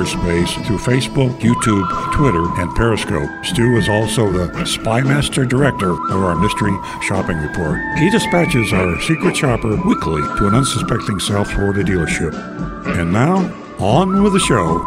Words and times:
cyberspace 0.00 0.66
through 0.66 0.78
Facebook, 0.78 1.38
YouTube, 1.40 2.12
Twitter, 2.12 2.42
and 2.60 2.74
Periscope. 2.74 3.28
Stu 3.44 3.76
is 3.76 3.88
also 3.88 4.30
the 4.30 4.48
Spymaster 4.64 5.48
Director 5.48 5.90
of 5.90 6.22
our 6.22 6.36
Mystery 6.36 6.72
Shopping 7.02 7.38
Report. 7.38 7.78
He 7.98 8.10
dispatches 8.10 8.72
our 8.72 9.00
secret 9.02 9.36
shopper 9.36 9.76
weekly 9.86 10.22
to 10.38 10.46
an 10.46 10.54
unsuspecting 10.54 11.18
South 11.20 11.50
Florida 11.50 11.82
dealership. 11.82 12.34
And 12.98 13.12
now, 13.12 13.36
on 13.78 14.22
with 14.22 14.32
the 14.32 14.40
show. 14.40 14.78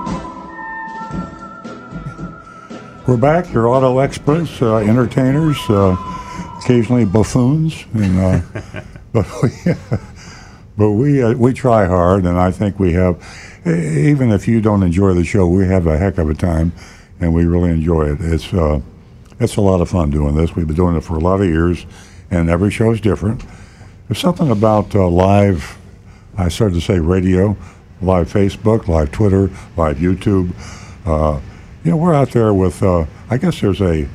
We're 3.07 3.17
back, 3.17 3.51
your 3.53 3.67
auto 3.67 3.99
experts, 3.99 4.61
uh, 4.61 4.77
entertainers, 4.77 5.57
uh, 5.69 5.95
occasionally 6.59 7.05
buffoons, 7.05 7.85
and 7.93 8.19
uh, 8.19 8.41
but 9.13 9.27
we, 9.43 9.49
but 10.77 10.91
we 10.91 11.21
uh, 11.21 11.33
we 11.33 11.53
try 11.53 11.85
hard, 11.85 12.25
and 12.25 12.39
I 12.39 12.51
think 12.51 12.79
we 12.79 12.93
have. 12.93 13.21
Even 13.65 14.31
if 14.31 14.47
you 14.47 14.59
don't 14.59 14.83
enjoy 14.83 15.13
the 15.13 15.23
show, 15.23 15.47
we 15.47 15.65
have 15.67 15.87
a 15.87 15.97
heck 15.97 16.17
of 16.17 16.29
a 16.29 16.33
time, 16.33 16.73
and 17.21 17.33
we 17.33 17.45
really 17.45 17.69
enjoy 17.69 18.11
it. 18.11 18.17
It's 18.19 18.53
uh, 18.53 18.81
it's 19.39 19.55
a 19.55 19.61
lot 19.61 19.79
of 19.79 19.89
fun 19.89 20.09
doing 20.09 20.35
this. 20.35 20.55
We've 20.55 20.67
been 20.67 20.75
doing 20.75 20.97
it 20.97 21.01
for 21.01 21.15
a 21.15 21.19
lot 21.19 21.39
of 21.39 21.47
years, 21.47 21.85
and 22.29 22.49
every 22.49 22.71
show 22.71 22.91
is 22.91 22.99
different. 22.99 23.43
There's 24.07 24.19
something 24.19 24.51
about 24.51 24.93
uh, 24.93 25.07
live. 25.07 25.77
I 26.37 26.49
started 26.49 26.75
to 26.75 26.81
say 26.81 26.99
radio, 26.99 27.55
live 28.01 28.31
Facebook, 28.31 28.87
live 28.87 29.11
Twitter, 29.11 29.49
live 29.77 29.97
YouTube. 29.97 30.51
Uh, 31.05 31.39
you 31.85 31.91
know, 31.91 31.97
we're 31.97 32.13
out 32.13 32.31
there 32.31 32.53
with. 32.53 32.83
Uh, 32.83 33.05
I 33.29 33.37
guess 33.37 33.61
there's 33.61 33.81
a, 33.81 34.07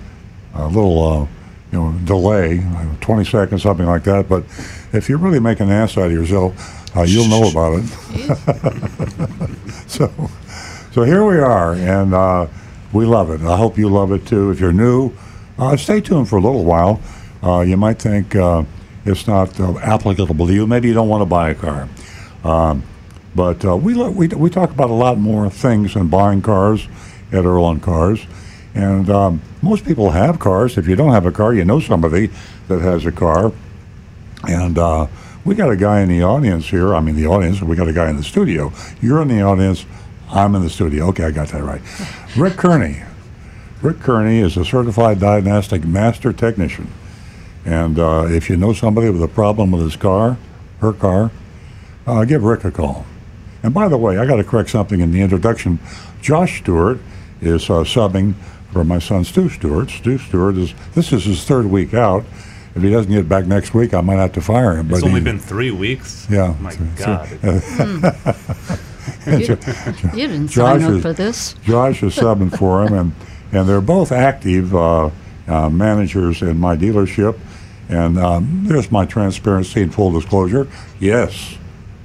a 0.55 0.67
little, 0.67 1.03
uh, 1.03 1.27
you 1.73 1.79
know, 1.79 1.99
delay, 2.05 2.61
uh, 2.61 2.95
20 3.01 3.25
seconds, 3.25 3.63
something 3.63 3.87
like 3.87 4.05
that. 4.05 4.29
But 4.29 4.45
if 4.93 5.09
you 5.09 5.17
really 5.17 5.41
make 5.41 5.61
an 5.61 5.71
ass 5.71 5.97
out 5.97 6.07
of 6.07 6.13
yourself, 6.13 6.88
uh, 6.99 7.03
you'll 7.03 7.29
know 7.29 7.49
about 7.51 7.81
it. 7.81 7.87
so, 9.89 10.13
so 10.93 11.03
here 11.05 11.25
we 11.25 11.39
are, 11.39 11.75
and 11.75 12.13
uh, 12.13 12.47
we 12.93 13.07
love 13.07 13.31
it. 13.31 13.41
I 13.43 13.57
hope 13.57 13.79
you 13.79 13.89
love 13.89 14.13
it 14.13 14.27
too. 14.27 14.51
If 14.51 14.59
you're 14.61 14.73
new, 14.73 15.13
uh, 15.59 15.77
stay 15.77 16.01
tuned 16.01 16.29
for 16.29 16.37
a 16.37 16.41
little 16.41 16.65
while. 16.65 17.01
Uh, 17.43 17.61
you 17.61 17.77
might 17.77 18.01
think 18.01 18.35
uh, 18.35 18.65
it's 19.05 19.27
not 19.27 19.59
uh, 19.61 19.79
applicable 19.79 20.47
to 20.47 20.53
you. 20.53 20.67
Maybe 20.67 20.89
you 20.89 20.95
don't 20.95 21.09
want 21.09 21.21
to 21.23 21.27
buy 21.27 21.51
a 21.51 21.55
car. 21.55 21.89
Um, 22.43 22.83
but 23.35 23.65
uh, 23.65 23.77
we, 23.77 23.95
lo- 23.95 24.11
we 24.11 24.27
we 24.29 24.51
talk 24.51 24.71
about 24.71 24.91
a 24.91 24.95
lot 24.95 25.19
more 25.19 25.49
things 25.51 25.95
than 25.95 26.09
buying 26.09 26.43
cars 26.43 26.89
at 27.31 27.45
Earl 27.45 27.65
on 27.65 27.79
Cars, 27.79 28.27
and 28.75 29.09
um, 29.11 29.43
most 29.63 29.85
people 29.85 30.11
have 30.11 30.39
cars. 30.41 30.77
If 30.79 30.89
you 30.89 30.97
don't 30.97 31.13
have 31.13 31.27
a 31.27 31.33
car, 31.33 31.55
you 31.55 31.65
know 31.65 31.79
somebody 31.79 32.31
that 32.67 32.81
has 32.81 33.07
a 33.07 33.13
car, 33.13 33.53
and 34.49 34.79
uh, 34.79 35.07
we 35.49 35.55
got 35.55 35.71
a 35.71 35.77
guy 35.77 36.03
in 36.03 36.11
the 36.11 36.23
audience 36.23 36.69
here. 36.69 36.95
I 36.95 37.01
mean, 37.01 37.17
the 37.17 37.27
audience. 37.27 37.63
We 37.63 37.75
got 37.75 37.89
a 37.89 37.93
guy 37.93 38.11
in 38.11 38.17
the 38.17 38.23
studio. 38.23 38.71
You're 39.01 39.23
in 39.23 39.29
the 39.29 39.41
audience. 39.41 39.87
I'm 40.31 40.55
in 40.55 40.63
the 40.63 40.69
studio. 40.69 41.07
Okay, 41.09 41.25
I 41.25 41.31
got 41.31 41.49
that 41.49 41.63
right. 41.63 41.81
Rick 42.37 42.59
Kearney. 42.59 43.03
Rick 43.81 44.01
Kearney 44.01 44.41
is 44.41 44.59
a 44.59 44.65
certified 44.65 45.21
diagnostic 45.21 45.85
master 45.85 46.35
technician. 46.35 46.93
And 47.65 47.99
uh, 47.99 48.27
if 48.29 48.51
you 48.51 48.59
know 48.59 48.75
somebody 48.75 49.09
with 49.09 49.23
a 49.23 49.29
problem 49.29 49.71
with 49.71 49.83
his 49.83 49.97
car, 49.97 50.37
her 50.81 50.93
car, 50.93 51.31
uh, 52.07 52.25
give 52.27 52.45
Rick 52.45 52.65
a 52.65 52.71
call. 52.71 53.07
And 53.63 53.73
by 53.73 53.89
the 53.89 53.97
way, 53.97 54.19
I 54.19 54.27
got 54.27 54.37
to 54.37 54.45
correct 54.45 54.69
something 54.69 55.01
in 55.01 55.13
the 55.13 55.23
introduction. 55.23 55.79
Josh 56.21 56.61
Stewart 56.61 57.01
is 57.41 57.71
uh, 57.71 57.85
subbing 57.85 58.35
for 58.73 58.85
my 58.85 58.99
son 58.99 59.25
Stu 59.25 59.49
Stewart. 59.49 59.89
Stu 59.89 60.19
Stewart 60.19 60.57
is 60.57 60.75
this 60.95 61.11
is 61.11 61.25
his 61.25 61.45
third 61.45 61.67
week 61.67 61.95
out. 61.95 62.25
If 62.79 62.85
he 62.85 62.91
doesn't 62.91 63.11
get 63.13 63.29
back 63.29 63.47
next 63.47 63.75
week, 63.75 63.93
I 63.93 64.01
might 64.01 64.17
have 64.17 64.33
to 64.33 64.41
fire 64.41 64.77
him. 64.77 64.91
It's 64.91 65.01
but 65.01 65.07
only 65.09 65.21
he- 65.21 65.25
been 65.25 65.39
three 65.41 65.71
weeks. 65.71 66.27
Yeah. 66.31 66.55
My 66.61 66.71
So- 66.71 66.79
so- 66.97 67.05
God. 67.05 68.15
You, 69.27 69.35
you 70.15 70.27
didn't 70.29 70.49
sign 70.49 70.81
Josh 70.81 70.83
up 70.89 70.91
is- 70.97 71.03
for 71.03 71.13
this. 71.13 71.55
Josh 71.65 72.03
is 72.03 72.17
subbing 72.17 72.57
for 72.57 72.85
him, 72.87 72.95
and 72.95 73.13
and 73.53 73.69
they're 73.69 73.81
both 73.81 74.13
active 74.13 74.75
uh, 74.75 75.11
uh, 75.49 75.69
managers 75.71 76.41
in 76.43 76.59
my 76.59 76.77
dealership. 76.77 77.39
And 77.89 78.19
um, 78.19 78.65
there's 78.67 78.91
my 78.93 79.07
transparency 79.07 79.83
and 79.83 79.93
full 79.95 80.11
disclosure. 80.13 80.69
Yes, 81.01 81.57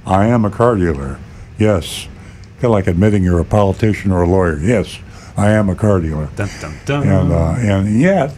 I 0.06 0.26
am 0.26 0.44
a 0.46 0.50
car 0.50 0.76
dealer. 0.76 1.18
Yes, 1.58 2.08
kind 2.54 2.64
of 2.64 2.70
like 2.72 2.86
admitting 2.86 3.22
you're 3.22 3.40
a 3.40 3.44
politician 3.44 4.10
or 4.10 4.22
a 4.22 4.28
lawyer. 4.28 4.58
Yes, 4.58 4.98
I 5.36 5.50
am 5.50 5.68
a 5.68 5.74
car 5.74 6.00
dealer. 6.00 6.28
Dun, 6.36 6.48
dun, 6.60 6.74
dun. 6.86 7.06
And 7.06 7.32
uh, 7.32 7.54
and 7.58 8.00
yet, 8.00 8.34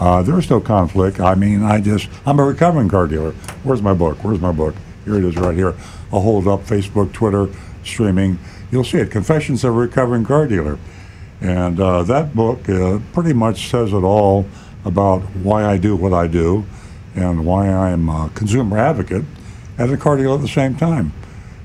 uh, 0.00 0.22
there's 0.22 0.48
no 0.50 0.60
conflict. 0.60 1.20
I 1.20 1.34
mean, 1.34 1.62
I 1.62 1.80
just 1.80 2.08
I'm 2.26 2.38
a 2.38 2.44
recovering 2.44 2.88
car 2.88 3.06
dealer. 3.06 3.32
Where's 3.64 3.82
my 3.82 3.94
book? 3.94 4.22
Where's 4.24 4.40
my 4.40 4.52
book? 4.52 4.74
Here 5.04 5.16
it 5.16 5.24
is, 5.24 5.36
right 5.36 5.54
here. 5.54 5.74
I'll 6.12 6.20
hold 6.20 6.46
up 6.48 6.60
Facebook, 6.60 7.12
Twitter, 7.12 7.48
streaming. 7.84 8.38
You'll 8.70 8.84
see 8.84 8.98
it. 8.98 9.10
Confessions 9.10 9.62
of 9.64 9.74
a 9.74 9.78
Recovering 9.78 10.24
Car 10.24 10.46
Dealer, 10.46 10.78
and 11.40 11.78
uh, 11.80 12.02
that 12.04 12.34
book 12.34 12.68
uh, 12.68 12.98
pretty 13.12 13.32
much 13.32 13.68
says 13.70 13.92
it 13.92 14.02
all 14.02 14.46
about 14.84 15.20
why 15.36 15.64
I 15.64 15.76
do 15.78 15.94
what 15.96 16.12
I 16.12 16.26
do, 16.26 16.64
and 17.14 17.44
why 17.46 17.68
I'm 17.68 18.08
a 18.08 18.30
consumer 18.34 18.78
advocate 18.78 19.24
and 19.78 19.90
a 19.92 19.96
car 19.96 20.16
dealer 20.16 20.36
at 20.36 20.42
the 20.42 20.48
same 20.48 20.74
time. 20.76 21.12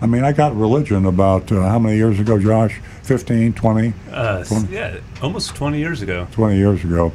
I 0.02 0.06
mean, 0.08 0.24
I 0.24 0.32
got 0.32 0.56
religion 0.56 1.06
about 1.06 1.52
uh, 1.52 1.62
how 1.62 1.78
many 1.80 1.98
years 1.98 2.20
ago, 2.20 2.40
Josh? 2.40 2.80
15, 3.04 3.54
20? 3.54 3.94
uh, 4.12 4.38
s- 4.40 4.66
yeah, 4.70 4.98
almost 5.22 5.56
20 5.56 5.78
years 5.80 6.02
ago. 6.02 6.28
20 6.32 6.58
years 6.58 6.84
ago. 6.84 7.12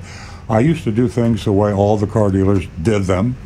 I 0.48 0.60
used 0.60 0.84
to 0.84 0.92
do 0.92 1.08
things 1.08 1.44
the 1.44 1.52
way 1.52 1.72
all 1.72 1.96
the 1.96 2.06
car 2.06 2.30
dealers 2.30 2.66
did 2.80 3.04
them. 3.04 3.36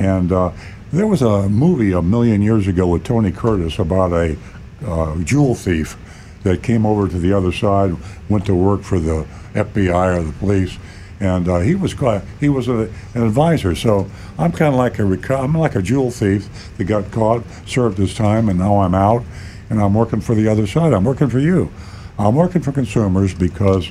And 0.00 0.32
uh, 0.32 0.52
there 0.92 1.06
was 1.06 1.22
a 1.22 1.48
movie 1.48 1.92
a 1.92 2.02
million 2.02 2.42
years 2.42 2.66
ago 2.66 2.86
with 2.86 3.04
Tony 3.04 3.30
Curtis 3.30 3.78
about 3.78 4.12
a 4.12 4.36
uh, 4.84 5.16
jewel 5.18 5.54
thief 5.54 5.96
that 6.42 6.62
came 6.62 6.86
over 6.86 7.08
to 7.08 7.18
the 7.18 7.32
other 7.32 7.52
side, 7.52 7.96
went 8.28 8.46
to 8.46 8.54
work 8.54 8.82
for 8.82 8.98
the 8.98 9.26
FBI 9.54 10.16
or 10.16 10.22
the 10.22 10.32
police, 10.32 10.78
and 11.18 11.48
uh, 11.48 11.58
he 11.60 11.74
was 11.74 11.94
he 12.40 12.48
was 12.48 12.68
a, 12.68 12.90
an 13.14 13.22
advisor. 13.22 13.74
So 13.74 14.08
I'm 14.38 14.52
kind 14.52 14.74
of 14.74 14.78
like 14.78 14.98
a 14.98 15.36
I'm 15.36 15.54
like 15.54 15.74
a 15.74 15.82
jewel 15.82 16.10
thief 16.10 16.48
that 16.76 16.84
got 16.84 17.10
caught, 17.10 17.44
served 17.66 17.98
his 17.98 18.14
time, 18.14 18.48
and 18.48 18.58
now 18.58 18.80
I'm 18.80 18.94
out, 18.94 19.24
and 19.70 19.80
I'm 19.80 19.94
working 19.94 20.20
for 20.20 20.34
the 20.34 20.48
other 20.48 20.66
side. 20.66 20.92
I'm 20.92 21.04
working 21.04 21.28
for 21.28 21.40
you. 21.40 21.70
I'm 22.18 22.34
working 22.34 22.62
for 22.62 22.72
consumers 22.72 23.34
because 23.34 23.90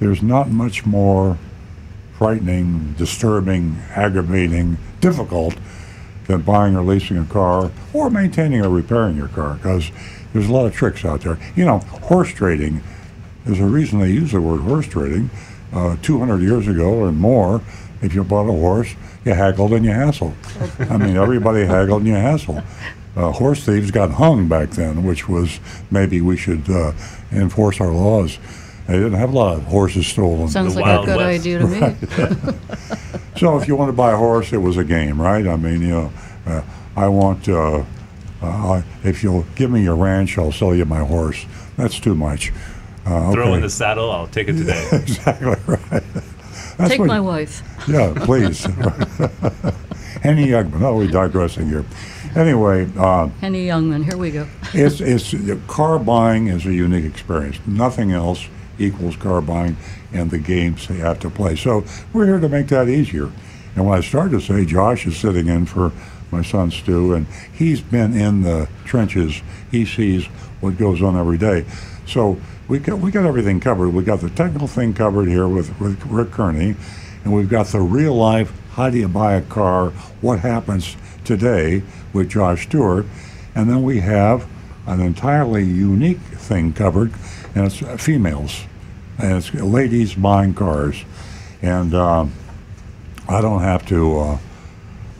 there's 0.00 0.22
not 0.22 0.50
much 0.50 0.84
more 0.84 1.38
frightening, 2.22 2.92
disturbing, 2.92 3.76
aggravating, 3.96 4.78
difficult 5.00 5.56
than 6.28 6.40
buying 6.42 6.76
or 6.76 6.84
leasing 6.84 7.18
a 7.18 7.24
car 7.24 7.68
or 7.92 8.10
maintaining 8.10 8.64
or 8.64 8.68
repairing 8.68 9.16
your 9.16 9.26
car 9.26 9.54
because 9.54 9.90
there's 10.32 10.46
a 10.46 10.52
lot 10.52 10.64
of 10.64 10.72
tricks 10.72 11.04
out 11.04 11.22
there. 11.22 11.36
You 11.56 11.64
know, 11.64 11.78
horse 11.78 12.28
trading, 12.32 12.80
there's 13.44 13.58
a 13.58 13.64
reason 13.64 13.98
they 13.98 14.10
use 14.10 14.30
the 14.30 14.40
word 14.40 14.60
horse 14.60 14.86
trading. 14.86 15.30
Uh, 15.72 15.96
200 16.00 16.40
years 16.40 16.68
ago 16.68 16.90
or 16.94 17.10
more, 17.10 17.60
if 18.02 18.14
you 18.14 18.22
bought 18.22 18.48
a 18.48 18.52
horse, 18.52 18.94
you 19.24 19.34
haggled 19.34 19.72
and 19.72 19.84
you 19.84 19.90
hassled. 19.90 20.32
I 20.92 20.98
mean, 20.98 21.16
everybody 21.16 21.64
haggled 21.66 22.02
and 22.02 22.08
you 22.08 22.14
hassled. 22.14 22.64
Uh, 23.16 23.32
horse 23.32 23.66
thieves 23.66 23.90
got 23.90 24.12
hung 24.12 24.46
back 24.46 24.70
then, 24.70 25.02
which 25.02 25.28
was 25.28 25.58
maybe 25.90 26.20
we 26.20 26.36
should 26.36 26.70
uh, 26.70 26.92
enforce 27.32 27.80
our 27.80 27.90
laws. 27.92 28.38
They 28.86 28.94
didn't 28.94 29.14
have 29.14 29.32
a 29.32 29.36
lot 29.36 29.56
of 29.56 29.64
horses 29.64 30.06
stolen. 30.06 30.48
Sounds 30.48 30.74
The 30.74 30.80
like 30.80 31.02
a 31.02 31.06
good 31.06 31.16
West. 31.16 31.40
idea 31.40 31.58
to 31.60 31.66
me. 31.66 32.58
So 33.38 33.56
if 33.58 33.66
you 33.66 33.74
want 33.74 33.88
to 33.88 33.92
buy 33.94 34.12
a 34.12 34.16
horse, 34.16 34.52
it 34.52 34.58
was 34.58 34.76
a 34.76 34.84
game, 34.84 35.20
right? 35.20 35.44
I 35.48 35.56
mean, 35.56 35.80
you 35.80 35.88
know, 35.88 36.12
uh, 36.46 36.62
I 36.94 37.08
want. 37.08 37.48
Uh, 37.48 37.82
uh, 38.42 38.82
if 39.02 39.22
you'll 39.22 39.46
give 39.56 39.70
me 39.70 39.82
your 39.82 39.96
ranch, 39.96 40.36
I'll 40.38 40.52
sell 40.52 40.74
you 40.74 40.84
my 40.84 41.00
horse. 41.04 41.44
That's 41.76 41.98
too 41.98 42.14
much. 42.14 42.52
Uh, 43.06 43.32
Throw 43.32 43.54
in 43.54 43.62
the 43.62 43.70
saddle. 43.70 44.10
I'll 44.12 44.26
take 44.28 44.48
it 44.48 44.52
today. 44.58 44.86
exactly 44.92 45.46
right. 45.66 46.02
That's 46.76 46.90
Take 46.90 47.00
what- 47.00 47.08
my 47.08 47.20
wife. 47.20 47.62
Yeah, 47.88 48.12
please. 48.14 48.64
Henny 50.22 50.46
Youngman. 50.48 50.82
Oh, 50.82 50.96
we're 50.96 51.08
digressing 51.08 51.68
here. 51.68 51.84
Anyway, 52.36 52.88
uh, 52.96 53.26
Henny 53.40 53.66
Youngman, 53.66 54.04
here 54.04 54.16
we 54.16 54.30
go. 54.30 54.46
it's 54.72 55.00
it's 55.00 55.34
car 55.66 55.98
buying 55.98 56.46
is 56.48 56.64
a 56.66 56.72
unique 56.72 57.04
experience. 57.06 57.58
Nothing 57.66 58.12
else 58.12 58.46
equals 58.82 59.16
car 59.16 59.40
buying 59.40 59.76
and 60.12 60.30
the 60.30 60.38
games 60.38 60.88
they 60.88 60.96
have 60.96 61.20
to 61.20 61.30
play. 61.30 61.56
So 61.56 61.84
we're 62.12 62.26
here 62.26 62.40
to 62.40 62.48
make 62.48 62.68
that 62.68 62.88
easier. 62.88 63.30
And 63.74 63.86
when 63.86 63.96
I 63.96 64.02
started 64.02 64.32
to 64.32 64.40
say, 64.40 64.64
Josh 64.64 65.06
is 65.06 65.16
sitting 65.16 65.48
in 65.48 65.66
for 65.66 65.92
my 66.30 66.42
son 66.42 66.70
Stu, 66.70 67.14
and 67.14 67.26
he's 67.52 67.80
been 67.80 68.14
in 68.16 68.42
the 68.42 68.68
trenches. 68.84 69.42
He 69.70 69.84
sees 69.84 70.26
what 70.60 70.78
goes 70.78 71.02
on 71.02 71.16
every 71.16 71.38
day. 71.38 71.64
So 72.06 72.40
we 72.68 72.78
got 72.78 72.98
we 72.98 73.10
got 73.10 73.26
everything 73.26 73.60
covered. 73.60 73.90
We 73.90 74.02
got 74.02 74.20
the 74.20 74.30
technical 74.30 74.66
thing 74.68 74.94
covered 74.94 75.28
here 75.28 75.46
with, 75.46 75.78
with 75.78 76.04
Rick 76.06 76.30
Kearney, 76.30 76.74
and 77.24 77.32
we've 77.32 77.48
got 77.48 77.66
the 77.66 77.80
real 77.80 78.14
life. 78.14 78.52
How 78.72 78.88
do 78.88 78.98
you 78.98 79.08
buy 79.08 79.34
a 79.34 79.42
car? 79.42 79.90
What 80.20 80.40
happens 80.40 80.96
today 81.24 81.82
with 82.12 82.30
Josh 82.30 82.66
Stewart, 82.66 83.06
and 83.54 83.68
then 83.68 83.82
we 83.82 84.00
have 84.00 84.48
an 84.86 85.00
entirely 85.00 85.64
unique 85.64 86.18
thing 86.18 86.72
covered, 86.72 87.12
and 87.54 87.66
it's 87.66 88.02
females, 88.02 88.64
and 89.22 89.38
it's 89.38 89.54
ladies 89.54 90.14
buying 90.14 90.52
cars, 90.52 91.04
and 91.62 91.94
um, 91.94 92.32
I 93.28 93.40
don't 93.40 93.62
have 93.62 93.86
to. 93.86 94.18
Uh, 94.18 94.38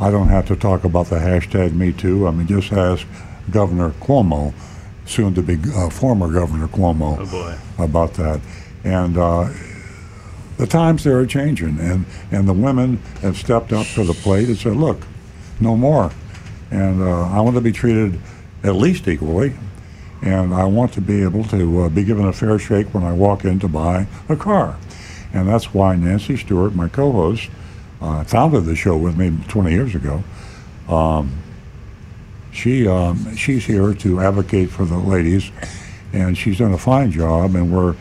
I 0.00 0.10
don't 0.10 0.28
have 0.28 0.48
to 0.48 0.56
talk 0.56 0.84
about 0.84 1.06
the 1.06 1.16
hashtag 1.16 1.74
Me 1.74 1.92
Too. 1.92 2.26
I 2.26 2.32
mean, 2.32 2.48
just 2.48 2.72
ask 2.72 3.06
Governor 3.50 3.90
Cuomo, 4.00 4.52
soon 5.06 5.34
to 5.34 5.42
be 5.42 5.58
uh, 5.74 5.90
former 5.90 6.32
Governor 6.32 6.66
Cuomo, 6.68 7.18
Oh 7.20 7.84
about 7.84 8.14
that. 8.14 8.40
And 8.84 9.16
uh, 9.16 9.48
the 10.56 10.66
times 10.66 11.04
they 11.04 11.10
are 11.10 11.26
changing, 11.26 11.78
and, 11.78 12.04
and 12.30 12.48
the 12.48 12.52
women 12.52 12.98
have 13.20 13.36
stepped 13.36 13.72
up 13.72 13.86
to 13.94 14.04
the 14.04 14.12
plate 14.12 14.48
and 14.48 14.56
said, 14.56 14.76
look, 14.76 15.06
no 15.60 15.76
more. 15.76 16.10
And 16.70 17.02
uh, 17.02 17.28
I 17.28 17.40
want 17.40 17.54
to 17.56 17.60
be 17.60 17.72
treated 17.72 18.18
at 18.64 18.74
least 18.74 19.06
equally, 19.06 19.54
and 20.22 20.54
I 20.54 20.64
want 20.64 20.92
to 20.94 21.00
be 21.00 21.22
able 21.22 21.44
to 21.44 21.82
uh, 21.82 21.88
be 21.88 22.04
given 22.04 22.26
a 22.26 22.32
fair 22.32 22.58
shake 22.58 22.94
when 22.94 23.02
I 23.02 23.12
walk 23.12 23.44
in 23.44 23.58
to 23.60 23.68
buy 23.68 24.06
a 24.28 24.36
car. 24.36 24.78
And 25.34 25.48
that's 25.48 25.74
why 25.74 25.96
Nancy 25.96 26.36
Stewart, 26.36 26.74
my 26.74 26.88
co 26.88 27.10
host, 27.12 27.50
uh, 28.00 28.24
founded 28.24 28.64
the 28.64 28.76
show 28.76 28.96
with 28.96 29.16
me 29.16 29.36
20 29.48 29.70
years 29.70 29.94
ago. 29.94 30.22
Um, 30.88 31.38
she 32.52 32.86
um, 32.86 33.34
she's 33.34 33.64
here 33.64 33.94
to 33.94 34.20
advocate 34.20 34.70
for 34.70 34.84
the 34.84 34.98
ladies, 34.98 35.50
and 36.12 36.36
she's 36.36 36.58
done 36.58 36.72
a 36.72 36.78
fine 36.78 37.10
job. 37.10 37.54
And 37.54 37.72
we're 37.72 37.96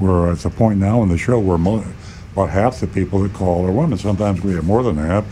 we're 0.00 0.32
at 0.32 0.38
the 0.38 0.50
point 0.50 0.78
now 0.78 1.02
in 1.02 1.10
the 1.10 1.18
show 1.18 1.38
where 1.38 1.58
mo- 1.58 1.84
about 2.32 2.48
half 2.50 2.80
the 2.80 2.86
people 2.86 3.22
that 3.22 3.34
call 3.34 3.66
are 3.66 3.72
women. 3.72 3.98
Sometimes 3.98 4.42
we 4.42 4.54
have 4.54 4.64
more 4.64 4.82
than 4.82 4.96
half, 4.96 5.24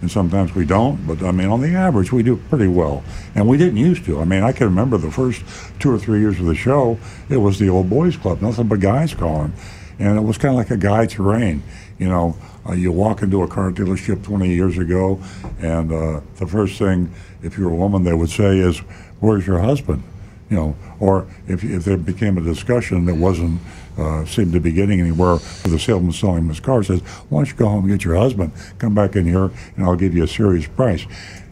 and 0.00 0.10
sometimes 0.10 0.54
we 0.54 0.64
don't. 0.64 1.06
But 1.06 1.22
I 1.22 1.30
mean, 1.30 1.48
on 1.48 1.60
the 1.60 1.74
average, 1.74 2.12
we 2.12 2.22
do 2.22 2.36
pretty 2.36 2.68
well. 2.68 3.02
And 3.34 3.48
we 3.48 3.56
didn't 3.56 3.78
used 3.78 4.04
to. 4.06 4.20
I 4.20 4.24
mean, 4.24 4.42
I 4.42 4.52
can 4.52 4.66
remember 4.66 4.98
the 4.98 5.10
first 5.10 5.42
two 5.78 5.90
or 5.92 5.98
three 5.98 6.20
years 6.20 6.38
of 6.38 6.46
the 6.46 6.54
show. 6.54 6.98
It 7.28 7.38
was 7.38 7.58
the 7.58 7.68
old 7.68 7.88
boys 7.90 8.16
club, 8.16 8.42
nothing 8.42 8.68
but 8.68 8.80
guys 8.80 9.14
calling, 9.14 9.52
and 9.98 10.18
it 10.18 10.22
was 10.22 10.38
kind 10.38 10.52
of 10.52 10.58
like 10.58 10.70
a 10.70 10.76
guy 10.76 11.06
terrain. 11.06 11.62
You 11.98 12.08
know, 12.08 12.36
uh, 12.68 12.74
you 12.74 12.92
walk 12.92 13.22
into 13.22 13.42
a 13.42 13.48
car 13.48 13.70
dealership 13.70 14.22
20 14.22 14.48
years 14.48 14.76
ago, 14.76 15.20
and 15.60 15.90
uh, 15.92 16.20
the 16.36 16.46
first 16.46 16.78
thing, 16.78 17.12
if 17.42 17.56
you're 17.56 17.70
a 17.70 17.74
woman, 17.74 18.04
they 18.04 18.14
would 18.14 18.30
say 18.30 18.58
is, 18.58 18.78
"Where's 19.20 19.46
your 19.46 19.60
husband?" 19.60 20.02
You 20.50 20.56
know, 20.56 20.76
or 21.00 21.26
if 21.48 21.64
if 21.64 21.84
there 21.84 21.96
became 21.96 22.38
a 22.38 22.40
discussion 22.40 23.06
that 23.06 23.16
wasn't 23.16 23.60
uh, 23.98 24.24
to 24.24 24.60
be 24.60 24.72
getting 24.72 25.00
anywhere 25.00 25.38
the 25.64 25.78
salesman 25.78 26.12
selling 26.12 26.48
his 26.48 26.60
car, 26.60 26.82
says, 26.82 27.00
"Why 27.28 27.40
don't 27.40 27.48
you 27.48 27.56
go 27.56 27.68
home 27.68 27.84
and 27.84 27.92
get 27.92 28.04
your 28.04 28.16
husband? 28.16 28.52
Come 28.78 28.94
back 28.94 29.16
in 29.16 29.26
here, 29.26 29.50
and 29.76 29.84
I'll 29.84 29.96
give 29.96 30.14
you 30.14 30.24
a 30.24 30.28
serious 30.28 30.66
price." 30.66 31.06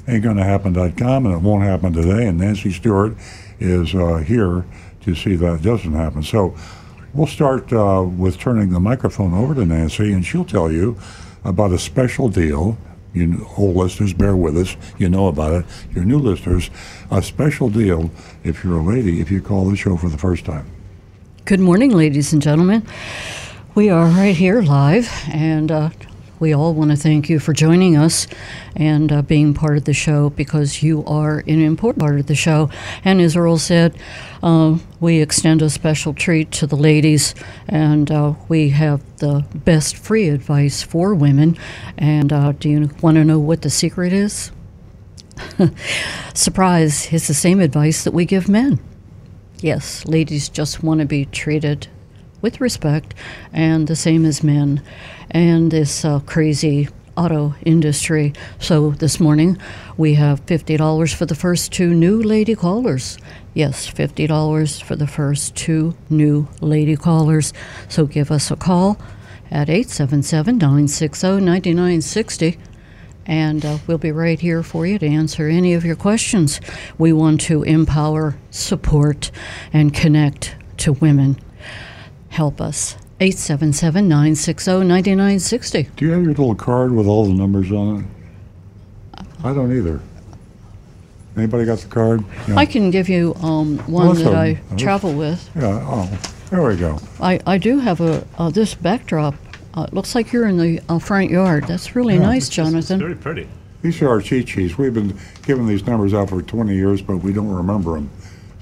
Ain't 0.07 0.23
going 0.23 0.37
to 0.37 0.45
happen.com, 0.45 1.27
and 1.27 1.35
it 1.35 1.41
won't 1.41 1.65
happen 1.65 1.93
today. 1.95 2.27
And 2.27 2.39
Nancy 2.39 2.71
Stewart 2.71 3.17
is 3.59 3.95
uh, 3.95 4.17
here 4.19 4.67
to 5.03 5.15
see 5.15 5.37
that 5.37 5.63
doesn't 5.63 5.93
happen. 5.93 6.23
So. 6.23 6.55
We'll 7.15 7.29
start 7.29 7.73
uh, 7.73 8.05
with 8.05 8.39
turning 8.41 8.71
the 8.71 8.81
microphone 8.81 9.35
over 9.35 9.55
to 9.55 9.65
Nancy, 9.65 10.13
and 10.13 10.27
she'll 10.27 10.45
tell 10.45 10.73
you 10.73 10.99
about 11.45 11.71
a 11.71 11.79
special 11.79 12.29
deal. 12.29 12.77
You 13.13 13.47
old 13.57 13.77
listeners, 13.77 14.13
bear 14.13 14.35
with 14.35 14.57
us. 14.57 14.77
You 14.99 15.09
know 15.09 15.29
about 15.29 15.53
it. 15.53 15.65
Your 15.95 16.05
new 16.05 16.19
listeners, 16.19 16.71
a 17.13 17.23
special 17.23 17.69
deal 17.71 18.11
if 18.43 18.65
you're 18.65 18.79
a 18.79 18.83
lady, 18.83 19.21
if 19.21 19.31
you 19.31 19.41
call 19.41 19.67
the 19.67 19.77
show 19.77 19.97
for 19.97 20.09
the 20.09 20.19
first 20.19 20.45
time. 20.45 20.74
Good 21.47 21.61
morning, 21.61 21.91
ladies 21.91 22.33
and 22.33 22.41
gentlemen. 22.41 22.87
We 23.75 23.91
are 23.91 24.07
right 24.07 24.35
here 24.35 24.63
live, 24.63 25.11
and 25.29 25.71
uh, 25.71 25.91
we 26.41 26.55
all 26.55 26.73
want 26.73 26.91
to 26.91 26.97
thank 26.97 27.29
you 27.29 27.39
for 27.39 27.53
joining 27.53 27.99
us 27.99 28.27
and 28.75 29.13
uh, 29.13 29.21
being 29.21 29.53
part 29.53 29.77
of 29.77 29.85
the 29.85 29.93
show 29.93 30.31
because 30.31 30.83
you 30.83 31.05
are 31.05 31.41
an 31.41 31.61
important 31.61 32.01
part 32.01 32.19
of 32.19 32.29
the 32.29 32.35
show. 32.35 32.71
And 33.05 33.21
as 33.21 33.37
Earl 33.37 33.59
said, 33.59 33.95
uh, 34.43 34.79
we 35.01 35.21
extend 35.21 35.61
a 35.61 35.69
special 35.69 36.15
treat 36.15 36.51
to 36.53 36.67
the 36.67 36.77
ladies, 36.77 37.35
and 37.69 38.11
uh, 38.11 38.33
we 38.49 38.71
have 38.71 39.03
the 39.19 39.45
best 39.55 39.99
free 39.99 40.31
advice 40.31 40.83
for 40.83 41.15
women. 41.15 41.59
And 41.99 42.33
uh, 42.33 42.53
do 42.53 42.71
you 42.71 42.91
want 43.03 43.17
to 43.17 43.25
know 43.25 43.39
what 43.39 43.61
the 43.61 43.69
secret 43.69 44.15
is? 44.15 44.51
Surprise, 46.33 47.13
it's 47.13 47.29
the 47.29 47.35
same 47.35 47.61
advice 47.61 48.03
that 48.05 48.15
we 48.15 48.25
give 48.25 48.49
men. 48.49 48.81
Yes, 49.65 50.05
ladies 50.05 50.51
just 50.51 50.83
want 50.83 51.01
to 51.01 51.07
be 51.07 51.25
treated 51.25 51.89
with 52.43 52.61
respect, 52.61 53.15
and 53.51 53.87
the 53.87 53.97
same 53.97 54.27
as 54.27 54.45
men, 54.45 54.83
and 55.31 55.71
this 55.71 56.05
uh, 56.05 56.21
crazy 56.21 56.91
auto 57.17 57.55
industry. 57.65 58.35
So 58.59 58.91
this 58.91 59.19
morning 59.19 59.57
we 59.97 60.17
have 60.17 60.45
$50 60.45 61.15
for 61.15 61.25
the 61.25 61.35
first 61.35 61.73
two 61.73 61.95
new 61.95 62.23
lady 62.23 62.55
callers. 62.55 63.17
Yes, 63.55 63.91
$50 63.91 64.83
for 64.83 64.97
the 64.97 65.07
first 65.07 65.57
two 65.57 65.97
new 66.11 66.47
lady 66.61 66.95
callers. 66.95 67.55
So 67.89 68.05
give 68.05 68.31
us 68.31 68.51
a 68.51 68.57
call 68.57 68.99
at 69.51 69.71
877 69.71 70.59
960 70.59 71.41
9960 71.41 72.59
and 73.27 73.65
uh, 73.65 73.79
we'll 73.87 73.99
be 73.99 74.13
right 74.13 74.39
here 74.39 74.63
for 74.63 74.87
you 74.87 74.99
to 74.99 75.07
answer 75.07 75.49
any 75.49 75.75
of 75.75 75.85
your 75.85 75.97
questions. 75.97 76.61
We 76.99 77.13
want 77.13 77.41
to 77.43 77.63
empower, 77.63 78.37
support, 78.51 79.31
and 79.73 79.95
connect 79.95 80.57
to 80.79 80.93
women. 80.93 81.39
Help 82.31 82.61
us. 82.61 82.97
877 83.21 84.09
960 84.09 84.71
9960. 84.85 85.83
Do 85.97 86.05
you 86.05 86.11
have 86.13 86.23
your 86.23 86.31
little 86.31 86.55
card 86.55 86.93
with 86.93 87.07
all 87.07 87.25
the 87.27 87.33
numbers 87.33 87.71
on 87.71 88.01
it? 88.01 89.27
I 89.45 89.55
don't 89.55 89.77
either. 89.77 90.01
Anybody 91.37 91.65
got 91.65 91.79
the 91.79 91.89
card? 91.89 92.25
Yeah. 92.49 92.57
I 92.57 92.67
can 92.67 92.91
give 92.91 93.09
you 93.09 93.35
um, 93.37 93.79
one 93.91 94.17
that 94.17 94.35
I 94.35 94.61
travel 94.77 95.13
with. 95.15 95.51
yeah. 95.57 95.81
Oh, 95.83 96.19
there 96.51 96.63
we 96.63 96.77
go. 96.77 96.99
I, 97.21 97.41
I 97.47 97.59
do 97.59 97.79
have 97.79 98.01
a 98.01 98.27
uh, 98.39 98.51
this 98.51 98.75
backdrop. 98.75 99.35
Uh, 99.77 99.83
it 99.83 99.93
looks 99.93 100.15
like 100.15 100.33
you're 100.33 100.47
in 100.47 100.57
the 100.57 100.81
uh, 100.89 100.99
front 100.99 101.31
yard. 101.31 101.65
That's 101.67 101.97
really 101.97 102.15
Yeah, 102.15 102.21
nice, 102.23 102.47
It's 102.47 102.57
Jonathan. 102.57 102.99
very 103.01 103.15
pretty. 103.17 103.49
These 103.83 104.01
are 104.03 104.09
our 104.09 104.21
cheat 104.21 104.49
sheets. 104.49 104.79
We've 104.79 104.95
been 104.95 105.19
giving 105.47 105.67
these 105.67 105.87
numbers 105.87 106.15
out 106.15 106.31
for 106.31 106.41
20 106.41 106.75
years, 106.75 107.03
but 107.03 107.17
we 107.19 107.33
don't 107.33 107.51
remember 107.51 107.95
them. 107.95 108.09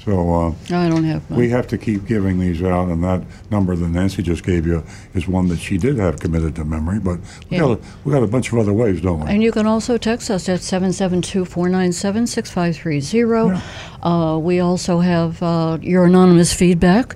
So 0.04 0.34
uh, 0.34 0.48
I 0.76 0.88
don't 0.88 1.04
have 1.04 1.30
one. 1.30 1.38
we 1.38 1.48
have 1.50 1.68
to 1.68 1.78
keep 1.78 2.06
giving 2.06 2.40
these 2.40 2.60
out, 2.60 2.88
and 2.88 3.04
that 3.04 3.22
number 3.52 3.76
that 3.76 3.86
Nancy 3.88 4.20
just 4.20 4.42
gave 4.42 4.66
you 4.66 4.82
is 5.14 5.28
one 5.28 5.46
that 5.46 5.60
she 5.60 5.78
did 5.78 5.96
have 5.96 6.18
committed 6.18 6.56
to 6.56 6.64
memory. 6.64 6.98
But 6.98 7.20
we, 7.48 7.56
Yeah. 7.56 7.58
got, 7.60 7.70
a, 7.70 7.78
we 8.04 8.12
got 8.12 8.24
a 8.24 8.26
bunch 8.26 8.50
of 8.52 8.58
other 8.58 8.72
ways, 8.72 9.00
don't 9.00 9.20
we? 9.20 9.30
And 9.30 9.44
you 9.44 9.52
can 9.52 9.64
also 9.64 9.96
text 9.98 10.28
us 10.28 10.48
at 10.48 10.60
772 10.60 11.44
497 11.44 12.26
6530. 12.26 13.60
Uh, 14.02 14.38
We 14.38 14.58
also 14.58 14.98
have 14.98 15.40
uh, 15.40 15.78
your 15.80 16.06
anonymous 16.06 16.52
feedback. 16.52 17.14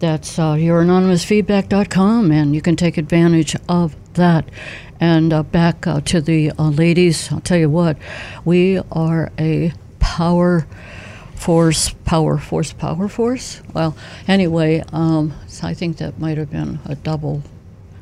That's 0.00 0.38
uh, 0.38 0.54
youranonymousfeedback.com, 0.54 2.30
and 2.30 2.54
you 2.54 2.62
can 2.62 2.76
take 2.76 2.96
advantage 2.98 3.56
of 3.68 3.96
that. 4.14 4.48
And 5.00 5.32
uh, 5.32 5.42
back 5.42 5.86
uh, 5.86 6.00
to 6.02 6.20
the 6.20 6.52
uh, 6.52 6.70
ladies, 6.70 7.32
I'll 7.32 7.40
tell 7.40 7.58
you 7.58 7.68
what, 7.70 7.96
we 8.44 8.80
are 8.92 9.32
a 9.38 9.72
power 9.98 10.66
force, 11.34 11.90
power 12.04 12.38
force, 12.38 12.72
power 12.72 13.08
force. 13.08 13.60
Well, 13.72 13.96
anyway, 14.26 14.84
um, 14.92 15.34
so 15.46 15.66
I 15.66 15.74
think 15.74 15.98
that 15.98 16.18
might 16.18 16.38
have 16.38 16.50
been 16.50 16.78
a 16.84 16.94
double. 16.94 17.42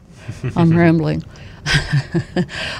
I'm 0.57 0.76
rambling. 0.76 1.23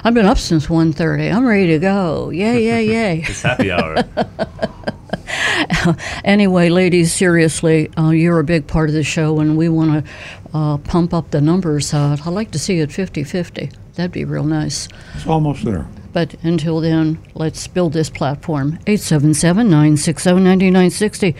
I've 0.03 0.13
been 0.13 0.25
up 0.25 0.37
since 0.37 0.67
1.30. 0.67 1.33
I'm 1.33 1.45
ready 1.45 1.67
to 1.67 1.79
go. 1.79 2.29
Yay, 2.29 2.63
yay, 2.63 2.85
yay. 2.85 3.23
It's 3.27 3.41
happy 3.41 3.71
hour. 3.71 4.03
anyway, 6.23 6.69
ladies, 6.69 7.13
seriously, 7.13 7.89
uh, 7.97 8.09
you're 8.09 8.39
a 8.39 8.43
big 8.43 8.67
part 8.67 8.89
of 8.89 8.95
the 8.95 9.03
show, 9.03 9.39
and 9.39 9.57
we 9.57 9.69
want 9.69 10.05
to 10.05 10.11
uh, 10.53 10.77
pump 10.77 11.13
up 11.13 11.31
the 11.31 11.41
numbers. 11.41 11.93
Uh, 11.93 12.17
I'd 12.25 12.31
like 12.31 12.51
to 12.51 12.59
see 12.59 12.79
it 12.79 12.89
50-50. 12.89 13.73
That'd 13.95 14.11
be 14.11 14.25
real 14.25 14.43
nice. 14.43 14.87
It's 15.15 15.27
almost 15.27 15.65
there. 15.65 15.87
But 16.13 16.35
until 16.43 16.79
then, 16.79 17.19
let's 17.33 17.67
build 17.67 17.93
this 17.93 18.09
platform. 18.09 18.77
877-960-9960. 18.85 21.35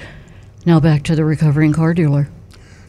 Now 0.65 0.79
back 0.79 1.03
to 1.03 1.15
the 1.15 1.25
recovering 1.25 1.73
car 1.73 1.93
dealer. 1.93 2.29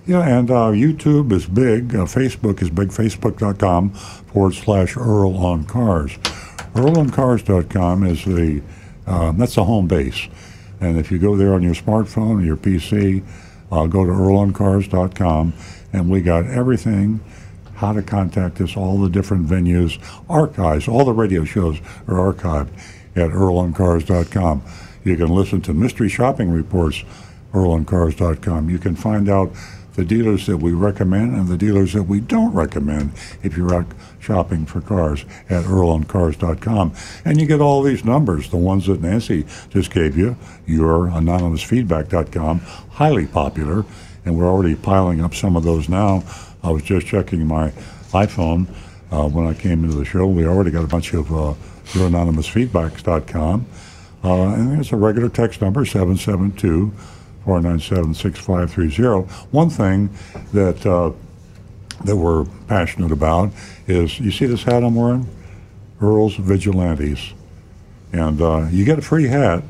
Yeah, 0.06 0.26
and 0.26 0.50
uh, 0.50 0.70
YouTube 0.72 1.32
is 1.32 1.44
big. 1.46 1.94
Uh, 1.94 2.04
Facebook 2.04 2.62
is 2.62 2.70
big. 2.70 2.88
Facebook.com 2.88 3.90
forward 3.90 4.54
slash 4.54 4.96
Earl 4.96 5.36
on 5.36 5.64
Cars. 5.64 6.16
EarlOnCars.com 6.74 8.06
is 8.06 8.24
the 8.24 8.62
uh, 9.06 9.32
that's 9.32 9.54
the 9.54 9.64
home 9.64 9.86
base, 9.86 10.28
and 10.80 10.98
if 10.98 11.10
you 11.10 11.18
go 11.18 11.36
there 11.36 11.54
on 11.54 11.62
your 11.62 11.74
smartphone 11.74 12.40
or 12.40 12.44
your 12.44 12.56
PC, 12.56 13.24
uh, 13.70 13.86
go 13.86 14.04
to 14.04 14.12
EarlOnCars.com, 14.12 15.52
and 15.92 16.10
we 16.10 16.20
got 16.20 16.46
everything. 16.46 17.20
How 17.74 17.92
to 17.92 18.02
contact 18.02 18.60
us, 18.60 18.76
all 18.76 18.98
the 18.98 19.08
different 19.08 19.46
venues, 19.46 19.98
archives, 20.28 20.88
all 20.88 21.04
the 21.04 21.12
radio 21.12 21.44
shows 21.44 21.78
are 22.08 22.32
archived 22.32 22.70
at 23.14 23.30
EarlOnCars.com. 23.30 24.62
You 25.04 25.16
can 25.16 25.28
listen 25.28 25.60
to 25.62 25.74
mystery 25.74 26.08
shopping 26.08 26.50
reports 26.50 27.04
earloncars.com. 27.52 28.68
You 28.68 28.78
can 28.78 28.96
find 28.96 29.28
out 29.28 29.52
the 29.98 30.04
dealers 30.04 30.46
that 30.46 30.58
we 30.58 30.70
recommend 30.70 31.34
and 31.34 31.48
the 31.48 31.56
dealers 31.56 31.92
that 31.92 32.04
we 32.04 32.20
don't 32.20 32.54
recommend 32.54 33.10
if 33.42 33.56
you're 33.56 33.74
out 33.74 33.86
shopping 34.20 34.64
for 34.64 34.80
cars 34.80 35.24
at 35.50 35.64
earloncars.com. 35.64 36.94
And 37.24 37.40
you 37.40 37.48
get 37.48 37.60
all 37.60 37.82
these 37.82 38.04
numbers, 38.04 38.48
the 38.48 38.58
ones 38.58 38.86
that 38.86 39.00
Nancy 39.00 39.44
just 39.70 39.90
gave 39.90 40.16
you, 40.16 40.36
your 40.68 41.08
anonymousfeedback.com, 41.08 42.60
highly 42.90 43.26
popular, 43.26 43.84
and 44.24 44.38
we're 44.38 44.46
already 44.46 44.76
piling 44.76 45.20
up 45.20 45.34
some 45.34 45.56
of 45.56 45.64
those 45.64 45.88
now. 45.88 46.22
I 46.62 46.70
was 46.70 46.84
just 46.84 47.08
checking 47.08 47.44
my 47.44 47.70
iPhone 48.12 48.68
uh, 49.10 49.28
when 49.28 49.48
I 49.48 49.54
came 49.54 49.82
into 49.82 49.96
the 49.96 50.04
show. 50.04 50.28
We 50.28 50.46
already 50.46 50.70
got 50.70 50.84
a 50.84 50.88
bunch 50.88 51.12
of 51.12 51.32
uh, 51.32 51.54
youranonymousfeedbacks.com. 51.86 53.66
Uh, 54.22 54.42
and 54.42 54.76
there's 54.76 54.92
a 54.92 54.96
regular 54.96 55.28
text 55.28 55.60
number, 55.60 55.84
772 55.84 56.92
497 57.48 58.12
6530. 58.12 59.32
One 59.52 59.70
thing 59.70 60.10
that, 60.52 60.84
uh, 60.84 61.12
that 62.04 62.14
we're 62.14 62.44
passionate 62.66 63.10
about 63.10 63.52
is 63.86 64.20
you 64.20 64.30
see 64.30 64.44
this 64.44 64.64
hat 64.64 64.84
I'm 64.84 64.94
wearing? 64.94 65.26
Earl's 65.98 66.36
Vigilantes. 66.36 67.32
And 68.12 68.42
uh, 68.42 68.66
you 68.70 68.84
get 68.84 68.98
a 68.98 69.02
free 69.02 69.28
hat 69.28 69.64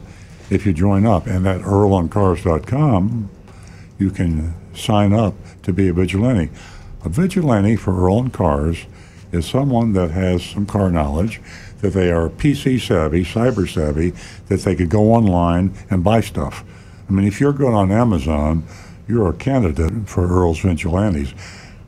if 0.50 0.66
you 0.66 0.73
join 0.73 1.06
up. 1.06 1.28
And 1.28 1.47
at 1.47 1.61
earloncars.com, 1.61 3.30
you 4.00 4.11
can 4.11 4.54
sign 4.75 5.12
up 5.12 5.35
to 5.62 5.73
be 5.73 5.87
a 5.87 5.92
vigilante. 5.92 6.50
A 7.04 7.08
vigilante 7.08 7.76
for 7.76 7.97
Earl 7.97 8.16
on 8.16 8.30
Cars 8.30 8.87
is 9.30 9.47
someone 9.47 9.92
that 9.92 10.11
has 10.11 10.44
some 10.44 10.66
car 10.66 10.90
knowledge, 10.90 11.40
that 11.80 11.92
they 11.92 12.11
are 12.11 12.28
PC 12.28 12.80
savvy, 12.80 13.23
cyber 13.23 13.73
savvy, 13.73 14.14
that 14.49 14.62
they 14.62 14.75
could 14.75 14.90
go 14.90 15.12
online 15.12 15.73
and 15.90 16.02
buy 16.02 16.20
stuff. 16.20 16.64
I 17.08 17.12
mean, 17.12 17.26
if 17.26 17.40
you're 17.40 17.52
good 17.52 17.72
on 17.72 17.90
Amazon, 17.90 18.64
you're 19.06 19.30
a 19.30 19.34
candidate 19.34 20.08
for 20.08 20.26
Earl's 20.26 20.60
Vigilantes. 20.60 21.32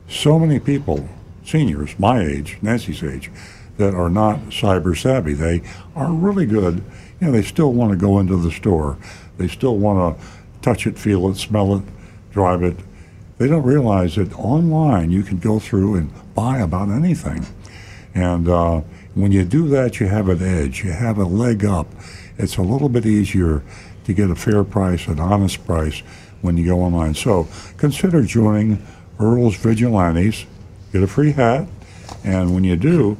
So 0.09 0.39
many 0.39 0.59
people, 0.59 1.07
seniors, 1.45 1.97
my 1.99 2.25
age, 2.25 2.57
Nancy's 2.61 3.03
age, 3.03 3.29
that 3.77 3.93
are 3.93 4.09
not 4.09 4.39
cyber 4.49 4.97
savvy. 4.97 5.33
They 5.33 5.61
are 5.95 6.11
really 6.11 6.45
good. 6.45 6.83
You 7.19 7.27
know, 7.27 7.31
they 7.31 7.43
still 7.43 7.71
want 7.71 7.91
to 7.91 7.97
go 7.97 8.19
into 8.19 8.35
the 8.35 8.51
store. 8.51 8.97
They 9.37 9.47
still 9.47 9.77
want 9.77 10.17
to 10.17 10.25
touch 10.61 10.87
it, 10.87 10.97
feel 10.97 11.29
it, 11.29 11.35
smell 11.35 11.75
it, 11.75 11.83
drive 12.31 12.63
it. 12.63 12.77
They 13.37 13.47
don't 13.47 13.63
realize 13.63 14.15
that 14.15 14.33
online 14.33 15.11
you 15.11 15.23
can 15.23 15.37
go 15.37 15.59
through 15.59 15.95
and 15.95 16.11
buy 16.33 16.59
about 16.59 16.89
anything. 16.89 17.45
And 18.13 18.47
uh, 18.47 18.81
when 19.13 19.31
you 19.31 19.45
do 19.45 19.67
that, 19.69 19.99
you 19.99 20.07
have 20.07 20.29
an 20.29 20.41
edge. 20.41 20.83
You 20.83 20.91
have 20.91 21.17
a 21.17 21.25
leg 21.25 21.63
up. 21.63 21.87
It's 22.37 22.57
a 22.57 22.61
little 22.61 22.89
bit 22.89 23.05
easier 23.05 23.63
to 24.05 24.13
get 24.13 24.29
a 24.29 24.35
fair 24.35 24.63
price, 24.63 25.07
an 25.07 25.19
honest 25.19 25.65
price 25.65 25.99
when 26.41 26.57
you 26.57 26.65
go 26.65 26.81
online. 26.81 27.13
So 27.13 27.47
consider 27.77 28.23
joining 28.23 28.85
Earl's 29.19 29.55
Vigilantes. 29.55 30.45
Get 30.91 31.03
a 31.03 31.07
free 31.07 31.31
hat, 31.31 31.67
and 32.23 32.53
when 32.53 32.63
you 32.63 32.75
do, 32.75 33.17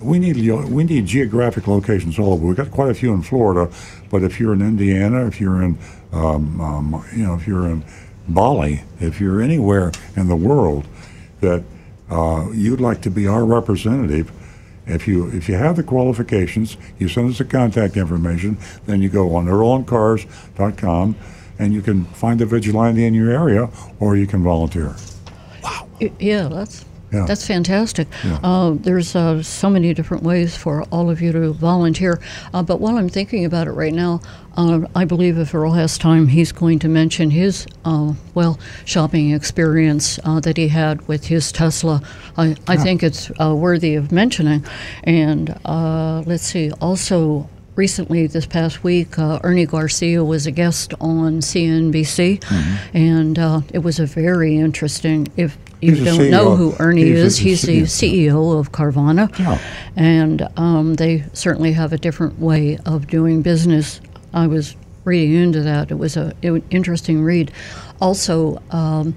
we 0.00 0.18
need 0.18 0.36
we 0.68 0.84
need 0.84 1.06
geographic 1.06 1.66
locations 1.66 2.18
all 2.18 2.32
over. 2.32 2.46
We've 2.46 2.56
got 2.56 2.70
quite 2.70 2.90
a 2.90 2.94
few 2.94 3.12
in 3.12 3.22
Florida, 3.22 3.72
but 4.10 4.22
if 4.22 4.40
you're 4.40 4.52
in 4.52 4.62
Indiana, 4.62 5.26
if 5.26 5.40
you're 5.40 5.62
in 5.62 5.78
um, 6.12 6.60
um, 6.60 7.04
you 7.14 7.24
know 7.24 7.34
if 7.34 7.46
you're 7.46 7.68
in 7.68 7.84
Bali, 8.28 8.82
if 9.00 9.20
you're 9.20 9.40
anywhere 9.40 9.92
in 10.16 10.28
the 10.28 10.36
world 10.36 10.86
that 11.40 11.62
uh, 12.10 12.48
you'd 12.52 12.80
like 12.80 13.00
to 13.02 13.10
be 13.10 13.26
our 13.26 13.44
representative, 13.44 14.30
if 14.88 15.06
you 15.06 15.28
if 15.28 15.48
you 15.48 15.54
have 15.56 15.76
the 15.76 15.82
qualifications, 15.82 16.76
you 16.98 17.08
send 17.08 17.30
us 17.30 17.38
the 17.38 17.44
contact 17.44 17.96
information. 17.96 18.56
Then 18.86 19.02
you 19.02 19.08
go 19.08 19.34
on 19.34 19.46
earloncars.com, 19.46 21.16
and 21.58 21.74
you 21.74 21.82
can 21.82 22.04
find 22.06 22.40
a 22.40 22.46
vigilante 22.46 23.04
in 23.04 23.14
your 23.14 23.30
area, 23.30 23.68
or 24.00 24.16
you 24.16 24.26
can 24.26 24.42
volunteer. 24.42 24.96
Wow. 25.62 25.88
Yeah, 26.18 26.48
that's 26.48 26.84
Yeah. 27.12 27.24
that's 27.26 27.46
fantastic. 27.46 28.06
Yeah. 28.24 28.38
Uh, 28.42 28.70
there's 28.72 29.16
uh, 29.16 29.42
so 29.42 29.70
many 29.70 29.94
different 29.94 30.22
ways 30.24 30.56
for 30.56 30.82
all 30.92 31.08
of 31.10 31.20
you 31.22 31.32
to 31.32 31.52
volunteer. 31.52 32.20
Uh, 32.52 32.62
but 32.62 32.80
while 32.80 32.98
I'm 32.98 33.08
thinking 33.08 33.44
about 33.46 33.66
it 33.66 33.72
right 33.72 33.94
now, 33.94 34.20
uh, 34.56 34.80
I 34.94 35.04
believe 35.04 35.38
if 35.38 35.54
Earl 35.54 35.72
has 35.72 35.96
time, 35.96 36.26
he's 36.28 36.52
going 36.52 36.80
to 36.80 36.88
mention 36.88 37.30
his 37.30 37.66
uh, 37.84 38.12
well 38.34 38.58
shopping 38.84 39.30
experience 39.30 40.18
uh, 40.24 40.40
that 40.40 40.56
he 40.56 40.68
had 40.68 41.06
with 41.08 41.24
his 41.26 41.50
Tesla. 41.52 42.02
I, 42.36 42.56
I 42.66 42.76
think 42.76 43.02
it's 43.02 43.30
uh, 43.40 43.54
worthy 43.54 43.94
of 43.94 44.12
mentioning. 44.12 44.64
And 45.04 45.58
uh, 45.64 46.22
let's 46.26 46.44
see, 46.44 46.70
also. 46.80 47.48
Recently, 47.76 48.26
this 48.26 48.44
past 48.44 48.82
week, 48.82 49.20
uh, 49.20 49.38
Ernie 49.44 49.64
Garcia 49.64 50.24
was 50.24 50.48
a 50.48 50.50
guest 50.50 50.94
on 51.00 51.34
CNBC, 51.38 52.40
Mm-hmm. 52.40 52.96
and 52.96 53.38
uh, 53.38 53.60
it 53.72 53.78
was 53.84 54.00
a 54.00 54.04
very 54.06 54.58
interesting. 54.58 55.28
If 55.36 55.56
you 55.80 55.94
He's 55.94 56.04
don't 56.04 56.30
know 56.30 56.56
who 56.56 56.74
Ernie 56.78 57.04
He's 57.04 57.18
is, 57.18 57.38
he's 57.38 57.62
the 57.62 57.82
CEO. 57.82 58.58
Of 58.58 58.72
Carvana, 58.72 59.36
Yeah. 59.38 59.58
and 59.96 60.48
um, 60.56 60.94
they 60.94 61.24
certainly 61.32 61.72
have 61.72 61.92
a 61.92 61.98
different 61.98 62.38
way 62.40 62.78
of 62.86 63.06
doing 63.06 63.42
business. 63.42 64.00
I 64.32 64.46
was 64.46 64.74
reading 65.04 65.34
into 65.34 65.60
that; 65.62 65.90
it 65.90 65.98
was 65.98 66.16
a 66.16 66.32
it, 66.42 66.50
was 66.50 66.62
interesting 66.70 67.22
read. 67.22 67.52
Also. 68.00 68.60
Um, 68.70 69.14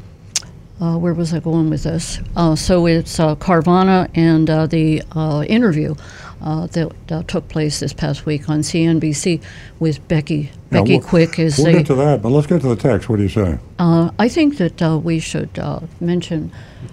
uh, 0.80 0.98
where 0.98 1.14
was 1.14 1.32
I 1.32 1.40
going 1.40 1.70
with 1.70 1.84
this? 1.84 2.20
Uh, 2.36 2.56
so 2.56 2.88
it's 2.88 3.20
uh, 3.20 3.36
Carvana 3.36 4.10
and 4.16 4.50
uh, 4.50 4.66
the 4.66 5.04
uh, 5.12 5.46
interview 5.48 5.94
uh, 6.42 6.68
that 6.68 6.92
uh, 7.12 7.24
took 7.24 7.48
place 7.50 7.80
this 7.80 7.94
past 7.94 8.26
week 8.26 8.50
on 8.50 8.62
CNBC 8.62 9.42
with 9.80 10.06
Becky. 10.08 10.36
Yeah, 10.36 10.50
Becky 10.82 10.98
we'll- 10.98 11.08
Quick 11.08 11.40
is 11.40 11.58
We'll 11.58 11.68
the. 11.68 11.74
get 11.74 11.86
to 11.88 11.96
that, 11.96 12.22
but 12.22 12.30
let's 12.30 12.48
get 12.48 12.62
to 12.62 12.70
the 12.70 12.76
text. 12.76 13.10
What 13.10 13.18
do 13.18 13.24
you 13.24 13.30
say? 13.30 13.58
Uh, 13.80 14.12
I 14.20 14.28
think 14.30 14.58
that 14.58 14.82
uh, 14.82 14.98
we 14.98 15.20
should 15.20 15.58
uh, 15.60 15.82
mention 16.00 16.52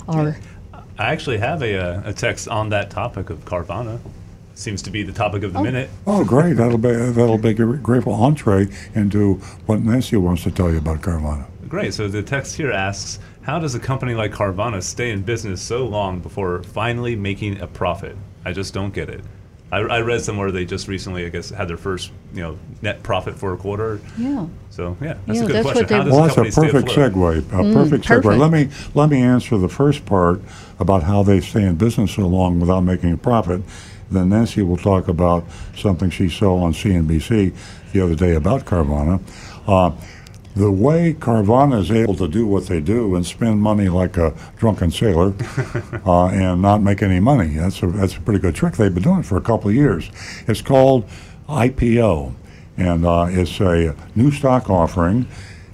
our. 0.08 0.36
I 0.98 1.12
actually 1.12 1.38
have 1.38 1.62
a, 1.62 1.76
uh, 1.78 2.10
a 2.10 2.12
text 2.12 2.48
on 2.48 2.70
that 2.70 2.90
topic 2.90 3.30
of 3.30 3.44
Carvana. 3.44 4.00
Seems 4.54 4.82
to 4.82 4.90
be 4.90 5.04
the 5.04 5.12
topic 5.12 5.44
of 5.44 5.52
the 5.52 5.62
minute. 5.62 5.88
Oh, 6.04 6.24
great! 6.24 6.56
That'll 6.56 6.78
be 6.78 6.90
that'll 6.90 7.38
be 7.38 7.50
a 7.50 7.54
grateful 7.54 8.12
entree 8.14 8.66
into 8.96 9.34
what 9.66 9.80
Nancy 9.80 10.16
wants 10.16 10.42
to 10.42 10.50
tell 10.50 10.68
you 10.72 10.78
about 10.78 11.00
Carvana. 11.00 11.46
Great. 11.68 11.94
So 11.94 12.08
the 12.08 12.22
text 12.24 12.56
here 12.56 12.72
asks, 12.72 13.20
how 13.42 13.60
does 13.60 13.74
a 13.76 13.78
company 13.78 14.14
like 14.14 14.32
Carvana 14.32 14.82
stay 14.82 15.10
in 15.10 15.22
business 15.22 15.62
so 15.62 15.86
long 15.86 16.18
before 16.18 16.62
finally 16.64 17.14
making 17.14 17.60
a 17.60 17.66
profit? 17.68 18.16
I 18.44 18.52
just 18.52 18.74
don't 18.74 18.92
get 18.92 19.08
it. 19.08 19.22
I, 19.70 19.78
I 19.78 20.00
read 20.00 20.22
somewhere 20.22 20.50
they 20.50 20.64
just 20.64 20.88
recently, 20.88 21.26
I 21.26 21.28
guess, 21.28 21.50
had 21.50 21.68
their 21.68 21.76
first, 21.76 22.10
you 22.32 22.40
know, 22.42 22.58
net 22.80 23.02
profit 23.02 23.34
for 23.38 23.52
a 23.52 23.56
quarter. 23.56 24.00
Yeah. 24.16 24.46
So 24.70 24.96
yeah, 25.00 25.18
that's 25.26 25.38
Yeah, 25.40 25.44
a 25.44 25.46
good 25.46 25.54
that's 25.56 25.64
question. 25.66 25.82
what 25.82 25.88
they- 25.88 25.94
How 25.96 26.02
does 26.04 26.12
Well, 26.12 26.44
that's 26.44 26.56
a 26.56 26.60
perfect 26.60 26.88
segue. 26.88 27.38
A 27.70 27.74
perfect 27.74 28.04
segue. 28.04 28.22
perfect. 28.22 28.38
Let 28.40 28.50
me 28.50 28.68
let 28.94 29.10
me 29.10 29.20
answer 29.20 29.58
the 29.58 29.68
first 29.68 30.06
part 30.06 30.40
about 30.78 31.02
how 31.02 31.22
they 31.22 31.40
stay 31.40 31.64
in 31.64 31.74
business 31.74 32.12
so 32.12 32.26
long 32.26 32.60
without 32.60 32.80
making 32.80 33.12
a 33.12 33.16
profit. 33.18 33.62
Then 34.10 34.30
Nancy 34.30 34.62
will 34.62 34.78
talk 34.78 35.06
about 35.08 35.44
something 35.76 36.08
she 36.08 36.30
saw 36.30 36.62
on 36.62 36.72
CNBC 36.72 37.52
the 37.92 38.00
other 38.00 38.14
day 38.14 38.34
about 38.34 38.64
Carvana. 38.64 39.20
Uh, 39.66 39.90
the 40.58 40.72
way 40.72 41.14
Carvana 41.14 41.80
is 41.80 41.90
able 41.92 42.16
to 42.16 42.26
do 42.26 42.44
what 42.44 42.66
they 42.66 42.80
do 42.80 43.14
and 43.14 43.24
spend 43.24 43.62
money 43.62 43.88
like 43.88 44.16
a 44.16 44.34
drunken 44.56 44.90
sailor 44.90 45.32
uh, 46.04 46.26
and 46.26 46.60
not 46.60 46.82
make 46.82 47.00
any 47.00 47.20
money, 47.20 47.50
that's 47.50 47.80
a, 47.84 47.86
that's 47.86 48.16
a 48.16 48.20
pretty 48.20 48.40
good 48.40 48.56
trick. 48.56 48.74
They've 48.74 48.92
been 48.92 49.04
doing 49.04 49.20
it 49.20 49.26
for 49.26 49.36
a 49.36 49.40
couple 49.40 49.70
of 49.70 49.76
years. 49.76 50.10
It's 50.48 50.60
called 50.60 51.08
IPO, 51.48 52.34
and 52.76 53.06
uh, 53.06 53.26
it's 53.30 53.60
a 53.60 53.94
new 54.16 54.32
stock 54.32 54.68
offering. 54.68 55.28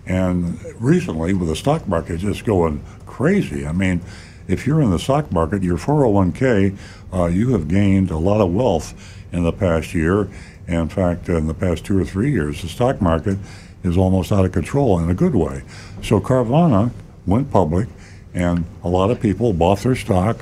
And 0.04 0.62
recently, 0.78 1.32
with 1.32 1.48
the 1.48 1.56
stock 1.56 1.88
market 1.88 2.20
just 2.20 2.44
going 2.44 2.84
crazy, 3.06 3.66
I 3.66 3.72
mean, 3.72 4.02
if 4.48 4.66
you're 4.66 4.82
in 4.82 4.90
the 4.90 4.98
stock 4.98 5.32
market, 5.32 5.62
your 5.62 5.78
401k, 5.78 6.76
uh, 7.10 7.24
you 7.24 7.52
have 7.52 7.68
gained 7.68 8.10
a 8.10 8.18
lot 8.18 8.42
of 8.42 8.52
wealth 8.52 8.92
in 9.32 9.44
the 9.44 9.52
past 9.52 9.94
year. 9.94 10.28
In 10.66 10.90
fact, 10.90 11.30
in 11.30 11.46
the 11.46 11.54
past 11.54 11.86
two 11.86 11.98
or 11.98 12.04
three 12.04 12.32
years, 12.32 12.60
the 12.60 12.68
stock 12.68 13.00
market 13.00 13.38
is 13.84 13.96
almost 13.96 14.32
out 14.32 14.44
of 14.44 14.52
control 14.52 14.98
in 14.98 15.10
a 15.10 15.14
good 15.14 15.34
way. 15.34 15.62
So 16.02 16.18
Carvana 16.18 16.90
went 17.26 17.50
public, 17.50 17.88
and 18.32 18.64
a 18.82 18.88
lot 18.88 19.10
of 19.10 19.20
people 19.20 19.52
bought 19.52 19.80
their 19.80 19.94
stock 19.94 20.38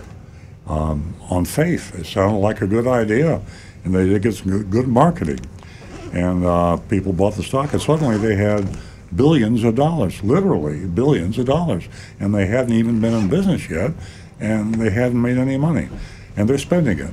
um, 0.67 1.15
on 1.29 1.45
faith. 1.45 1.95
It 1.99 2.07
sounded 2.07 2.39
like 2.39 2.63
a 2.63 2.67
good 2.67 2.87
idea, 2.87 3.43
and 3.85 3.95
they 3.95 4.07
did 4.07 4.23
get 4.23 4.35
some 4.35 4.63
good, 4.71 4.89
marketing. 4.89 5.41
And 6.13 6.45
uh, 6.45 6.77
people 6.89 7.13
bought 7.13 7.35
the 7.35 7.43
stock, 7.43 7.73
and 7.73 7.83
suddenly 7.83 8.17
they 8.17 8.37
had 8.37 8.69
billions 9.15 9.65
of 9.65 9.75
dollars, 9.75 10.23
literally 10.23 10.87
billions 10.87 11.39
of 11.39 11.47
dollars, 11.47 11.85
and 12.21 12.35
they 12.35 12.47
hadn't 12.47 12.73
even 12.73 13.01
been 13.01 13.15
in 13.15 13.29
business 13.29 13.69
yet, 13.69 13.93
and 14.41 14.75
they 14.75 14.91
hadn't 14.91 15.21
made 15.21 15.37
any 15.37 15.57
money, 15.57 15.89
and 16.37 16.49
they're 16.49 16.59
spending 16.59 16.99
it, 16.99 17.11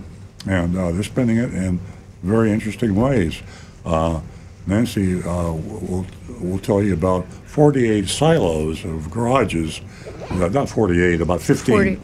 and 0.48 0.78
uh, 0.78 0.92
they're 0.92 1.04
spending 1.04 1.38
it 1.38 1.54
in 1.54 1.80
very 2.24 2.52
interesting 2.52 2.96
ways. 2.96 3.42
Uh, 3.86 4.22
Nancy 4.68 5.22
uh, 5.24 5.54
will, 5.54 6.06
will 6.40 6.60
tell 6.60 6.82
you 6.84 6.94
about 6.94 7.26
48 7.46 8.08
silos 8.08 8.86
of 8.86 9.10
garages, 9.12 9.82
uh, 10.32 10.48
not 10.50 10.70
48, 10.70 11.22
about 11.22 11.42
15. 11.42 11.76
40 11.76 12.00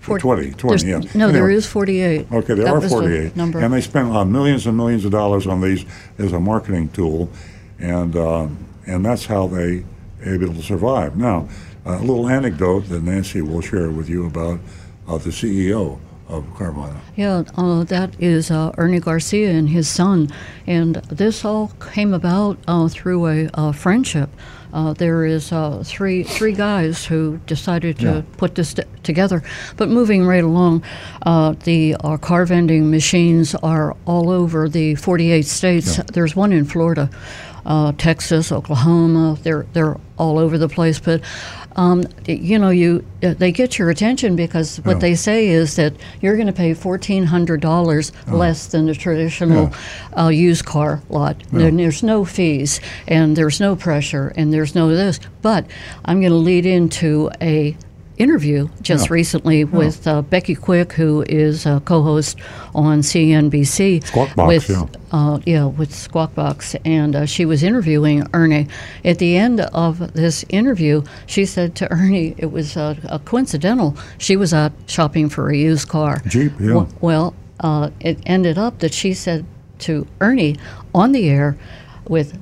40 0.00 0.22
20, 0.52 0.52
20, 0.52 0.86
yeah. 0.88 0.98
No, 1.14 1.30
there 1.30 1.44
Anyway. 1.44 1.54
is 1.54 1.66
48. 1.66 2.32
Okay, 2.32 2.54
there 2.54 2.64
That 2.64 2.66
are 2.68 2.74
was 2.80 2.84
the 2.84 2.88
48. 2.88 3.36
number. 3.36 3.58
And 3.60 3.72
they 3.72 3.80
spent 3.82 4.10
uh, 4.10 4.24
millions 4.24 4.66
and 4.66 4.76
millions 4.76 5.04
of 5.04 5.12
dollars 5.12 5.46
on 5.46 5.60
these 5.60 5.84
as 6.18 6.32
a 6.32 6.40
marketing 6.40 6.88
tool. 6.90 7.28
And, 7.78 8.16
uh, 8.16 8.48
and 8.86 9.04
that's 9.04 9.26
how 9.26 9.48
they 9.48 9.84
able 10.24 10.54
to 10.54 10.62
survive. 10.62 11.16
Now, 11.16 11.48
a 11.84 11.98
little 11.98 12.28
anecdote 12.28 12.88
that 12.88 13.02
Nancy 13.02 13.42
will 13.42 13.60
share 13.60 13.90
with 13.90 14.08
you 14.08 14.26
about 14.26 14.60
uh, 15.06 15.18
the 15.18 15.30
CEO 15.30 15.98
of 16.28 16.44
Carvana. 16.54 16.96
Yeah, 17.16 17.42
uh, 17.56 17.84
that 17.84 18.10
is 18.20 18.50
uh, 18.50 18.72
Ernie 18.78 19.00
Garcia 19.00 19.50
and 19.50 19.68
his 19.68 19.88
son. 19.88 20.28
And 20.66 20.96
this 21.10 21.44
all 21.44 21.68
came 21.92 22.12
about 22.14 22.58
uh, 22.68 22.88
through 22.88 23.26
a, 23.26 23.50
a 23.54 23.72
friendship. 23.72 24.28
Uh, 24.70 24.92
there 24.92 25.24
is 25.24 25.50
uh, 25.50 25.82
three 25.86 26.22
three 26.22 26.52
guys 26.52 27.06
who 27.06 27.38
decided 27.46 27.98
to 28.00 28.04
Yeah. 28.04 28.22
put 28.36 28.54
this 28.54 28.74
t- 28.74 28.82
together. 29.02 29.42
But 29.78 29.88
moving 29.88 30.26
right 30.26 30.44
along, 30.44 30.82
uh, 31.22 31.54
the 31.64 31.96
uh, 32.04 32.18
car 32.18 32.44
vending 32.44 32.90
machines 32.90 33.54
are 33.54 33.96
all 34.04 34.28
over 34.28 34.68
the 34.68 34.94
48 34.96 35.46
states. 35.46 35.96
Yeah. 35.96 36.04
There's 36.12 36.36
one 36.36 36.52
in 36.52 36.66
Florida, 36.66 37.08
uh, 37.64 37.92
Texas, 37.96 38.52
Oklahoma. 38.52 39.38
They're 39.42 39.64
they're 39.72 39.96
all 40.18 40.38
over 40.38 40.58
the 40.58 40.68
place. 40.68 40.98
But 41.00 41.22
um, 41.76 42.04
you 42.26 42.58
know, 42.58 42.70
you 42.70 43.04
uh, 43.22 43.34
they 43.34 43.52
get 43.52 43.78
your 43.78 43.90
attention 43.90 44.34
because 44.36 44.78
what 44.78 44.94
Yeah. 44.96 44.98
they 45.00 45.14
say 45.14 45.46
is 45.48 45.76
that 45.76 45.92
you're 46.20 46.34
going 46.36 46.46
to 46.48 46.52
pay 46.52 46.74
fourteen 46.74 47.24
hundred 47.24 47.60
dollars 47.60 48.10
less 48.26 48.66
than 48.66 48.86
the 48.86 48.94
traditional 48.94 49.70
uh, 50.16 50.28
used 50.28 50.64
car 50.64 51.00
lot. 51.08 51.36
And 51.52 51.78
there's 51.78 52.02
no 52.02 52.24
fees 52.24 52.80
and 53.06 53.36
there's 53.36 53.60
no 53.60 53.76
pressure 53.76 54.32
and 54.36 54.52
there's 54.52 54.74
no 54.74 54.88
this. 54.88 55.20
But 55.42 55.66
I'm 56.04 56.20
going 56.20 56.32
to 56.32 56.38
lead 56.38 56.66
into 56.66 57.30
a 57.40 57.76
interview 58.18 58.68
just 58.82 59.06
Yeah. 59.06 59.14
recently 59.14 59.64
with 59.64 60.06
uh, 60.06 60.22
Becky 60.22 60.54
Quick, 60.54 60.92
who 60.92 61.24
is 61.28 61.66
a 61.66 61.80
co-host 61.84 62.38
on 62.74 63.00
CNBC. 63.00 64.04
Squawk 64.06 64.34
Box, 64.34 64.48
with, 64.48 64.70
yeah. 64.70 64.84
uh, 65.12 65.38
yeah, 65.46 65.64
with 65.64 65.94
Squawk 65.94 66.34
Box, 66.34 66.74
and 66.84 67.14
uh, 67.16 67.26
she 67.26 67.44
was 67.44 67.62
interviewing 67.62 68.26
Ernie. 68.34 68.68
At 69.04 69.18
the 69.18 69.36
end 69.36 69.60
of 69.60 70.12
this 70.14 70.44
interview, 70.48 71.02
she 71.26 71.44
said 71.44 71.74
to 71.76 71.90
Ernie, 71.92 72.34
it 72.38 72.50
was 72.52 72.76
uh, 72.76 72.94
uh, 73.08 73.18
coincidental. 73.18 73.96
She 74.18 74.36
was 74.36 74.52
out 74.52 74.72
shopping 74.86 75.28
for 75.28 75.50
a 75.50 75.56
used 75.56 75.88
car. 75.88 76.20
Jeep, 76.26 76.52
yeah. 76.60 76.86
Well, 77.00 77.34
uh, 77.60 77.90
it 78.00 78.18
ended 78.26 78.58
up 78.58 78.78
that 78.80 78.92
she 78.94 79.14
said 79.14 79.44
to 79.80 80.06
Ernie 80.20 80.56
on 80.94 81.12
the 81.12 81.28
air 81.28 81.56
with 82.08 82.38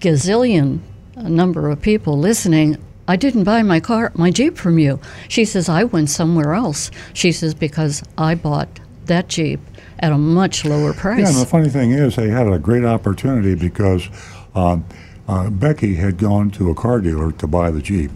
gazillion 0.00 0.80
number 1.16 1.70
of 1.70 1.80
people 1.80 2.18
listening. 2.18 2.76
I 3.08 3.16
didn't 3.16 3.44
buy 3.44 3.62
my 3.62 3.80
car, 3.80 4.12
my 4.14 4.30
Jeep 4.30 4.56
from 4.56 4.78
you. 4.78 5.00
She 5.28 5.44
says, 5.44 5.68
I 5.68 5.84
went 5.84 6.08
somewhere 6.08 6.54
else. 6.54 6.90
She 7.14 7.32
says, 7.32 7.52
because 7.54 8.02
I 8.16 8.34
bought 8.34 8.68
that 9.06 9.28
Jeep 9.28 9.60
at 9.98 10.12
a 10.12 10.18
much 10.18 10.64
lower 10.64 10.92
price. 10.92 11.20
Yeah, 11.20 11.28
and 11.28 11.36
the 11.36 11.46
funny 11.46 11.68
thing 11.68 11.92
is, 11.92 12.16
they 12.16 12.28
had 12.28 12.46
a 12.46 12.58
great 12.58 12.84
opportunity 12.84 13.54
because 13.54 14.08
um, 14.54 14.84
uh, 15.26 15.50
Becky 15.50 15.96
had 15.96 16.16
gone 16.18 16.50
to 16.52 16.70
a 16.70 16.74
car 16.74 17.00
dealer 17.00 17.32
to 17.32 17.46
buy 17.46 17.70
the 17.70 17.82
Jeep, 17.82 18.10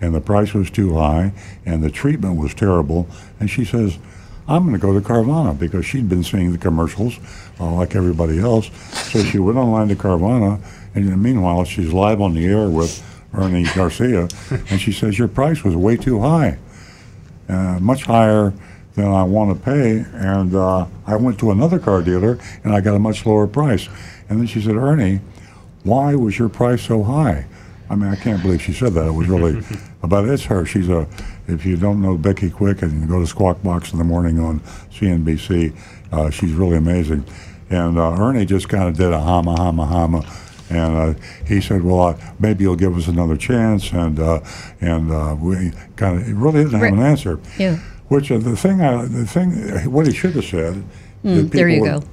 and 0.00 0.14
the 0.14 0.20
price 0.20 0.52
was 0.52 0.70
too 0.70 0.94
high, 0.94 1.32
and 1.64 1.82
the 1.82 1.90
treatment 1.90 2.36
was 2.36 2.54
terrible. 2.54 3.08
And 3.38 3.48
she 3.48 3.64
says, 3.64 3.98
I'm 4.46 4.64
going 4.64 4.74
to 4.74 4.80
go 4.80 4.92
to 4.92 5.00
Carvana 5.00 5.58
because 5.58 5.86
she'd 5.86 6.08
been 6.08 6.24
seeing 6.24 6.52
the 6.52 6.58
commercials 6.58 7.18
uh, 7.60 7.70
like 7.72 7.94
everybody 7.94 8.40
else. 8.40 8.70
So 9.10 9.22
she 9.22 9.38
went 9.38 9.58
online 9.58 9.88
to 9.88 9.96
Carvana, 9.96 10.60
and 10.94 11.22
meanwhile, 11.22 11.64
she's 11.64 11.92
live 11.92 12.20
on 12.20 12.34
the 12.34 12.44
air 12.44 12.68
with 12.68 13.02
Ernie 13.34 13.66
Garcia, 13.74 14.28
and 14.50 14.80
she 14.80 14.92
says, 14.92 15.18
Your 15.18 15.28
price 15.28 15.64
was 15.64 15.74
way 15.76 15.96
too 15.96 16.20
high 16.20 16.58
uh, 17.48 17.78
much 17.80 18.04
higher 18.04 18.52
than 18.94 19.06
I 19.06 19.22
want 19.24 19.56
to 19.56 19.64
pay. 19.64 20.04
And 20.14 20.54
uh, 20.54 20.86
I 21.06 21.16
went 21.16 21.38
to 21.40 21.50
another 21.50 21.78
car 21.78 22.02
dealer 22.02 22.38
and 22.62 22.74
I 22.74 22.80
got 22.80 22.94
a 22.94 22.98
much 22.98 23.26
lower 23.26 23.46
price. 23.46 23.88
And 24.28 24.40
then 24.40 24.46
she 24.46 24.60
said, 24.60 24.76
Ernie, 24.76 25.20
why 25.82 26.14
was 26.14 26.38
your 26.38 26.48
price 26.48 26.82
so 26.82 27.02
high? 27.02 27.46
I 27.90 27.96
mean, 27.96 28.10
I 28.10 28.16
can't 28.16 28.42
believe 28.42 28.62
she 28.62 28.72
said 28.72 28.94
that. 28.94 29.06
It 29.06 29.12
was 29.12 29.28
really, 29.28 29.62
but 30.02 30.26
it's 30.28 30.44
her. 30.44 30.64
She's 30.64 30.88
a, 30.88 31.06
if 31.46 31.66
you 31.66 31.76
don't 31.76 32.00
know 32.00 32.16
Becky 32.16 32.50
Quick 32.50 32.82
and 32.82 33.02
you 33.02 33.06
go 33.06 33.20
to 33.20 33.26
Squawk 33.26 33.62
Box 33.62 33.92
in 33.92 33.98
the 33.98 34.04
morning 34.04 34.40
on 34.40 34.60
CNBC, 34.90 35.76
uh, 36.10 36.30
she's 36.30 36.52
really 36.52 36.76
amazing. 36.76 37.24
And 37.68 37.98
uh, 37.98 38.16
Ernie 38.18 38.46
just 38.46 38.68
kind 38.68 38.88
of 38.88 38.96
did 38.96 39.12
a 39.12 39.20
hama, 39.20 39.56
hama, 39.56 39.86
hama. 39.86 40.24
And 40.74 40.96
uh, 40.96 41.20
he 41.46 41.60
said, 41.60 41.82
"Well, 41.82 42.00
uh, 42.00 42.16
maybe 42.38 42.64
you'll 42.64 42.76
give 42.76 42.96
us 42.96 43.08
another 43.08 43.36
chance." 43.36 43.92
And 43.92 44.18
uh, 44.18 44.40
and 44.80 45.10
uh, 45.12 45.36
we 45.38 45.72
kind 45.96 46.20
of 46.20 46.42
really 46.42 46.64
didn't 46.64 46.80
have 46.80 46.92
an 46.92 47.00
answer. 47.00 47.38
Yeah. 47.58 47.78
Which 48.08 48.30
uh, 48.30 48.38
the 48.38 48.56
thing, 48.56 48.80
I, 48.80 49.04
the 49.04 49.26
thing, 49.26 49.52
what 49.90 50.06
he 50.06 50.12
should 50.12 50.34
have 50.34 50.44
said. 50.44 50.74
that 51.22 51.28
Mm, 51.28 51.50
there 51.50 51.68
you 51.68 51.82
people 51.82 52.00
go. 52.00 52.06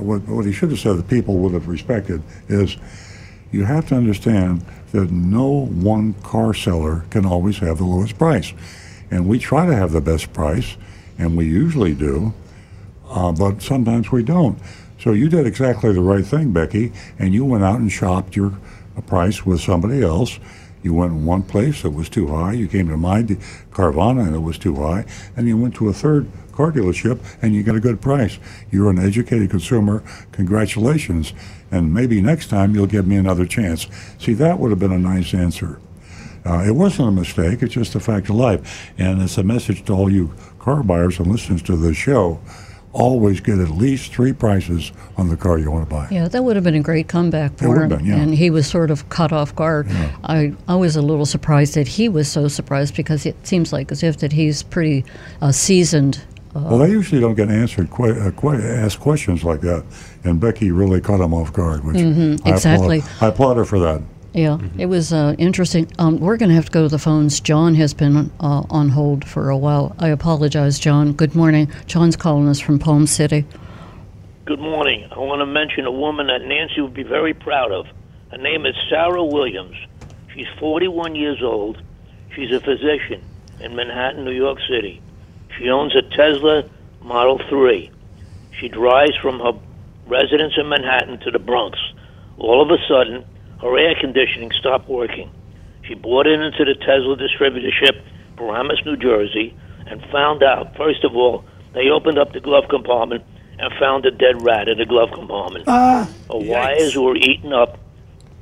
What, 0.00 0.22
what 0.22 0.46
he 0.46 0.52
should 0.52 0.70
have 0.70 0.80
said 0.80 0.96
that 0.96 1.08
people 1.08 1.36
would 1.38 1.52
have 1.52 1.68
respected 1.68 2.22
is, 2.48 2.78
you 3.52 3.64
have 3.64 3.86
to 3.88 3.94
understand 3.94 4.64
that 4.92 5.10
no 5.10 5.66
one 5.66 6.14
car 6.22 6.54
seller 6.54 7.04
can 7.10 7.26
always 7.26 7.58
have 7.58 7.78
the 7.78 7.84
lowest 7.84 8.18
price, 8.18 8.52
and 9.10 9.28
we 9.28 9.38
try 9.38 9.66
to 9.66 9.74
have 9.74 9.92
the 9.92 10.00
best 10.00 10.32
price, 10.32 10.76
and 11.18 11.36
we 11.36 11.46
usually 11.46 11.94
do, 11.94 12.32
uh, 13.10 13.32
but 13.32 13.62
sometimes 13.62 14.10
we 14.10 14.22
don't. 14.22 14.58
So 14.98 15.12
you 15.12 15.28
did 15.28 15.46
exactly 15.46 15.92
the 15.92 16.00
right 16.00 16.26
thing, 16.26 16.52
Becky, 16.52 16.92
and 17.18 17.32
you 17.32 17.44
went 17.44 17.64
out 17.64 17.78
and 17.78 17.90
shopped 17.90 18.34
your 18.34 18.58
price 19.06 19.46
with 19.46 19.60
somebody 19.60 20.02
else. 20.02 20.40
You 20.82 20.94
went 20.94 21.12
in 21.12 21.24
one 21.24 21.42
place 21.42 21.82
that 21.82 21.90
was 21.90 22.08
too 22.08 22.28
high. 22.28 22.52
You 22.52 22.66
came 22.66 22.88
to 22.88 22.96
my 22.96 23.22
Carvana 23.22 24.26
and 24.26 24.34
it 24.34 24.40
was 24.40 24.58
too 24.58 24.74
high, 24.76 25.06
and 25.36 25.46
you 25.46 25.56
went 25.56 25.74
to 25.76 25.88
a 25.88 25.92
third 25.92 26.28
car 26.52 26.72
dealership 26.72 27.20
and 27.40 27.54
you 27.54 27.62
got 27.62 27.76
a 27.76 27.80
good 27.80 28.00
price. 28.00 28.38
You're 28.70 28.90
an 28.90 28.98
educated 28.98 29.50
consumer. 29.50 30.02
Congratulations, 30.32 31.32
and 31.70 31.94
maybe 31.94 32.20
next 32.20 32.48
time 32.48 32.74
you'll 32.74 32.86
give 32.86 33.06
me 33.06 33.16
another 33.16 33.46
chance. 33.46 33.86
See, 34.18 34.34
that 34.34 34.58
would 34.58 34.70
have 34.70 34.80
been 34.80 34.92
a 34.92 34.98
nice 34.98 35.32
answer. 35.32 35.80
Uh, 36.44 36.64
it 36.66 36.72
wasn't 36.72 37.08
a 37.08 37.12
mistake. 37.12 37.62
It's 37.62 37.74
just 37.74 37.94
a 37.94 38.00
fact 38.00 38.30
of 38.30 38.36
life, 38.36 38.92
and 38.98 39.22
it's 39.22 39.38
a 39.38 39.44
message 39.44 39.84
to 39.84 39.92
all 39.92 40.10
you 40.10 40.34
car 40.58 40.82
buyers 40.82 41.18
and 41.18 41.30
listeners 41.30 41.62
to 41.62 41.76
the 41.76 41.94
show. 41.94 42.40
Always 42.92 43.40
get 43.40 43.58
at 43.58 43.68
least 43.70 44.12
three 44.12 44.32
prices 44.32 44.92
on 45.16 45.28
the 45.28 45.36
car 45.36 45.58
you 45.58 45.70
want 45.70 45.88
to 45.88 45.94
buy. 45.94 46.08
Yeah, 46.10 46.26
that 46.28 46.42
would 46.42 46.56
have 46.56 46.64
been 46.64 46.74
a 46.74 46.80
great 46.80 47.06
comeback 47.06 47.52
It 47.52 47.58
for 47.60 47.68
would 47.68 47.76
him. 47.82 47.90
have 47.90 47.98
been, 47.98 48.06
yeah. 48.06 48.16
And 48.16 48.34
he 48.34 48.50
was 48.50 48.66
sort 48.66 48.90
of 48.90 49.08
caught 49.10 49.32
off 49.32 49.54
guard. 49.54 49.86
I, 50.24 50.54
I 50.66 50.74
was 50.74 50.96
a 50.96 51.02
little 51.02 51.26
surprised 51.26 51.74
that 51.74 51.86
he 51.86 52.08
was 52.08 52.28
so 52.28 52.48
surprised 52.48 52.96
because 52.96 53.26
it 53.26 53.36
seems 53.46 53.72
like 53.72 53.92
as 53.92 54.02
if 54.02 54.18
that 54.18 54.32
he's 54.32 54.62
pretty 54.62 55.04
uh, 55.42 55.52
seasoned. 55.52 56.22
Uh, 56.56 56.60
Well, 56.60 56.78
they 56.78 56.90
usually 56.90 57.20
don't 57.20 57.34
get 57.34 57.50
answered, 57.50 57.90
quite, 57.90 58.16
uh, 58.16 58.30
que- 58.30 58.54
asked 58.64 59.00
questions 59.00 59.44
like 59.44 59.60
that, 59.60 59.84
and 60.24 60.40
Becky 60.40 60.70
really 60.72 61.00
caught 61.02 61.20
him 61.20 61.34
off 61.34 61.52
guard. 61.52 61.84
Which 61.84 61.96
Mm-hmm, 61.96 62.48
exactly. 62.48 63.02
I 63.20 63.26
applaud 63.26 63.58
her 63.58 63.66
for 63.66 63.78
that. 63.80 64.00
Yeah, 64.38 64.58
it 64.78 64.86
was 64.86 65.12
uh, 65.12 65.34
interesting. 65.36 65.90
Um, 65.98 66.20
we're 66.20 66.36
going 66.36 66.50
to 66.50 66.54
have 66.54 66.66
to 66.66 66.70
go 66.70 66.82
to 66.82 66.88
the 66.88 66.98
phones. 66.98 67.40
John 67.40 67.74
has 67.74 67.92
been 67.92 68.30
uh, 68.38 68.62
on 68.70 68.90
hold 68.90 69.26
for 69.26 69.50
a 69.50 69.56
while. 69.56 69.96
I 69.98 70.10
apologize, 70.10 70.78
John. 70.78 71.12
Good 71.12 71.34
morning. 71.34 71.72
John's 71.86 72.14
calling 72.14 72.46
us 72.46 72.60
from 72.60 72.78
Palm 72.78 73.08
City. 73.08 73.44
Good 74.44 74.60
morning. 74.60 75.08
I 75.10 75.18
want 75.18 75.40
to 75.40 75.46
mention 75.46 75.86
a 75.86 75.90
woman 75.90 76.28
that 76.28 76.42
Nancy 76.42 76.80
would 76.80 76.94
be 76.94 77.02
very 77.02 77.34
proud 77.34 77.72
of. 77.72 77.88
Her 78.30 78.38
name 78.38 78.64
is 78.64 78.76
Sarah 78.88 79.24
Williams. 79.24 79.76
She's 80.32 80.46
41 80.60 81.16
years 81.16 81.42
old. 81.42 81.82
She's 82.36 82.52
a 82.52 82.60
physician 82.60 83.24
in 83.58 83.74
Manhattan, 83.74 84.24
New 84.24 84.30
York 84.30 84.58
City. 84.70 85.02
She 85.58 85.68
owns 85.68 85.96
a 85.96 86.02
Tesla 86.02 86.62
Model 87.02 87.40
3. 87.48 87.90
She 88.60 88.68
drives 88.68 89.16
from 89.16 89.40
her 89.40 89.58
residence 90.06 90.54
in 90.56 90.68
Manhattan 90.68 91.18
to 91.24 91.32
the 91.32 91.40
Bronx. 91.40 91.76
All 92.38 92.62
of 92.62 92.70
a 92.70 92.78
sudden, 92.86 93.24
her 93.60 93.76
air 93.78 93.94
conditioning 94.00 94.50
stopped 94.58 94.88
working. 94.88 95.30
She 95.82 95.94
bought 95.94 96.26
it 96.26 96.40
into 96.40 96.64
the 96.64 96.74
Tesla 96.74 97.16
distributorship, 97.16 98.00
Paramus, 98.36 98.78
New 98.84 98.96
Jersey, 98.96 99.56
and 99.86 100.02
found 100.12 100.42
out, 100.42 100.76
first 100.76 101.02
of 101.04 101.16
all, 101.16 101.44
they 101.74 101.88
opened 101.88 102.18
up 102.18 102.32
the 102.32 102.40
glove 102.40 102.64
compartment 102.68 103.24
and 103.58 103.72
found 103.80 104.04
a 104.06 104.10
dead 104.10 104.42
rat 104.42 104.68
in 104.68 104.78
the 104.78 104.84
glove 104.86 105.10
compartment. 105.12 105.64
Her 106.04 106.38
wires 106.50 106.96
were 106.96 107.16
eaten 107.16 107.52
up 107.52 107.78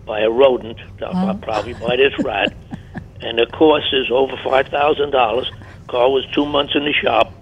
by 0.05 0.21
a 0.21 0.31
rodent, 0.31 0.79
uh, 1.03 1.35
probably 1.43 1.75
by 1.75 1.97
this 1.97 2.13
rat, 2.25 2.53
and 3.21 3.39
the 3.39 3.47
cost 3.47 3.87
is 3.93 4.11
over 4.11 4.37
five 4.45 4.69
thousand 4.69 5.11
dollars. 5.11 5.51
Car 5.89 6.11
was 6.11 6.27
two 6.33 6.45
months 6.45 6.75
in 6.75 6.85
the 6.85 6.93
shop. 6.93 7.33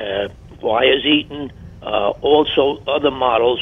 Uh, 0.00 0.28
wires 0.60 1.04
eaten. 1.04 1.52
Uh, 1.82 2.10
also, 2.22 2.82
other 2.88 3.10
models 3.10 3.60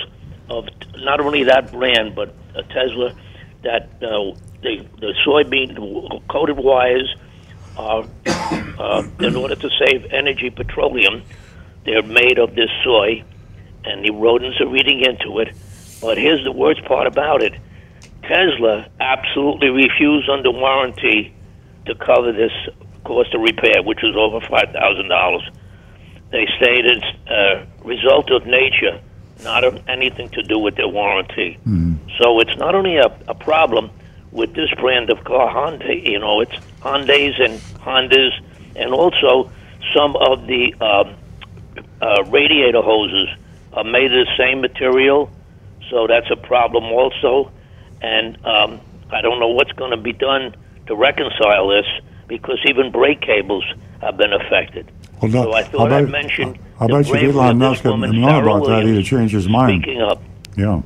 of 0.48 0.66
t- 0.80 1.04
not 1.04 1.20
only 1.20 1.42
that 1.44 1.70
brand 1.72 2.14
but 2.14 2.34
a 2.54 2.62
Tesla 2.64 3.14
that 3.62 3.88
uh, 4.02 4.34
the 4.62 4.86
the 5.00 5.14
soybean 5.26 6.26
coated 6.28 6.56
wires 6.58 7.14
are 7.76 8.04
uh, 8.26 9.02
in 9.20 9.36
order 9.36 9.56
to 9.56 9.70
save 9.84 10.06
energy 10.12 10.50
petroleum. 10.50 11.22
They're 11.84 12.02
made 12.02 12.38
of 12.38 12.54
this 12.54 12.70
soy, 12.84 13.24
and 13.84 14.04
the 14.04 14.12
rodents 14.12 14.60
are 14.60 14.76
eating 14.76 15.04
into 15.04 15.38
it. 15.40 15.54
But 16.00 16.18
here's 16.18 16.44
the 16.44 16.52
worst 16.52 16.84
part 16.84 17.06
about 17.06 17.42
it: 17.42 17.54
Tesla 18.22 18.88
absolutely 19.00 19.68
refused 19.68 20.28
under 20.28 20.50
warranty 20.50 21.34
to 21.86 21.94
cover 21.94 22.32
this 22.32 22.52
cost 23.04 23.34
of 23.34 23.40
repair, 23.40 23.82
which 23.82 24.00
was 24.02 24.14
over 24.16 24.40
five 24.46 24.72
thousand 24.72 25.08
dollars. 25.08 25.42
They 26.30 26.46
state 26.56 26.86
it's 26.86 27.04
a 27.28 27.66
result 27.84 28.30
of 28.30 28.46
nature, 28.46 29.00
not 29.42 29.64
of 29.64 29.88
anything 29.88 30.28
to 30.30 30.42
do 30.42 30.58
with 30.58 30.76
their 30.76 30.88
warranty. 30.88 31.58
So 32.18 32.40
it's 32.40 32.56
not 32.58 32.74
only 32.74 32.96
a, 32.96 33.06
a 33.28 33.34
problem 33.34 33.90
with 34.30 34.54
this 34.54 34.70
brand 34.80 35.10
of 35.10 35.22
car, 35.24 35.48
Hyundai. 35.52 36.02
You 36.04 36.18
know, 36.18 36.40
it's 36.40 36.54
Hyundai's 36.80 37.38
and 37.38 37.60
Hondas, 37.80 38.32
and 38.76 38.92
also 38.92 39.50
some 39.94 40.16
of 40.16 40.46
the 40.46 40.74
um, 40.80 41.14
uh, 42.00 42.24
radiator 42.24 42.82
hoses 42.82 43.28
are 43.74 43.84
made 43.84 44.12
of 44.12 44.26
the 44.26 44.32
same 44.36 44.60
material, 44.60 45.30
so 45.90 46.06
that's 46.06 46.30
a 46.30 46.36
problem 46.36 46.84
also. 46.84 47.50
And 48.00 48.36
um, 48.44 48.80
I 49.10 49.20
don't 49.20 49.38
know 49.38 49.48
what's 49.48 49.72
going 49.72 49.90
to 49.92 49.96
be 49.96 50.12
done 50.12 50.54
to 50.86 50.96
reconcile 50.96 51.68
this 51.68 51.86
because 52.26 52.58
even 52.68 52.90
brake 52.90 53.20
cables 53.20 53.64
have 54.00 54.16
been 54.16 54.32
affected. 54.32 54.90
Well, 55.20 55.30
no, 55.30 55.42
so 55.44 55.52
I 55.52 55.62
thought 55.62 55.92
I'd 55.92 56.08
mention 56.08 56.58
I 56.82 56.86
bet 56.86 57.06
you 57.06 57.12
bravery 57.12 57.32
Elon 57.32 57.50
of 57.50 57.58
this 57.58 57.68
Musk 57.68 57.82
had 57.84 57.90
woman, 57.90 58.20
known 58.20 58.42
about 58.42 58.66
that, 58.66 58.84
he'd 58.84 58.96
have 58.96 59.04
changed 59.04 59.34
his 59.34 59.48
mind. 59.48 59.82
Speaking 59.82 60.02
up. 60.02 60.22
Yeah. 60.56 60.82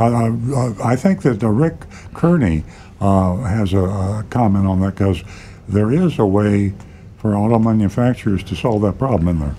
I, 0.00 0.06
I, 0.06 0.92
I 0.92 0.96
think 0.96 1.22
that 1.22 1.42
uh, 1.42 1.48
Rick 1.48 1.84
Kearney 2.14 2.64
uh, 3.00 3.36
has 3.36 3.72
a, 3.72 3.78
a 3.78 4.26
comment 4.30 4.66
on 4.66 4.80
that 4.80 4.96
because 4.96 5.22
there 5.68 5.92
is 5.92 6.18
a 6.18 6.26
way 6.26 6.74
for 7.18 7.36
auto 7.36 7.58
manufacturers 7.58 8.42
to 8.44 8.56
solve 8.56 8.82
that 8.82 8.98
problem 8.98 9.28
in 9.28 9.38
there. 9.38 9.54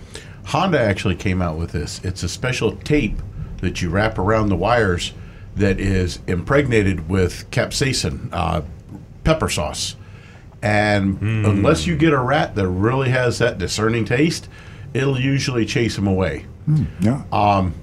Honda 0.46 0.80
actually 0.80 1.16
came 1.16 1.42
out 1.42 1.58
with 1.58 1.72
this. 1.72 2.02
It's 2.04 2.24
a 2.24 2.30
special 2.30 2.76
tape 2.78 3.18
that 3.62 3.82
you 3.82 3.90
wrap 3.90 4.20
around 4.20 4.50
the 4.50 4.58
wires 4.58 5.14
that 5.56 5.80
is 5.80 6.20
impregnated 6.28 7.08
with 7.08 7.50
capsaicin, 7.52 8.28
uh, 8.34 8.62
pepper 9.24 9.48
sauce. 9.48 9.96
And 10.62 11.22
unless 11.22 11.86
you 11.86 11.98
get 11.98 12.14
a 12.14 12.20
rat 12.20 12.56
that 12.56 12.68
really 12.68 13.10
has 13.10 13.38
that 13.40 13.58
discerning 13.58 14.06
taste, 14.06 14.48
it'll 14.94 15.20
usually 15.20 15.66
chase 15.66 15.96
them 15.96 16.08
away. 16.08 16.46
Hmm, 16.66 16.86
yeah. 17.00 17.24
Um, 17.32 17.74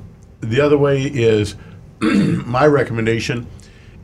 the 0.41 0.61
other 0.61 0.79
way 0.79 1.03
is 1.03 1.57
my 2.01 2.67
recommendation 2.67 3.47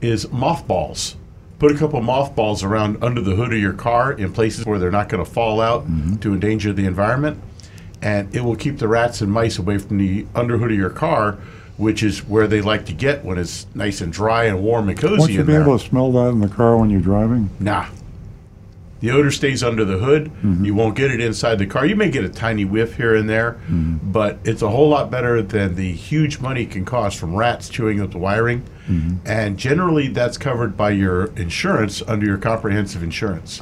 is 0.00 0.30
mothballs. 0.30 1.16
Put 1.58 1.72
a 1.72 1.78
couple 1.78 2.00
mothballs 2.02 2.62
around 2.62 3.02
under 3.02 3.22
the 3.22 3.34
hood 3.34 3.52
of 3.52 3.58
your 3.58 3.72
car 3.72 4.12
in 4.12 4.32
places 4.32 4.66
where 4.66 4.78
they're 4.78 4.90
not 4.90 5.08
going 5.08 5.24
to 5.24 5.30
fall 5.30 5.60
out 5.60 5.84
mm-hmm. 5.84 6.16
to 6.16 6.34
endanger 6.34 6.72
the 6.74 6.84
environment, 6.84 7.42
and 8.02 8.34
it 8.34 8.42
will 8.42 8.56
keep 8.56 8.78
the 8.78 8.88
rats 8.88 9.22
and 9.22 9.32
mice 9.32 9.58
away 9.58 9.78
from 9.78 9.96
the 9.96 10.26
underhood 10.34 10.70
of 10.70 10.76
your 10.76 10.90
car, 10.90 11.38
which 11.78 12.02
is 12.02 12.26
where 12.26 12.46
they 12.46 12.60
like 12.60 12.84
to 12.86 12.92
get 12.92 13.24
when 13.24 13.38
it's 13.38 13.66
nice 13.74 14.02
and 14.02 14.12
dry 14.12 14.44
and 14.44 14.62
warm 14.62 14.90
and 14.90 14.98
cozy 14.98 15.18
Won't 15.18 15.32
you 15.32 15.44
be 15.44 15.52
there. 15.52 15.62
able 15.62 15.78
to 15.78 15.84
smell 15.84 16.12
that 16.12 16.28
in 16.28 16.40
the 16.40 16.48
car 16.48 16.76
when 16.76 16.90
you're 16.90 17.00
driving? 17.00 17.48
Nah. 17.58 17.86
The 19.00 19.10
odor 19.10 19.30
stays 19.30 19.62
under 19.62 19.84
the 19.84 19.98
hood. 19.98 20.30
You 20.64 20.74
won't 20.74 20.96
get 20.96 21.10
it 21.10 21.20
inside 21.20 21.56
the 21.58 21.66
car. 21.66 21.84
You 21.84 21.96
may 21.96 22.10
get 22.10 22.24
a 22.24 22.28
tiny 22.30 22.64
whiff 22.64 22.96
here 22.96 23.14
and 23.14 23.28
there, 23.28 23.58
but 24.02 24.38
it's 24.44 24.62
a 24.62 24.68
whole 24.70 24.88
lot 24.88 25.10
better 25.10 25.42
than 25.42 25.74
the 25.74 25.92
huge 25.92 26.38
money 26.40 26.62
it 26.62 26.70
can 26.70 26.84
cost 26.84 27.18
from 27.18 27.34
rats 27.36 27.68
chewing 27.68 28.00
up 28.00 28.10
the 28.12 28.18
wiring. 28.18 28.62
And 29.24 29.58
generally, 29.58 30.08
that's 30.08 30.38
covered 30.38 30.76
by 30.76 30.90
your 30.90 31.26
insurance 31.36 32.02
under 32.06 32.24
your 32.26 32.38
comprehensive 32.38 33.02
insurance. 33.02 33.58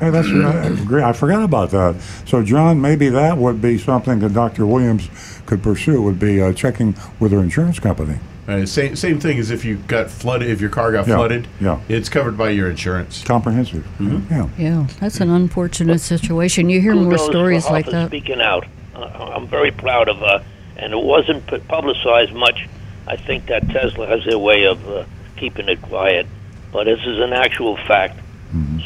Hey, 0.00 0.10
that's 0.10 0.26
uh, 0.28 0.84
great. 0.84 1.04
I 1.04 1.12
forgot 1.12 1.44
about 1.44 1.70
that. 1.70 1.94
So, 2.26 2.42
John, 2.42 2.80
maybe 2.80 3.08
that 3.08 3.38
would 3.38 3.62
be 3.62 3.78
something 3.78 4.18
that 4.18 4.34
Dr. 4.34 4.66
Williams 4.66 5.08
could 5.46 5.62
pursue. 5.62 6.02
Would 6.02 6.18
be 6.18 6.42
uh, 6.42 6.52
checking 6.52 6.96
with 7.20 7.30
her 7.30 7.38
insurance 7.40 7.78
company. 7.78 8.18
Uh, 8.48 8.66
same 8.66 8.96
same 8.96 9.20
thing 9.20 9.38
as 9.38 9.50
if 9.50 9.64
you 9.64 9.76
got 9.86 10.10
flooded. 10.10 10.50
If 10.50 10.60
your 10.60 10.70
car 10.70 10.90
got 10.90 11.06
Yeah, 11.06 11.14
flooded, 11.16 11.46
yeah. 11.60 11.80
it's 11.88 12.08
covered 12.08 12.36
by 12.36 12.50
your 12.50 12.68
insurance. 12.70 13.22
Comprehensive. 13.22 13.86
Yeah. 14.00 14.48
Yeah, 14.58 14.86
that's 14.98 15.20
an 15.20 15.30
unfortunate 15.30 16.00
situation. 16.00 16.68
You 16.68 16.80
hear 16.80 16.94
more 16.94 17.04
Kudos 17.04 17.26
for 17.26 17.32
stories 17.32 17.70
like 17.70 17.86
that. 17.86 18.08
Speaking 18.08 18.40
out, 18.40 18.66
uh, 18.96 19.00
I'm 19.04 19.46
very 19.46 19.70
proud 19.70 20.08
of 20.08 20.18
her, 20.18 20.44
and 20.76 20.92
it 20.92 21.00
wasn't 21.00 21.46
publicized 21.68 22.32
much. 22.32 22.68
I 23.06 23.16
think 23.16 23.46
that 23.46 23.68
Tesla 23.68 24.06
has 24.08 24.24
their 24.24 24.38
way 24.38 24.64
of 24.66 24.88
uh, 24.88 25.04
keeping 25.36 25.68
it 25.68 25.80
quiet, 25.82 26.26
but 26.72 26.84
this 26.84 27.00
is 27.04 27.20
an 27.20 27.32
actual 27.32 27.76
fact. 27.76 28.18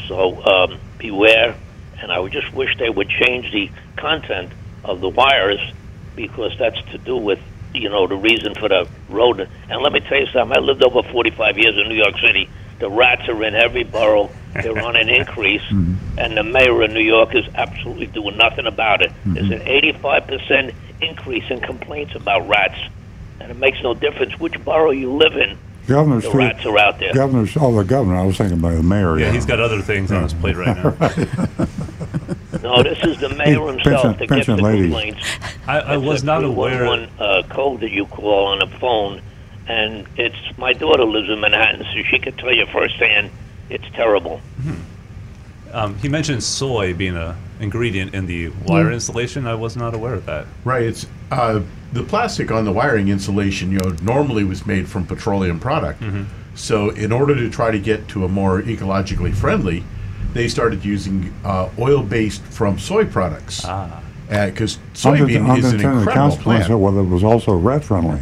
So 0.07 0.41
um, 0.45 0.79
beware, 0.97 1.55
and 2.01 2.11
I 2.11 2.19
would 2.19 2.31
just 2.31 2.53
wish 2.53 2.77
they 2.77 2.89
would 2.89 3.09
change 3.09 3.51
the 3.51 3.69
content 3.97 4.51
of 4.85 5.01
the 5.01 5.09
wires 5.09 5.59
because 6.15 6.57
that's 6.57 6.81
to 6.91 6.97
do 6.99 7.17
with 7.17 7.39
you 7.73 7.89
know 7.89 8.07
the 8.07 8.15
reason 8.15 8.55
for 8.55 8.69
the 8.69 8.87
road. 9.09 9.39
And 9.69 9.81
let 9.81 9.93
me 9.93 9.99
tell 9.99 10.19
you 10.19 10.27
something. 10.27 10.57
I 10.57 10.59
lived 10.59 10.83
over 10.83 11.03
45 11.03 11.57
years 11.57 11.77
in 11.77 11.89
New 11.89 11.95
York 11.95 12.17
City. 12.19 12.49
The 12.79 12.89
rats 12.89 13.27
are 13.27 13.43
in 13.43 13.55
every 13.55 13.83
borough. 13.83 14.29
They're 14.53 14.79
on 14.79 14.95
an 14.95 15.09
increase, 15.09 15.61
mm-hmm. 15.69 16.19
and 16.19 16.37
the 16.37 16.43
mayor 16.43 16.81
of 16.81 16.91
New 16.91 17.01
York 17.01 17.35
is 17.35 17.45
absolutely 17.55 18.07
doing 18.07 18.37
nothing 18.37 18.65
about 18.65 19.01
it. 19.01 19.11
Mm-hmm. 19.11 19.33
There's 19.33 19.51
an 19.51 19.67
85% 20.01 20.73
increase 21.01 21.49
in 21.49 21.59
complaints 21.61 22.15
about 22.15 22.47
rats, 22.47 22.79
and 23.39 23.51
it 23.51 23.57
makes 23.57 23.81
no 23.81 23.93
difference 23.93 24.39
which 24.39 24.63
borough 24.63 24.91
you 24.91 25.11
live 25.11 25.35
in. 25.37 25.57
Governor's 25.87 26.23
The 26.23 26.31
rats 26.31 26.65
are 26.65 26.77
out 26.77 26.99
there. 26.99 27.13
Governor's. 27.13 27.55
Oh, 27.55 27.75
the 27.75 27.83
governor. 27.83 28.17
I 28.17 28.25
was 28.25 28.37
thinking 28.37 28.59
about 28.59 28.75
the 28.75 28.83
mayor. 28.83 29.17
Yeah, 29.17 29.31
he's 29.31 29.45
got 29.45 29.59
other 29.59 29.81
things 29.81 30.11
on 30.11 30.23
his 30.23 30.33
plate 30.33 30.57
right 30.57 30.75
now. 30.75 30.89
No, 32.63 32.83
this 32.83 32.99
is 33.03 33.19
the 33.19 33.29
mayor 33.29 33.59
Hey, 33.59 33.71
himself 33.73 33.83
pension- 33.83 34.17
that 34.17 34.27
gets 34.35 34.45
the 34.47 34.55
ladies. 34.57 34.81
complaints. 34.85 35.23
I, 35.67 35.79
I 35.79 35.97
was 35.97 36.23
not 36.23 36.43
aware. 36.43 36.79
311, 36.79 37.09
uh, 37.19 37.43
code 37.53 37.81
that 37.81 37.91
you 37.91 38.05
call 38.05 38.47
on 38.47 38.61
a 38.61 38.67
phone, 38.79 39.21
and 39.67 40.05
it's 40.17 40.37
my 40.57 40.73
daughter 40.73 41.03
lives 41.05 41.29
in 41.29 41.39
Manhattan, 41.39 41.83
so 41.83 42.03
she 42.09 42.19
could 42.19 42.37
tell 42.37 42.53
you 42.53 42.65
firsthand. 42.67 43.31
It's 43.69 43.85
terrible. 43.93 44.39
Um, 45.73 45.97
he 45.97 46.07
mentioned 46.07 46.41
soy 46.43 46.93
being 46.93 47.15
a 47.17 47.35
ingredient 47.59 48.13
in 48.13 48.25
the 48.27 48.49
wire 48.65 48.91
installation. 48.91 49.45
I 49.45 49.55
was 49.55 49.75
not 49.75 49.93
aware 49.93 50.13
of 50.13 50.25
that. 50.27 50.45
Right. 50.63 50.83
It's 50.83 51.05
uh, 51.31 51.61
the 51.91 52.03
plastic 52.03 52.51
on 52.51 52.63
the 52.63 52.71
wiring 52.71 53.09
insulation. 53.09 53.71
You 53.71 53.79
know, 53.79 53.89
normally 54.01 54.43
was 54.45 54.65
made 54.65 54.87
from 54.87 55.05
petroleum 55.05 55.59
product. 55.59 56.01
So, 56.55 56.89
in 56.91 57.11
order 57.11 57.35
to 57.35 57.49
try 57.51 57.69
to 57.71 57.77
get 57.79 58.07
to 58.09 58.25
a 58.25 58.27
more 58.29 58.61
ecologically 58.61 59.33
friendly, 59.35 59.83
they 60.37 60.47
started 60.47 60.85
using 60.85 61.33
uh, 61.43 61.69
oil 61.79 62.03
based 62.03 62.41
from 62.43 62.77
soy 62.79 63.05
products. 63.05 63.63
Ah. 63.65 64.01
Because 64.29 64.77
soybean 64.93 65.57
is 65.57 65.71
an 65.71 65.79
incredible 65.79 66.11
consequence 66.11 66.65
plant. 66.67 66.73
of 66.73 66.79
whether 66.81 66.99
it 66.99 67.05
was 67.07 67.23
also 67.23 67.53
rat 67.55 67.83
friendly, 67.83 68.21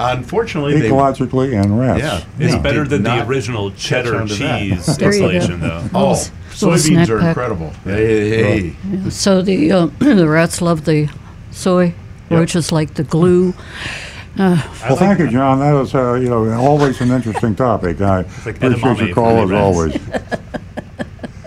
Unfortunately, 0.00 0.78
they, 0.80 0.88
ecologically 0.88 1.60
and 1.60 1.78
rats. 1.78 2.00
Yeah. 2.00 2.22
It's 2.38 2.54
Yeah. 2.54 2.60
better 2.60 2.84
than 2.86 3.02
the 3.02 3.26
original 3.26 3.72
cheddar 3.72 4.16
on 4.16 4.28
to 4.28 4.34
that. 4.36 4.58
cheese 4.60 4.96
There 4.96 5.08
installation, 5.08 5.60
though. 5.60 5.82
oh, 5.92 6.10
Little- 6.12 6.68
little 6.70 6.94
soybeans 6.94 7.08
are 7.08 7.18
pack. 7.18 7.28
incredible. 7.28 7.72
Hey, 7.84 8.30
hey, 8.30 8.58
hey. 8.70 9.10
So 9.10 9.42
the 9.42 9.72
uh, 9.72 9.86
the 9.98 10.28
rats 10.28 10.62
love 10.62 10.84
the 10.84 11.08
soy, 11.50 11.94
Yep. 12.30 12.40
which 12.40 12.54
is 12.56 12.70
like 12.72 12.94
the 12.94 13.04
glue. 13.04 13.54
Well, 14.36 14.56
thank 14.96 15.18
you, 15.18 15.28
John. 15.28 15.58
That 15.58 15.72
was, 15.72 15.92
uh, 15.96 16.14
you 16.14 16.28
know, 16.28 16.48
always 16.54 17.00
an 17.00 17.10
interesting 17.10 17.56
topic. 17.56 18.00
I 18.00 18.18
like 18.46 18.62
appreciate 18.62 19.00
your 19.08 19.14
call 19.14 19.42
as 19.42 19.50
always. 19.50 19.98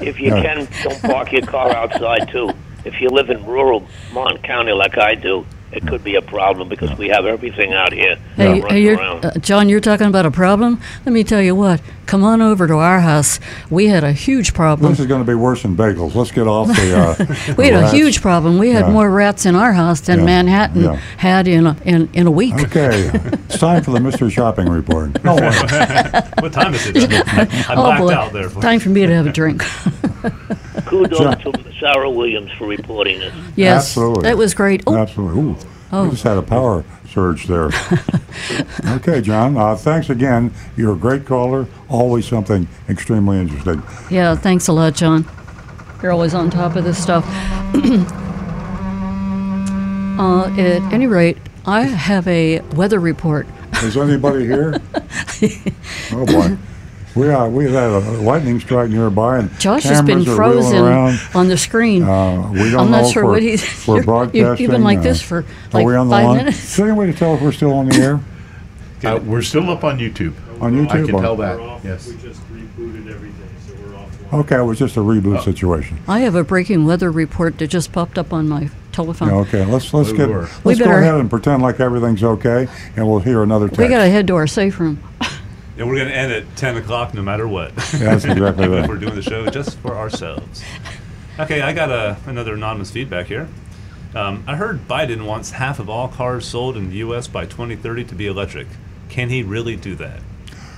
If 0.01 0.19
you 0.19 0.35
Yeah. 0.35 0.41
can, 0.41 0.67
don't 0.83 1.01
park 1.01 1.31
your 1.31 1.41
car 1.43 1.71
outside 1.75 2.29
too. 2.31 2.51
If 2.85 2.99
you 2.99 3.09
live 3.09 3.29
in 3.29 3.45
rural 3.45 3.87
Martin 4.13 4.41
County 4.41 4.71
like 4.71 4.97
I 4.97 5.13
do, 5.15 5.45
it 5.71 5.87
could 5.87 6.03
be 6.03 6.15
a 6.15 6.21
problem 6.21 6.67
because 6.69 6.97
we 6.97 7.07
have 7.09 7.25
everything 7.25 7.73
out 7.73 7.93
here 7.93 8.17
Hey, 8.35 8.61
hey 8.61 8.81
you're, 8.81 8.99
uh, 8.99 9.31
John, 9.39 9.69
you're 9.69 9.79
talking 9.79 10.07
about 10.07 10.25
a 10.25 10.31
problem. 10.31 10.79
Let 11.05 11.13
me 11.13 11.23
tell 11.23 11.41
you 11.41 11.55
what. 11.55 11.81
Come 12.05 12.23
on 12.23 12.41
over 12.41 12.67
to 12.67 12.73
our 12.75 12.99
house. 12.99 13.39
We 13.69 13.87
had 13.87 14.03
a 14.03 14.11
huge 14.11 14.53
problem. 14.53 14.91
This 14.91 14.99
is 14.99 15.05
going 15.07 15.21
to 15.21 15.27
be 15.27 15.35
worse 15.35 15.61
than 15.61 15.77
bagels. 15.77 16.13
Let's 16.15 16.31
get 16.31 16.47
off 16.47 16.67
the. 16.67 16.97
Uh, 17.49 17.53
We 17.57 17.67
had 17.69 17.83
a 17.83 17.89
huge 17.91 18.21
problem. 18.21 18.57
We 18.57 18.71
had 18.71 18.85
Yeah. 18.87 18.91
more 18.91 19.09
rats 19.09 19.45
in 19.45 19.55
our 19.55 19.71
house 19.73 20.01
than 20.01 20.19
Yeah. 20.19 20.25
Manhattan 20.25 20.83
Yeah. 20.83 20.95
had 21.17 21.47
in 21.47 21.67
a, 21.67 21.77
in 21.85 22.09
in 22.13 22.27
a 22.27 22.31
week. 22.31 22.55
Okay, 22.55 23.09
it's 23.47 23.59
time 23.59 23.83
for 23.83 23.91
the 23.91 23.99
mystery 24.07 24.29
shopping 24.31 24.67
report. 24.67 25.23
No, 25.23 25.35
wait. 25.35 25.43
What 26.41 26.51
time 26.53 26.73
is 26.73 26.87
it? 26.87 27.09
then? 27.09 27.23
I 27.27 27.73
oh 27.75 27.83
blacked 27.83 28.01
boy, 28.01 28.13
out 28.13 28.33
there. 28.33 28.49
For, 28.49 28.61
time 28.61 28.79
for 28.79 28.89
me 28.89 29.05
to 29.05 29.13
have 29.13 29.27
a 29.27 29.31
drink. 29.31 29.63
Kudos 30.85 31.19
John. 31.19 31.37
to 31.39 31.73
Sarah 31.79 32.09
Williams 32.09 32.51
for 32.53 32.67
reporting 32.67 33.19
this. 33.19 33.33
yes, 33.55 33.85
Absolutely. 33.89 34.23
that 34.23 34.37
was 34.37 34.53
great. 34.53 34.83
Oh, 34.87 34.95
Absolutely. 34.97 35.41
Ooh, 35.41 35.57
Oh. 35.93 36.05
we 36.05 36.11
just 36.11 36.23
had 36.23 36.37
a 36.37 36.41
power 36.41 36.85
surge 37.09 37.47
there. 37.47 37.69
okay, 38.95 39.19
John. 39.19 39.57
Uh, 39.57 39.75
thanks 39.75 40.09
again. 40.09 40.53
You're 40.77 40.93
a 40.93 40.97
great 40.97 41.25
caller. 41.25 41.67
Always 41.89 42.25
something 42.25 42.67
extremely 42.87 43.37
interesting. 43.39 43.83
yeah. 44.09 44.35
Thanks 44.35 44.69
a 44.69 44.73
lot, 44.73 44.95
John. 44.95 45.25
You're 46.01 46.13
always 46.13 46.33
on 46.33 46.49
top 46.49 46.77
of 46.77 46.85
this 46.85 47.01
stuff. 47.01 47.25
uh, 50.17 50.45
at 50.57 50.93
any 50.93 51.07
rate, 51.07 51.37
I 51.65 51.81
have 51.81 52.27
a 52.27 52.61
weather 52.75 52.99
report. 52.99 53.47
Is 53.83 53.97
anybody 53.97 54.45
here? 54.45 54.79
oh 56.13 56.25
boy. 56.25 56.57
We 57.15 57.27
are. 57.29 57.49
We 57.49 57.65
had 57.65 57.73
a 57.91 57.99
lightning 58.21 58.59
strike 58.61 58.89
nearby, 58.89 59.39
and 59.39 59.59
Josh 59.59 59.83
has 59.83 60.01
been 60.01 60.23
cameras 60.23 60.27
are 60.29 60.41
wheeling 60.49 60.61
frozen 60.63 60.85
around. 60.85 61.19
on 61.35 61.47
the 61.49 61.57
screen. 61.57 62.03
Uh, 62.03 62.49
we 62.53 62.69
don't 62.71 62.79
I'm 62.85 62.91
not 62.91 63.05
if 63.05 63.11
sure 63.11 63.25
we're, 63.25 63.31
what 63.33 63.41
he's. 63.43 63.61
if 63.63 63.87
we're 63.87 64.03
broadcasting. 64.05 64.63
You've 64.63 64.71
been 64.71 64.83
like 64.83 64.99
uh, 64.99 65.03
this 65.03 65.21
for 65.21 65.39
are 65.39 65.45
like 65.73 65.85
we 65.85 65.95
on 65.95 66.07
the 66.07 66.15
five 66.15 66.25
line? 66.25 66.37
minutes. 66.37 66.63
Is 66.63 66.77
there 66.77 66.87
any 66.87 66.97
way 66.97 67.07
to 67.07 67.13
tell 67.13 67.35
if 67.35 67.41
we're 67.41 67.51
still 67.51 67.73
on 67.73 67.87
the 67.87 67.95
air? 67.97 68.19
Uh, 69.03 69.19
we're 69.25 69.41
still 69.41 69.67
up 69.71 69.83
on 69.83 69.97
YouTube. 69.97 70.31
On 70.61 70.71
YouTube, 70.75 70.89
I 70.91 70.97
YouTube? 70.97 71.05
can 71.07 71.15
or- 71.15 71.21
tell 71.23 71.35
that. 71.37 71.59
off. 71.59 71.83
Yes. 71.83 72.07
We 72.07 72.17
just 72.17 72.39
rebooted 72.53 73.09
everything, 73.11 73.49
so 73.65 73.73
we're 73.73 73.97
offline. 73.97 74.33
Okay, 74.41 74.57
it 74.57 74.63
was 74.63 74.77
just 74.77 74.95
a 74.95 74.99
reboot 74.99 75.39
Oh. 75.39 75.41
situation. 75.41 75.97
I 76.07 76.19
have 76.19 76.35
a 76.35 76.43
breaking 76.43 76.85
weather 76.85 77.09
report 77.09 77.57
that 77.57 77.69
just 77.69 77.91
popped 77.91 78.19
up 78.19 78.31
on 78.31 78.47
my 78.47 78.69
telephone. 78.91 79.29
Yeah, 79.29 79.35
okay, 79.37 79.65
let's 79.65 79.91
let's 79.91 80.11
We 80.11 80.17
get 80.17 80.29
were. 80.29 80.41
let's 80.41 80.63
We 80.63 80.75
go 80.75 80.85
better- 80.85 80.99
ahead 80.99 81.15
and 81.15 81.31
pretend 81.31 81.63
like 81.63 81.79
everything's 81.79 82.23
okay, 82.23 82.67
and 82.95 83.07
we'll 83.09 83.21
hear 83.21 83.41
another 83.41 83.69
text. 83.69 83.79
We 83.79 83.87
got 83.87 84.03
to 84.03 84.09
head 84.11 84.27
to 84.27 84.35
our 84.35 84.45
safe 84.45 84.79
room. 84.79 85.01
And 85.81 85.89
we're 85.89 85.95
going 85.95 86.09
to 86.09 86.15
end 86.15 86.31
at 86.31 86.55
10 86.57 86.77
o'clock 86.77 87.15
no 87.15 87.23
matter 87.23 87.47
what. 87.47 87.75
That's 87.75 88.23
exactly 88.23 88.37
right. 88.67 88.87
we're 88.87 88.97
doing 88.97 89.15
the 89.15 89.23
show 89.23 89.47
just 89.49 89.79
for 89.79 89.95
ourselves. 89.95 90.63
Okay, 91.39 91.63
I 91.63 91.73
got 91.73 91.89
a, 91.89 92.17
another 92.27 92.53
anonymous 92.53 92.91
feedback 92.91 93.25
here. 93.25 93.49
Um, 94.13 94.43
I 94.45 94.57
heard 94.57 94.87
Biden 94.87 95.25
wants 95.25 95.49
half 95.49 95.79
of 95.79 95.89
all 95.89 96.07
cars 96.07 96.45
sold 96.45 96.77
in 96.77 96.91
the 96.91 96.97
U.S. 96.97 97.27
by 97.27 97.47
2030 97.47 98.03
to 98.03 98.13
be 98.13 98.27
electric. 98.27 98.67
Can 99.09 99.29
he 99.29 99.41
really 99.41 99.75
do 99.75 99.95
that? 99.95 100.19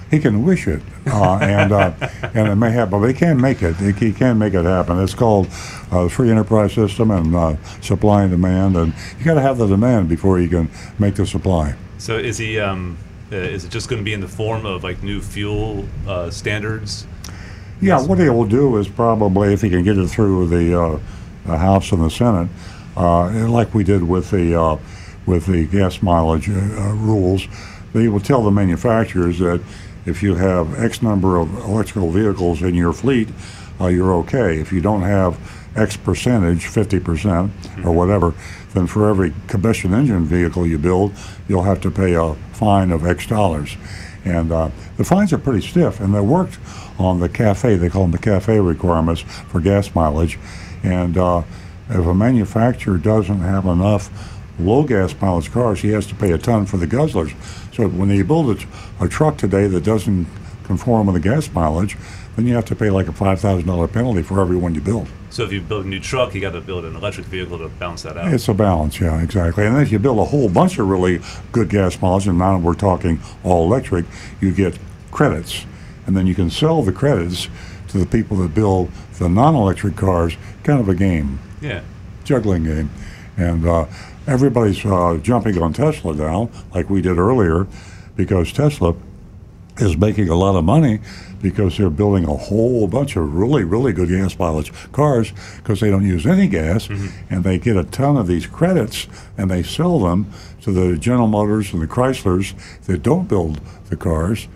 He 0.09 0.19
can 0.19 0.45
wish 0.45 0.69
it, 0.69 0.81
uh, 1.07 1.37
and 1.41 1.73
uh, 1.73 1.91
and 2.33 2.47
it 2.47 2.55
may 2.55 2.71
happen, 2.71 3.01
but 3.01 3.07
he 3.07 3.13
can't 3.13 3.41
make 3.41 3.61
it. 3.61 3.75
He, 3.75 4.13
can't 4.13 4.39
make 4.39 4.53
it 4.53 4.63
happen. 4.63 5.01
It's 5.01 5.15
called 5.15 5.47
uh, 5.91 6.07
free 6.07 6.31
enterprise 6.31 6.71
system 6.71 7.11
and 7.11 7.35
uh, 7.35 7.61
supply 7.81 8.21
and 8.21 8.31
demand, 8.31 8.77
and 8.77 8.93
you 9.19 9.25
got 9.25 9.33
to 9.33 9.41
have 9.41 9.57
the 9.57 9.67
demand 9.67 10.07
before 10.07 10.39
you 10.39 10.47
can 10.47 10.69
make 10.97 11.15
the 11.15 11.25
supply. 11.25 11.75
So 11.97 12.17
is 12.17 12.37
he? 12.37 12.57
Um, 12.57 12.97
uh, 13.33 13.37
is 13.37 13.65
it 13.65 13.71
just 13.71 13.89
going 13.89 13.99
to 13.99 14.05
be 14.05 14.13
in 14.13 14.21
the 14.21 14.27
form 14.27 14.65
of 14.65 14.83
like 14.83 15.01
new 15.03 15.21
fuel 15.21 15.85
uh, 16.07 16.29
standards? 16.29 17.07
Yeah, 17.81 18.01
what 18.01 18.19
he 18.19 18.29
will 18.29 18.45
do 18.45 18.77
is 18.77 18.87
probably, 18.87 19.53
if 19.53 19.61
he 19.61 19.69
can 19.69 19.83
get 19.83 19.97
it 19.97 20.07
through 20.07 20.47
the, 20.47 20.79
uh, 20.79 20.99
the 21.45 21.57
House 21.57 21.91
and 21.91 22.01
the 22.01 22.09
Senate, 22.09 22.47
uh, 22.95 23.49
like 23.49 23.73
we 23.73 23.83
did 23.83 24.03
with 24.03 24.31
the 24.31 24.59
uh, 24.59 24.77
with 25.25 25.47
the 25.47 25.65
gas 25.67 26.01
mileage 26.01 26.49
uh, 26.49 26.53
rules, 26.53 27.47
they 27.93 28.07
will 28.07 28.19
tell 28.19 28.43
the 28.43 28.51
manufacturers 28.51 29.39
that 29.39 29.61
if 30.05 30.21
you 30.21 30.35
have 30.35 30.79
X 30.79 31.01
number 31.01 31.37
of 31.37 31.53
electrical 31.59 32.11
vehicles 32.11 32.61
in 32.61 32.75
your 32.75 32.93
fleet, 32.93 33.29
uh, 33.79 33.87
you're 33.87 34.13
okay. 34.15 34.59
If 34.59 34.71
you 34.71 34.81
don't 34.81 35.01
have 35.01 35.39
X 35.75 35.97
percentage, 35.97 36.67
50 36.67 36.99
percent 36.99 37.51
or 37.83 37.93
whatever, 37.93 38.33
then 38.73 38.87
for 38.87 39.09
every 39.09 39.33
combustion 39.47 39.93
engine 39.93 40.25
vehicle 40.25 40.65
you 40.65 40.77
build, 40.77 41.13
you'll 41.47 41.63
have 41.63 41.81
to 41.81 41.91
pay 41.91 42.13
a 42.13 42.33
fine 42.53 42.91
of 42.91 43.05
X 43.05 43.27
dollars. 43.27 43.77
And 44.25 44.51
uh, 44.51 44.69
the 44.97 45.03
fines 45.03 45.33
are 45.33 45.37
pretty 45.37 45.65
stiff, 45.67 45.99
and 45.99 46.13
they 46.13 46.21
worked 46.21 46.57
on 46.97 47.19
the 47.19 47.29
CAFE. 47.29 47.79
They 47.79 47.89
call 47.89 48.03
them 48.03 48.11
the 48.11 48.17
CAFE 48.17 48.65
requirements 48.65 49.21
for 49.21 49.59
gas 49.59 49.93
mileage. 49.93 50.39
And 50.83 51.17
uh, 51.17 51.43
if 51.89 52.05
a 52.05 52.13
manufacturer 52.13 52.97
doesn't 52.97 53.39
have 53.39 53.65
enough 53.65 54.09
low 54.59 54.83
gas 54.83 55.13
mileage 55.21 55.51
cars, 55.51 55.81
he 55.81 55.89
has 55.89 56.05
to 56.07 56.15
pay 56.15 56.31
a 56.31 56.37
ton 56.37 56.65
for 56.65 56.77
the 56.77 56.87
guzzlers. 56.87 57.33
So 57.75 57.87
when 57.87 58.09
you 58.09 58.23
build 58.23 58.57
a, 58.57 59.03
a 59.03 59.09
truck 59.09 59.37
today 59.37 59.67
that 59.67 59.83
doesn't 59.83 60.27
conform 60.63 61.07
with 61.07 61.21
the 61.21 61.29
gas 61.29 61.51
mileage, 61.51 61.97
then 62.35 62.47
you 62.47 62.55
have 62.55 62.65
to 62.65 62.75
pay 62.75 62.89
like 62.89 63.07
a 63.07 63.13
five 63.13 63.39
thousand 63.41 63.67
dollar 63.67 63.87
penalty 63.87 64.21
for 64.21 64.39
every 64.39 64.55
one 64.55 64.73
you 64.73 64.81
build. 64.81 65.07
So 65.33 65.41
if 65.41 65.51
you 65.51 65.61
build 65.61 65.85
a 65.85 65.87
new 65.87 65.99
truck, 65.99 66.35
you 66.35 66.41
got 66.41 66.51
to 66.51 66.61
build 66.61 66.85
an 66.85 66.95
electric 66.95 67.25
vehicle 67.25 67.57
to 67.57 67.67
balance 67.67 68.03
that 68.03 68.17
out. 68.17 68.31
It's 68.31 68.47
a 68.49 68.53
balance, 68.53 69.01
yeah, 69.01 69.19
exactly. 69.19 69.65
And 69.65 69.75
then 69.75 69.81
if 69.81 69.91
you 69.91 69.97
build 69.97 70.19
a 70.19 70.25
whole 70.25 70.47
bunch 70.47 70.77
of 70.77 70.87
really 70.87 71.21
good 71.51 71.69
gas 71.69 71.99
mileage, 71.99 72.27
and 72.27 72.37
now 72.37 72.59
we're 72.59 72.75
talking 72.75 73.19
all 73.43 73.65
electric, 73.65 74.05
you 74.39 74.51
get 74.51 74.77
credits. 75.09 75.65
And 76.05 76.15
then 76.15 76.27
you 76.27 76.35
can 76.35 76.51
sell 76.51 76.83
the 76.83 76.91
credits 76.91 77.47
to 77.87 77.97
the 77.97 78.05
people 78.05 78.37
that 78.37 78.53
build 78.53 78.91
the 79.17 79.27
non 79.27 79.55
electric 79.55 79.95
cars, 79.95 80.37
kind 80.63 80.79
of 80.79 80.87
a 80.87 80.93
game, 80.93 81.39
yeah. 81.61 81.81
juggling 82.23 82.65
game. 82.65 82.91
And 83.35 83.65
uh, 83.67 83.87
everybody's 84.27 84.85
uh, 84.85 85.17
jumping 85.19 85.59
on 85.59 85.73
Tesla 85.73 86.13
now, 86.13 86.51
like 86.75 86.91
we 86.91 87.01
did 87.01 87.17
earlier, 87.17 87.65
because 88.15 88.53
Tesla 88.53 88.93
is 89.77 89.97
making 89.97 90.29
a 90.29 90.35
lot 90.35 90.55
of 90.55 90.63
money 90.63 90.99
because 91.41 91.77
they're 91.77 91.89
building 91.89 92.25
a 92.25 92.35
whole 92.35 92.87
bunch 92.87 93.15
of 93.15 93.35
really, 93.35 93.63
really 93.63 93.91
good 93.91 94.09
gas 94.09 94.37
mileage 94.39 94.71
cars 94.91 95.33
because 95.57 95.79
they 95.79 95.89
don't 95.89 96.05
use 96.05 96.25
any 96.25 96.47
gas 96.47 96.87
and 97.29 97.43
they 97.43 97.59
get 97.59 97.75
a 97.75 97.83
ton 97.83 98.15
of 98.15 98.27
these 98.27 98.47
credits 98.47 99.07
and 99.37 99.51
they 99.51 99.61
sell 99.61 99.99
them 99.99 100.31
to 100.61 100.71
the 100.71 100.97
General 100.97 101.27
Motors 101.27 101.73
and 101.73 101.81
the 101.81 101.87
Chryslers 101.87 102.53
that 102.85 103.03
don't 103.03 103.27
build 103.27 103.59
the 103.89 103.97
cars. 103.97 104.47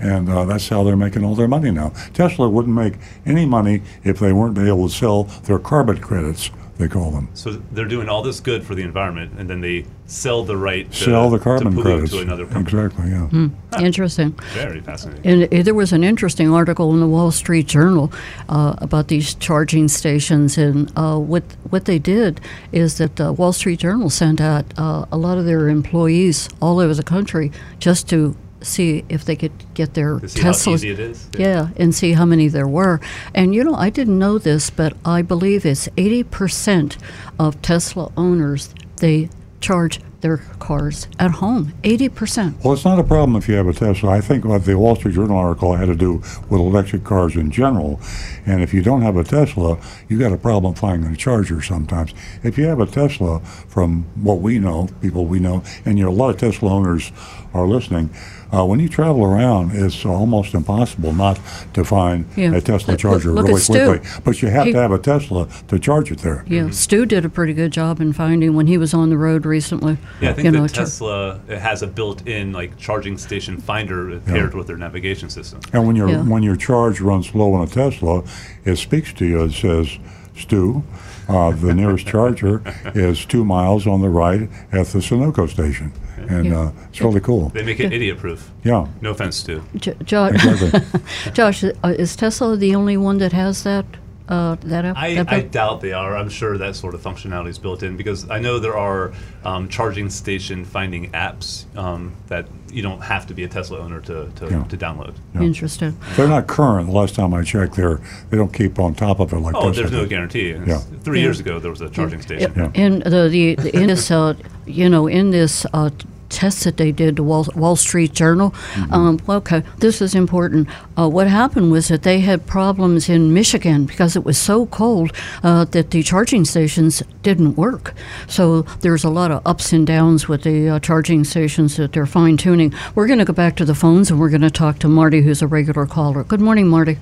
And 0.00 0.28
uh, 0.28 0.44
that's 0.44 0.68
how 0.68 0.82
they're 0.82 0.96
making 0.96 1.24
all 1.24 1.36
their 1.36 1.46
money 1.46 1.70
now. 1.70 1.90
Tesla 2.12 2.48
wouldn't 2.48 2.74
make 2.74 2.94
any 3.24 3.46
money 3.46 3.82
if 4.02 4.18
they 4.18 4.32
weren't 4.32 4.58
able 4.58 4.88
to 4.88 4.94
sell 4.94 5.24
their 5.44 5.60
carbon 5.60 6.00
credits, 6.00 6.50
they 6.78 6.88
call 6.88 7.10
them. 7.10 7.28
So 7.34 7.52
they're 7.72 7.86
doing 7.86 8.08
all 8.08 8.22
this 8.22 8.40
good 8.40 8.64
for 8.64 8.74
the 8.74 8.82
environment, 8.82 9.32
and 9.38 9.48
then 9.48 9.60
they 9.60 9.84
sell 10.06 10.42
the 10.42 10.56
right 10.56 10.90
to, 10.90 11.04
Sell 11.04 11.30
the 11.30 11.38
carbon 11.38 11.72
pollute 11.74 11.84
credits. 11.84 12.12
to 12.12 12.20
another 12.20 12.46
company. 12.46 12.82
Exactly, 12.84 13.10
yeah. 13.10 13.80
Interesting. 13.80 14.32
Very 14.52 14.80
fascinating. 14.80 15.24
And 15.24 15.54
uh, 15.54 15.62
there 15.62 15.74
was 15.74 15.92
an 15.92 16.02
interesting 16.04 16.52
article 16.52 16.92
in 16.92 17.00
the 17.00 17.06
Wall 17.06 17.30
Street 17.30 17.66
Journal 17.66 18.12
uh, 18.48 18.74
about 18.78 19.08
these 19.08 19.34
charging 19.34 19.88
stations, 19.88 20.58
and 20.58 20.90
uh, 20.96 21.18
what 21.18 21.44
what 21.70 21.84
they 21.84 21.98
did 21.98 22.40
is 22.72 22.98
that 22.98 23.16
the 23.16 23.32
Wall 23.32 23.52
Street 23.52 23.78
Journal 23.78 24.10
sent 24.10 24.40
out 24.40 24.64
uh, 24.76 25.06
a 25.12 25.16
lot 25.16 25.38
of 25.38 25.44
their 25.44 25.68
employees 25.68 26.48
all 26.60 26.78
over 26.80 26.94
the 26.94 27.02
country 27.04 27.52
just 27.78 28.08
to 28.10 28.36
see 28.62 29.04
if 29.08 29.24
they 29.24 29.36
could 29.36 29.52
get 29.74 29.94
their 29.94 30.18
To 30.20 30.28
see 30.28 30.40
how 30.40 30.52
Tesla. 30.52 30.74
easy 30.74 30.90
it 30.90 30.98
is. 30.98 31.28
Yeah, 31.38 31.68
and 31.76 31.94
see 31.94 32.12
how 32.12 32.24
many 32.24 32.48
there 32.48 32.68
were. 32.68 33.00
And 33.34 33.54
you 33.54 33.64
know, 33.64 33.74
I 33.74 33.90
didn't 33.90 34.18
know 34.18 34.38
this, 34.38 34.70
but 34.70 34.94
I 35.04 35.22
believe 35.22 35.64
it's 35.66 35.88
80% 35.96 36.96
of 37.38 37.60
Tesla 37.62 38.12
owners 38.16 38.74
they 38.96 39.28
charge 39.60 40.00
their 40.20 40.38
cars 40.60 41.08
at 41.18 41.32
home. 41.32 41.72
80%. 41.82 42.62
Well, 42.64 42.72
it's 42.72 42.84
not 42.84 42.98
a 43.00 43.04
problem 43.04 43.36
if 43.36 43.48
you 43.48 43.56
have 43.56 43.66
a 43.66 43.72
Tesla. 43.72 44.10
I 44.10 44.20
think 44.20 44.44
what 44.44 44.64
the 44.64 44.78
Wall 44.78 44.94
Street 44.94 45.14
Journal 45.14 45.36
article 45.36 45.74
had 45.74 45.86
to 45.86 45.96
do 45.96 46.14
with 46.48 46.52
electric 46.60 47.02
cars 47.04 47.34
in 47.34 47.50
general. 47.50 48.00
And 48.46 48.62
if 48.62 48.72
you 48.72 48.82
don't 48.82 49.02
have 49.02 49.16
a 49.16 49.24
Tesla, 49.24 49.78
you 50.08 50.18
got 50.18 50.32
a 50.32 50.36
problem 50.36 50.74
finding 50.74 51.12
a 51.12 51.16
charger 51.16 51.60
sometimes. 51.60 52.14
If 52.44 52.56
you 52.56 52.66
have 52.66 52.78
a 52.78 52.86
Tesla, 52.86 53.40
from 53.40 54.04
what 54.14 54.38
we 54.38 54.60
know, 54.60 54.88
people 55.00 55.26
we 55.26 55.40
know, 55.40 55.64
and 55.84 55.98
you 55.98 56.04
know, 56.04 56.10
a 56.10 56.14
lot 56.14 56.30
of 56.30 56.36
Tesla 56.38 56.70
owners 56.70 57.10
are 57.54 57.66
listening, 57.66 58.10
uh, 58.52 58.64
when 58.64 58.80
you 58.80 58.88
travel 58.88 59.24
around, 59.24 59.72
it's 59.74 60.04
almost 60.04 60.54
impossible 60.54 61.12
not 61.12 61.38
to 61.74 61.84
find 61.84 62.24
Yeah. 62.36 62.54
a 62.54 62.60
Tesla 62.60 62.92
Look- 62.92 63.00
charger 63.00 63.32
look 63.32 63.46
at 63.46 63.52
really 63.52 63.62
quickly. 64.00 64.10
But 64.24 64.42
you 64.42 64.48
have 64.48 64.66
He- 64.66 64.72
to 64.72 64.80
have 64.80 64.92
a 64.92 64.98
Tesla 64.98 65.48
to 65.68 65.78
charge 65.78 66.10
it 66.10 66.18
there. 66.18 66.44
Yeah, 66.48 66.70
Stu 66.70 67.06
did 67.06 67.24
a 67.24 67.28
pretty 67.28 67.52
good 67.54 67.72
job 67.72 68.00
in 68.00 68.12
finding 68.12 68.54
when 68.54 68.66
he 68.66 68.76
was 68.78 68.92
on 68.94 69.10
the 69.10 69.16
road 69.16 69.46
recently. 69.46 69.96
Yeah, 70.20 70.30
I 70.30 70.32
think 70.34 70.44
you 70.46 70.50
that 70.52 70.58
know, 70.58 70.66
Tesla 70.66 71.38
it 71.48 71.58
has 71.58 71.82
a 71.82 71.86
built-in 71.86 72.52
like 72.52 72.76
charging 72.78 73.16
station 73.18 73.56
finder 73.58 74.18
paired 74.26 74.54
with 74.54 74.66
their 74.66 74.76
navigation 74.76 75.28
system. 75.30 75.60
And 75.72 75.86
when 75.86 75.96
your 75.96 76.08
Yeah. 76.08 76.22
when 76.22 76.42
your 76.42 76.56
charge 76.56 77.00
runs 77.00 77.34
low 77.34 77.54
on 77.54 77.62
a 77.62 77.66
Tesla, 77.66 78.22
it 78.64 78.76
speaks 78.76 79.12
to 79.14 79.24
you. 79.26 79.42
It 79.44 79.52
says, 79.52 79.98
"Stu, 80.36 80.82
uh, 81.28 81.50
the 81.52 81.74
nearest 81.74 82.06
charger 82.14 82.60
is 82.94 83.24
two 83.24 83.44
miles 83.44 83.86
on 83.86 84.00
the 84.02 84.08
right 84.08 84.48
at 84.72 84.86
the 84.88 84.98
Sunoco 84.98 85.48
station," 85.48 85.92
and 86.30 86.46
Yeah. 86.46 86.60
uh, 86.60 86.72
it's 86.88 87.00
really 87.00 87.20
cool. 87.20 87.48
They 87.50 87.62
make 87.62 87.80
it 87.80 87.92
idiot-proof. 87.92 88.50
Yeah, 88.64 88.86
No 89.00 89.10
offense 89.10 89.42
to. 89.44 89.62
J- 89.76 89.94
Jo- 90.04 90.26
exactly. 90.26 90.80
Josh, 91.32 91.64
uh, 91.64 91.72
is 91.98 92.14
Tesla 92.16 92.56
the 92.56 92.74
only 92.74 92.96
one 92.96 93.18
that 93.18 93.32
has 93.32 93.62
that 93.64 93.84
uh, 94.28 94.56
that 94.62 94.84
app? 94.84 94.96
I, 94.96 95.14
that 95.14 95.28
I 95.30 95.40
doubt 95.40 95.80
they 95.80 95.92
are. 95.92 96.16
I'm 96.16 96.28
sure 96.30 96.56
that 96.56 96.76
sort 96.76 96.94
of 96.94 97.02
functionality 97.02 97.48
is 97.48 97.58
built 97.58 97.82
in 97.82 97.96
because 97.96 98.30
I 98.30 98.38
know 98.38 98.58
there 98.60 98.76
are 98.78 99.12
um, 99.44 99.68
charging 99.68 100.08
station 100.08 100.64
finding 100.64 101.10
apps 101.10 101.64
um, 101.76 102.12
that 102.28 102.46
you 102.70 102.82
don't 102.82 103.00
have 103.02 103.26
to 103.26 103.34
be 103.34 103.44
a 103.44 103.48
Tesla 103.48 103.80
owner 103.80 104.00
to, 104.02 104.30
to, 104.36 104.46
Yeah. 104.48 104.62
to 104.64 104.76
download. 104.78 105.14
Interesting. 105.34 105.98
They're 106.16 106.28
not 106.28 106.46
current. 106.46 106.86
The 106.86 106.94
last 106.94 107.14
time 107.16 107.34
I 107.34 107.42
checked, 107.42 107.74
they're 107.74 108.00
they 108.30 108.36
don't 108.38 108.52
keep 108.54 108.78
on 108.78 108.94
top 108.94 109.18
of 109.20 109.32
it 109.32 109.38
like 109.40 109.54
Oh, 109.56 109.66
Tesla. 109.68 109.72
there's 109.82 109.92
no 109.92 110.06
guarantee. 110.06 110.50
It's- 110.50 110.68
Yeah. 110.68 110.78
Three 111.00 111.18
Yeah. 111.18 111.24
years 111.26 111.40
ago, 111.40 111.58
there 111.58 111.70
was 111.72 111.80
a 111.82 111.90
charging 111.90 112.22
station. 112.22 112.52
Yeah. 112.56 112.70
And 112.74 113.02
the, 113.02 113.28
the, 113.28 113.56
the 113.56 113.76
in 113.76 113.88
this 113.88 114.10
uh, 114.10 114.34
you 114.66 114.88
know 114.88 115.08
in 115.08 115.30
this 115.32 115.66
uh, 115.74 115.90
test 116.32 116.64
that 116.64 116.76
they 116.76 116.90
did, 116.92 117.16
the 117.16 117.22
Wall, 117.22 117.46
Wall 117.54 117.76
Street 117.76 118.12
Journal. 118.12 118.50
Mm-hmm. 118.50 118.92
Um, 118.94 119.20
okay, 119.28 119.62
this 119.78 120.00
is 120.00 120.14
important. 120.14 120.68
Uh, 120.98 121.08
what 121.08 121.28
happened 121.28 121.70
was 121.70 121.88
that 121.88 122.02
they 122.02 122.20
had 122.20 122.46
problems 122.46 123.08
in 123.08 123.32
Michigan 123.34 123.84
because 123.84 124.16
it 124.16 124.24
was 124.24 124.38
so 124.38 124.66
cold 124.66 125.12
uh, 125.42 125.64
that 125.66 125.90
the 125.90 126.02
charging 126.02 126.44
stations 126.44 127.02
didn't 127.22 127.56
work. 127.56 127.94
So 128.26 128.62
there's 128.80 129.04
a 129.04 129.10
lot 129.10 129.30
of 129.30 129.46
ups 129.46 129.72
and 129.72 129.86
downs 129.86 130.28
with 130.28 130.42
the 130.42 130.68
uh, 130.68 130.78
charging 130.80 131.24
stations 131.24 131.76
that 131.76 131.92
they're 131.92 132.06
fine 132.06 132.36
tuning. 132.36 132.72
We're 132.94 133.06
going 133.06 133.18
to 133.18 133.24
go 133.24 133.32
back 133.32 133.56
to 133.56 133.64
the 133.64 133.74
phones 133.74 134.10
and 134.10 134.18
we're 134.18 134.30
going 134.30 134.40
to 134.42 134.50
talk 134.50 134.78
to 134.80 134.88
Marty, 134.88 135.22
who's 135.22 135.42
a 135.42 135.46
regular 135.46 135.86
caller. 135.86 136.24
Good 136.24 136.40
morning, 136.40 136.68
Marty. 136.68 136.98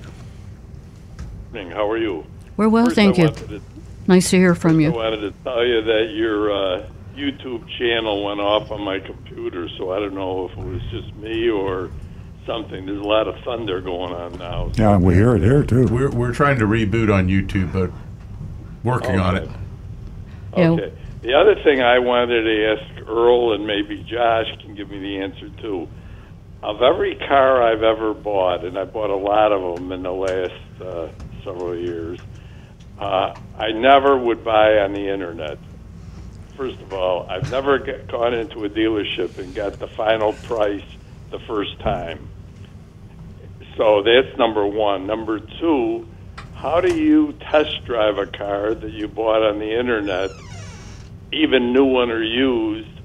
Good 1.51 1.53
Morning, 1.53 1.71
How 1.71 1.89
are 1.89 1.97
you? 1.97 2.25
We're 2.57 2.69
well, 2.69 2.85
First, 2.85 2.95
thank 2.95 3.19
I 3.19 3.23
you. 3.23 3.29
to- 3.29 3.61
Nice 4.07 4.31
to 4.31 4.37
hear 4.37 4.55
from 4.55 4.79
you. 4.79 4.91
I 4.91 4.95
wanted 4.95 5.21
to 5.21 5.31
tell 5.43 5.63
you 5.65 5.81
that 5.83 6.11
your 6.13 6.51
uh, 6.51 6.87
YouTube 7.21 7.67
channel 7.77 8.23
went 8.23 8.39
off 8.39 8.71
on 8.71 8.81
my 8.81 8.99
computer, 8.99 9.69
so 9.77 9.91
I 9.91 9.99
don't 9.99 10.15
know 10.15 10.49
if 10.49 10.57
it 10.57 10.63
was 10.63 10.81
just 10.89 11.13
me 11.15 11.49
or 11.49 11.91
something. 12.45 12.85
There's 12.85 12.99
a 12.99 13.03
lot 13.03 13.27
of 13.27 13.35
thunder 13.43 13.81
going 13.81 14.13
on 14.13 14.37
now. 14.39 14.71
Yeah, 14.75 14.97
we 14.97 15.13
hear 15.13 15.35
it 15.35 15.43
here 15.43 15.63
too. 15.63 15.85
We're, 15.85 16.09
we're 16.09 16.33
trying 16.33 16.57
to 16.59 16.65
reboot 16.65 17.13
on 17.13 17.27
YouTube, 17.27 17.71
but 17.71 17.91
working 18.83 19.19
on 19.19 19.37
it. 19.37 19.49
Yeah. 20.57 20.69
Okay. 20.69 20.93
The 21.21 21.35
other 21.35 21.55
thing 21.63 21.81
I 21.81 21.99
wanted 21.99 22.41
to 22.43 22.75
ask 22.75 23.07
Earl 23.07 23.53
and 23.53 23.67
maybe 23.67 24.03
Josh 24.03 24.47
can 24.61 24.73
give 24.73 24.89
me 24.89 24.99
the 24.99 25.19
answer 25.19 25.49
too. 25.61 25.87
Of 26.63 26.81
every 26.81 27.15
car 27.15 27.61
I've 27.63 27.83
ever 27.83 28.13
bought, 28.13 28.65
and 28.65 28.77
I 28.77 28.85
bought 28.85 29.09
a 29.09 29.15
lot 29.15 29.51
of 29.51 29.75
them 29.75 29.91
in 29.91 30.03
the 30.03 30.11
last 30.11 30.81
uh, 30.81 31.09
several 31.43 31.75
years, 31.75 32.19
uh, 32.99 33.35
I 33.57 33.71
never 33.71 34.17
would 34.17 34.43
buy 34.43 34.79
on 34.79 34.93
the 34.93 35.11
internet. 35.11 35.57
First 36.61 36.79
of 36.81 36.93
all, 36.93 37.25
I've 37.27 37.49
never 37.49 37.79
get, 37.79 38.07
gone 38.07 38.35
into 38.35 38.65
a 38.65 38.69
dealership 38.69 39.39
and 39.39 39.55
got 39.55 39.79
the 39.79 39.87
final 39.87 40.33
price 40.33 40.83
the 41.31 41.39
first 41.39 41.79
time. 41.79 42.29
So 43.75 44.03
that's 44.03 44.37
number 44.37 44.67
one. 44.67 45.07
Number 45.07 45.39
two, 45.39 46.07
how 46.53 46.79
do 46.79 46.95
you 46.95 47.33
test 47.49 47.83
drive 47.85 48.19
a 48.19 48.27
car 48.27 48.75
that 48.75 48.91
you 48.91 49.07
bought 49.07 49.41
on 49.41 49.57
the 49.57 49.75
internet, 49.75 50.33
even 51.31 51.73
new 51.73 51.85
one 51.85 52.11
or 52.11 52.21
used? 52.21 52.95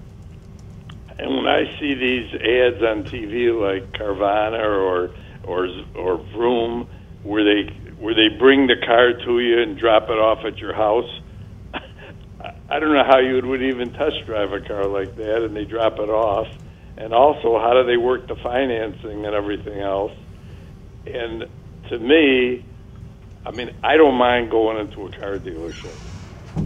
And 1.19 1.35
when 1.35 1.47
I 1.47 1.79
see 1.81 1.95
these 1.95 2.35
ads 2.35 2.83
on 2.83 3.05
TV 3.05 3.59
like 3.59 3.91
Carvana 3.93 4.61
or 4.61 5.15
or 5.45 5.69
or 5.95 6.19
Vroom, 6.35 6.91
where 7.23 7.43
they 7.43 7.73
where 7.99 8.13
they 8.13 8.29
bring 8.37 8.67
the 8.67 8.77
car 8.85 9.15
to 9.15 9.41
you 9.41 9.63
and 9.63 9.79
drop 9.79 10.11
it 10.11 10.19
off 10.19 10.45
at 10.45 10.59
your 10.59 10.75
house, 10.75 11.09
I 12.69 12.81
don't 12.81 12.93
know 12.93 13.05
how 13.05 13.19
you 13.19 13.41
would 13.47 13.63
even 13.63 13.93
test 13.93 14.27
drive 14.27 14.53
a 14.53 14.61
car 14.61 14.87
like 14.87 15.15
that, 15.17 15.45
and 15.45 15.55
they 15.55 15.65
drop 15.65 15.95
it 15.99 16.11
off. 16.11 16.49
And 16.97 17.13
also, 17.13 17.59
how 17.59 17.75
do 17.75 17.87
they 17.87 17.97
work 17.97 18.27
the 18.27 18.37
financing 18.37 19.25
and 19.25 19.35
everything 19.35 19.79
else? 19.79 20.13
And 21.07 21.45
to 21.91 21.99
me, 21.99 22.65
I 23.45 23.53
mean, 23.53 23.71
I 23.85 23.97
don't 23.97 24.17
mind 24.17 24.51
going 24.51 24.79
into 24.79 25.07
a 25.07 25.11
car 25.11 25.39
dealership. 25.39 25.95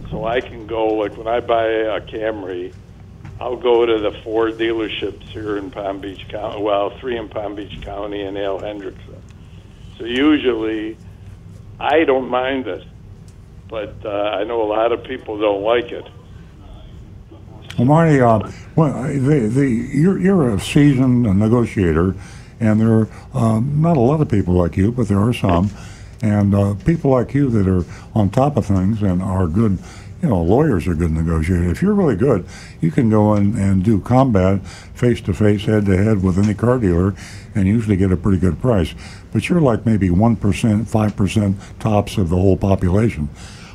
So 0.09 0.25
I 0.25 0.41
can 0.41 0.65
go, 0.65 0.87
like 0.95 1.15
when 1.17 1.27
I 1.27 1.39
buy 1.39 1.65
a 1.65 2.01
Camry, 2.01 2.73
I'll 3.39 3.57
go 3.57 3.85
to 3.85 3.99
the 3.99 4.11
four 4.23 4.49
dealerships 4.49 5.23
here 5.31 5.57
in 5.57 5.71
Palm 5.71 5.99
Beach 5.99 6.27
County, 6.29 6.61
well, 6.61 6.91
three 6.99 7.17
in 7.17 7.29
Palm 7.29 7.55
Beach 7.55 7.81
County 7.81 8.21
and 8.21 8.37
Al 8.37 8.59
Hendrickson. 8.59 9.21
So 9.97 10.05
usually, 10.05 10.97
I 11.79 12.03
don't 12.03 12.29
mind 12.29 12.67
it, 12.67 12.83
but 13.71 13.95
uh, 14.03 14.09
I 14.09 14.43
know 14.43 14.61
a 14.61 14.67
lot 14.67 14.91
of 14.91 15.01
people 15.05 15.39
don't 15.39 15.63
like 15.63 15.93
it. 15.93 16.05
Well, 17.77 17.85
Marty, 17.87 18.19
uh, 18.19 18.51
well, 18.75 19.03
the, 19.03 19.47
the, 19.47 19.65
you're, 19.65 20.19
you're 20.19 20.53
a 20.53 20.59
seasoned 20.59 21.23
negotiator, 21.23 22.13
and 22.59 22.81
there 22.81 22.91
are 22.91 23.07
um, 23.33 23.81
not 23.81 23.95
a 23.95 24.01
lot 24.01 24.19
of 24.19 24.29
people 24.29 24.55
like 24.55 24.75
you, 24.75 24.91
but 24.91 25.07
there 25.07 25.19
are 25.19 25.33
some. 25.33 25.71
And 26.21 26.53
uh, 26.53 26.75
people 26.85 27.11
like 27.11 27.33
you 27.33 27.49
that 27.49 27.65
are 27.65 27.85
on 28.13 28.29
top 28.29 28.57
of 28.57 28.65
things 28.65 29.01
and 29.01 29.23
are 29.23 29.47
good, 29.47 29.79
you 30.21 30.29
know, 30.29 30.43
lawyers 30.43 30.85
are 30.85 30.93
good 30.93 31.11
negotiators. 31.11 31.71
If 31.71 31.81
you're 31.81 31.93
really 31.93 32.17
good, 32.17 32.45
you 32.81 32.91
can 32.91 33.09
go 33.09 33.35
in 33.35 33.57
and 33.57 33.85
do 33.85 34.01
combat 34.01 34.67
face 34.67 35.21
to 35.21 35.33
face, 35.33 35.63
head 35.63 35.85
to 35.85 35.97
head 35.97 36.21
with 36.21 36.37
any 36.37 36.53
car 36.53 36.77
dealer 36.77 37.15
and 37.55 37.67
usually 37.67 37.95
get 37.95 38.11
a 38.11 38.17
pretty 38.17 38.37
good 38.37 38.59
price. 38.61 38.93
But 39.31 39.47
you're 39.47 39.61
like 39.61 39.85
maybe 39.85 40.09
1%, 40.09 40.37
5% 40.37 41.79
tops 41.79 42.17
of 42.17 42.29
the 42.29 42.35
whole 42.35 42.57
population. 42.57 43.29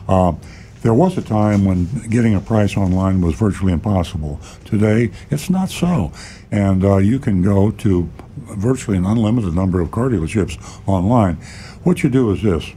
Uh, 0.09 0.35
there 0.83 0.95
was 0.95 1.19
a 1.19 1.23
time 1.23 1.65
when 1.65 1.87
getting 2.09 2.35
a 2.35 2.41
price 2.41 2.77
online 2.77 3.21
was 3.21 3.35
virtually 3.35 3.73
impossible. 3.73 4.39
Today, 4.65 5.11
it's 5.31 5.51
not 5.51 5.69
so. 5.69 6.13
And 6.51 6.85
uh, 6.85 6.99
you 6.99 7.19
can 7.19 7.43
go 7.43 7.73
to 7.73 8.09
virtually 8.37 8.97
an 8.97 9.05
unlimited 9.05 9.55
number 9.55 9.81
of 9.81 9.91
car 9.91 10.09
dealerships 10.09 10.59
online. 10.87 11.37
What 11.83 12.03
you 12.03 12.11
do 12.11 12.31
is 12.31 12.43
this 12.43 12.73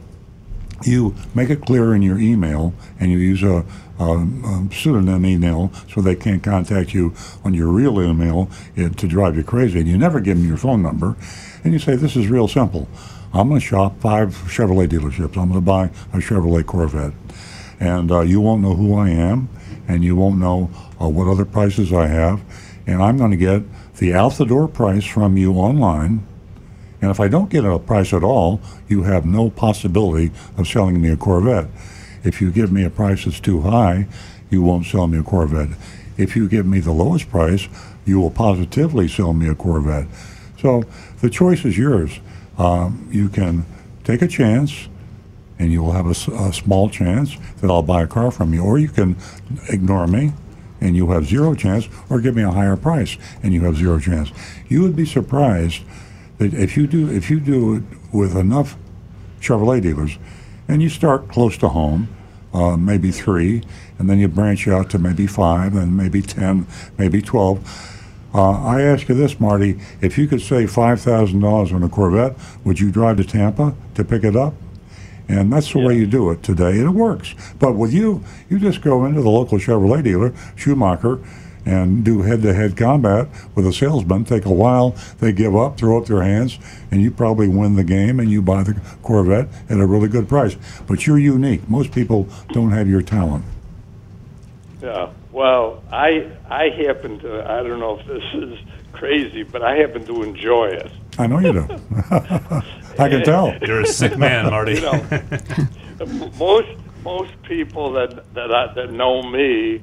you 0.84 1.14
make 1.36 1.50
it 1.50 1.66
clear 1.66 1.94
in 1.94 2.02
your 2.02 2.18
email 2.18 2.74
and 3.00 3.12
you 3.12 3.18
use 3.18 3.44
a, 3.44 3.66
a, 4.00 4.04
a 4.04 4.68
pseudonym 4.72 5.26
email 5.26 5.72
so 5.94 6.02
they 6.02 6.16
can't 6.16 6.42
contact 6.42 6.94
you 6.94 7.14
on 7.44 7.54
your 7.54 7.68
real 7.68 8.02
email 8.02 8.50
it, 8.76 8.98
to 8.98 9.08
drive 9.08 9.36
you 9.36 9.44
crazy. 9.44 9.80
And 9.80 9.88
you 9.88 9.98
never 9.98 10.20
give 10.20 10.38
them 10.38 10.48
your 10.48 10.58
phone 10.58 10.82
number. 10.82 11.16
And 11.64 11.74
you 11.74 11.80
say, 11.80 11.96
This 11.96 12.16
is 12.16 12.28
real 12.28 12.48
simple. 12.48 12.88
I'm 13.34 13.50
going 13.50 13.60
to 13.62 13.66
shop 13.66 14.00
five 14.02 14.30
Chevrolet 14.30 14.88
dealerships. 14.88 15.38
I'm 15.38 15.50
going 15.50 15.54
to 15.54 15.62
buy 15.62 15.86
a 16.14 16.18
Chevrolet 16.18 16.66
Corvette 16.66 17.14
and 17.80 18.12
uh, 18.12 18.22
you 18.22 18.42
won't 18.42 18.62
know 18.62 18.76
who 18.76 18.96
I 18.96 19.10
am, 19.10 19.50
and 19.88 20.04
you 20.04 20.16
won't 20.16 20.38
know 20.38 20.70
uh, 21.02 21.08
what 21.08 21.28
other 21.28 21.46
prices 21.46 21.94
I 21.94 22.08
have, 22.08 22.42
and 22.86 23.02
I'm 23.02 23.18
going 23.18 23.32
to 23.32 23.38
get 23.38 23.64
the 23.96 24.14
out 24.14 24.34
the 24.34 24.46
door 24.46 24.68
price 24.68 25.06
from 25.06 25.38
you 25.38 25.54
online. 25.54 26.26
And 27.02 27.10
if 27.10 27.20
I 27.20 27.30
don't 27.30 27.50
get 27.50 27.64
a 27.64 27.80
price 27.80 28.14
at 28.14 28.24
all, 28.24 28.60
you 28.90 29.04
have 29.04 29.26
no 29.26 29.50
possibility 29.50 30.32
of 30.58 30.68
selling 30.68 31.02
me 31.02 31.10
a 31.10 31.16
Corvette. 31.16 31.68
If 32.24 32.42
you 32.42 32.52
give 32.52 32.74
me 32.74 32.84
a 32.84 32.90
price 32.90 33.24
that's 33.24 33.40
too 33.40 33.62
high, 33.62 34.08
you 34.50 34.62
won't 34.62 34.86
sell 34.86 35.08
me 35.08 35.20
a 35.20 35.24
Corvette. 35.24 35.70
If 36.18 36.36
you 36.36 36.50
give 36.50 36.66
me 36.66 36.82
the 36.82 36.92
lowest 36.92 37.30
price, 37.30 37.70
you 38.06 38.20
will 38.20 38.32
positively 38.32 39.08
sell 39.08 39.32
me 39.32 39.48
a 39.48 39.56
Corvette. 39.56 40.08
So 40.60 40.84
the 41.22 41.30
choice 41.30 41.64
is 41.64 41.78
yours. 41.78 42.20
Um, 42.60 43.08
you 43.10 43.30
can 43.30 43.66
take 44.04 44.22
a 44.22 44.28
chance 44.28 44.90
and 45.58 45.72
you 45.72 45.82
will 45.82 45.94
have 45.94 46.06
a, 46.06 46.32
a, 46.34 46.54
small 46.54 46.90
chance 46.90 47.38
that 47.62 47.70
I'll 47.70 47.82
buy 47.84 48.04
a 48.04 48.08
car 48.08 48.32
from 48.32 48.54
you. 48.54 48.64
Or 48.64 48.78
you 48.78 48.90
can 48.90 49.16
ignore 49.70 50.08
me 50.08 50.34
and 50.82 50.96
you 50.96 51.12
have 51.12 51.26
zero 51.26 51.56
chance, 51.56 51.90
or 52.10 52.22
give 52.22 52.36
me 52.36 52.44
a 52.44 52.52
higher 52.52 52.78
price 52.78 53.18
and 53.44 53.54
you 53.54 53.64
have 53.66 53.76
zero 53.76 54.00
chance. 54.00 54.32
You 54.68 54.82
would 54.84 54.96
be 54.96 55.06
surprised 55.06 55.84
that 56.38 56.54
if 56.54 56.78
you 56.78 56.88
do 56.88 57.10
if 57.10 57.30
you 57.30 57.40
do 57.40 57.76
it 57.76 57.84
with 58.14 58.36
enough 58.36 58.78
Chevrolet 59.42 59.82
dealers, 59.82 60.18
and 60.68 60.82
you 60.82 60.90
start 60.90 61.28
close 61.28 61.58
to 61.58 61.70
home, 61.70 62.08
uh, 62.54 62.78
maybe 62.78 63.12
three, 63.12 63.64
and 63.98 64.10
then 64.10 64.20
you 64.20 64.28
branch 64.28 64.68
out 64.68 64.90
to 64.92 65.00
maybe 65.00 65.28
five, 65.28 65.76
and 65.76 65.96
maybe 65.96 66.22
ten, 66.22 66.68
maybe 66.98 67.22
twelve. 67.22 67.60
Uh, 68.34 68.52
I 68.64 68.82
ask 68.82 69.10
you 69.10 69.16
this, 69.16 69.40
Marty: 69.40 69.80
If 70.02 70.18
you 70.18 70.28
could 70.28 70.42
save 70.42 70.72
five 70.72 71.02
thousand 71.02 71.40
dollars 71.40 71.72
on 71.74 71.84
a 71.84 71.90
Corvette, 71.90 72.36
would 72.64 72.80
you 72.80 72.92
drive 72.92 73.18
to 73.18 73.24
Tampa 73.24 73.76
to 73.96 74.04
pick 74.04 74.24
it 74.24 74.36
up? 74.36 74.54
And 75.28 75.54
that's 75.54 75.72
the 75.72 75.80
yeah. 75.80 75.88
way 75.88 75.98
you 75.98 76.08
do 76.08 76.32
it 76.32 76.42
today, 76.42 76.72
and 76.72 76.86
it 76.86 76.92
works. 76.92 77.36
But 77.60 77.74
with 77.74 77.94
you, 77.94 78.24
you 78.50 78.60
just 78.60 78.82
go 78.82 79.06
into 79.06 79.22
the 79.22 79.30
local 79.30 79.60
Chevrolet 79.60 80.04
dealer, 80.04 80.34
Schumacher, 80.56 81.20
and 81.66 82.04
do 82.04 82.24
head-to-head 82.24 82.76
combat 82.76 83.28
with 83.54 83.68
a 83.68 83.74
salesman. 83.74 84.26
Take 84.26 84.46
a 84.46 84.54
while, 84.54 84.96
they 85.20 85.32
give 85.32 85.56
up, 85.56 85.78
throw 85.78 86.00
up 86.00 86.08
their 86.08 86.24
hands, 86.24 86.58
and 86.90 87.02
you 87.02 87.12
probably 87.12 87.48
win 87.48 87.76
the 87.76 87.84
game, 87.84 88.20
and 88.20 88.32
you 88.32 88.42
buy 88.42 88.64
the 88.64 88.82
Corvette 89.04 89.50
at 89.70 89.80
a 89.80 89.86
really 89.86 90.08
good 90.08 90.28
price. 90.28 90.58
But 90.88 91.06
you're 91.06 91.20
unique. 91.20 91.70
Most 91.70 91.92
people 91.92 92.28
don't 92.50 92.72
have 92.72 92.88
your 92.88 93.04
talent. 93.04 93.46
Yeah. 94.82 95.12
Well, 95.40 95.82
I 95.90 96.30
I 96.50 96.68
happen 96.86 97.18
to. 97.20 97.50
I 97.50 97.64
don't 97.64 97.80
know 97.80 97.98
if 97.98 98.06
this 98.06 98.24
is 98.34 98.60
crazy, 98.92 99.44
but 99.44 99.64
I 99.64 99.78
happen 99.78 100.06
to 100.06 100.22
enjoy 100.22 100.66
it. 100.66 100.92
I 101.18 101.28
know 101.28 101.40
you 101.40 101.54
do. 101.54 101.62
I 103.00 103.08
can 103.08 103.24
tell. 103.24 103.58
You're 103.62 103.80
a 103.80 103.88
sick 103.88 104.18
man, 104.18 104.50
Marty. 104.52 104.74
you 104.74 104.82
know, 104.82 106.30
most 106.38 106.68
most 107.06 107.42
people 107.44 107.94
that 107.94 108.34
that 108.34 108.54
I, 108.54 108.74
that 108.74 108.92
know 108.92 109.24
me 109.24 109.82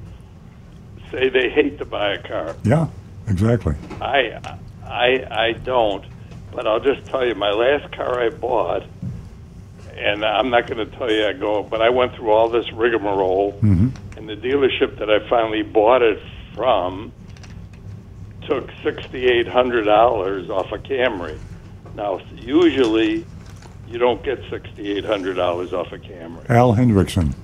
say 1.10 1.30
they 1.30 1.48
hate 1.48 1.78
to 1.78 1.86
buy 1.86 2.12
a 2.12 2.22
car. 2.22 2.54
Yeah, 2.62 2.88
exactly. 3.26 3.76
I 4.02 4.38
I 4.84 5.26
I 5.30 5.52
don't, 5.52 6.04
but 6.52 6.66
I'll 6.66 6.80
just 6.80 7.06
tell 7.06 7.26
you, 7.26 7.34
my 7.34 7.52
last 7.52 7.90
car 7.92 8.20
I 8.20 8.28
bought, 8.28 8.82
and 9.96 10.24
I'm 10.24 10.50
not 10.50 10.66
going 10.66 10.88
to 10.88 10.96
tell 10.96 11.10
you 11.10 11.26
I 11.26 11.32
go, 11.32 11.62
but 11.62 11.80
I 11.80 11.90
went 11.90 12.14
through 12.14 12.30
all 12.30 12.48
this 12.48 12.70
rigmarole, 12.72 13.52
mm-hmm. 13.52 13.88
and 14.18 14.28
the 14.28 14.36
dealership 14.36 14.98
that 14.98 15.10
I 15.10 15.26
finally 15.28 15.62
bought 15.62 16.02
it 16.02 16.20
from 16.54 17.12
took 18.42 18.70
sixty 18.82 19.26
eight 19.26 19.48
hundred 19.48 19.84
dollars 19.84 20.50
off 20.50 20.70
a 20.72 20.78
Camry. 20.78 21.38
Now, 21.94 22.20
usually, 22.34 23.24
you 23.88 23.98
don't 23.98 24.22
get 24.22 24.38
sixty 24.50 24.92
eight 24.92 25.04
hundred 25.04 25.34
dollars 25.34 25.72
off 25.72 25.92
a 25.92 25.98
Camry. 25.98 26.48
Al 26.50 26.74
Hendrickson. 26.74 27.34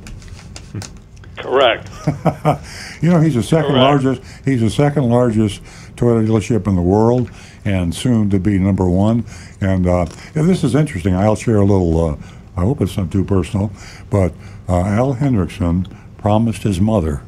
Correct. 1.38 1.88
you 3.02 3.10
know, 3.10 3.20
he's 3.20 3.34
the 3.34 3.42
second 3.42 3.72
Correct. 3.72 4.04
largest. 4.04 4.22
He's 4.44 4.60
the 4.60 4.70
second 4.70 5.08
largest 5.08 5.62
Toyota 5.96 6.26
dealership 6.26 6.66
in 6.66 6.76
the 6.76 6.82
world, 6.82 7.30
and 7.64 7.94
soon 7.94 8.30
to 8.30 8.38
be 8.38 8.58
number 8.58 8.88
one. 8.88 9.24
And 9.60 9.86
uh, 9.86 10.06
yeah, 10.34 10.42
this 10.42 10.62
is 10.62 10.74
interesting. 10.74 11.14
I'll 11.14 11.36
share 11.36 11.56
a 11.56 11.64
little. 11.64 12.10
Uh, 12.10 12.16
I 12.56 12.60
hope 12.62 12.80
it's 12.80 12.96
not 12.96 13.10
too 13.10 13.24
personal, 13.24 13.72
but 14.10 14.32
uh, 14.68 14.80
Al 14.80 15.14
Hendrickson 15.14 15.94
promised 16.18 16.62
his 16.62 16.80
mother 16.80 17.22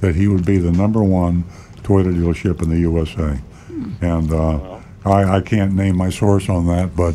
that 0.00 0.14
he 0.14 0.28
would 0.28 0.44
be 0.44 0.58
the 0.58 0.72
number 0.72 1.02
one 1.02 1.44
Toyota 1.82 2.14
dealership 2.14 2.62
in 2.62 2.70
the 2.70 2.78
USA. 2.80 3.38
And 4.00 4.32
uh, 4.32 4.80
I, 5.04 5.36
I 5.36 5.40
can't 5.40 5.74
name 5.74 5.96
my 5.96 6.10
source 6.10 6.48
on 6.48 6.66
that, 6.66 6.96
but 6.96 7.14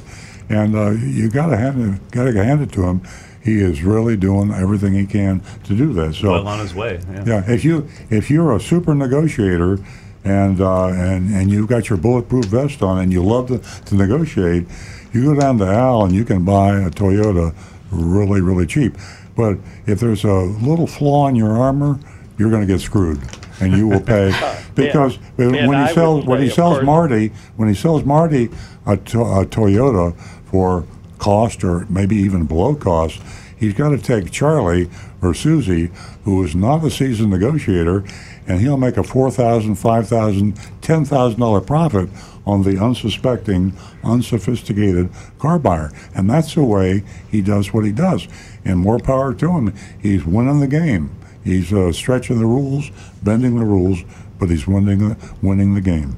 and 0.49 0.75
uh, 0.75 0.91
you 0.91 1.29
got 1.29 1.47
to 1.47 1.57
hand 1.57 1.95
it, 1.95 2.11
got 2.11 2.25
to 2.25 2.43
hand 2.43 2.61
it 2.61 2.71
to 2.73 2.83
him. 2.83 3.01
He 3.43 3.59
is 3.59 3.81
really 3.81 4.15
doing 4.17 4.51
everything 4.51 4.93
he 4.93 5.05
can 5.05 5.41
to 5.63 5.75
do 5.75 5.93
that. 5.93 6.13
So 6.13 6.31
well 6.31 6.47
on 6.47 6.59
his 6.59 6.75
way. 6.75 7.01
Yeah. 7.11 7.23
yeah 7.25 7.51
if 7.51 7.65
you 7.65 7.89
if 8.09 8.29
you're 8.29 8.55
a 8.55 8.59
super 8.59 8.93
negotiator 8.93 9.79
and 10.23 10.61
uh, 10.61 10.87
and 10.87 11.33
and 11.33 11.49
you've 11.49 11.67
got 11.67 11.89
your 11.89 11.97
bulletproof 11.97 12.45
vest 12.45 12.83
on 12.83 12.99
and 12.99 13.11
you 13.11 13.23
love 13.23 13.47
to, 13.47 13.59
to 13.85 13.95
negotiate, 13.95 14.67
you 15.13 15.33
go 15.33 15.39
down 15.39 15.57
to 15.59 15.65
Al 15.65 16.05
and 16.05 16.13
you 16.13 16.25
can 16.25 16.43
buy 16.45 16.77
a 16.79 16.89
Toyota 16.89 17.55
really 17.91 18.41
really 18.41 18.65
cheap. 18.65 18.95
But 19.35 19.57
if 19.85 19.99
there's 19.99 20.23
a 20.23 20.33
little 20.33 20.87
flaw 20.87 21.27
in 21.27 21.35
your 21.35 21.57
armor, 21.57 21.99
you're 22.37 22.49
going 22.49 22.65
to 22.65 22.71
get 22.71 22.81
screwed 22.81 23.19
and 23.59 23.77
you 23.77 23.87
will 23.87 24.01
pay 24.01 24.31
because 24.75 25.17
uh, 25.17 25.21
when 25.37 25.87
he 25.87 25.93
sells 25.93 26.25
when 26.25 26.41
he 26.41 26.49
sells 26.49 26.83
Marty 26.83 27.29
when 27.55 27.69
he 27.69 27.75
sells 27.75 28.03
Marty 28.03 28.49
a, 28.85 28.97
to, 28.97 29.21
a 29.21 29.45
Toyota 29.45 30.17
for 30.45 30.85
cost 31.19 31.63
or 31.63 31.85
maybe 31.87 32.15
even 32.15 32.45
below 32.45 32.75
cost, 32.75 33.21
he's 33.57 33.73
got 33.73 33.89
to 33.89 33.97
take 33.97 34.31
Charlie 34.31 34.89
or 35.21 35.33
Susie, 35.33 35.91
who 36.23 36.43
is 36.43 36.55
not 36.55 36.83
a 36.83 36.89
seasoned 36.89 37.29
negotiator, 37.29 38.03
and 38.47 38.59
he'll 38.59 38.77
make 38.77 38.97
a 38.97 39.03
four 39.03 39.29
thousand, 39.29 39.75
five 39.75 40.07
thousand, 40.07 40.57
ten 40.81 41.05
thousand 41.05 41.39
dollar 41.39 41.61
profit 41.61 42.09
on 42.45 42.63
the 42.63 42.81
unsuspecting, 42.83 43.73
unsophisticated 44.03 45.09
car 45.39 45.59
buyer, 45.59 45.91
and 46.15 46.29
that's 46.29 46.55
the 46.55 46.63
way 46.63 47.03
he 47.29 47.41
does 47.41 47.73
what 47.73 47.85
he 47.85 47.91
does. 47.91 48.27
And 48.65 48.79
more 48.79 48.99
power 48.99 49.33
to 49.33 49.51
him. 49.51 49.73
He's 50.01 50.25
winning 50.25 50.59
the 50.59 50.67
game. 50.67 51.15
He's 51.43 51.73
uh, 51.73 51.91
stretching 51.91 52.39
the 52.39 52.45
rules, 52.45 52.91
bending 53.23 53.57
the 53.57 53.65
rules, 53.65 54.03
but 54.39 54.49
he's 54.49 54.67
winning 54.67 55.09
the, 55.09 55.33
winning 55.41 55.73
the 55.73 55.81
game. 55.81 56.17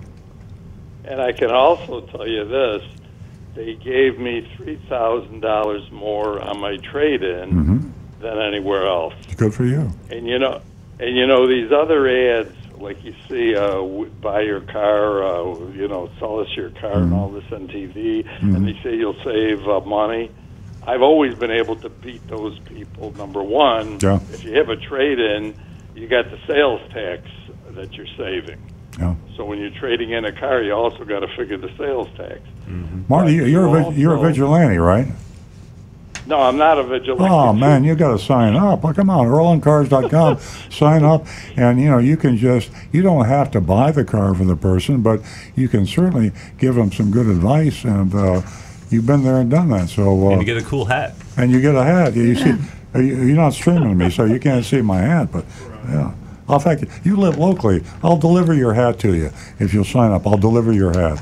And 1.06 1.22
I 1.22 1.32
can 1.32 1.52
also 1.52 2.02
tell 2.02 2.28
you 2.28 2.46
this: 2.46 2.84
they 3.56 3.76
gave 3.76 4.20
me 4.20 4.50
three 4.56 4.78
thousand 4.90 5.42
dollars 5.42 5.90
more 5.92 6.42
on 6.42 6.60
my 6.60 6.78
trade-in 6.78 7.50
hmm 7.50 7.90
than 8.24 8.40
anywhere 8.40 8.88
else. 8.88 9.14
Good 9.38 9.54
for 9.54 9.66
you. 9.66 9.92
And 10.10 10.26
you 10.26 10.40
know, 10.40 10.62
and 11.00 11.16
you 11.16 11.28
know 11.28 11.48
these 11.48 11.72
other 11.72 12.08
ads, 12.08 12.56
like 12.84 13.04
you 13.04 13.16
see, 13.30 13.56
uh, 13.56 13.72
w- 13.72 14.12
buy 14.22 14.42
your 14.42 14.60
car, 14.62 15.24
uh, 15.24 15.44
you 15.72 15.88
know, 15.88 16.10
sell 16.20 16.40
us 16.40 16.48
your 16.56 16.70
car, 16.72 16.98
and 16.98 17.14
all 17.14 17.30
this 17.30 17.46
on 17.52 17.68
TV, 17.70 18.26
and 18.42 18.68
they 18.68 18.78
say 18.84 18.96
you'll 18.96 19.16
save 19.24 19.66
uh, 19.68 19.80
money. 19.82 20.30
I've 20.86 21.02
always 21.02 21.34
been 21.34 21.50
able 21.52 21.78
to 21.78 21.90
beat 21.90 22.28
those 22.28 22.60
people. 22.60 23.14
Number 23.18 23.42
one, 23.42 24.00
Yeah. 24.04 24.20
if 24.34 24.44
you 24.44 24.52
have 24.58 24.68
a 24.70 24.76
trade-in, 24.76 25.56
you 25.96 26.08
got 26.08 26.26
the 26.30 26.38
sales 26.46 26.82
tax 26.94 27.22
that 27.72 27.94
you're 27.94 28.06
saving. 28.18 28.60
Yeah. 29.00 29.16
So 29.38 29.46
when 29.46 29.60
you're 29.60 29.72
trading 29.80 30.12
in 30.12 30.26
a 30.26 30.34
car, 30.34 30.62
you 30.62 30.74
also 30.74 31.06
got 31.06 31.22
to 31.22 31.28
figure 31.38 31.58
the 31.58 31.72
sales 31.78 32.10
tax. 32.18 32.40
Marty, 33.08 33.34
you- 33.34 33.46
you're 33.46 33.66
a, 33.66 33.70
Also- 33.80 33.92
vi- 33.92 34.02
you're 34.02 34.16
a 34.16 34.20
vigilante, 34.20 34.78
right? 34.78 35.08
No, 36.26 36.40
I'm 36.40 36.58
not 36.58 36.78
a 36.78 36.84
vigilante. 36.84 37.34
Oh 37.34 37.52
man, 37.54 37.84
you 37.84 37.96
got 37.96 38.12
to 38.12 38.20
sign 38.20 38.56
up. 38.56 38.84
Well, 38.84 38.94
come 38.94 39.10
on, 39.10 39.28
EarlonCars.com. 39.28 40.40
sign 40.72 41.04
up, 41.04 41.26
and 41.58 41.80
you 41.82 41.90
know 41.90 41.98
you 41.98 42.16
can 42.18 42.38
just 42.38 42.72
you 42.94 43.02
don't 43.02 43.26
have 43.26 43.52
to 43.52 43.62
buy 43.62 43.92
the 43.92 44.06
car 44.06 44.34
for 44.34 44.46
the 44.46 44.56
person, 44.56 45.02
but 45.02 45.22
you 45.56 45.68
can 45.68 45.86
certainly 45.86 46.32
give 46.58 46.76
them 46.76 46.92
some 46.92 47.12
good 47.12 47.28
advice, 47.28 47.84
and 47.84 48.14
uh, 48.16 48.42
you've 48.90 49.06
been 49.06 49.24
there 49.24 49.38
and 49.38 49.52
done 49.52 49.70
that. 49.70 49.90
So 49.90 50.28
uh, 50.28 50.32
And 50.32 50.42
you 50.42 50.46
get 50.46 50.58
a 50.58 50.66
cool 50.66 50.86
hat. 50.86 51.14
and 51.36 51.52
you 51.52 51.60
get 51.60 51.76
a 51.76 51.84
hat. 51.84 52.16
You 52.16 52.36
see, 52.36 52.52
uh, 52.96 53.00
you- 53.00 53.18
you're 53.24 53.36
not 53.36 53.54
streaming 53.54 53.98
me, 53.98 54.10
so 54.10 54.24
you 54.24 54.40
can't 54.40 54.64
see 54.64 54.82
my 54.82 55.00
hat, 55.02 55.30
but 55.32 55.44
yeah. 55.90 56.14
In 56.50 56.60
fact, 56.60 56.82
you. 56.84 56.88
you 57.04 57.16
live 57.18 57.38
locally. 57.38 57.84
I'll 58.04 58.18
deliver 58.18 58.54
your 58.54 58.74
hat 58.74 59.00
to 59.00 59.14
you 59.14 59.32
if 59.60 59.74
you'll 59.74 59.84
sign 59.86 60.12
up. 60.12 60.26
I'll 60.28 60.38
deliver 60.38 60.72
your 60.74 60.94
hat. 60.94 61.22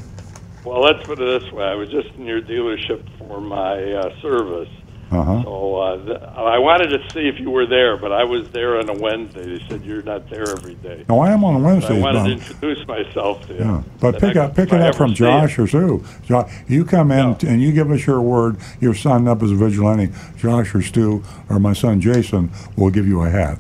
Well, 0.65 0.81
let's 0.81 1.03
put 1.05 1.19
it 1.19 1.41
this 1.41 1.51
way. 1.51 1.63
I 1.65 1.73
was 1.75 1.89
just 1.89 2.09
in 2.17 2.25
your 2.25 2.41
dealership 2.41 3.01
for 3.17 3.39
my 3.41 3.93
uh, 3.93 4.21
service. 4.21 4.69
Uh 5.11 5.23
huh. 5.23 5.43
So 5.43 5.75
uh, 5.75 6.05
th- 6.05 6.21
I 6.21 6.57
wanted 6.59 6.87
to 6.91 6.99
see 7.11 7.27
if 7.27 7.37
you 7.37 7.49
were 7.51 7.65
there, 7.65 7.97
but 7.97 8.13
I 8.13 8.23
was 8.23 8.49
there 8.51 8.79
on 8.79 8.87
a 8.89 8.93
Wednesday. 8.93 9.57
They 9.57 9.65
said 9.67 9.83
you're 9.83 10.01
not 10.03 10.29
there 10.29 10.49
every 10.49 10.75
day. 10.75 11.03
No, 11.09 11.19
I 11.19 11.31
am 11.31 11.43
on 11.43 11.55
a 11.55 11.59
Wednesday. 11.59 11.99
I 11.99 12.01
Wednesdays. 12.01 12.13
wanted 12.13 12.39
to 12.41 12.53
introduce 12.53 12.87
myself 12.87 13.45
to 13.47 13.53
you. 13.53 13.59
Yeah, 13.59 13.83
but 13.99 14.13
pick 14.13 14.23
next 14.23 14.37
up 14.37 14.55
pick 14.55 14.71
it 14.71 14.79
up 14.81 14.95
from 14.95 15.13
Josh 15.13 15.57
you. 15.57 15.65
or 15.65 15.67
Stu. 15.67 16.03
Jo- 16.23 16.47
You 16.69 16.85
come 16.85 17.11
in 17.11 17.35
Yeah. 17.41 17.49
and 17.49 17.61
you 17.61 17.73
give 17.73 17.91
us 17.91 18.07
your 18.07 18.21
word. 18.21 18.55
You're 18.79 18.93
signed 18.95 19.27
up 19.27 19.43
as 19.43 19.51
a 19.51 19.55
vigilante. 19.55 20.13
Josh 20.37 20.73
or 20.73 20.81
Stu 20.81 21.21
or 21.49 21.59
my 21.59 21.73
son 21.73 21.99
Jason 21.99 22.49
will 22.77 22.89
give 22.89 23.05
you 23.05 23.21
a 23.23 23.29
hat. 23.29 23.59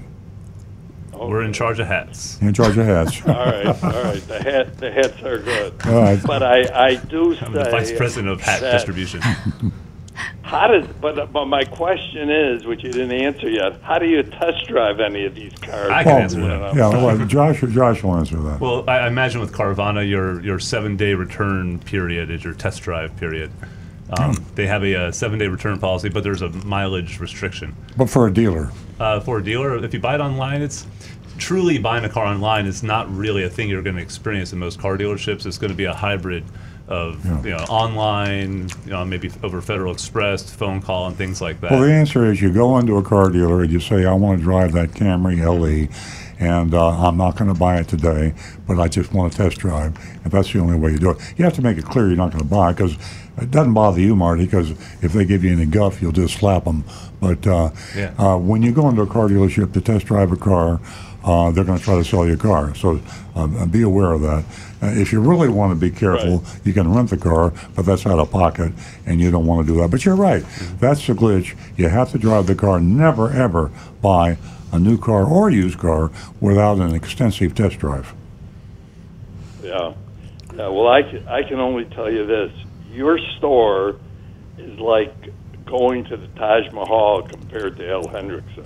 We're 1.13 1.43
in 1.43 1.53
charge 1.53 1.79
of 1.79 1.87
hats. 1.87 2.37
You're 2.41 2.47
in 2.47 2.53
charge 2.55 2.77
of 2.77 2.85
hats. 2.85 3.21
All 3.27 3.33
right, 3.33 3.65
all 3.83 4.03
right. 4.03 4.27
The 4.27 4.41
hat, 4.41 4.77
the 4.79 4.91
hats 4.91 5.21
are 5.21 5.37
good. 5.37 5.73
All 5.85 6.01
right. 6.01 6.19
But 6.25 6.41
I, 6.41 6.87
I 6.87 6.95
do 6.95 7.35
say 7.35 7.45
I'm 7.45 7.53
the 7.53 7.65
vice 7.65 7.91
president 7.91 8.31
of 8.31 8.41
hat 8.41 8.61
distribution. 8.61 9.21
How 10.43 10.67
does? 10.67 10.85
But 10.99 11.31
but 11.31 11.45
my 11.45 11.63
question 11.63 12.29
is, 12.29 12.65
which 12.65 12.83
you 12.83 12.91
didn't 12.91 13.13
answer 13.13 13.49
yet. 13.49 13.81
How 13.81 13.97
do 13.99 14.05
you 14.05 14.21
test 14.23 14.67
drive 14.67 14.99
any 14.99 15.25
of 15.25 15.33
these 15.35 15.53
cars? 15.53 15.89
I 15.89 16.03
can 16.03 16.11
Oh, 16.13 16.17
answer 16.17 16.41
that. 16.41 16.75
Yeah, 16.75 16.89
well, 16.89 17.17
Josh 17.25 17.61
Josh 17.61 18.03
will 18.03 18.15
answer 18.15 18.37
that. 18.37 18.59
Well, 18.59 18.83
I 18.87 18.99
I 18.99 19.07
imagine 19.07 19.39
with 19.39 19.53
Carvana, 19.53 20.07
your 20.07 20.41
your 20.41 20.59
seven 20.59 20.97
day 20.97 21.13
return 21.13 21.79
period 21.79 22.29
is 22.29 22.43
your 22.43 22.53
test 22.53 22.81
drive 22.81 23.15
period. 23.17 23.51
Um, 24.19 24.33
Hmm. 24.35 24.43
They 24.55 24.67
have 24.67 24.83
a, 24.83 24.95
uh 25.07 25.11
seven 25.11 25.39
day 25.39 25.47
return 25.47 25.79
policy, 25.79 26.09
but 26.09 26.23
there's 26.23 26.41
a 26.41 26.49
mileage 26.65 27.19
restriction. 27.21 27.73
But 27.95 28.09
for 28.09 28.27
a 28.27 28.33
dealer, 28.33 28.71
Uh, 28.99 29.21
for 29.21 29.37
a 29.37 29.43
dealer, 29.43 29.81
if 29.83 29.93
you 29.93 29.99
buy 30.01 30.15
it 30.15 30.21
online, 30.21 30.61
it's 30.61 30.85
truly 31.37 31.77
buying 31.77 32.03
a 32.03 32.09
car 32.09 32.25
online 32.25 32.65
is 32.67 32.83
not 32.83 33.07
really 33.15 33.43
a 33.45 33.49
thing 33.49 33.69
you're 33.69 33.81
going 33.81 33.95
to 33.95 34.01
experience 34.01 34.51
in 34.53 34.59
most 34.59 34.79
car 34.79 34.97
dealerships. 34.97 35.45
It's 35.45 35.57
going 35.57 35.71
to 35.71 35.77
be 35.77 35.85
a 35.85 35.93
hybrid 35.93 36.43
of 36.91 37.25
Yeah. 37.25 37.41
you 37.43 37.49
know 37.51 37.63
online, 37.69 38.67
you 38.85 38.91
know 38.91 39.05
maybe 39.05 39.31
over 39.43 39.61
Federal 39.61 39.93
Express, 39.93 40.51
phone 40.51 40.81
call, 40.81 41.07
and 41.07 41.15
things 41.15 41.41
like 41.41 41.61
that. 41.61 41.71
well, 41.71 41.81
the 41.81 41.91
answer 41.91 42.29
is 42.31 42.41
you 42.41 42.51
go 42.51 42.77
into 42.77 42.97
a 42.97 43.01
car 43.03 43.29
dealer 43.29 43.61
and 43.63 43.71
you 43.71 43.79
say, 43.79 44.05
"I 44.05 44.13
want 44.13 44.39
to 44.39 44.43
drive 44.43 44.73
that 44.73 44.91
Camry 44.91 45.39
LE." 45.39 45.87
And 46.39 46.73
uh, 46.73 46.89
I'm 47.07 47.17
not 47.17 47.37
going 47.37 47.53
to 47.53 47.59
buy 47.59 47.77
it 47.79 47.87
today, 47.87 48.33
but 48.67 48.79
I 48.79 48.87
just 48.87 49.13
want 49.13 49.31
to 49.31 49.37
test 49.37 49.59
drive. 49.59 49.93
And 50.23 50.31
that's 50.33 50.51
the 50.51 50.57
only 50.57 50.75
way 50.75 50.89
you 50.89 50.97
do 50.97 51.11
it. 51.11 51.17
You 51.37 51.45
have 51.45 51.53
to 51.53 51.61
make 51.61 51.77
it 51.77 51.85
clear 51.85 52.07
you're 52.07 52.17
not 52.17 52.31
going 52.31 52.41
to 52.43 52.49
buy 52.49 52.71
it 52.71 52.77
because 52.77 52.93
it 53.39 53.51
doesn't 53.51 53.75
bother 53.75 53.99
you, 54.01 54.15
Marty, 54.15 54.45
because 54.45 54.71
if 55.03 55.13
they 55.13 55.23
give 55.23 55.43
you 55.43 55.51
any 55.51 55.67
guff, 55.67 56.01
you'll 56.01 56.11
just 56.11 56.37
slap 56.37 56.63
them. 56.65 56.83
But 57.19 57.45
uh, 57.45 57.69
Yeah. 57.95 58.13
uh, 58.17 58.37
when 58.37 58.63
you 58.63 58.71
go 58.71 58.89
into 58.89 59.03
a 59.03 59.07
car 59.07 59.27
dealership 59.27 59.71
to 59.73 59.81
test 59.81 60.07
drive 60.07 60.31
a 60.31 60.35
car, 60.35 60.79
uh, 61.23 61.51
they're 61.51 61.63
going 61.63 61.77
to 61.77 61.83
try 61.83 61.95
to 61.95 62.03
sell 62.03 62.25
you 62.25 62.33
a 62.33 62.37
car. 62.37 62.73
So 62.75 62.99
uh, 63.35 63.65
be 63.65 63.81
aware 63.83 64.11
of 64.11 64.21
that. 64.21 64.43
Uh, 64.81 64.87
if 64.99 65.11
you 65.13 65.21
really 65.21 65.47
want 65.49 65.71
to 65.71 65.75
be 65.75 65.91
careful, 65.91 66.39
Right. 66.39 66.59
you 66.65 66.73
can 66.73 66.91
rent 66.93 67.11
the 67.11 67.17
car, 67.17 67.53
but 67.75 67.85
that's 67.85 68.05
out 68.05 68.17
of 68.19 68.31
pocket, 68.31 68.73
and 69.05 69.21
you 69.21 69.29
don't 69.29 69.45
want 69.45 69.67
to 69.67 69.73
do 69.73 69.79
that. 69.81 69.91
But 69.91 70.03
you're 70.05 70.15
right. 70.15 70.43
That's 70.79 71.05
the 71.05 71.13
glitch. 71.13 71.55
You 71.77 71.87
have 71.89 72.11
to 72.11 72.17
drive 72.17 72.47
the 72.47 72.55
car. 72.55 72.79
Never, 72.79 73.29
ever 73.31 73.69
buy 74.01 74.37
a 74.71 74.79
new 74.79 74.97
car 74.97 75.23
or 75.25 75.49
used 75.51 75.77
car 75.77 76.09
without 76.39 76.77
an 76.79 76.95
extensive 76.95 77.53
test 77.53 77.77
drive. 77.79 78.13
Yeah. 79.63 79.93
Yeah. 80.55 80.67
Well, 80.67 80.87
I 80.87 81.03
can, 81.03 81.27
I 81.27 81.43
can 81.43 81.59
only 81.59 81.85
tell 81.85 82.11
you 82.11 82.25
this: 82.25 82.51
your 82.91 83.19
store 83.37 83.95
is 84.57 84.79
like 84.79 85.13
going 85.71 86.03
to 86.03 86.17
the 86.17 86.27
Taj 86.37 86.69
Mahal 86.73 87.21
compared 87.23 87.77
to 87.77 87.89
Al 87.89 88.03
Hendrickson. 88.03 88.65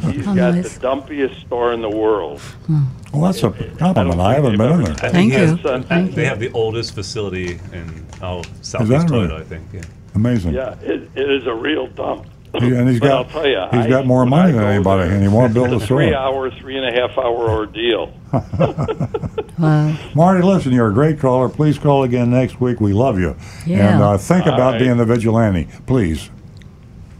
He's 0.12 0.24
how 0.26 0.34
got 0.34 0.54
nice. 0.54 0.74
the 0.76 0.86
dumpiest 0.86 1.40
store 1.46 1.72
in 1.72 1.80
the 1.80 1.88
world. 1.88 2.40
Hmm. 2.66 2.82
Well, 3.14 3.22
that's 3.22 3.42
a 3.42 3.46
I 3.48 3.50
compliment. 3.78 3.94
don't 3.96 4.20
I 4.20 4.34
haven't 4.34 4.58
been 4.58 4.66
in 4.72 4.82
ever- 4.82 4.82
there. 4.92 4.92
I 5.06 5.08
think 5.10 5.32
Thank 5.32 5.56
you. 5.58 5.62
Son, 5.62 5.82
Thank 5.84 6.14
They 6.14 6.22
you. 6.24 6.28
have 6.28 6.38
the 6.38 6.52
oldest 6.52 6.94
facility 6.94 7.52
in 7.72 8.06
oh, 8.20 8.42
that 8.42 8.64
Southeast 8.64 8.90
right? 8.90 9.08
Toyota, 9.10 9.40
I 9.40 9.44
think. 9.44 9.66
Yeah. 9.72 9.80
Amazing. 10.14 10.52
Yeah, 10.54 10.74
it, 10.82 11.08
it 11.14 11.30
is 11.30 11.46
a 11.46 11.54
real 11.54 11.86
dump. 11.86 12.26
He- 12.58 12.74
and 12.74 12.88
he's 12.88 12.98
But 13.00 13.08
got 13.08 13.16
I'll 13.16 13.24
tell 13.32 13.46
you, 13.46 13.60
he's 13.72 13.86
I- 13.86 13.88
got 13.88 14.06
more 14.06 14.24
money 14.24 14.52
than 14.52 14.62
anybody, 14.64 15.04
there, 15.08 15.12
and 15.14 15.22
he 15.22 15.28
won't 15.28 15.52
build 15.54 15.70
a 15.70 15.74
it's 15.76 15.84
a 15.84 15.86
three 15.86 16.08
store. 16.10 16.18
hour, 16.20 16.50
three 16.50 16.76
and 16.78 16.86
a 16.86 17.00
half 17.00 17.16
hour 17.18 17.48
ordeal. 17.50 18.12
Wow. 19.58 19.96
Marty, 20.14 20.40
listen, 20.44 20.70
you're 20.72 20.88
a 20.88 20.92
great 20.94 21.18
caller. 21.18 21.48
Please 21.48 21.78
call 21.78 22.04
again 22.04 22.30
next 22.30 22.60
week. 22.60 22.80
We 22.80 22.92
love 22.92 23.18
you. 23.18 23.34
Yeah. 23.66 23.92
And 23.94 24.02
uh, 24.02 24.16
think 24.16 24.46
All 24.46 24.54
about 24.54 24.72
right. 24.74 24.78
being 24.80 24.96
the 24.96 25.04
vigilante, 25.04 25.66
please. 25.84 26.30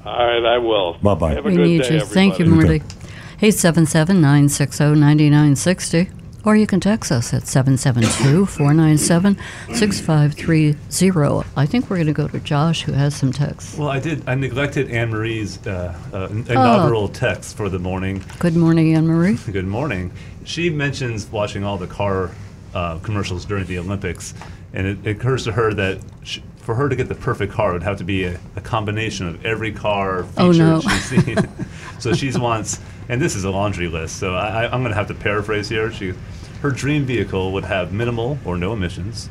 All 0.06 0.24
right, 0.24 0.44
I 0.44 0.58
will. 0.58 0.94
Bye-bye. 1.02 1.34
Have 1.34 1.46
a 1.46 1.48
We 1.48 1.56
good 1.56 1.66
need 1.66 1.82
day, 1.82 1.94
you. 1.94 2.00
Thank 2.02 2.38
you, 2.38 2.44
everybody. 2.44 2.78
Marty. 2.78 2.94
877 3.42 4.20
960 4.20 4.84
9960. 4.94 6.10
Or 6.44 6.56
you 6.56 6.66
can 6.66 6.80
text 6.80 7.10
us 7.10 7.34
at 7.34 7.46
772 7.46 8.46
497 8.46 9.36
6530. 9.74 11.48
I 11.56 11.66
think 11.66 11.90
we're 11.90 11.96
going 11.96 12.06
to 12.06 12.12
go 12.12 12.28
to 12.28 12.38
Josh, 12.40 12.82
who 12.82 12.92
has 12.92 13.14
some 13.14 13.32
texts. 13.32 13.76
Well, 13.76 13.88
I 13.88 13.98
did. 13.98 14.26
I 14.28 14.34
neglected 14.34 14.90
Anne 14.90 15.10
Marie's 15.10 15.64
uh, 15.66 15.98
uh, 16.12 16.28
inaugural 16.30 17.08
text 17.08 17.56
for 17.56 17.68
the 17.68 17.78
morning. 17.78 18.24
Good 18.38 18.56
morning, 18.56 18.94
Anne 18.94 19.06
Marie. 19.06 19.36
Good 19.52 19.66
morning. 19.66 20.12
She 20.44 20.70
mentions 20.70 21.26
watching 21.30 21.64
all 21.64 21.76
the 21.76 21.88
car 21.88 22.30
uh, 22.74 22.98
commercials 23.00 23.44
during 23.44 23.66
the 23.66 23.78
Olympics, 23.78 24.32
and 24.72 24.86
it, 24.86 25.06
it 25.06 25.10
occurs 25.16 25.44
to 25.44 25.52
her 25.52 25.74
that 25.74 25.98
sh 26.22 26.38
for 26.68 26.74
her 26.74 26.86
to 26.86 26.94
get 26.96 27.08
the 27.08 27.14
perfect 27.14 27.50
car, 27.50 27.70
it 27.70 27.72
would 27.72 27.82
have 27.82 27.96
to 27.96 28.04
be 28.04 28.24
a, 28.24 28.38
a 28.54 28.60
combination 28.60 29.26
of 29.26 29.42
every 29.46 29.72
car 29.72 30.24
feature 30.24 30.42
Oh, 30.42 30.52
no. 30.52 30.80
she's 30.82 31.04
seen. 31.24 31.36
so 31.98 32.12
she 32.12 32.30
wants, 32.38 32.78
and 33.08 33.20
this 33.20 33.34
is 33.34 33.44
a 33.44 33.50
laundry 33.50 33.88
list. 33.88 34.16
So 34.16 34.34
I, 34.34 34.64
I'm 34.64 34.82
going 34.82 34.90
to 34.90 34.96
have 34.96 35.08
to 35.08 35.14
paraphrase 35.14 35.68
here. 35.68 35.90
She, 35.92 36.14
her 36.60 36.70
dream 36.70 37.04
vehicle 37.04 37.52
would 37.52 37.64
have 37.64 37.92
minimal 37.92 38.38
or 38.44 38.56
no 38.56 38.72
emissions. 38.72 39.30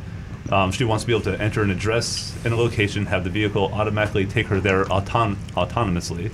Um, 0.52 0.72
she 0.72 0.86
wants 0.86 1.04
to 1.04 1.08
be 1.08 1.14
able 1.14 1.24
to 1.24 1.42
enter 1.42 1.62
an 1.62 1.70
address 1.70 2.34
in 2.46 2.54
a 2.54 2.56
location, 2.56 3.06
have 3.08 3.24
the 3.24 3.30
vehicle 3.30 3.66
automatically 3.74 4.26
take 4.26 4.48
her 4.48 4.62
there 4.62 4.86
auton- 4.92 5.36
autonomously. 5.56 6.32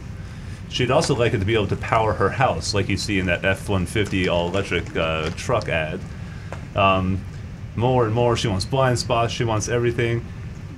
She'd 0.69 0.91
also 0.91 1.15
like 1.15 1.33
it 1.33 1.39
to 1.39 1.45
be 1.45 1.53
able 1.53 1.67
to 1.67 1.75
power 1.75 2.13
her 2.13 2.29
house, 2.29 2.73
like 2.73 2.89
you 2.89 2.97
see 2.97 3.19
in 3.19 3.25
that 3.27 3.43
F-150 3.43 4.27
all-electric 4.27 4.95
uh, 4.95 5.29
truck 5.31 5.67
ad. 5.67 5.99
Um, 6.75 7.23
more 7.75 8.05
and 8.05 8.13
more, 8.13 8.37
she 8.37 8.47
wants 8.47 8.65
blind 8.65 8.99
spots. 8.99 9.33
She 9.33 9.43
wants 9.43 9.67
everything. 9.67 10.25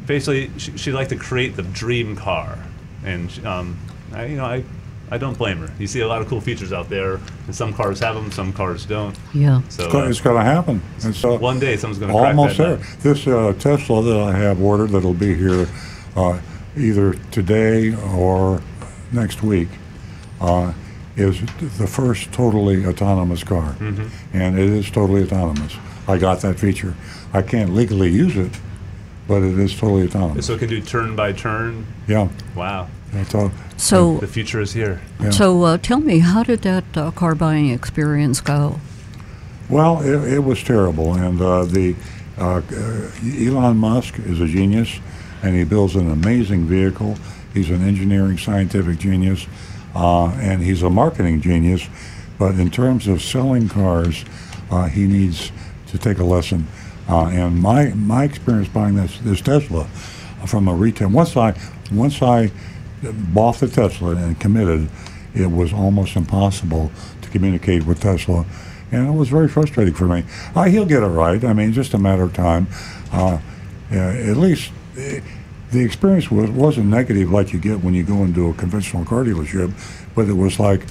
Basically, 0.05 0.51
she, 0.57 0.77
she'd 0.77 0.93
like 0.93 1.09
to 1.09 1.15
create 1.15 1.55
the 1.55 1.63
dream 1.63 2.15
car, 2.15 2.57
and 3.03 3.45
um, 3.45 3.77
I, 4.13 4.25
you 4.25 4.37
know, 4.37 4.45
I, 4.45 4.63
I 5.11 5.17
don't 5.17 5.37
blame 5.37 5.57
her. 5.59 5.71
You 5.79 5.85
see 5.87 5.99
a 6.01 6.07
lot 6.07 6.21
of 6.21 6.27
cool 6.27 6.41
features 6.41 6.73
out 6.73 6.89
there, 6.89 7.19
and 7.45 7.55
some 7.55 7.73
cars 7.73 7.99
have 7.99 8.15
them, 8.15 8.31
some 8.31 8.51
cars 8.51 8.85
don't. 8.85 9.15
Yeah. 9.33 9.61
So 9.69 9.85
It's 9.85 9.93
uh, 9.93 9.97
It's 10.09 10.21
going 10.21 10.37
to 10.37 10.43
happen. 10.43 10.81
It's, 11.03 11.23
uh, 11.23 11.37
one 11.37 11.59
day, 11.59 11.77
someone's 11.77 11.99
going 11.99 12.11
to 12.11 12.17
crack 12.19 12.35
almost 12.35 12.57
that 12.57 12.63
there. 12.63 12.77
nut. 12.77 12.97
This 13.01 13.27
uh, 13.27 13.53
Tesla 13.59 14.01
that 14.03 14.19
I 14.19 14.31
have 14.37 14.61
ordered 14.61 14.89
that'll 14.89 15.13
be 15.13 15.35
here 15.35 15.67
uh, 16.15 16.39
either 16.75 17.13
today 17.31 17.95
or 18.15 18.61
next 19.11 19.43
week 19.43 19.69
uh, 20.41 20.73
is 21.15 21.39
the 21.77 21.87
first 21.87 22.31
totally 22.33 22.85
autonomous 22.85 23.43
car, 23.43 23.73
Mm-hmm. 23.79 24.07
and 24.37 24.57
it 24.59 24.69
is 24.69 24.89
totally 24.89 25.23
autonomous. 25.23 25.75
I 26.07 26.17
got 26.17 26.41
that 26.41 26.59
feature. 26.59 26.95
I 27.33 27.41
can't 27.41 27.73
legally 27.73 28.09
use 28.11 28.35
it, 28.37 28.51
but 29.27 29.43
it 29.43 29.57
is 29.59 29.73
totally 29.77 30.07
autonomous. 30.07 30.47
So 30.47 30.53
it 30.55 30.59
can 30.59 30.69
do 30.69 30.81
turn 30.81 31.15
by 31.15 31.31
turn. 31.31 31.85
Yeah, 32.07 32.27
Wow. 32.55 32.89
That's 33.15 33.33
all. 33.33 33.51
So, 33.77 34.17
The 34.17 34.27
future 34.27 34.61
is 34.61 34.73
here. 34.73 35.01
Yeah. 35.19 35.29
so 35.31 35.63
uh, 35.63 35.77
tell 35.77 35.99
me, 35.99 36.19
how 36.19 36.43
did 36.43 36.61
that 36.63 36.83
uh, 36.95 37.11
car 37.11 37.35
buying 37.35 37.69
experience 37.69 38.41
go? 38.41 38.79
Well, 39.69 40.01
it, 40.01 40.33
it 40.33 40.39
was 40.39 40.63
terrible, 40.63 41.13
and 41.13 41.41
uh, 41.41 41.65
the 41.65 41.95
uh, 42.37 42.61
uh, 42.71 43.11
Elon 43.23 43.77
Musk 43.77 44.19
is 44.19 44.39
a 44.41 44.47
genius, 44.47 44.99
and 45.41 45.55
he 45.55 45.63
builds 45.63 45.95
an 45.95 46.11
amazing 46.11 46.65
vehicle. 46.65 47.17
He's 47.53 47.69
an 47.69 47.81
engineering, 47.81 48.37
scientific 48.37 48.99
genius, 48.99 49.47
uh, 49.95 50.27
and 50.35 50.61
he's 50.61 50.83
a 50.83 50.89
marketing 50.89 51.41
genius. 51.41 51.87
But 52.37 52.55
in 52.55 52.69
terms 52.69 53.07
of 53.07 53.21
selling 53.21 53.69
cars, 53.69 54.25
uh, 54.69 54.87
he 54.87 55.07
needs 55.07 55.51
to 55.87 55.97
take 55.97 56.19
a 56.19 56.23
lesson. 56.23 56.67
Uh, 57.07 57.27
and 57.27 57.61
my 57.61 57.89
my 57.93 58.23
experience 58.25 58.67
buying 58.67 58.95
this 58.95 59.17
this 59.19 59.39
Tesla 59.41 59.85
from 60.45 60.67
a 60.67 60.73
retail 60.73 61.09
once 61.09 61.37
I 61.37 61.57
once 61.91 62.21
I 62.21 62.51
bought 63.13 63.59
the 63.59 63.67
Tesla 63.67 64.15
and 64.15 64.39
committed, 64.39 64.89
it 65.33 65.51
was 65.51 65.73
almost 65.73 66.15
impossible 66.15 66.91
to 67.21 67.29
communicate 67.29 67.85
with 67.85 68.01
Tesla, 68.01 68.45
and 68.91 69.07
it 69.07 69.11
was 69.11 69.29
very 69.29 69.47
frustrating 69.47 69.93
for 69.93 70.07
me. 70.07 70.23
Uh, 70.55 70.63
he'll 70.63 70.85
get 70.85 71.03
it 71.03 71.07
right. 71.07 71.43
I 71.43 71.53
mean, 71.53 71.73
just 71.73 71.93
a 71.93 71.97
matter 71.97 72.23
of 72.23 72.33
time. 72.33 72.67
Uh, 73.11 73.39
uh, 73.91 73.95
at 73.95 74.37
least 74.37 74.71
eh, 74.97 75.19
the 75.71 75.83
experience 75.83 76.31
was, 76.31 76.49
wasn't 76.51 76.87
negative 76.87 77.31
like 77.31 77.53
you 77.53 77.59
get 77.59 77.81
when 77.81 77.93
you 77.93 78.03
go 78.03 78.23
into 78.23 78.49
a 78.49 78.53
conventional 78.53 79.03
car 79.05 79.23
dealership, 79.23 79.73
but 80.15 80.27
it 80.27 80.33
was 80.33 80.59
like, 80.59 80.85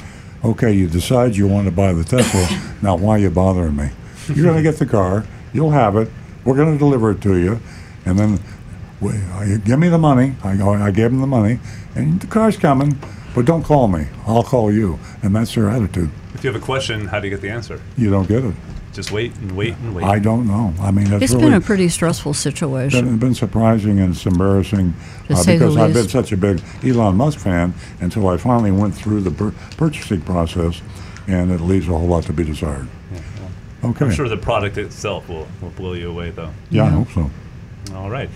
okay, 0.44 0.72
you 0.72 0.88
decide 0.88 1.34
you 1.34 1.48
want 1.48 1.66
to 1.66 1.72
buy 1.72 1.92
the 1.92 2.04
Tesla. 2.04 2.46
now, 2.82 2.96
why 2.96 3.16
are 3.16 3.18
you 3.18 3.30
bothering 3.30 3.76
me? 3.76 3.90
You're 4.28 4.44
going 4.44 4.56
to 4.56 4.62
get 4.62 4.78
the 4.78 4.86
car. 4.86 5.24
You'll 5.52 5.70
have 5.70 5.96
it. 5.96 6.10
We're 6.44 6.56
going 6.56 6.72
to 6.72 6.78
deliver 6.78 7.12
it 7.12 7.22
to 7.22 7.36
you, 7.36 7.60
and 8.04 8.18
then 8.18 8.38
we, 9.00 9.12
I, 9.12 9.56
give 9.64 9.78
me 9.78 9.88
the 9.88 9.98
money. 9.98 10.34
I, 10.42 10.56
go- 10.56 10.74
I 10.74 10.90
gave 10.90 11.06
him 11.12 11.20
the 11.20 11.26
money, 11.26 11.58
and 11.94 12.20
the 12.20 12.26
car's 12.26 12.56
coming, 12.56 12.98
but 13.34 13.44
don't 13.44 13.62
call 13.62 13.88
me. 13.88 14.06
I'll 14.26 14.42
call 14.42 14.72
you, 14.72 14.98
and 15.22 15.34
that's 15.34 15.54
their 15.54 15.68
attitude. 15.68 16.10
If 16.34 16.44
you 16.44 16.52
have 16.52 16.60
a 16.60 16.64
question, 16.64 17.06
how 17.06 17.20
do 17.20 17.26
you 17.26 17.34
get 17.34 17.40
the 17.42 17.50
answer? 17.50 17.80
You 17.96 18.10
don't 18.10 18.28
get 18.28 18.44
it. 18.44 18.54
Just 18.92 19.10
wait 19.10 19.34
and 19.36 19.52
wait 19.56 19.74
and 19.78 19.92
wait. 19.94 20.04
I 20.04 20.20
don't 20.20 20.46
know. 20.46 20.72
I 20.80 20.92
mean, 20.92 21.12
it's, 21.12 21.24
It's 21.24 21.32
really 21.32 21.46
been 21.46 21.54
a 21.54 21.60
pretty 21.60 21.88
stressful 21.88 22.32
situation. 22.34 23.04
been, 23.04 23.18
been 23.18 23.34
surprising 23.34 23.98
and 23.98 24.14
it's 24.14 24.24
embarrassing 24.24 24.94
To 25.26 25.32
uh, 25.32 25.36
say 25.36 25.56
the 25.58 25.64
because 25.64 25.76
I've 25.76 25.92
been 25.92 26.08
such 26.08 26.30
a 26.30 26.36
big 26.36 26.62
Elon 26.84 27.16
Musk 27.16 27.40
fan 27.40 27.74
until 28.00 28.28
I 28.28 28.36
finally 28.36 28.70
went 28.70 28.94
through 28.94 29.22
the 29.22 29.32
pur- 29.32 29.54
purchasing 29.76 30.20
process, 30.20 30.80
and 31.26 31.50
it 31.50 31.60
leaves 31.60 31.88
a 31.88 31.90
whole 31.90 32.06
lot 32.06 32.22
to 32.24 32.32
be 32.32 32.44
desired. 32.44 32.86
Okay. 33.82 34.04
I'm 34.06 34.12
sure 34.12 34.28
the 34.28 34.36
product 34.36 34.78
itself 34.78 35.28
will, 35.28 35.46
will 35.60 35.70
blow 35.70 35.92
you 35.94 36.08
away, 36.08 36.30
though. 36.30 36.50
Yeah, 36.70 36.84
I 36.84 36.90
hope 36.90 37.10
so. 37.10 37.28
All 37.94 38.08
right. 38.08 38.30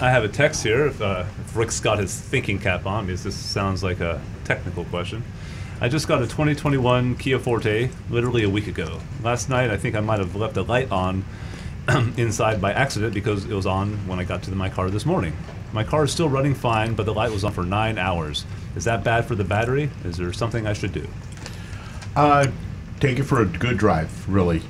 I 0.00 0.10
have 0.10 0.22
a 0.22 0.28
text 0.28 0.62
here. 0.62 0.86
If, 0.86 1.02
uh, 1.02 1.24
if 1.44 1.56
Rick's 1.56 1.80
got 1.80 1.98
his 1.98 2.14
thinking 2.18 2.60
cap 2.60 2.86
on, 2.86 3.06
because 3.06 3.24
this 3.24 3.34
sounds 3.34 3.82
like 3.82 4.00
a 4.00 4.20
technical 4.44 4.84
question. 4.84 5.24
I 5.80 5.88
just 5.88 6.06
got 6.06 6.22
a 6.22 6.26
2021 6.26 7.16
Kia 7.16 7.38
Forte 7.38 7.90
literally 8.08 8.44
a 8.44 8.50
week 8.50 8.68
ago. 8.68 9.00
Last 9.24 9.48
night, 9.48 9.70
I 9.70 9.76
think 9.76 9.96
I 9.96 10.00
might 10.00 10.20
have 10.20 10.36
left 10.36 10.56
a 10.56 10.62
light 10.62 10.92
on 10.92 11.24
inside 12.16 12.60
by 12.60 12.72
accident 12.72 13.12
because 13.12 13.44
it 13.44 13.52
was 13.52 13.66
on 13.66 14.06
when 14.06 14.20
I 14.20 14.24
got 14.24 14.44
to 14.44 14.52
my 14.52 14.68
car 14.68 14.88
this 14.88 15.04
morning. 15.04 15.36
My 15.72 15.82
car 15.82 16.04
is 16.04 16.12
still 16.12 16.28
running 16.28 16.54
fine, 16.54 16.94
but 16.94 17.04
the 17.04 17.14
light 17.14 17.32
was 17.32 17.42
on 17.42 17.52
for 17.52 17.64
nine 17.64 17.98
hours. 17.98 18.44
Is 18.76 18.84
that 18.84 19.02
bad 19.02 19.24
for 19.24 19.34
the 19.34 19.44
battery? 19.44 19.90
Is 20.04 20.16
there 20.16 20.32
something 20.32 20.66
I 20.66 20.74
should 20.74 20.92
do? 20.92 21.08
Uh, 22.14 22.46
take 23.00 23.18
it 23.18 23.24
for 23.24 23.42
a 23.42 23.46
good 23.46 23.78
drive, 23.78 24.28
really. 24.28 24.62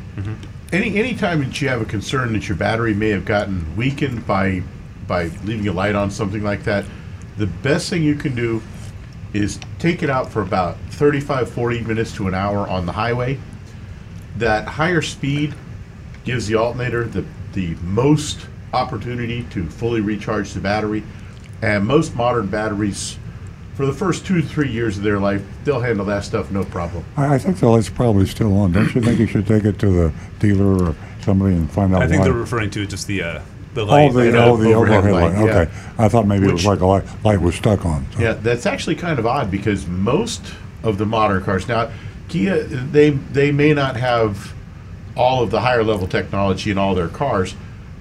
Any 0.72 0.98
any 0.98 1.14
time 1.14 1.40
that 1.40 1.60
you 1.60 1.68
have 1.68 1.80
a 1.80 1.86
concern 1.86 2.32
that 2.32 2.48
your 2.48 2.56
battery 2.56 2.94
may 2.94 3.10
have 3.10 3.24
gotten 3.24 3.76
weakened 3.76 4.26
by 4.26 4.62
by 5.08 5.24
leaving 5.44 5.66
a 5.66 5.72
light 5.72 5.96
on 5.96 6.10
something 6.10 6.44
like 6.44 6.62
that, 6.64 6.84
the 7.38 7.46
best 7.46 7.90
thing 7.90 8.04
you 8.04 8.14
can 8.14 8.36
do 8.36 8.62
is 9.32 9.58
take 9.78 10.02
it 10.02 10.10
out 10.10 10.30
for 10.30 10.42
about 10.42 10.76
35 10.90 11.50
40 11.50 11.80
minutes 11.82 12.12
to 12.14 12.28
an 12.28 12.34
hour 12.34 12.68
on 12.68 12.86
the 12.86 12.92
highway. 12.92 13.38
That 14.36 14.68
higher 14.68 15.02
speed 15.02 15.54
gives 16.24 16.46
the 16.46 16.54
alternator 16.54 17.04
the 17.04 17.24
the 17.54 17.74
most 17.82 18.46
opportunity 18.72 19.44
to 19.50 19.68
fully 19.68 20.00
recharge 20.00 20.52
the 20.52 20.60
battery. 20.60 21.02
And 21.62 21.86
most 21.86 22.14
modern 22.14 22.46
batteries 22.46 23.18
for 23.74 23.86
the 23.86 23.92
first 23.92 24.26
2 24.26 24.42
to 24.42 24.46
3 24.46 24.70
years 24.70 24.98
of 24.98 25.02
their 25.02 25.18
life, 25.18 25.42
they'll 25.64 25.80
handle 25.80 26.04
that 26.06 26.24
stuff 26.24 26.50
no 26.50 26.64
problem. 26.64 27.04
I, 27.16 27.34
I 27.34 27.38
think 27.38 27.58
the 27.58 27.68
light's 27.68 27.88
probably 27.88 28.26
still 28.26 28.56
on. 28.58 28.72
Don't 28.72 28.94
you 28.94 29.00
think 29.00 29.18
you 29.18 29.26
should 29.26 29.46
take 29.46 29.64
it 29.64 29.78
to 29.78 29.90
the 29.90 30.12
dealer 30.40 30.88
or 30.88 30.96
somebody 31.22 31.54
and 31.54 31.70
find 31.70 31.94
out 31.94 32.02
I 32.02 32.08
think 32.08 32.20
why? 32.20 32.26
they're 32.26 32.36
referring 32.36 32.70
to 32.70 32.86
just 32.86 33.06
the 33.06 33.22
uh, 33.22 33.40
the 33.84 33.92
Oh, 33.92 34.12
the, 34.12 34.30
Yeah, 34.30 34.44
oh, 34.44 34.56
the 34.56 34.72
overhead 34.74 35.04
light, 35.04 35.32
light. 35.34 35.44
yeah. 35.46 35.58
Okay. 35.60 35.70
I 35.98 36.08
thought 36.08 36.26
maybe 36.26 36.46
it 36.46 36.52
was 36.52 36.66
like 36.66 36.80
a 36.80 36.86
light, 36.86 37.04
light 37.24 37.40
was 37.40 37.54
stuck 37.54 37.84
on. 37.84 38.06
So- 38.14 38.20
Yeah, 38.20 38.32
that's 38.34 38.66
actually 38.66 38.96
kind 38.96 39.18
of 39.18 39.26
odd 39.26 39.50
because 39.50 39.86
most 39.86 40.42
of 40.82 40.98
the 40.98 41.06
modern 41.06 41.42
cars 41.44 41.66
now, 41.68 41.90
Kia 42.28 42.62
they 42.64 43.10
they 43.10 43.50
may 43.52 43.72
not 43.72 43.96
have 43.96 44.52
all 45.16 45.42
of 45.42 45.50
the 45.50 45.60
higher 45.60 45.82
level 45.82 46.06
technology 46.06 46.70
in 46.70 46.78
all 46.78 46.94
their 46.94 47.08
cars, 47.08 47.54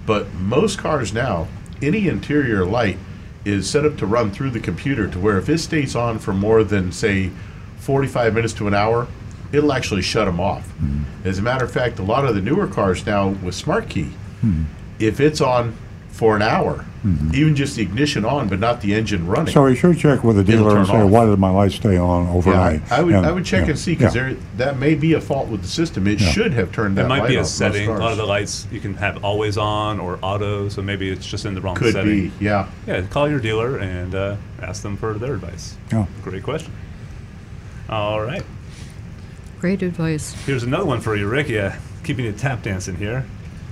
but 0.06 0.32
most 0.36 0.78
cars 0.78 1.14
now, 1.14 1.48
any 1.82 2.08
interior 2.08 2.66
light 2.66 2.98
is 3.46 3.70
set 3.70 3.86
up 3.86 3.98
to 3.98 4.06
run 4.06 4.30
through 4.30 4.50
the 4.52 4.60
computer 4.60 5.08
to 5.08 5.18
where 5.18 5.38
if 5.38 5.48
it 5.50 5.58
stays 5.60 5.96
on 5.96 6.20
for 6.20 6.34
more 6.34 6.64
than 6.64 6.92
say 6.92 7.32
45 7.80 8.34
minutes 8.34 8.54
to 8.54 8.68
an 8.68 8.74
hour, 8.74 9.08
it'll 9.54 9.72
actually 9.72 10.02
shut 10.02 10.26
them 10.26 10.40
off. 10.42 10.68
Hmm. 10.72 11.04
As 11.24 11.40
a 11.40 11.42
matter 11.42 11.64
of 11.64 11.72
fact, 11.72 11.98
a 12.00 12.04
lot 12.04 12.26
of 12.26 12.36
the 12.36 12.42
newer 12.42 12.68
cars 12.68 13.06
now 13.06 13.30
with 13.30 13.56
Smart 13.56 13.88
Key, 13.88 14.10
hmm. 14.42 14.64
If 15.00 15.20
it's 15.20 15.42
on 15.42 15.76
for 16.12 16.36
an 16.36 16.42
hour, 16.42 16.84
even 17.32 17.56
just 17.56 17.76
the 17.76 17.82
ignition 17.84 18.26
on 18.26 18.48
but 18.50 18.60
not 18.60 18.82
the 18.82 18.92
engine 18.96 19.28
running. 19.28 19.54
So 19.54 19.66
you 19.68 19.76
should 19.76 20.00
check 20.00 20.24
with 20.24 20.36
the 20.36 20.44
dealer 20.44 20.76
and 20.78 20.88
say, 20.88 20.94
off. 21.02 21.12
why 21.12 21.26
did 21.28 21.38
my 21.38 21.52
light 21.52 21.72
stay 21.72 21.96
on 21.96 22.26
Yeah, 22.26 22.34
overnight? 22.34 22.92
I 22.92 23.04
would 23.04 23.14
And- 23.14 23.26
I 23.26 23.32
would 23.32 23.46
check 23.46 23.66
yeah, 23.66 23.70
and 23.70 23.80
see 23.80 23.94
because 23.94 24.16
yeah. 24.16 24.24
there 24.30 24.38
that 24.58 24.80
may 24.80 24.96
be 24.96 25.14
a 25.14 25.22
fault 25.22 25.48
with 25.48 25.62
the 25.62 25.68
system. 25.68 26.08
It 26.08 26.20
Yeah. 26.20 26.30
should 26.32 26.54
have 26.54 26.72
turned 26.72 26.98
that 26.98 27.06
It 27.06 27.08
might 27.10 27.20
light 27.20 27.28
be 27.30 27.36
a 27.36 27.42
off 27.42 27.46
setting. 27.46 27.88
A 27.88 27.98
lot 28.00 28.12
of 28.12 28.18
the 28.18 28.26
lights 28.26 28.66
you 28.72 28.80
can 28.80 28.96
have 28.96 29.24
always 29.24 29.60
on 29.60 30.00
or 30.00 30.18
auto, 30.24 30.70
so 30.70 30.82
maybe 30.82 31.08
it's 31.10 31.26
just 31.28 31.46
in 31.46 31.54
the 31.54 31.62
wrong 31.62 31.76
could 31.76 31.94
setting. 31.94 32.30
be, 32.30 32.32
yeah. 32.40 32.66
Yeah, 32.88 33.02
call 33.02 33.30
your 33.30 33.40
dealer 33.40 33.78
and 33.78 34.16
uh, 34.16 34.36
ask 34.62 34.82
them 34.82 34.98
for 34.98 35.14
their 35.14 35.36
advice. 35.36 35.76
Yeah. 35.92 36.08
Great 36.24 36.42
question. 36.42 36.74
All 37.90 38.22
right. 38.22 38.44
Great 39.60 39.82
advice. 39.84 40.34
Here's 40.46 40.64
another 40.64 40.86
one 40.86 41.00
for 41.00 41.16
you, 41.16 41.28
Rick. 41.28 41.48
Yeah, 41.50 41.78
keeping 42.04 42.26
you 42.26 42.32
tap 42.32 42.64
dancing 42.64 42.96
here. 42.96 43.24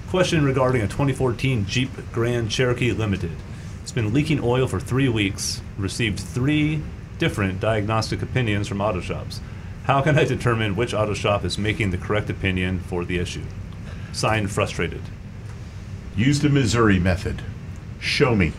Question 0.09 0.45
regarding 0.45 0.81
a 0.81 0.87
2014 0.87 1.65
Jeep 1.65 1.89
Grand 2.11 2.51
Cherokee 2.51 2.91
Limited. 2.91 3.31
It's 3.81 3.91
been 3.91 4.13
leaking 4.13 4.39
oil 4.43 4.67
for 4.67 4.79
three 4.79 5.09
weeks. 5.09 5.61
Received 5.77 6.19
three 6.19 6.81
different 7.17 7.59
diagnostic 7.59 8.21
opinions 8.21 8.67
from 8.67 8.81
auto 8.81 9.01
shops. 9.01 9.41
How 9.85 10.01
can 10.01 10.17
I 10.17 10.23
determine 10.23 10.75
which 10.75 10.93
auto 10.93 11.15
shop 11.15 11.43
is 11.43 11.57
making 11.57 11.89
the 11.89 11.97
correct 11.97 12.29
opinion 12.29 12.79
for 12.79 13.03
the 13.03 13.17
issue? 13.17 13.43
Signed, 14.13 14.51
frustrated. 14.51 15.01
Use 16.15 16.39
the 16.39 16.49
Missouri 16.49 16.99
method. 16.99 17.41
Show 17.99 18.35
me. 18.35 18.53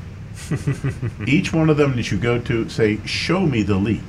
Each 1.27 1.53
one 1.53 1.71
of 1.71 1.77
them 1.77 1.95
that 1.97 2.11
you 2.11 2.19
go 2.19 2.41
to 2.41 2.69
say, 2.69 2.99
show 3.07 3.47
me 3.47 3.63
the 3.63 3.77
leak. 3.77 4.03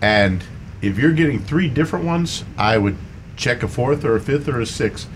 And 0.00 0.44
if 0.80 0.98
you're 0.98 1.12
getting 1.12 1.40
three 1.40 1.68
different 1.68 2.04
ones, 2.04 2.44
I 2.56 2.78
would 2.78 2.96
check 3.36 3.64
a 3.64 3.68
fourth 3.68 4.04
or 4.04 4.14
a 4.14 4.20
fifth 4.20 4.48
or 4.48 4.60
a 4.60 4.66
sixth 4.66 5.08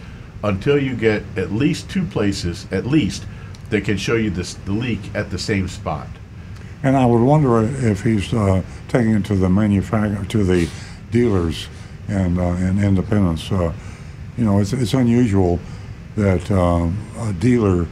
until 0.43 0.78
you 0.78 0.95
get 0.95 1.22
at 1.36 1.53
least 1.53 1.91
two 1.91 2.05
places, 2.05 2.66
at 2.70 2.86
least, 2.86 3.26
that 3.70 3.84
can 3.84 3.97
show 3.97 4.14
you 4.14 4.30
this, 4.30 4.55
the 4.55 4.72
leak 4.72 5.01
at 5.14 5.30
the 5.30 5.39
same 5.39 5.68
spot. 5.68 6.09
And 6.82 6.97
I 6.97 7.05
would 7.07 7.22
wonder 7.22 7.62
if 7.62 8.03
he's 8.03 8.32
uh, 8.32 8.62
taking 8.89 9.14
it 9.14 9.24
to 9.26 9.34
the 9.34 9.49
manufacturer, 9.49 10.24
to 10.24 10.45
the 10.45 10.70
dealers 11.11 11.68
and, 12.07 12.39
uh, 12.39 12.53
and 12.53 12.82
independents. 12.82 13.51
Uh, 13.51 13.72
you 14.36 14.45
know, 14.45 14.61
it's, 14.61 14.72
it's 14.72 14.95
unusual 14.95 15.59
that 16.16 16.51
um, 16.51 16.97
a 17.18 17.32
dealer 17.32 17.86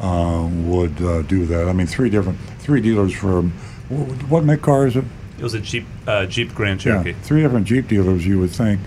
uh, 0.00 0.48
would 0.50 1.00
uh, 1.00 1.22
do 1.22 1.46
that. 1.46 1.68
I 1.68 1.72
mean, 1.72 1.86
three 1.86 2.10
different, 2.10 2.38
three 2.58 2.80
dealers 2.80 3.14
for, 3.14 3.42
what 3.42 4.44
make 4.44 4.62
car 4.62 4.86
is 4.86 4.96
it? 4.96 5.04
It 5.38 5.42
was 5.44 5.54
a 5.54 5.60
Jeep 5.60 5.86
uh, 6.08 6.26
Jeep 6.26 6.52
Grand 6.52 6.80
Cherokee. 6.80 7.10
Yeah, 7.10 7.16
three 7.22 7.42
different 7.42 7.66
Jeep 7.66 7.86
dealers. 7.86 8.26
You 8.26 8.40
would 8.40 8.50
think. 8.50 8.80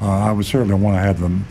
Uh, 0.00 0.08
I 0.08 0.30
would 0.30 0.46
certainly 0.46 0.74
want 0.74 0.96
to 0.96 1.00
have 1.00 1.18
them 1.18 1.44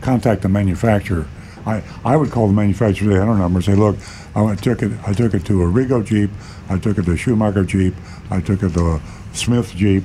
contact 0.00 0.42
the 0.42 0.48
manufacturer. 0.48 1.26
I, 1.64 1.82
I 2.04 2.16
would 2.16 2.30
call 2.30 2.46
the 2.46 2.52
manufacturer. 2.52 3.08
They 3.08 3.18
had 3.18 3.28
our 3.28 3.36
number. 3.36 3.60
Say, 3.60 3.74
look, 3.74 3.96
I 4.34 4.42
went, 4.42 4.62
took 4.62 4.82
it. 4.82 4.92
I 5.06 5.12
took 5.12 5.34
it 5.34 5.44
to 5.46 5.54
Arrigo 5.54 6.04
Jeep. 6.04 6.30
I 6.68 6.78
took 6.78 6.98
it 6.98 7.04
to 7.06 7.12
a 7.12 7.16
Schumacher 7.16 7.64
Jeep. 7.64 7.94
I 8.30 8.40
took 8.40 8.62
it 8.62 8.74
to 8.74 8.92
a 8.92 9.00
Smith 9.32 9.74
Jeep, 9.74 10.04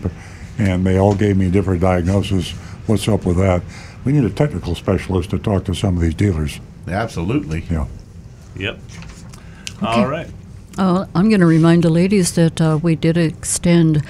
and 0.58 0.86
they 0.86 0.98
all 0.98 1.16
gave 1.16 1.38
me 1.38 1.48
a 1.48 1.52
different 1.52 1.82
diagnosis. 1.82 2.52
What's 2.88 3.08
up 3.08 3.26
with 3.26 3.38
that? 3.38 3.62
We 4.04 4.12
need 4.12 4.24
a 4.24 4.30
technical 4.30 4.74
specialist 4.74 5.30
to 5.30 5.40
talk 5.40 5.66
to 5.66 5.76
some 5.76 5.96
of 5.96 6.02
these 6.02 6.16
dealers. 6.16 6.60
Absolutely. 6.88 7.64
Yeah. 7.70 7.86
Yep. 8.56 8.80
All 9.82 10.08
right. 10.08 10.28
Uh, 10.78 11.06
I'm 11.14 11.30
going 11.30 11.42
to 11.42 11.46
remind 11.46 11.84
the 11.84 11.90
ladies 11.90 12.34
that 12.36 12.60
uh, 12.60 12.80
we 12.82 12.96
did 12.96 13.18
extend 13.18 14.04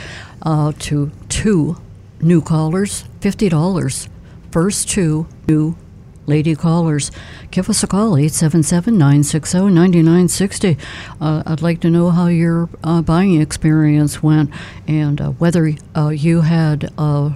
uh, 0.43 0.71
to 0.79 1.11
two 1.27 1.77
new 2.21 2.41
callers 2.41 3.05
$50. 3.19 4.07
First 4.51 4.89
two 4.89 5.27
new 5.47 5.77
lady 6.25 6.55
callers. 6.55 7.09
Give 7.51 7.69
us 7.69 7.83
a 7.83 7.87
call, 7.87 8.17
877 8.17 8.97
960 8.97 9.57
9960. 9.69 10.77
I'd 11.21 11.61
like 11.61 11.79
to 11.81 11.89
know 11.89 12.09
how 12.09 12.27
your 12.27 12.69
uh, 12.83 13.01
buying 13.01 13.39
experience 13.41 14.21
went 14.21 14.49
and 14.87 15.21
uh, 15.21 15.29
whether 15.31 15.73
uh, 15.95 16.09
you 16.09 16.41
had 16.41 16.91
uh, 16.97 17.31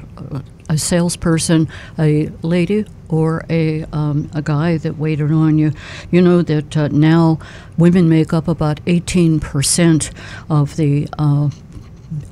a 0.69 0.77
salesperson, 0.77 1.69
a 1.97 2.27
lady, 2.41 2.85
or 3.07 3.45
a, 3.49 3.83
um, 3.93 4.29
a 4.33 4.41
guy 4.41 4.77
that 4.77 4.97
waited 4.97 5.31
on 5.31 5.57
you. 5.57 5.71
You 6.11 6.21
know 6.21 6.41
that 6.41 6.75
uh, 6.75 6.87
now 6.89 7.39
women 7.77 8.09
make 8.09 8.33
up 8.33 8.47
about 8.47 8.83
18% 8.85 10.11
of 10.49 10.75
the 10.75 11.07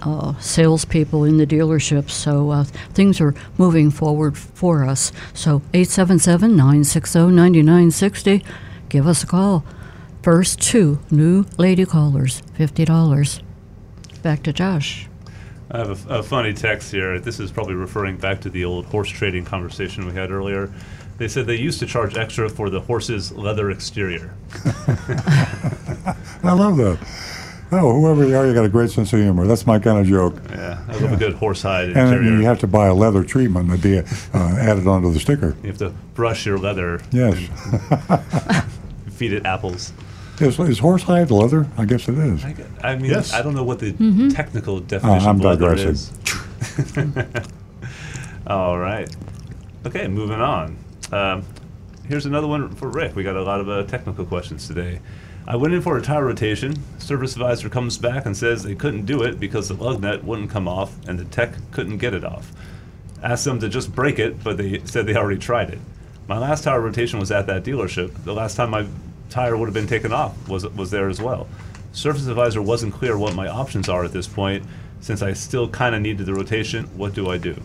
uh, 0.02 0.38
salespeople 0.40 1.24
in 1.24 1.38
the 1.38 1.48
dealership, 1.48 2.10
so 2.10 2.52
uh, 2.52 2.64
things 2.94 3.20
are 3.22 3.34
moving 3.58 3.92
forward 3.92 4.38
for 4.38 4.84
us. 4.84 5.12
So 5.34 5.62
877 5.74 6.52
960 6.52 7.20
9960, 7.20 8.44
give 8.90 9.08
us 9.08 9.24
a 9.24 9.28
call. 9.28 9.64
First 10.22 10.62
two 10.62 11.00
new 11.12 11.46
lady 11.58 11.86
callers, 11.86 12.42
$50. 12.58 13.42
Back 14.22 14.44
to 14.44 14.54
Josh. 14.54 15.10
I 15.70 15.80
have 15.80 16.10
a, 16.10 16.20
a 16.20 16.24
funny 16.24 16.54
text 16.54 16.92
here. 16.92 17.20
This 17.20 17.40
is 17.40 17.52
probably 17.52 17.74
referring 17.74 18.18
back 18.18 18.40
to 18.42 18.50
the 18.50 18.64
old 18.64 18.86
horse 18.86 19.10
trading 19.10 19.44
conversation 19.44 20.06
we 20.06 20.14
had 20.14 20.32
earlier. 20.32 20.72
They 21.18 21.28
said 21.28 21.46
they 21.46 21.56
used 21.56 21.80
to 21.80 21.86
charge 21.86 22.18
extra 22.18 22.50
for 22.50 22.70
the 22.70 22.80
horse's 22.80 23.32
leather 23.32 23.72
exterior. 23.72 24.34
I 26.44 26.54
love 26.54 26.78
that. 26.78 27.00
Oh, 27.76 28.00
whoever 28.00 28.28
you 28.28 28.36
are, 28.38 28.46
you 28.46 28.54
got 28.54 28.66
a 28.66 28.70
great 28.70 28.92
sense 28.92 29.12
of 29.14 29.20
humor. 29.20 29.48
That's 29.48 29.66
my 29.66 29.80
kind 29.80 29.98
of 29.98 30.06
joke. 30.06 30.36
Yeah, 30.50 30.84
I 30.88 30.98
love 30.98 31.14
a 31.14 31.18
good 31.18 31.34
horsehide 31.34 31.88
And 31.88 31.98
interior. 31.98 32.30
then 32.30 32.40
you 32.40 32.46
have 32.46 32.60
to 32.60 32.68
buy 32.68 32.88
a 32.88 32.94
leather 32.94 33.24
treatment 33.24 33.72
to 33.72 33.78
be 33.78 33.98
uh, 34.00 34.04
added 34.60 34.86
onto 34.88 35.12
the 35.12 35.20
sticker. 35.20 35.56
You 35.64 35.70
have 35.70 35.78
to 35.80 35.90
brush 36.14 36.46
your 36.46 36.58
leather, 36.60 37.02
Yes. 37.12 37.36
feed 39.12 39.34
it 39.34 39.46
apples. 39.46 39.92
Is, 40.40 40.60
is 40.60 40.80
horsehide 40.80 41.30
leather? 41.32 41.68
I 41.78 41.86
guess 41.86 42.08
it 42.10 42.18
is. 42.18 42.44
I 42.84 42.96
mean, 42.96 43.12
Yes. 43.12 43.34
I 43.34 43.42
don't 43.42 43.54
know 43.56 43.64
what 43.64 43.80
the 43.80 43.94
Mm-hmm. 43.94 44.30
technical 44.30 44.80
definition 44.80 45.26
Oh, 45.28 45.30
I'm 45.30 45.36
of 45.38 45.46
leather 45.46 45.76
digressing. 45.76 45.90
is. 45.90 47.24
All 48.48 48.78
right. 48.78 49.14
Okay, 49.86 50.08
moving 50.08 50.42
on. 50.42 50.78
Um, 51.12 51.44
here's 52.08 52.26
another 52.26 52.48
one 52.48 52.70
for 52.76 52.90
Rick. 52.90 53.16
We 53.16 53.24
got 53.24 53.36
a 53.36 53.44
lot 53.44 53.60
of 53.60 53.70
uh, 53.70 53.84
technical 53.84 54.26
questions 54.26 54.68
today. 54.68 55.00
I 55.46 55.58
went 55.58 55.74
in 55.74 55.82
for 55.82 55.98
a 55.98 56.02
tire 56.02 56.26
rotation. 56.26 56.76
Service 57.00 57.34
advisor 57.34 57.68
comes 57.68 57.98
back 57.98 58.26
and 58.26 58.36
says 58.36 58.64
they 58.64 58.76
couldn't 58.76 59.06
do 59.06 59.24
it 59.24 59.40
because 59.40 59.68
the 59.68 59.74
lug 59.74 60.02
nut 60.02 60.24
wouldn't 60.24 60.50
come 60.50 60.68
off 60.68 60.96
and 61.06 61.20
the 61.20 61.26
tech 61.26 61.54
couldn't 61.72 61.98
get 61.98 62.14
it 62.14 62.24
off. 62.24 62.52
Asked 63.22 63.46
them 63.46 63.60
to 63.60 63.68
just 63.68 63.94
break 63.94 64.20
it, 64.20 64.42
but 64.44 64.58
they 64.58 64.80
said 64.86 65.06
they 65.06 65.16
already 65.16 65.40
tried 65.40 65.70
it. 65.70 65.80
My 66.28 66.38
last 66.38 66.64
tire 66.64 66.80
rotation 66.80 67.20
was 67.20 67.32
at 67.32 67.48
that 67.48 67.64
dealership. 67.64 68.24
The 68.24 68.34
last 68.34 68.56
time 68.56 68.70
my 68.70 68.86
tire 69.30 69.58
would 69.58 69.66
have 69.66 69.74
been 69.74 69.88
taken 69.88 70.14
off 70.14 70.48
was 70.48 70.66
was 70.68 70.92
there 70.92 71.10
as 71.10 71.22
well. 71.22 71.48
Service 71.92 72.28
advisor 72.28 72.62
wasn't 72.62 72.94
clear 72.94 73.18
what 73.18 73.36
my 73.36 73.48
options 73.48 73.90
are 73.90 74.06
at 74.06 74.14
this 74.14 74.28
point. 74.28 74.66
Since 75.02 75.22
I 75.22 75.34
still 75.34 75.68
kind 75.68 75.94
of 75.94 76.02
needed 76.02 76.26
the 76.26 76.34
rotation, 76.34 76.86
what 76.98 77.14
do 77.14 77.30
I 77.30 77.38
do? 77.38 77.62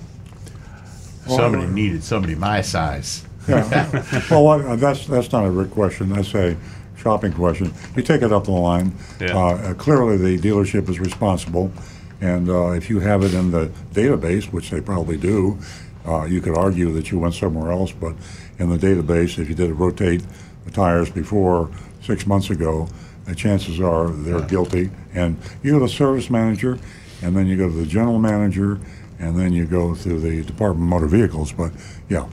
Somebody 1.28 1.66
needed 1.66 2.02
somebody 2.02 2.34
my 2.34 2.62
size. 2.62 3.24
Yeah. 3.46 3.90
well, 4.30 4.44
what, 4.44 4.80
that's 4.80 5.06
that's 5.06 5.30
not 5.30 5.44
a 5.44 5.50
Rick 5.50 5.70
question. 5.70 6.08
That's 6.08 6.34
a 6.34 6.56
shopping 6.98 7.32
question. 7.32 7.72
You 7.96 8.02
take 8.02 8.22
it 8.22 8.32
up 8.32 8.44
the 8.44 8.50
line. 8.50 8.92
Yeah. 9.20 9.36
Uh, 9.36 9.40
uh, 9.40 9.74
clearly, 9.74 10.16
the 10.16 10.38
dealership 10.38 10.88
is 10.88 10.98
responsible, 11.00 11.72
and 12.20 12.48
uh, 12.48 12.70
if 12.70 12.90
you 12.90 13.00
have 13.00 13.22
it 13.22 13.34
in 13.34 13.50
the 13.50 13.70
database, 13.92 14.52
which 14.52 14.70
they 14.70 14.80
probably 14.80 15.16
do, 15.16 15.58
uh, 16.06 16.24
you 16.24 16.40
could 16.40 16.56
argue 16.56 16.92
that 16.92 17.10
you 17.10 17.18
went 17.18 17.34
somewhere 17.34 17.70
else. 17.70 17.92
But 17.92 18.14
in 18.58 18.70
the 18.70 18.78
database, 18.78 19.38
if 19.38 19.48
you 19.48 19.54
did 19.54 19.70
rotate 19.72 20.22
the 20.64 20.70
tires 20.70 21.10
before 21.10 21.70
six 22.02 22.26
months 22.26 22.50
ago, 22.50 22.88
the 23.24 23.34
chances 23.34 23.80
are 23.80 24.08
they're 24.08 24.40
guilty. 24.40 24.90
And 25.14 25.38
you 25.62 25.72
go 25.72 25.78
to 25.78 25.84
the 25.84 25.90
service 25.90 26.30
manager, 26.30 26.78
and 27.22 27.36
then 27.36 27.46
you 27.46 27.56
go 27.56 27.68
to 27.68 27.74
the 27.74 27.86
general 27.86 28.18
manager, 28.18 28.80
and 29.18 29.38
then 29.38 29.52
you 29.52 29.66
go 29.66 29.94
to 29.94 30.20
the 30.20 30.42
Department 30.44 30.84
of 30.84 30.88
Motor 30.88 31.06
Vehicles. 31.06 31.52
But 31.52 31.72
yeah. 32.08 32.26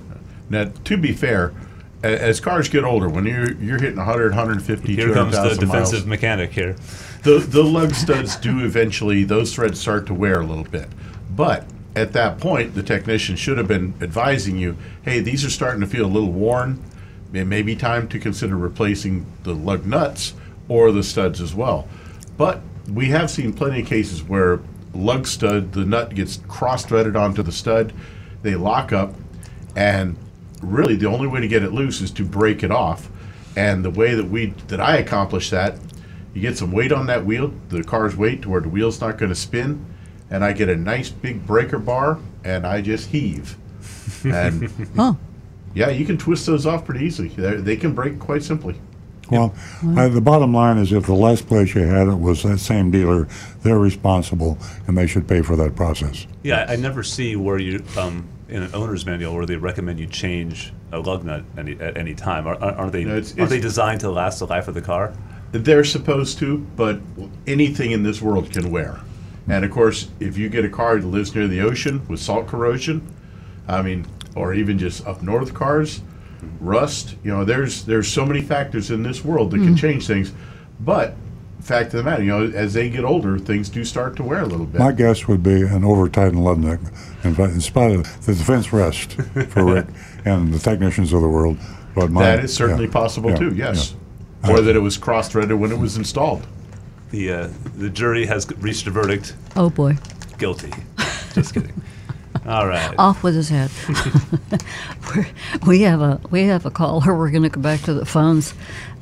Now, 0.49 0.72
to 0.84 0.97
be 0.97 1.11
fair, 1.11 1.53
as 2.05 2.39
cars 2.39 2.69
get 2.69 2.83
older, 2.83 3.09
when 3.09 3.25
you're 3.25 3.53
you're 3.53 3.79
hitting 3.79 3.97
100, 3.97 4.31
150, 4.31 4.95
Here 4.95 5.13
comes 5.13 5.31
the 5.31 5.37
200,000 5.37 5.67
miles, 5.67 5.89
defensive 5.89 6.07
mechanic 6.07 6.51
here. 6.51 6.75
the 7.23 7.39
the 7.39 7.63
lug 7.63 7.93
studs 7.93 8.35
do 8.35 8.63
eventually 8.63 9.23
those 9.23 9.53
threads 9.53 9.79
start 9.79 10.05
to 10.07 10.13
wear 10.13 10.41
a 10.41 10.45
little 10.45 10.63
bit. 10.63 10.87
But 11.29 11.65
at 11.95 12.13
that 12.13 12.39
point, 12.39 12.75
the 12.75 12.83
technician 12.83 13.35
should 13.35 13.57
have 13.57 13.67
been 13.67 13.93
advising 14.01 14.57
you, 14.57 14.77
hey, 15.03 15.21
these 15.21 15.45
are 15.45 15.49
starting 15.49 15.81
to 15.81 15.87
feel 15.87 16.05
a 16.05 16.07
little 16.07 16.31
worn. 16.31 16.83
It 17.33 17.45
may 17.45 17.61
be 17.61 17.75
time 17.75 18.07
to 18.09 18.19
consider 18.19 18.55
replacing 18.55 19.25
the 19.43 19.53
lug 19.53 19.85
nuts 19.85 20.33
or 20.67 20.91
the 20.91 21.03
studs 21.03 21.41
as 21.41 21.53
well. 21.55 21.87
But 22.37 22.61
we 22.89 23.07
have 23.07 23.31
seen 23.31 23.53
plenty 23.53 23.81
of 23.81 23.87
cases 23.87 24.23
where 24.23 24.59
lug 24.93 25.27
stud, 25.27 25.73
the 25.73 25.85
nut 25.85 26.13
gets 26.15 26.37
cross 26.47 26.85
threaded 26.85 27.15
onto 27.15 27.43
the 27.43 27.51
stud, 27.51 27.93
they 28.41 28.55
lock 28.55 28.93
up, 28.93 29.13
and 29.75 30.17
really 30.61 30.95
the 30.95 31.07
only 31.07 31.27
way 31.27 31.41
to 31.41 31.47
get 31.47 31.63
it 31.63 31.71
loose 31.71 32.01
is 32.01 32.11
to 32.11 32.25
break 32.25 32.63
it 32.63 32.71
off. 32.71 33.09
And 33.55 33.85
the 33.85 33.89
way 33.89 34.15
that 34.15 34.25
we 34.25 34.47
that 34.67 34.81
I 34.81 34.97
accomplish 34.97 35.49
that, 35.49 35.77
you 36.33 36.41
get 36.41 36.57
some 36.57 36.71
weight 36.71 36.91
on 36.91 37.05
that 37.07 37.25
wheel, 37.25 37.53
the 37.69 37.83
car's 37.83 38.15
weight 38.15 38.41
to 38.41 38.49
where 38.49 38.61
the 38.61 38.69
wheel's 38.69 38.99
not 38.99 39.17
going 39.17 39.29
to 39.29 39.35
spin, 39.35 39.85
and 40.29 40.43
I 40.43 40.51
get 40.53 40.67
a 40.69 40.75
nice 40.75 41.09
big 41.09 41.45
breaker 41.47 41.79
bar, 41.79 42.19
and 42.43 42.65
I 42.67 42.81
just 42.81 43.09
heave. 43.09 43.57
And 44.25 44.69
Oh, 44.97 45.17
yeah, 45.73 45.89
you 45.89 46.05
can 46.05 46.17
twist 46.17 46.45
those 46.45 46.65
off 46.65 46.85
pretty 46.85 47.05
easily. 47.05 47.27
They're, 47.29 47.61
they 47.61 47.75
can 47.75 47.93
break 47.93 48.17
quite 48.19 48.43
simply. 48.43 48.75
Well, 49.29 49.55
uh, 49.97 50.07
the 50.09 50.21
bottom 50.21 50.53
line 50.53 50.77
is 50.77 50.91
if 50.91 51.05
the 51.05 51.13
last 51.13 51.47
place 51.47 51.73
you 51.73 51.81
had 51.81 52.07
it 52.07 52.19
was 52.19 52.43
that 52.43 52.59
same 52.59 52.91
dealer, 52.91 53.27
they're 53.63 53.79
responsible 53.79 54.57
and 54.87 54.97
they 54.97 55.07
should 55.07 55.27
pay 55.27 55.41
for 55.41 55.55
that 55.55 55.75
process. 55.75 56.27
Yeah, 56.43 56.65
I 56.69 56.73
I 56.73 56.75
never 56.75 57.01
see 57.03 57.35
where 57.35 57.57
you, 57.57 57.83
um, 57.97 58.27
in 58.47 58.63
an 58.63 58.71
owner's 58.73 59.05
manual, 59.05 59.35
where 59.35 59.45
they 59.45 59.55
recommend 59.55 59.99
you 59.99 60.07
change 60.07 60.73
a 60.91 60.99
lug 60.99 61.23
nut 61.23 61.43
any, 61.57 61.79
at 61.79 61.97
any 61.97 62.13
time. 62.13 62.47
Are, 62.47 62.55
aren't 62.61 62.91
they? 62.91 63.03
No, 63.03 63.17
it's- 63.17 63.37
aren't 63.37 63.49
they 63.49 63.59
designed 63.59 64.01
to 64.01 64.11
last 64.11 64.39
the 64.39 64.47
life 64.47 64.67
of 64.67 64.73
the 64.73 64.81
car? 64.81 65.13
They're 65.51 65.83
supposed 65.83 66.37
to, 66.39 66.57
but 66.75 66.99
anything 67.47 67.91
in 67.91 68.03
this 68.03 68.21
world 68.21 68.51
can 68.51 68.71
wear. 68.71 68.99
And 69.47 69.63
of 69.63 69.71
course, 69.71 70.09
if 70.19 70.37
you 70.37 70.49
get 70.49 70.65
a 70.65 70.69
car 70.69 70.97
that 70.97 71.07
lives 71.07 71.33
near 71.33 71.47
the 71.47 71.61
ocean 71.61 72.05
with 72.07 72.19
salt 72.19 72.47
corrosion, 72.47 73.07
I 73.67 73.81
mean, 73.81 74.05
or 74.35 74.53
even 74.53 74.77
just 74.77 75.05
up 75.07 75.21
north 75.21 75.53
cars, 75.53 76.01
rust, 76.59 77.15
you 77.23 77.31
know, 77.31 77.45
there's 77.45 77.85
there's 77.85 78.07
so 78.07 78.25
many 78.25 78.41
factors 78.41 78.91
in 78.91 79.03
this 79.03 79.23
world 79.23 79.51
that 79.51 79.57
can 79.57 79.75
mm. 79.75 79.79
change 79.79 80.07
things. 80.07 80.33
But 80.79 81.15
fact 81.66 81.93
of 81.93 81.97
the 81.97 82.03
matter, 82.03 82.24
you 82.24 82.30
know, 82.30 82.45
as 82.55 82.74
they 82.74 82.89
get 82.89 83.03
older, 83.03 83.39
things 83.39 83.70
do 83.70 83.84
start 83.84 84.16
to 84.18 84.24
wear 84.24 84.41
a 84.41 84.45
little 84.45 84.68
bit. 84.68 84.80
My 84.80 84.91
guess 84.91 85.28
would 85.28 85.41
be 85.41 85.63
an 85.63 85.84
over-tightened 85.84 86.43
lug 86.43 86.59
nut, 86.59 86.80
in 87.24 87.36
in 87.41 87.61
spite 87.61 87.91
of 87.91 88.26
the 88.26 88.36
defense 88.36 88.72
rest 88.72 89.13
for 89.13 89.66
Rick 89.66 89.88
and 90.26 90.53
the 90.53 90.59
technicians 90.59 91.11
of 91.11 91.22
the 91.22 91.28
world. 91.28 91.57
But 91.95 92.11
my, 92.11 92.24
that 92.24 92.45
is 92.45 92.53
certainly 92.53 92.86
yeah, 92.86 92.91
possible 92.91 93.32
yeah, 93.32 93.38
too. 93.38 93.55
Yes, 93.55 93.95
yeah. 94.43 94.51
or 94.51 94.61
that 94.61 94.76
it 94.76 94.80
was 94.80 94.97
cross-threaded 94.97 95.57
when 95.57 95.72
it 95.72 95.80
was 95.80 95.97
installed. 95.97 96.45
The 97.09 97.32
uh, 97.32 97.49
the 97.78 97.89
jury 97.89 98.26
has 98.28 98.47
reached 98.57 98.86
a 98.88 98.91
verdict: 98.91 99.36
oh 99.55 99.70
boy. 99.70 99.97
guilty. 100.38 100.72
Just 101.34 101.53
kidding. 101.53 101.82
All 102.45 102.68
right. 102.68 102.93
Off 102.99 103.24
with 103.24 103.36
his 103.36 103.49
head. 103.49 103.72
We're, 105.16 105.28
we 105.66 105.82
have 105.82 106.01
a 106.01 106.22
we 106.30 106.43
have 106.43 106.66
a 106.66 106.72
caller. 106.72 107.16
We're 107.16 107.32
going 107.32 107.43
to 107.43 107.49
go 107.49 107.61
back 107.61 107.82
to 107.82 107.93
the 107.93 108.05
phones. 108.05 108.53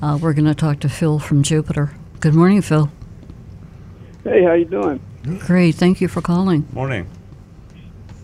Uh, 0.02 0.18
we're 0.22 0.34
going 0.34 0.46
to 0.46 0.56
talk 0.56 0.80
to 0.82 0.90
Phil 0.90 1.20
from 1.20 1.44
Jupiter. 1.44 1.94
Good 2.24 2.36
morning, 2.36 2.62
Phil. 2.62 2.90
Hey, 4.24 4.46
how 4.46 4.54
you 4.54 4.64
doing? 4.64 5.02
Great. 5.40 5.76
Thank 5.76 6.00
you 6.00 6.08
for 6.08 6.22
calling. 6.22 6.66
Morning. 6.72 7.06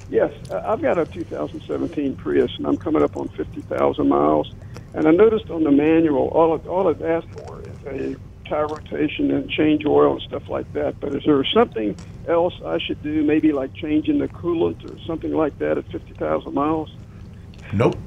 Yes, 0.09 0.31
uh, 0.49 0.63
I've 0.65 0.81
got 0.81 0.97
a 0.97 1.03
2017 1.03 2.15
Prius, 2.15 2.49
and 2.55 2.65
I'm 2.65 2.77
coming 2.77 3.03
up 3.03 3.17
on 3.17 3.27
50,000 3.27 4.07
miles. 4.07 4.53
And 4.93 5.05
I 5.05 5.11
noticed 5.11 5.49
on 5.49 5.65
the 5.65 5.71
manual, 5.71 6.29
all 6.29 6.55
it, 6.55 6.65
all 6.65 6.87
it 6.87 7.01
asked 7.01 7.27
for 7.41 7.61
is 7.61 8.15
a 8.15 8.47
tire 8.47 8.67
rotation 8.67 9.31
and 9.31 9.49
change 9.49 9.85
oil 9.85 10.13
and 10.13 10.21
stuff 10.21 10.47
like 10.47 10.71
that. 10.71 11.01
But 11.01 11.13
is 11.13 11.23
there 11.25 11.43
something 11.43 11.93
else 12.25 12.53
I 12.65 12.77
should 12.77 13.03
do, 13.03 13.21
maybe 13.21 13.51
like 13.51 13.73
changing 13.73 14.19
the 14.19 14.29
coolant 14.29 14.89
or 14.89 14.97
something 15.05 15.33
like 15.33 15.59
that 15.59 15.77
at 15.77 15.85
50,000 15.91 16.53
miles? 16.53 16.89
Nope. 17.73 17.97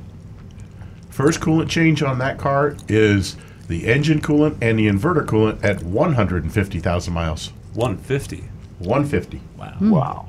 First 1.10 1.40
coolant 1.40 1.68
change 1.68 2.02
on 2.02 2.16
that 2.20 2.38
car 2.38 2.78
is 2.88 3.36
the 3.72 3.86
engine 3.86 4.20
coolant 4.20 4.58
and 4.60 4.78
the 4.78 4.86
inverter 4.86 5.24
coolant 5.24 5.64
at 5.64 5.82
150,000 5.82 7.12
miles. 7.14 7.52
150. 7.72 8.44
150. 8.78 9.40
Wow. 9.56 9.76
Wow. 9.80 10.28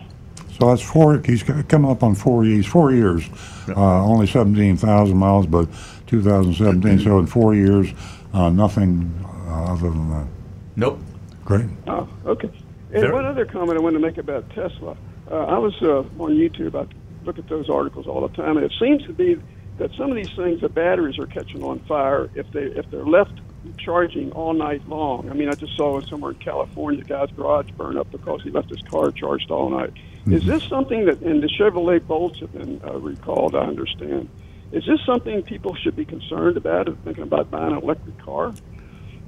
So 0.58 0.70
that's 0.70 0.82
four. 0.82 1.22
He's 1.26 1.44
coming 1.44 1.92
up 1.92 2.04
on 2.04 2.16
four. 2.16 2.46
years. 2.46 2.66
four 2.66 2.94
years, 2.94 3.28
uh, 3.70 4.06
only 4.06 4.28
seventeen 4.28 4.78
thousand 4.78 5.18
miles, 5.18 5.48
but 5.48 5.68
2017. 6.06 7.00
so 7.00 7.18
in 7.18 7.26
four 7.26 7.56
years, 7.56 7.92
uh, 8.34 8.50
nothing 8.52 9.12
uh, 9.48 9.74
other 9.74 9.90
than 9.90 10.10
that. 10.12 10.28
Nope. 10.76 11.00
Great. 11.44 11.66
Oh, 11.88 12.08
okay. 12.28 12.52
And 12.92 13.02
Very- 13.02 13.12
one 13.14 13.26
other 13.26 13.46
comment 13.46 13.80
I 13.80 13.82
want 13.82 13.96
to 13.96 14.00
make 14.00 14.20
about 14.20 14.48
Tesla. 14.52 14.96
Uh, 15.30 15.38
I 15.38 15.58
was 15.58 15.74
uh, 15.82 16.02
on 16.24 16.36
YouTube. 16.38 16.76
I 16.76 16.86
look 17.26 17.40
at 17.40 17.50
those 17.50 17.68
articles 17.68 18.06
all 18.06 18.22
the 18.26 18.36
time, 18.36 18.56
and 18.56 18.64
it 18.66 18.74
seems 18.80 19.04
to 19.08 19.14
be 19.14 19.42
that 19.78 19.92
some 19.96 20.10
of 20.10 20.16
these 20.16 20.32
things, 20.36 20.62
the 20.62 20.70
batteries 20.70 21.18
are 21.20 21.28
catching 21.28 21.64
on 21.64 21.80
fire 21.82 22.30
if 22.36 22.52
they 22.52 22.64
if 22.64 22.90
they're 22.92 23.06
left 23.06 23.40
charging 23.78 24.32
all 24.34 24.54
night 24.54 24.88
long. 24.88 25.30
I 25.30 25.34
mean, 25.34 25.50
I 25.50 25.54
just 25.54 25.76
saw 25.76 26.00
somewhere 26.02 26.32
in 26.32 26.38
California, 26.38 27.02
the 27.02 27.08
guy's 27.08 27.32
garage 27.32 27.72
burned 27.72 27.98
up 27.98 28.12
because 28.12 28.44
he 28.44 28.50
left 28.50 28.70
his 28.70 28.82
car 28.82 29.12
charged 29.12 29.52
all 29.52 29.70
night. 29.70 29.94
Is 30.26 30.46
this 30.46 30.64
something 30.64 31.06
that, 31.06 31.22
and 31.22 31.44
the 31.44 31.48
Chevrolet 31.48 32.06
Bolts 32.06 32.40
have 32.40 32.54
been 32.54 32.80
uh, 32.86 32.98
recalled, 32.98 33.56
I 33.56 33.66
understand. 33.66 34.30
Is 34.72 34.86
this 34.86 35.00
something 35.06 35.44
people 35.44 35.76
should 35.76 35.96
be 35.96 36.06
concerned 36.06 36.56
about 36.56 36.88
if 36.88 36.98
thinking 37.00 37.24
about 37.24 37.52
buying 37.52 37.74
an 37.74 37.84
electric 37.84 38.18
car? 38.20 38.54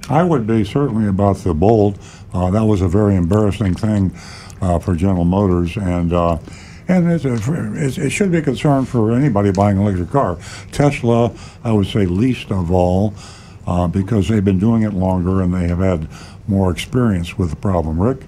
I 0.08 0.22
would 0.22 0.46
be 0.46 0.64
certainly 0.64 1.06
about 1.06 1.38
the 1.38 1.52
Bolt. 1.52 1.98
Uh, 2.32 2.50
that 2.50 2.64
was 2.64 2.80
a 2.80 2.88
very 2.88 3.14
embarrassing 3.14 3.74
thing 3.74 4.12
uh, 4.60 4.78
for 4.78 4.94
General 4.94 5.24
Motors, 5.24 5.76
and 5.76 6.12
uh, 6.12 6.38
and 6.88 7.08
a, 7.08 8.04
it 8.04 8.10
should 8.10 8.30
be 8.30 8.38
a 8.38 8.42
concern 8.42 8.84
for 8.84 9.12
anybody 9.12 9.50
buying 9.50 9.76
an 9.76 9.82
electric 9.82 10.10
car. 10.10 10.38
Tesla, 10.72 11.32
I 11.64 11.72
would 11.72 11.86
say 11.86 12.06
least 12.06 12.50
of 12.50 12.70
all, 12.70 13.14
uh, 13.66 13.88
because 13.88 14.28
they've 14.28 14.44
been 14.44 14.60
doing 14.60 14.82
it 14.82 14.92
longer 14.92 15.42
and 15.42 15.52
they 15.52 15.66
have 15.68 15.80
had 15.80 16.08
more 16.46 16.70
experience 16.70 17.36
with 17.36 17.50
the 17.50 17.56
problem. 17.56 18.00
Rick, 18.00 18.20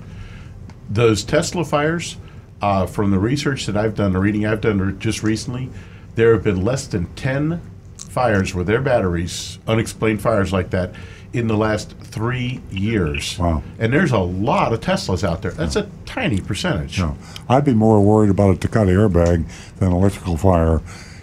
those 0.91 1.23
Tesla 1.23 1.65
fires, 1.65 2.17
uh, 2.61 2.87
from 2.87 3.11
the 3.11 3.19
research 3.19 3.67
that 3.67 3.77
I've 3.77 3.95
done, 3.95 4.13
the 4.13 4.19
reading 4.19 4.47
I've 4.47 4.61
done 4.61 4.99
just 4.99 5.23
recently, 5.23 5.71
there 6.17 6.33
have 6.33 6.43
been 6.43 6.65
less 6.65 6.87
than 6.89 7.07
10 7.15 7.61
fires 7.97 8.55
where 8.55 8.65
their 8.65 8.81
batteries, 8.81 9.59
unexplained 9.69 10.21
fires 10.21 10.53
like 10.53 10.71
that, 10.71 10.93
in 11.33 11.47
the 11.47 11.57
last 11.57 11.93
three 11.99 12.61
years. 12.71 13.39
Wow. 13.39 13.63
And 13.79 13.93
there's 13.93 14.13
a 14.13 14.19
lot 14.19 14.73
of 14.73 14.81
Teslas 14.81 15.23
out 15.23 15.43
there. 15.43 15.51
That's 15.51 15.77
a 15.77 15.91
tiny 16.07 16.41
percentage. 16.41 16.99
no, 16.99 17.17
I'd 17.49 17.65
be 17.65 17.75
more 17.75 18.01
worried 18.01 18.31
about 18.31 18.57
a 18.57 18.59
Takata 18.59 18.91
airbag 18.91 19.47
than 19.79 19.93
electrical 19.93 20.37
fire 20.37 20.81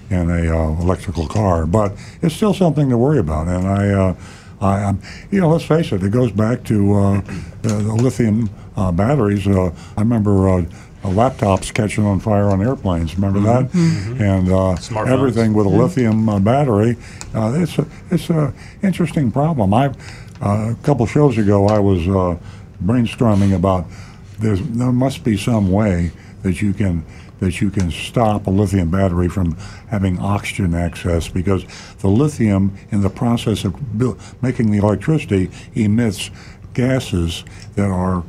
in 0.10 0.30
a 0.30 0.56
uh, 0.56 0.82
electrical 0.82 1.28
car, 1.28 1.66
but 1.66 1.94
it's 2.22 2.36
still 2.36 2.54
something 2.54 2.90
to 2.90 2.98
worry 2.98 3.18
about. 3.18 3.48
And 3.48 3.68
I, 3.68 3.90
uh, 3.90 4.16
I, 4.62 4.84
I'm, 4.84 5.02
you 5.32 5.42
know, 5.42 5.50
let's 5.50 5.66
face 5.66 5.92
it, 5.92 6.04
it 6.04 6.12
goes 6.12 6.32
back 6.32 6.64
to 6.66 6.94
uh, 6.94 7.22
the, 7.64 7.70
the 7.70 7.96
lithium 7.96 8.50
uh, 8.78 8.92
batteries. 8.92 9.48
Uh, 9.48 9.74
I 9.98 10.02
remember. 10.02 10.66
Uh, 11.06 11.10
laptops 11.10 11.72
catching 11.72 12.04
on 12.04 12.20
fire 12.20 12.46
on 12.46 12.62
airplanes. 12.62 13.16
Remember 13.16 13.40
that? 13.42 13.72
And 14.20 14.52
uh, 14.52 14.76
everything 15.06 15.54
with 15.54 15.68
a 15.68 15.70
lithium 15.70 16.28
uh, 16.28 16.40
battery. 16.40 16.98
Uh, 17.34 17.54
it's 17.58 17.78
a 17.78 17.86
it's 18.10 18.30
a 18.32 18.52
interesting 18.82 19.32
problem. 19.32 19.72
I 19.72 19.94
uh, 20.42 20.72
a 20.72 20.78
couple 20.82 21.06
shows 21.06 21.38
ago 21.38 21.68
I 21.68 21.78
was 21.78 22.08
uh, 22.08 22.40
brainstorming 22.84 23.56
about 23.56 23.86
there's 24.40 24.62
there 24.70 24.92
must 24.92 25.24
be 25.24 25.38
some 25.38 25.72
way 25.72 26.12
that 26.42 26.64
you 26.64 26.74
can 26.74 27.06
that 27.40 27.62
you 27.62 27.70
can 27.70 27.92
stop 27.92 28.48
a 28.48 28.50
lithium 28.50 28.90
battery 28.90 29.28
from 29.28 29.56
having 29.90 30.18
oxygen 30.18 30.74
access 30.74 31.28
because 31.28 31.66
the 32.00 32.08
lithium 32.08 32.76
in 32.90 33.02
the 33.02 33.10
process 33.12 33.64
of 33.64 33.76
making 34.42 34.72
the 34.72 34.80
electricity 34.80 35.52
emits 35.76 36.32
gases 36.74 37.44
that 37.76 37.92
are 37.92 38.24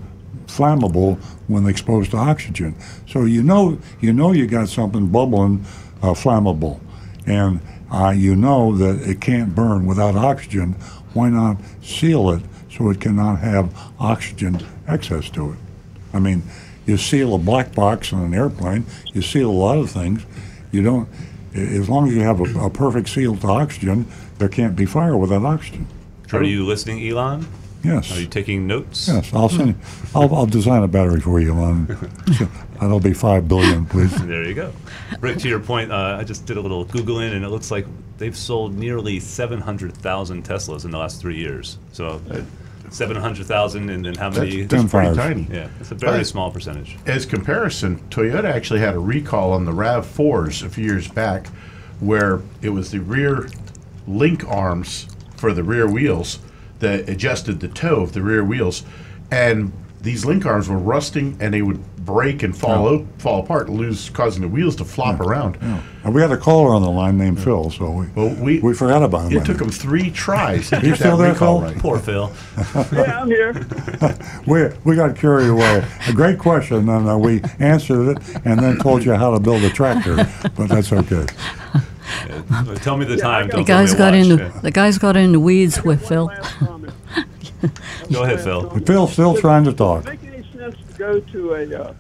flammable 0.47 1.19
when 1.49 1.67
exposed 1.67 2.11
to 2.13 2.17
oxygen. 2.17 2.75
So 3.09 3.25
you 3.25 3.43
know 3.43 3.79
you 4.01 4.13
know 4.13 4.33
you 4.33 4.47
got 4.47 4.69
something 4.69 5.09
bubbling 5.09 5.65
uh, 6.03 6.13
flammable, 6.13 6.81
and 7.27 7.61
uh, 7.91 8.11
you 8.11 8.37
know 8.37 8.77
that 8.77 9.09
it 9.09 9.21
can't 9.21 9.55
burn 9.55 9.87
without 9.87 10.17
oxygen. 10.17 10.73
Why 11.13 11.31
not 11.31 11.59
seal 11.83 12.31
it 12.31 12.43
so 12.71 12.91
it 12.91 13.01
cannot 13.01 13.39
have 13.41 13.75
oxygen 13.99 14.65
access 14.87 15.31
to 15.31 15.53
it? 15.53 15.59
I 16.13 16.21
mean, 16.21 16.43
you 16.87 16.97
seal 16.97 17.35
a 17.35 17.39
black 17.39 17.75
box 17.75 18.13
on 18.13 18.23
an 18.23 18.35
airplane. 18.35 18.87
You 19.13 19.23
seal 19.23 19.51
a 19.51 19.53
lot 19.53 19.79
of 19.79 19.91
things. 19.91 20.25
You 20.73 20.83
don't. 20.83 21.09
As 21.55 21.89
long 21.89 22.09
as 22.09 22.15
you 22.15 22.21
have 22.21 22.41
a, 22.41 22.67
a 22.67 22.71
perfect 22.71 23.09
seal 23.09 23.35
to 23.37 23.47
oxygen, 23.47 24.07
there 24.39 24.49
can't 24.49 24.77
be 24.77 24.85
fire 24.85 25.17
without 25.17 25.45
oxygen. 25.45 25.87
Are 26.33 26.43
you 26.43 26.67
listening, 26.67 27.09
Elon? 27.09 27.47
Yes. 27.85 28.11
Are 28.16 28.20
you 28.20 28.27
taking 28.27 28.66
notes? 28.66 29.07
Yes, 29.09 29.33
I'll 29.33 29.49
send. 29.49 29.77
I'll, 30.14 30.35
I'll 30.35 30.47
design 30.47 30.83
a 30.83 30.89
battery 30.89 31.20
for 31.20 31.41
you, 31.41 31.53
Elon. 31.55 31.87
So, 32.37 32.49
That'll 32.81 33.01
be 33.01 33.14
five 33.14 33.49
billion, 33.49 33.87
please. 33.87 34.14
There 34.27 34.43
you 34.45 34.55
go. 34.55 34.72
Rick, 35.20 35.39
to 35.39 35.49
your 35.49 35.61
point, 35.61 35.91
uh, 35.93 36.16
I 36.20 36.24
just 36.24 36.47
did 36.47 36.57
a 36.57 36.61
little 36.61 36.85
Googling, 36.85 37.33
and 37.35 37.45
it 37.45 37.49
looks 37.49 37.70
like 37.70 37.87
they've 38.18 38.37
sold 38.37 38.74
nearly 38.77 39.18
700,000 39.20 40.45
Teslas 40.45 40.85
in 40.85 40.91
the 40.91 40.99
last 40.99 41.20
three 41.20 41.37
years. 41.39 41.79
So, 41.93 42.20
uh, 42.31 42.43
700,000, 42.91 43.89
and 43.91 44.05
then 44.05 44.14
how 44.14 44.31
many? 44.31 44.62
that's 44.62 44.72
pretty 44.72 44.89
fires. 44.89 45.16
tiny. 45.16 45.47
yeah, 45.51 45.68
it's 45.81 45.91
a 45.91 45.95
very 45.95 46.18
Right. 46.18 46.27
small 46.27 46.51
percentage. 46.51 46.97
As 47.07 47.24
comparison, 47.27 47.99
Toyota 48.11 48.45
actually 48.45 48.81
had 48.81 48.95
a 48.95 48.99
recall 48.99 49.53
on 49.53 49.64
the 49.64 49.72
RAV4s 49.72 50.62
a 50.64 50.68
few 50.68 50.85
years 50.85 51.09
back 51.09 51.47
where 52.01 52.41
it 52.62 52.70
was 52.70 52.91
the 52.91 53.01
rear 53.01 53.49
link 54.07 54.45
arms 54.49 55.07
for 55.37 55.53
the 55.53 55.62
rear 55.64 55.87
wheels 55.89 56.39
that 56.81 57.09
adjusted 57.09 57.61
the 57.61 57.68
toe 57.68 58.01
of 58.03 58.12
the 58.12 58.22
rear 58.22 58.45
wheels. 58.45 58.83
And 59.31 59.72
these 60.03 60.24
link 60.24 60.47
arms 60.47 60.68
were 60.68 60.79
rusting 60.79 61.37
and 61.41 61.53
they 61.53 61.62
would 61.62 61.81
break 62.05 62.45
and 62.45 62.57
fall 62.57 62.87
o- 62.87 63.07
fall 63.18 63.43
apart, 63.43 63.68
lose 63.68 64.11
causing 64.11 64.43
the 64.43 64.47
wheels 64.49 64.77
to 64.77 64.85
flop 64.85 65.18
around. 65.18 65.57
And 66.05 66.14
we 66.14 66.20
had 66.20 66.31
a 66.31 66.37
caller 66.37 66.72
on 66.72 66.83
the 66.83 66.91
line 66.91 67.18
named 67.18 67.43
Phil, 67.43 67.68
so 67.70 67.91
we 67.91 68.07
Well, 68.14 68.29
we 68.37 68.61
we 68.61 68.74
forgot 68.74 69.03
about 69.03 69.33
him. 69.33 69.39
it 69.43 69.45
took 69.45 69.57
them 69.59 69.70
three 69.70 70.12
tries 70.12 70.70
to 70.70 70.77
you 70.77 70.83
get 70.91 70.99
still 70.99 71.16
that 71.16 71.24
there, 71.24 71.33
recall 71.33 71.61
Phil? 71.62 71.68
right. 71.72 71.79
Poor 71.79 71.99
Phil. 71.99 72.33
Yeah, 72.93 73.20
I'm 73.22 73.27
here. 73.29 73.66
We 74.47 74.68
we 74.85 74.95
got 74.95 75.16
carried 75.16 75.49
away. 75.49 75.85
A 76.07 76.12
great 76.12 76.39
question, 76.39 76.89
and 76.89 77.09
uh, 77.09 77.18
we 77.18 77.43
answered 77.59 78.11
it, 78.16 78.18
and 78.45 78.61
then 78.61 78.79
told 78.79 79.05
you 79.05 79.14
how 79.14 79.33
to 79.33 79.41
build 79.41 79.64
a 79.64 79.70
tractor. 79.70 80.14
But 80.57 80.68
that's 80.68 80.93
okay. 80.93 81.27
Uh, 82.29 82.75
Tell 82.77 82.97
me 82.97 83.05
the 83.05 83.17
time. 83.17 83.49
The 83.49 83.63
guys 83.65 83.95
got 83.95 84.13
watch. 84.15 84.23
into 84.27 84.37
Yeah. 84.45 84.61
the 84.63 84.71
guys 84.71 84.99
got 84.99 85.17
into 85.17 85.41
weeds 85.41 85.83
with 85.83 86.07
Phil. 86.09 86.31
Go 88.13 88.23
ahead, 88.23 88.41
Phil. 88.41 88.69
But 88.69 88.87
Phil's 88.87 89.13
still 89.13 89.37
trying 89.37 89.65
to 89.65 89.73
talk. 89.73 90.05
Does 90.05 90.15
it 90.15 90.23
make 90.23 90.33
any 90.35 90.53
sense 90.57 90.77
to 90.93 90.99
go 90.99 91.21
to 91.21 91.55
a, 91.55 91.83
uh, 91.83 91.95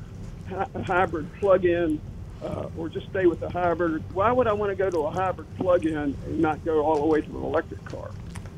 hy- 0.48 0.82
hybrid 0.82 1.32
plug-in 1.40 2.00
uh, 2.42 2.66
or 2.76 2.88
just 2.88 3.08
stay 3.08 3.26
with 3.26 3.40
the 3.40 3.48
hybrid? 3.50 4.02
Why 4.14 4.30
would 4.32 4.46
I 4.46 4.52
want 4.52 4.70
to 4.70 4.76
go 4.76 4.90
to 4.90 4.98
a 5.06 5.10
hybrid 5.10 5.48
plug-in 5.56 5.96
and 5.96 6.40
not 6.40 6.64
go 6.64 6.84
all 6.84 7.00
the 7.00 7.06
way 7.06 7.20
to 7.20 7.28
an 7.28 7.42
electric 7.42 7.84
car? 7.84 8.10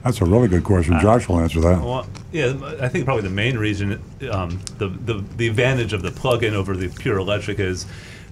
That's 0.05 0.20
a 0.20 0.24
really 0.24 0.49
good 0.49 0.64
question. 0.64 0.99
Josh 1.01 1.28
will 1.28 1.40
answer 1.40 1.61
that. 1.61 1.80
Well, 1.82 2.07
yeah, 2.32 2.55
I 2.80 2.88
think 2.88 3.05
probably 3.05 3.22
the 3.24 3.30
main 3.30 3.59
reason, 3.59 4.01
um, 4.30 4.61
the, 4.78 4.88
the 4.88 5.24
the 5.36 5.49
advantage 5.49 5.92
of 5.92 6.03
the 6.03 6.11
plug-in 6.12 6.55
over 6.55 6.76
the 6.76 6.88
pure 6.88 7.18
electric 7.18 7.59
is 7.59 7.84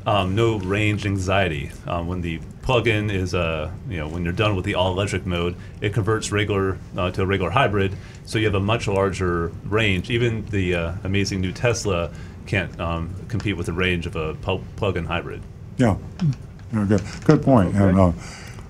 um, 0.06 0.34
no 0.36 0.58
range 0.60 1.04
anxiety. 1.04 1.70
Um, 1.86 2.06
when 2.06 2.20
the 2.20 2.40
plug-in 2.62 3.10
is, 3.10 3.34
uh, 3.34 3.70
you 3.88 3.98
know, 3.98 4.08
when 4.08 4.24
you're 4.24 4.32
done 4.32 4.56
with 4.56 4.64
the 4.64 4.76
all-electric 4.76 5.26
mode, 5.26 5.56
it 5.80 5.92
converts 5.92 6.32
regular 6.32 6.78
uh, 6.96 7.10
to 7.10 7.22
a 7.22 7.26
regular 7.26 7.50
hybrid, 7.50 7.96
so 8.24 8.38
you 8.38 8.46
have 8.46 8.54
a 8.54 8.60
much 8.60 8.88
larger 8.88 9.48
range. 9.64 10.10
Even 10.10 10.46
the 10.46 10.74
uh, 10.74 10.92
amazing 11.04 11.40
new 11.40 11.52
Tesla 11.52 12.10
can't 12.46 12.78
um, 12.80 13.14
compete 13.28 13.56
with 13.56 13.66
the 13.66 13.72
range 13.72 14.06
of 14.06 14.14
a 14.16 14.34
pu- 14.34 14.62
plug-in 14.76 15.04
hybrid. 15.04 15.42
Yeah, 15.76 15.96
Yeah, 16.72 16.84
good, 16.88 17.02
good 17.24 17.42
point. 17.42 17.74
And 17.74 17.98
uh, 17.98 18.12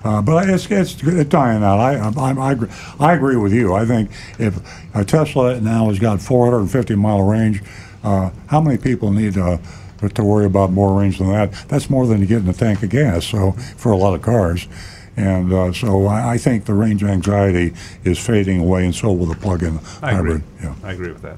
uh, 0.03 0.21
but 0.21 0.49
it's 0.49 0.69
it's 0.69 1.01
it's 1.03 1.29
dying 1.29 1.63
out. 1.63 1.79
I 1.79 1.95
I, 1.95 2.33
I, 2.33 2.51
agree, 2.51 2.69
I 2.99 3.13
agree 3.13 3.35
with 3.35 3.53
you. 3.53 3.73
I 3.73 3.85
think 3.85 4.11
if 4.39 4.59
a 4.95 5.03
Tesla 5.03 5.59
now 5.59 5.87
has 5.89 5.99
got 5.99 6.21
450 6.21 6.95
mile 6.95 7.23
range, 7.23 7.61
uh, 8.03 8.31
how 8.47 8.61
many 8.61 8.77
people 8.77 9.11
need 9.11 9.37
uh, 9.37 9.57
to 9.99 10.23
worry 10.23 10.45
about 10.45 10.71
more 10.71 10.97
range 10.99 11.17
than 11.17 11.29
that? 11.31 11.51
That's 11.67 11.89
more 11.89 12.07
than 12.07 12.21
you 12.21 12.27
get 12.27 12.41
in 12.41 12.47
a 12.47 12.53
tank 12.53 12.83
of 12.83 12.89
gas. 12.89 13.25
So 13.25 13.51
for 13.51 13.91
a 13.91 13.97
lot 13.97 14.13
of 14.13 14.21
cars. 14.21 14.67
And 15.15 15.51
uh, 15.51 15.73
so 15.73 16.05
I, 16.05 16.33
I 16.33 16.37
think 16.37 16.65
the 16.65 16.75
range 16.75 17.03
anxiety 17.03 17.73
is 18.03 18.19
fading 18.23 18.59
away, 18.59 18.85
and 18.85 18.93
so 18.93 19.11
will 19.11 19.25
the 19.25 19.35
plug-in 19.35 19.79
I 20.01 20.11
agree. 20.11 20.11
hybrid. 20.11 20.43
Yeah. 20.61 20.75
I 20.83 20.91
agree 20.93 21.11
with 21.11 21.23
that. 21.23 21.37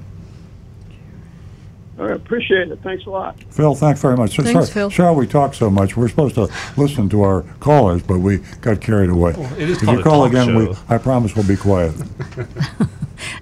All 1.98 2.06
right, 2.06 2.16
appreciate 2.16 2.70
it. 2.70 2.78
Thanks 2.82 3.04
a 3.06 3.10
lot. 3.10 3.36
Phil, 3.50 3.74
thanks 3.74 4.00
very 4.00 4.16
much. 4.16 4.36
Thanks, 4.36 4.52
sorry, 4.52 4.66
Phil. 4.66 4.90
Sorry 4.90 5.14
we 5.14 5.26
talk 5.26 5.52
so 5.54 5.68
much. 5.70 5.96
We're 5.98 6.08
supposed 6.08 6.34
to 6.36 6.48
listen 6.78 7.08
to 7.10 7.22
our 7.22 7.42
callers, 7.60 8.02
but 8.02 8.20
we 8.20 8.38
got 8.62 8.80
carried 8.80 9.10
away. 9.10 9.32
it 9.58 9.68
is 9.68 9.76
if 9.78 9.84
called 9.84 9.96
you 9.96 10.00
a 10.00 10.04
call 10.04 10.22
talk 10.24 10.32
again, 10.32 10.54
we. 10.54 10.74
I 10.88 10.96
promise 10.98 11.34
we'll 11.34 11.46
be 11.46 11.56
quiet. 11.56 11.92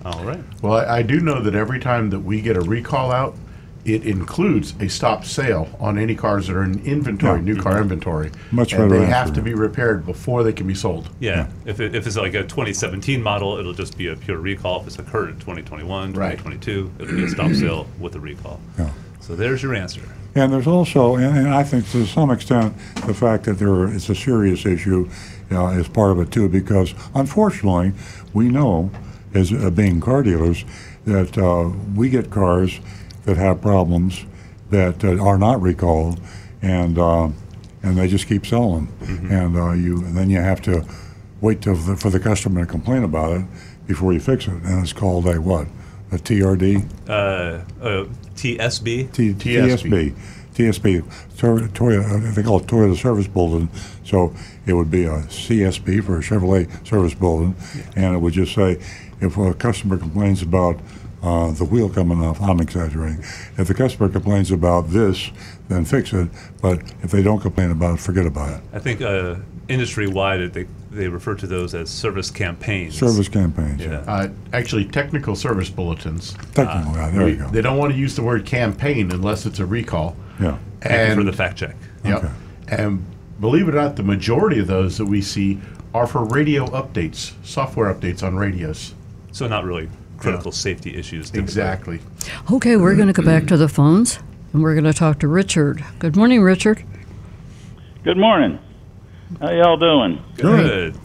All 0.04 0.24
right. 0.24 0.42
Well, 0.62 0.72
I, 0.74 0.98
I 0.98 1.02
do 1.02 1.20
know 1.20 1.42
that 1.42 1.54
every 1.54 1.78
time 1.78 2.10
that 2.10 2.20
we 2.20 2.40
get 2.40 2.56
a 2.56 2.60
recall 2.62 3.12
out, 3.12 3.36
it 3.84 4.04
includes 4.04 4.74
a 4.80 4.88
stop 4.88 5.24
sale 5.24 5.68
on 5.80 5.98
any 5.98 6.14
cars 6.14 6.46
that 6.48 6.56
are 6.56 6.62
in 6.62 6.84
inventory, 6.84 7.38
Yeah. 7.38 7.44
new 7.44 7.56
car 7.56 7.80
inventory. 7.80 8.30
Much 8.52 8.72
and 8.72 8.88
better 8.88 9.00
they 9.00 9.06
have 9.06 9.28
answer. 9.28 9.34
to 9.36 9.42
be 9.42 9.54
repaired 9.54 10.04
before 10.04 10.42
they 10.42 10.52
can 10.52 10.66
be 10.66 10.74
sold. 10.74 11.08
Yeah, 11.18 11.46
if, 11.64 11.80
it, 11.80 11.94
if 11.94 12.06
it's 12.06 12.16
like 12.16 12.34
a 12.34 12.42
2017 12.42 13.22
model, 13.22 13.56
it'll 13.58 13.72
just 13.72 13.96
be 13.96 14.08
a 14.08 14.16
pure 14.16 14.38
recall. 14.38 14.80
If 14.80 14.86
it's 14.88 14.98
occurred 14.98 15.30
in 15.30 15.36
2021, 15.36 16.12
Right. 16.12 16.32
2022, 16.38 16.90
it'll 16.98 17.16
be 17.16 17.24
a 17.24 17.28
stop 17.28 17.52
sale 17.52 17.86
with 17.98 18.14
a 18.16 18.20
recall. 18.20 18.60
Yeah. 18.78 18.90
So 19.20 19.34
there's 19.34 19.62
your 19.62 19.74
answer. 19.74 20.02
And 20.34 20.52
there's 20.52 20.66
also, 20.66 21.16
and, 21.16 21.36
and 21.38 21.48
I 21.48 21.62
think 21.64 21.88
to 21.90 22.06
some 22.06 22.30
extent, 22.30 22.74
the 23.06 23.14
fact 23.14 23.44
that 23.44 23.58
there 23.58 23.70
are, 23.70 23.92
it's 23.92 24.08
a 24.08 24.14
serious 24.14 24.64
issue 24.64 25.08
uh, 25.50 25.68
is 25.68 25.88
part 25.88 26.12
of 26.12 26.20
it 26.20 26.30
too, 26.30 26.48
because 26.48 26.94
unfortunately, 27.14 27.92
we 28.32 28.48
know, 28.48 28.90
as 29.34 29.52
uh, 29.52 29.70
being 29.70 30.00
car 30.00 30.22
dealers, 30.22 30.64
that 31.06 31.36
uh, 31.38 31.70
we 31.96 32.10
get 32.10 32.30
cars 32.30 32.78
that 33.24 33.36
have 33.36 33.60
problems 33.60 34.24
that 34.70 35.04
uh, 35.04 35.22
are 35.22 35.38
not 35.38 35.60
recalled, 35.60 36.20
and 36.62 36.98
uh, 36.98 37.28
and 37.82 37.96
they 37.96 38.08
just 38.08 38.26
keep 38.26 38.46
selling, 38.46 38.88
and 39.30 39.56
uh, 39.56 39.72
you 39.72 39.98
and 39.98 40.16
then 40.16 40.30
you 40.30 40.38
have 40.38 40.60
to 40.62 40.84
wait 41.40 41.62
till 41.62 41.74
the, 41.74 41.96
for 41.96 42.10
the 42.10 42.20
customer 42.20 42.60
to 42.60 42.66
complain 42.70 43.02
about 43.02 43.36
it 43.36 43.44
before 43.86 44.12
you 44.12 44.20
fix 44.20 44.46
it, 44.46 44.52
and 44.52 44.82
it's 44.82 44.92
called 44.92 45.26
a 45.26 45.40
what? 45.40 45.66
A 46.12 46.16
TRD? 46.16 46.88
Uh, 47.08 47.12
uh, 47.82 48.06
TSB. 48.34 49.12
T- 49.12 49.32
TSB. 49.34 50.12
TSB. 50.14 50.14
TSB, 50.54 51.38
Tor- 51.38 51.68
Toyota, 51.68 52.28
uh, 52.28 52.34
they 52.34 52.42
call 52.42 52.58
it 52.58 52.66
Toyota 52.66 52.96
Service 52.96 53.28
Bulletin. 53.28 53.70
So 54.04 54.34
it 54.66 54.74
would 54.74 54.90
be 54.90 55.04
a 55.04 55.22
CSB 55.22 56.04
for 56.04 56.18
a 56.18 56.20
Chevrolet 56.20 56.86
Service 56.86 57.14
Bulletin, 57.14 57.54
and 57.96 58.14
it 58.14 58.18
would 58.18 58.34
just 58.34 58.54
say, 58.54 58.80
if 59.20 59.36
a 59.36 59.54
customer 59.54 59.96
complains 59.96 60.42
about 60.42 60.80
uh, 61.22 61.52
the 61.52 61.64
wheel 61.64 61.88
coming 61.90 62.22
off, 62.24 62.40
I'm 62.40 62.60
exaggerating. 62.60 63.20
If 63.58 63.68
the 63.68 63.74
customer 63.74 64.08
complains 64.08 64.50
about 64.50 64.88
this, 64.90 65.30
then 65.68 65.84
fix 65.84 66.12
it. 66.12 66.28
But 66.62 66.82
if 67.02 67.10
they 67.10 67.22
don't 67.22 67.40
complain 67.40 67.70
about 67.70 67.94
it, 67.94 68.00
forget 68.00 68.26
about 68.26 68.52
it. 68.58 68.60
I 68.72 68.78
think 68.78 69.02
uh, 69.02 69.36
industry-wide, 69.68 70.52
they, 70.54 70.66
they 70.90 71.08
refer 71.08 71.34
to 71.36 71.46
those 71.46 71.74
as 71.74 71.90
service 71.90 72.30
campaigns. 72.30 72.98
Service 72.98 73.28
campaigns. 73.28 73.82
Yeah. 73.82 74.04
Uh, 74.06 74.28
actually, 74.52 74.86
technical 74.86 75.36
service 75.36 75.68
bulletins. 75.68 76.32
Technically, 76.54 76.92
yeah, 76.94 77.10
there 77.10 77.24
We- 77.24 77.30
you 77.32 77.36
go. 77.36 77.48
They 77.48 77.62
don't 77.62 77.76
want 77.78 77.92
to 77.92 77.98
use 77.98 78.16
the 78.16 78.22
word 78.22 78.46
campaign 78.46 79.10
unless 79.12 79.46
it's 79.46 79.58
a 79.58 79.66
recall. 79.66 80.16
Yeah. 80.40 80.56
Thank 80.80 81.10
you 81.10 81.14
for 81.16 81.24
the 81.24 81.36
fact 81.36 81.58
check. 81.58 81.76
Yep. 82.04 82.24
Okay. 82.24 82.32
And 82.68 83.04
believe 83.40 83.68
it 83.68 83.74
or 83.74 83.78
not, 83.82 83.96
the 83.96 84.02
majority 84.02 84.58
of 84.58 84.66
those 84.66 84.96
that 84.96 85.04
we 85.06 85.20
see 85.20 85.60
are 85.92 86.06
for 86.06 86.24
radio 86.24 86.64
updates, 86.68 87.32
software 87.44 87.92
updates 87.92 88.22
on 88.22 88.36
radios. 88.36 88.94
So 89.32 89.46
not 89.46 89.64
really 89.64 89.88
critical 90.20 90.52
safety 90.52 90.94
issues. 90.96 91.26
typically. 91.30 91.42
Exactly. 91.44 92.00
Okay, 92.52 92.76
we're 92.76 92.94
going 92.94 93.08
to 93.08 93.12
go 93.14 93.22
back 93.24 93.46
to 93.46 93.56
the 93.56 93.68
phones 93.68 94.18
and 94.52 94.62
we're 94.62 94.74
going 94.74 94.84
to 94.84 94.92
talk 94.92 95.18
to 95.20 95.28
Richard. 95.28 95.84
Good 95.98 96.16
morning, 96.16 96.42
Richard. 96.42 96.84
Good 98.04 98.16
morning. 98.16 98.58
How 99.40 99.50
y'all 99.52 99.76
doing? 99.76 100.22
Good. 100.36 100.96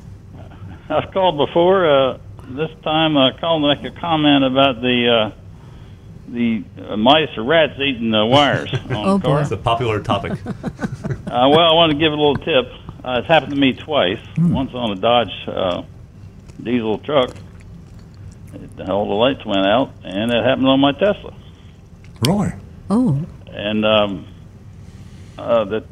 I've 0.90 1.12
called 1.12 1.38
before. 1.38 1.90
Uh, 1.90 2.18
this 2.50 2.70
time 2.84 3.18
I 3.18 3.32
called 3.40 3.64
to 3.64 3.76
make 3.84 3.92
a 3.96 4.00
comment 4.00 4.44
about 4.46 4.82
the 4.82 5.32
uh, 5.34 5.42
the 6.28 6.64
uh, 6.90 6.98
mice 6.98 7.30
or 7.38 7.44
rats 7.44 7.74
eating 7.80 8.12
the 8.12 8.26
wires 8.26 8.72
on 8.90 8.94
Oh, 8.96 9.18
the 9.18 9.26
car. 9.26 9.42
It's 9.42 9.52
a 9.52 9.58
popular 9.58 10.00
topic. 10.02 10.34
Uh, 11.26 11.50
well, 11.50 11.60
I 11.60 11.74
want 11.74 11.92
to 11.92 11.98
give 11.98 12.14
a 12.14 12.16
little 12.16 12.36
tip. 12.38 12.72
Uh, 13.04 13.18
it's 13.20 13.28
happened 13.28 13.52
to 13.52 13.60
me 13.60 13.74
twice. 13.74 14.20
Once 14.38 14.72
on 14.74 14.92
a 14.92 14.96
Dodge 14.96 15.34
uh, 15.48 15.82
diesel 16.64 17.00
truck. 17.00 17.36
It, 18.56 18.90
all 18.90 19.08
the 19.08 19.14
lights 19.16 19.46
went 19.46 19.66
out, 19.66 19.92
and 20.04 20.32
it 20.32 20.44
happened 20.44 20.68
on 20.68 20.80
my 20.80 20.92
Tesla. 20.94 21.34
Really? 22.26 22.54
Oh, 22.90 23.20
and 23.50 23.86
um, 23.86 24.28
uh, 25.38 25.66
that 25.66 25.84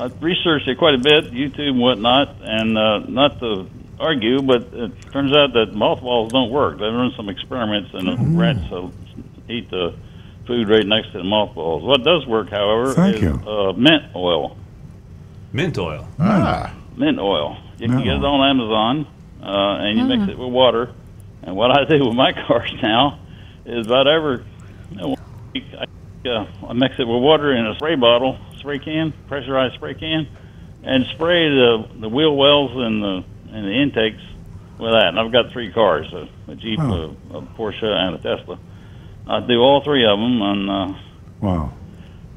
I 0.00 0.06
researched 0.20 0.68
it 0.68 0.78
quite 0.78 0.94
a 0.94 0.98
bit, 0.98 1.32
YouTube 1.32 1.70
and 1.70 1.80
whatnot, 1.80 2.36
and 2.42 2.76
uh, 2.78 2.98
not 3.08 3.38
to 3.40 3.68
argue, 3.98 4.42
but 4.42 4.62
it 4.72 4.92
turns 5.12 5.32
out 5.36 5.52
that 5.54 5.72
mothballs 5.74 6.32
don't 6.32 6.50
work. 6.50 6.74
They've 6.78 6.92
run 6.92 7.12
some 7.16 7.28
experiments, 7.28 7.90
and 7.94 8.08
the 8.08 8.16
rats 8.38 8.68
will 8.70 8.92
eat 9.48 9.70
the 9.70 9.94
food 10.46 10.68
right 10.68 10.86
next 10.86 11.12
to 11.12 11.18
the 11.18 11.24
mothballs. 11.24 11.82
What 11.82 12.02
does 12.04 12.26
work, 12.26 12.50
however, 12.50 12.92
Thank 12.92 13.16
is 13.16 13.22
you. 13.22 13.34
Uh, 13.46 13.72
mint 13.72 14.04
oil. 14.14 14.56
Mint 15.52 15.78
oil. 15.78 16.06
Ah, 16.18 16.74
Mint 16.96 17.18
oil. 17.18 17.56
You 17.78 17.86
can 17.86 17.96
Mint 17.96 18.04
get 18.04 18.14
it 18.16 18.24
on 18.24 18.48
Amazon, 18.48 19.06
uh, 19.42 19.82
and 19.84 19.98
you 19.98 20.04
Ah. 20.04 20.16
mix 20.16 20.32
it 20.32 20.38
with 20.38 20.52
water. 20.52 20.90
And 21.46 21.56
what 21.56 21.70
I 21.70 21.84
do 21.84 22.06
with 22.06 22.14
my 22.16 22.32
cars 22.46 22.72
now 22.82 23.18
is 23.66 23.86
about 23.86 24.06
every 24.08 24.44
you 24.90 24.96
know, 24.96 25.14
week, 25.54 25.64
I, 25.78 26.28
uh, 26.28 26.46
I 26.68 26.72
mix 26.72 26.94
it 26.98 27.06
with 27.06 27.22
water 27.22 27.54
in 27.54 27.66
a 27.66 27.74
spray 27.74 27.96
bottle, 27.96 28.38
spray 28.58 28.78
can, 28.78 29.12
pressurized 29.28 29.74
spray 29.74 29.94
can, 29.94 30.26
and 30.82 31.04
spray 31.14 31.48
the 31.48 31.88
the 32.00 32.08
wheel 32.08 32.34
wells 32.34 32.72
and 32.74 33.02
the 33.02 33.24
and 33.52 33.64
the 33.66 33.82
intakes 33.82 34.22
with 34.78 34.92
that. 34.92 35.08
And 35.08 35.20
I've 35.20 35.32
got 35.32 35.52
three 35.52 35.70
cars: 35.72 36.10
a, 36.12 36.28
a 36.50 36.54
Jeep, 36.56 36.78
Oh. 36.80 37.16
a, 37.32 37.38
a 37.38 37.42
Porsche, 37.42 37.84
and 37.84 38.14
a 38.14 38.18
Tesla. 38.18 38.58
I 39.26 39.40
do 39.40 39.60
all 39.60 39.82
three 39.82 40.04
of 40.04 40.18
them, 40.18 40.42
and 40.42 40.70
uh, 40.70 40.98
Wow. 41.40 41.72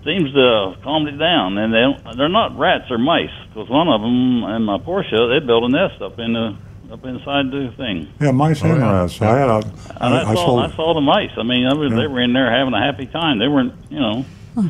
seems 0.03 0.34
to 0.34 0.76
calm 0.84 1.08
it 1.08 1.18
down. 1.18 1.58
And 1.58 1.74
they 1.74 1.80
don't, 1.80 2.18
they're 2.18 2.30
not 2.30 2.58
rats; 2.58 2.86
they're 2.89 2.97
mice. 2.97 3.32
Because 3.49 3.70
one 3.70 3.88
of 3.88 4.01
them 4.01 4.43
in 4.55 4.64
my 4.64 4.78
Porsche, 4.80 5.16
they 5.39 5.45
built 5.45 5.64
a 5.64 5.70
nest 5.70 6.01
up 6.01 6.20
in 6.20 6.34
the 6.34 6.55
up 6.92 7.06
inside 7.06 7.52
the 7.52 7.72
thing. 7.78 8.08
Yeah, 8.20 8.32
mice 8.32 8.64
Oh, 8.64 8.70
and 8.72 8.80
yeah. 8.82 9.02
rats. 9.02 9.22
I 9.22 9.38
had 9.38 9.50
a. 9.50 9.56
And 9.58 10.14
I, 10.14 10.22
I, 10.24 10.30
I 10.32 10.34
saw 10.36 10.46
sold. 10.46 10.64
I 10.72 10.76
saw 10.76 10.94
the 10.94 11.02
mice. 11.02 11.32
I 11.38 11.44
mean, 11.44 11.66
I 11.66 11.74
was, 11.74 11.92
Yeah. 11.92 11.98
they 12.02 12.08
were 12.08 12.22
in 12.22 12.34
there 12.34 12.50
having 12.52 12.74
a 12.74 12.80
happy 12.82 13.06
time. 13.08 13.40
They 13.40 13.48
weren't, 13.48 13.74
you 13.90 14.00
know. 14.00 14.26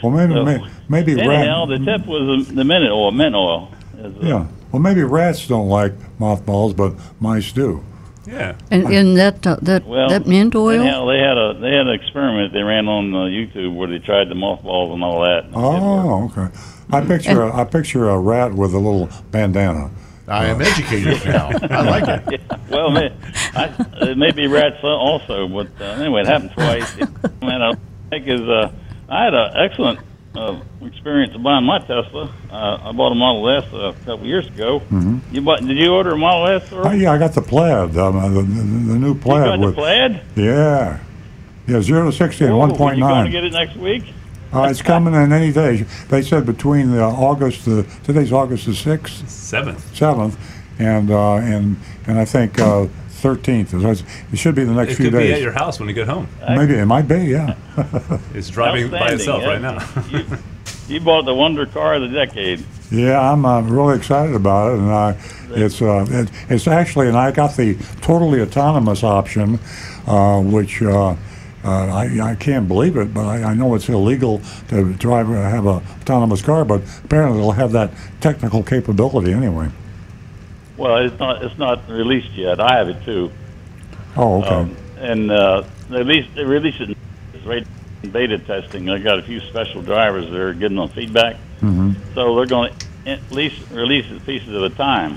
Well, 0.00 0.12
maybe 0.12 0.32
So, 0.32 0.44
may, 0.44 0.60
maybe 0.88 1.20
Anyhow, 1.20 1.66
rat. 1.68 1.80
the 1.80 1.84
tip 1.84 2.06
was 2.06 2.46
the, 2.46 2.54
the 2.54 2.64
mint 2.64 2.84
oil. 2.88 3.10
Mint 3.10 3.34
oil. 3.34 3.68
Is, 3.98 4.14
uh, 4.14 4.18
Yeah. 4.22 4.46
Well, 4.70 4.80
maybe 4.80 5.02
rats 5.02 5.46
don't 5.48 5.68
like 5.68 5.92
mothballs, 6.20 6.72
but 6.74 6.94
mice 7.18 7.50
do. 7.50 7.82
Yeah. 8.24 8.54
and, 8.70 8.84
and 8.86 9.16
that 9.16 9.44
uh, 9.44 9.56
that 9.62 9.84
Well, 9.86 10.08
that 10.08 10.24
mint 10.26 10.54
oil. 10.54 10.82
Anyhow, 10.82 11.06
they 11.06 11.18
had 11.18 11.36
a 11.36 11.54
they 11.60 11.72
had 11.72 11.88
an 11.88 11.94
experiment 11.94 12.52
they 12.52 12.62
ran 12.62 12.86
on 12.86 13.12
uh, 13.12 13.18
YouTube 13.26 13.74
where 13.74 13.88
they 13.88 13.98
tried 13.98 14.28
the 14.28 14.34
mothballs 14.36 14.92
and 14.94 15.02
all 15.02 15.22
that. 15.22 15.44
and 15.46 15.54
it 15.54 15.56
didn't 15.56 15.82
work. 15.82 16.38
Oh, 16.38 16.42
okay. 16.46 16.58
I 16.92 17.00
picture 17.04 17.42
a, 17.42 17.56
I 17.56 17.64
picture 17.64 18.08
a 18.08 18.18
rat 18.20 18.54
with 18.54 18.74
a 18.74 18.78
little 18.78 19.08
bandana. 19.32 19.90
I 20.28 20.46
am 20.46 20.60
educated 20.60 21.24
now. 21.24 21.50
I 21.70 21.82
like 21.82 22.32
it. 22.32 22.40
Well, 22.68 22.90
may, 22.90 23.10
I, 23.54 23.74
it 24.02 24.18
may 24.18 24.30
be 24.30 24.46
rats 24.46 24.76
also, 24.84 25.48
but 25.48 25.68
uh, 25.80 25.84
anyway, 26.02 26.20
it 26.20 26.26
happened 26.26 26.52
twice. 26.52 26.98
and 26.98 27.64
I 27.64 27.72
think 28.10 28.28
is 28.28 28.42
uh, 28.42 28.70
I 29.08 29.24
had 29.24 29.32
an 29.32 29.56
excellent 29.56 30.00
uh, 30.36 30.60
experience 30.82 31.34
buying 31.38 31.64
my 31.64 31.78
Tesla. 31.78 32.30
Uh, 32.50 32.78
I 32.82 32.92
bought 32.92 33.12
a 33.12 33.14
Model 33.14 33.48
S 33.48 33.64
a 33.72 33.94
couple 34.04 34.26
years 34.26 34.46
ago. 34.46 34.80
Mm-hmm. 34.80 35.34
You 35.34 35.40
bought? 35.40 35.60
Did 35.60 35.78
you 35.78 35.94
order 35.94 36.12
a 36.12 36.18
Model 36.18 36.46
S? 36.48 36.70
Or? 36.72 36.86
Oh, 36.86 36.90
yeah, 36.90 37.12
I 37.12 37.18
got 37.18 37.32
the 37.32 37.40
plaid, 37.40 37.96
um, 37.96 38.18
uh, 38.18 38.28
the, 38.28 38.42
the, 38.42 38.62
the 38.62 38.98
new 38.98 39.14
you 39.14 39.14
plaid 39.14 39.44
got 39.46 39.60
the 39.60 39.66
with 39.66 39.74
plaid? 39.74 40.20
yeah, 40.36 41.00
yeah, 41.66 41.80
zero 41.80 42.04
to 42.04 42.12
sixty 42.12 42.44
and 42.44 42.56
one 42.58 42.76
point 42.76 42.98
nine. 42.98 43.08
You 43.08 43.14
going 43.14 43.24
to 43.24 43.30
get 43.32 43.44
it 43.44 43.52
next 43.52 43.76
week? 43.76 44.12
Uh, 44.52 44.62
it's 44.70 44.80
coming 44.82 45.14
in 45.14 45.32
any 45.32 45.52
day. 45.52 45.84
They 46.08 46.22
said 46.22 46.46
between 46.46 46.90
the 46.90 47.02
August 47.02 47.64
the 47.66 47.82
today's 48.04 48.32
August 48.32 48.66
the 48.66 48.74
sixth, 48.74 49.28
Seventh. 49.28 49.94
seventh, 49.94 50.38
and 50.78 51.10
uh, 51.10 51.34
and 51.34 51.76
and 52.06 52.18
I 52.18 52.24
think 52.24 52.58
uh, 52.58 52.86
thirteenth. 53.08 53.74
it 53.74 54.36
should 54.38 54.54
be 54.54 54.64
the 54.64 54.72
next 54.72 54.92
It 54.92 54.96
few 54.96 55.10
could 55.10 55.18
be 55.18 55.26
at 55.32 55.34
days. 55.34 55.42
your 55.42 55.52
house 55.52 55.78
when 55.78 55.88
you 55.88 55.94
get 55.94 56.08
home. 56.08 56.28
Maybe 56.48 56.74
it 56.74 56.86
might 56.86 57.08
be. 57.08 57.18
Yeah. 57.26 57.56
It's 58.34 58.48
driving 58.50 58.90
by 58.90 59.12
Outstanding, 59.12 59.18
itself 59.20 59.42
yeah. 59.42 59.48
right 59.48 59.60
now. 59.60 60.18
you, 60.18 60.24
you 60.94 61.00
bought 61.00 61.24
the 61.26 61.34
wonder 61.34 61.66
car 61.66 61.94
of 61.94 62.02
the 62.02 62.08
decade. 62.08 62.64
Yeah, 62.90 63.20
I'm 63.20 63.44
uh, 63.44 63.60
really 63.62 63.96
excited 63.98 64.34
about 64.34 64.72
it, 64.72 64.78
and 64.78 64.90
I, 64.90 65.18
it's 65.50 65.82
uh, 65.82 66.06
it, 66.08 66.30
it's 66.48 66.66
actually, 66.66 67.08
and 67.08 67.16
I 67.18 67.32
got 67.32 67.54
the 67.56 67.74
totally 68.00 68.40
autonomous 68.40 69.04
option, 69.04 69.58
uh, 70.06 70.40
which 70.40 70.80
uh, 70.80 71.16
uh, 71.64 71.86
I, 71.86 72.20
I 72.20 72.34
can't 72.36 72.68
believe 72.68 72.96
it, 72.96 73.12
but 73.12 73.26
I, 73.26 73.50
I 73.50 73.54
know 73.54 73.74
it's 73.74 73.88
illegal 73.88 74.40
to 74.68 74.92
drive 74.94 75.30
uh, 75.30 75.34
have 75.34 75.66
a 75.66 75.82
autonomous 76.00 76.42
car, 76.42 76.64
but 76.64 76.82
apparently 77.04 77.38
it'll 77.38 77.52
have 77.52 77.72
that 77.72 77.90
technical 78.20 78.62
capability 78.62 79.32
anyway. 79.32 79.68
Well, 80.76 80.98
it's 80.98 81.18
not 81.18 81.44
it's 81.44 81.58
not 81.58 81.88
released 81.88 82.32
yet. 82.32 82.60
I 82.60 82.76
have 82.76 82.88
it 82.88 83.04
too. 83.04 83.32
Oh, 84.16 84.42
okay. 84.42 84.48
Um, 84.48 84.76
and 84.98 85.30
uh, 85.30 85.64
they 85.90 85.98
released 85.98 86.34
they 86.34 86.44
released 86.44 86.80
it 86.80 86.90
in 86.90 86.96
right 87.44 87.66
beta 88.12 88.38
testing. 88.38 88.84
They 88.84 89.00
got 89.00 89.18
a 89.18 89.22
few 89.22 89.40
special 89.40 89.82
drivers 89.82 90.26
that 90.30 90.40
are 90.40 90.54
getting 90.54 90.76
them 90.76 90.88
feedback. 90.88 91.36
hmm 91.60 91.92
So 92.14 92.36
they're 92.36 92.46
going 92.46 92.72
to 92.72 93.10
at 93.10 93.32
least 93.32 93.70
release 93.70 94.06
it 94.10 94.24
pieces 94.24 94.54
at 94.54 94.62
a 94.62 94.70
time. 94.70 95.16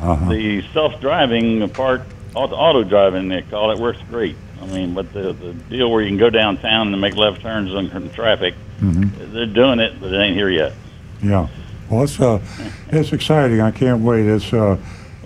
Uh-huh. 0.00 0.30
The 0.30 0.62
self-driving 0.72 1.68
part, 1.70 2.02
auto 2.34 2.84
driving 2.84 3.28
they 3.28 3.42
call 3.42 3.70
it, 3.70 3.78
works 3.78 4.00
great. 4.10 4.36
I 4.60 4.66
mean, 4.66 4.94
but 4.94 5.12
the 5.12 5.32
the 5.32 5.52
deal 5.52 5.90
where 5.90 6.02
you 6.02 6.08
can 6.08 6.18
go 6.18 6.30
downtown 6.30 6.92
and 6.92 7.00
make 7.00 7.16
left 7.16 7.40
turns 7.42 7.72
in 7.72 8.10
traffic, 8.10 8.54
hmm 8.78 9.04
they're 9.32 9.46
doing 9.46 9.80
it, 9.80 10.00
but 10.00 10.12
it 10.12 10.16
ain't 10.18 10.36
here 10.36 10.50
yet. 10.50 10.72
Yeah. 11.22 11.48
Well, 11.90 12.04
it's 12.04 12.18
uh, 12.20 12.40
it's 12.90 13.12
exciting. 13.12 13.60
I 13.60 13.70
can't 13.70 14.02
wait. 14.02 14.26
It's 14.26 14.52
uh, 14.52 14.76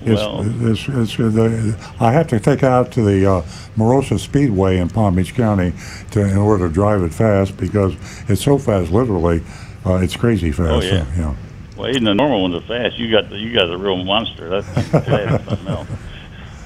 it's, 0.03 0.20
Well- 0.20 0.70
it's, 0.70 0.89
it's, 0.89 1.20
uh, 1.20 1.28
the, 1.28 1.93
I 2.01 2.12
have 2.12 2.26
to 2.28 2.41
take 2.41 2.62
out 2.62 2.91
to 2.93 3.03
the 3.03 3.26
uh, 3.31 3.43
Moroso 3.76 4.18
Speedway 4.18 4.78
in 4.78 4.89
Palm 4.89 5.14
Beach 5.14 5.35
County 5.35 5.72
to 6.12 6.20
in 6.22 6.37
order 6.39 6.68
to 6.68 6.72
drive 6.74 7.03
it 7.03 7.12
fast 7.12 7.57
because 7.57 7.95
it's 8.28 8.43
so 8.43 8.59
fast. 8.59 8.91
Literally, 8.91 9.43
uh, 9.85 9.97
it's 9.97 10.16
crazy 10.16 10.53
fast. 10.53 10.70
Oh, 10.70 10.81
yeah. 10.81 11.05
So, 11.05 11.20
yeah. 11.20 11.35
Well, 11.76 11.91
even 11.91 12.05
the 12.05 12.14
normal 12.14 12.43
ones 12.43 12.55
are 12.57 12.66
fast. 12.66 12.99
You 12.99 13.11
got 13.11 13.31
the, 13.31 13.39
you 13.39 13.55
got 13.55 13.70
a 13.70 13.76
real 13.76 14.03
monster. 14.05 14.49
That's 14.49 14.91
that's 14.91 15.45
something 15.45 15.68
else. 15.68 15.89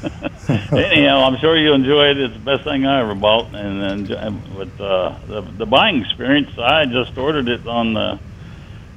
Anyhow, 0.73 1.25
I'm 1.25 1.39
sure 1.39 1.57
you 1.57 1.73
enjoy 1.73 2.11
it. 2.11 2.19
It's 2.19 2.35
the 2.35 2.41
best 2.41 2.65
thing 2.65 2.87
I 2.87 3.01
ever 3.01 3.15
bought. 3.15 3.55
And 3.55 4.09
then 4.09 4.57
with 4.57 4.81
uh, 4.81 5.17
the 5.27 5.41
the 5.43 5.67
buying 5.67 6.01
experience, 6.03 6.51
I 6.59 6.87
just 6.87 7.17
ordered 7.17 7.49
it 7.49 7.67
on 7.67 7.95
the 7.95 8.19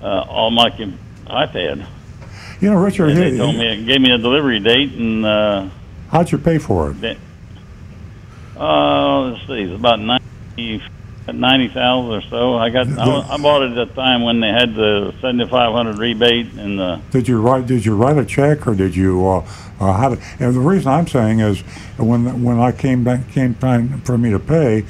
uh, 0.02 0.06
on 0.06 0.54
my 0.54 0.70
com- 0.70 0.98
iPad. 1.26 1.86
You 2.60 2.72
know, 2.72 2.78
Richard, 2.78 3.10
And 3.12 3.18
they 3.20 3.38
told 3.38 3.56
me 3.56 3.86
gave 3.86 4.02
me 4.02 4.12
a 4.12 4.18
delivery 4.18 4.60
date, 4.60 4.92
and 4.94 5.26
uh, 5.26 5.70
how'd 6.10 6.32
you 6.32 6.38
pay 6.38 6.58
for 6.58 6.92
it? 6.92 7.02
then, 7.02 7.18
uh, 8.58 9.20
let's 9.22 9.46
see, 9.48 9.62
it's 9.62 9.74
about 9.74 10.00
ninety 10.00 10.82
ninety 11.34 11.68
thousand 11.68 12.12
or 12.12 12.22
so. 12.30 12.56
I 12.56 12.70
got 12.70 12.88
I, 12.88 13.34
I 13.34 13.38
bought 13.38 13.64
it 13.64 13.78
at 13.78 13.88
the 13.88 13.94
time 13.94 14.24
when 14.24 14.40
they 14.40 14.50
had 14.50 14.76
the 14.76 15.14
seventy 15.22 15.48
five 15.48 15.74
hundred 15.74 15.98
rebate 15.98 16.54
and 16.54 16.80
the 16.80 17.02
Did 17.12 17.28
you 17.28 17.42
write? 17.42 17.66
Did 17.66 17.86
you 17.86 17.96
write 17.96 18.18
a 18.18 18.26
check, 18.26 18.68
or 18.68 18.76
did 18.76 18.96
you? 18.96 19.28
Uh, 19.28 19.48
uh, 19.80 19.94
how 19.94 20.10
did, 20.10 20.20
and 20.40 20.56
the 20.56 20.60
reason 20.60 20.92
I'm 20.92 21.08
saying 21.08 21.40
is 21.40 21.62
when 21.98 22.44
when 22.44 22.60
I 22.60 22.72
came 22.72 23.04
back 23.04 23.30
came 23.30 23.56
time 23.56 24.02
for 24.02 24.18
me 24.18 24.32
to 24.32 24.40
pay, 24.40 24.86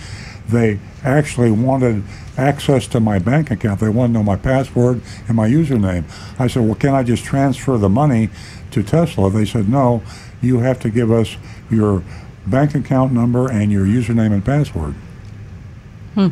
they 0.48 0.80
actually 1.04 1.52
wanted 1.52 2.04
access 2.38 2.88
to 2.88 3.00
my 3.00 3.20
bank 3.20 3.50
account. 3.52 3.80
They 3.80 3.90
wanted 3.90 4.14
to 4.14 4.20
know 4.20 4.24
my 4.24 4.36
password 4.36 5.02
and 5.28 5.36
my 5.36 5.50
username. 5.50 6.04
I 6.40 6.48
said, 6.48 6.64
well, 6.66 6.76
can 6.76 6.94
I 6.94 7.04
just 7.04 7.24
transfer 7.24 7.78
the 7.78 7.90
money 7.90 8.30
to 8.72 8.84
Tesla? 8.84 9.32
They 9.32 9.46
said, 9.46 9.68
no, 9.68 10.04
you 10.42 10.60
have 10.60 10.80
to 10.82 10.90
give 10.90 11.12
us 11.12 11.36
your 11.70 12.04
bank 12.46 12.76
account 12.76 13.12
number 13.12 13.52
and 13.52 13.72
your 13.72 13.86
username 13.86 14.32
and 14.32 14.46
password. 14.46 14.94
Oh, 16.18 16.32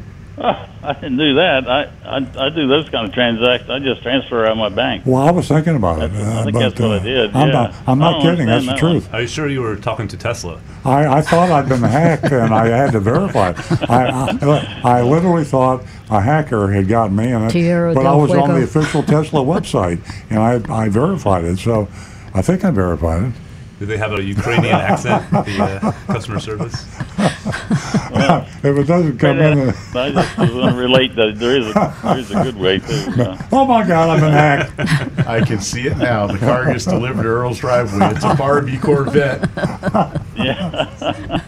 I 0.83 0.93
didn't 0.93 1.17
do 1.17 1.35
that. 1.35 1.67
I, 1.67 1.83
I 2.03 2.17
I 2.17 2.49
do 2.49 2.67
those 2.67 2.89
kind 2.89 3.07
of 3.07 3.13
transactions. 3.13 3.69
I 3.69 3.79
just 3.79 4.01
transfer 4.01 4.45
out 4.45 4.51
of 4.51 4.57
my 4.57 4.69
bank. 4.69 5.03
Well, 5.05 5.21
I 5.21 5.31
was 5.31 5.47
thinking 5.47 5.75
about 5.75 6.01
it. 6.01 6.11
That's- 6.11 6.27
I 6.27 6.39
uh, 6.39 6.43
think 6.43 6.53
but, 6.53 6.59
that's 6.59 6.79
what 6.79 6.91
I 6.91 6.95
uh, 6.95 6.99
did, 6.99 7.35
I'm 7.35 7.47
yeah. 7.47 7.53
not. 7.53 7.75
I'm 7.87 7.99
not 7.99 8.21
kidding. 8.21 8.45
That's 8.45 8.65
the 8.65 8.71
understand 8.71 9.01
that 9.01 9.01
truth. 9.01 9.13
Are 9.13 9.21
you 9.21 9.27
sure 9.27 9.49
you 9.49 9.61
were 9.61 9.75
talking 9.77 10.07
to 10.09 10.17
Tesla? 10.17 10.59
I, 10.83 11.07
I 11.07 11.21
thought 11.21 11.49
I'd 11.51 11.69
been 11.69 11.81
hacked 11.81 12.31
and 12.31 12.53
I 12.53 12.67
had 12.67 12.91
to 12.91 12.99
verify 12.99 13.51
it. 13.51 13.89
I, 13.89 14.37
I, 14.41 14.99
I 14.99 15.01
literally 15.01 15.45
thought 15.45 15.83
a 16.09 16.21
hacker 16.21 16.71
had 16.71 16.87
got 16.87 17.11
me, 17.11 17.31
and 17.31 17.45
I, 17.45 17.49
Tierra 17.49 17.93
but 17.93 18.05
I 18.05 18.13
was 18.15 18.31
on 18.31 18.53
the 18.53 18.63
official 18.63 19.03
Tesla 19.03 19.41
website 19.41 19.99
and 20.29 20.39
I, 20.39 20.83
I 20.85 20.89
verified 20.89 21.45
it. 21.45 21.57
So 21.59 21.87
I 22.33 22.41
think 22.41 22.63
I 22.63 22.71
verified 22.71 23.23
it. 23.23 23.33
Do 23.85 23.91
they 23.91 23.97
have 23.97 24.13
a 24.13 24.23
Ukrainian 24.23 24.73
accent? 24.91 25.29
The 25.29 25.61
uh, 25.61 25.91
customer 26.11 26.39
service. 26.39 26.87
if 27.19 28.65
it 28.65 28.87
doesn't 28.87 29.19
come 29.19 29.37
in, 29.37 29.69
I 29.69 30.11
just 30.11 30.37
was 30.39 30.49
going 30.49 30.73
to 30.73 30.79
relate 30.79 31.15
that 31.15 31.37
there 31.37 31.55
is 31.55 31.67
a 31.67 31.95
there 32.03 32.17
is 32.17 32.31
a 32.31 32.41
good 32.41 32.57
way 32.57 32.79
too. 32.79 33.21
Uh, 33.21 33.37
oh 33.51 33.65
my 33.65 33.87
God, 33.87 34.09
I've 34.09 34.21
been 34.21 34.31
hacked. 34.31 35.27
I 35.27 35.45
can 35.45 35.59
see 35.61 35.85
it 35.85 35.97
now. 35.97 36.25
The 36.25 36.39
car 36.39 36.65
gets 36.65 36.85
delivered 36.85 37.21
to 37.21 37.29
Earl's 37.29 37.59
driveway. 37.59 38.07
It's 38.09 38.25
a 38.25 38.33
Barbie 38.33 38.79
Corvette. 38.79 39.47
yeah. 40.35 41.41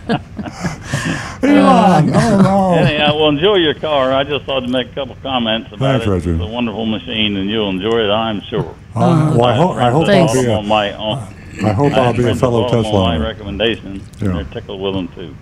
Elon, 1.42 2.12
oh 2.14 2.42
no. 2.44 2.74
Anyhow, 2.76 3.16
well, 3.16 3.30
enjoy 3.30 3.56
your 3.56 3.74
car. 3.74 4.14
I 4.14 4.24
just 4.24 4.46
thought 4.46 4.60
to 4.60 4.68
make 4.68 4.92
a 4.92 4.94
couple 4.94 5.16
comments 5.24 5.70
about 5.74 5.80
Thanks, 5.80 6.06
it. 6.06 6.10
Richard. 6.12 6.36
It's 6.36 6.44
a 6.44 6.54
wonderful 6.54 6.86
machine, 6.86 7.36
and 7.36 7.50
you'll 7.50 7.72
enjoy 7.72 8.02
it. 8.06 8.12
I'm 8.12 8.42
sure. 8.42 8.76
Uh, 8.96 9.34
well, 9.36 9.46
I 9.46 9.56
hope, 9.56 9.76
I 9.78 9.90
hope 9.90 10.02
I'll 10.02 10.28
Thanks. 10.28 10.34
be 10.34 10.48
on 10.52 10.68
my 10.68 10.94
on, 10.94 11.37
I 11.64 11.72
hope 11.74 11.94
I'll 11.94 12.14
be 12.14 12.28
a 12.28 12.36
fellow 12.36 12.68
Tesla 12.70 12.94
On 12.94 13.04
my 13.04 13.16
owner. 13.16 13.26
recommendation. 13.26 14.02
Yeah. 14.20 14.34
They're 14.34 14.44
tickled 14.46 14.82
with 14.82 14.94
them 14.94 15.08
too. 15.10 15.36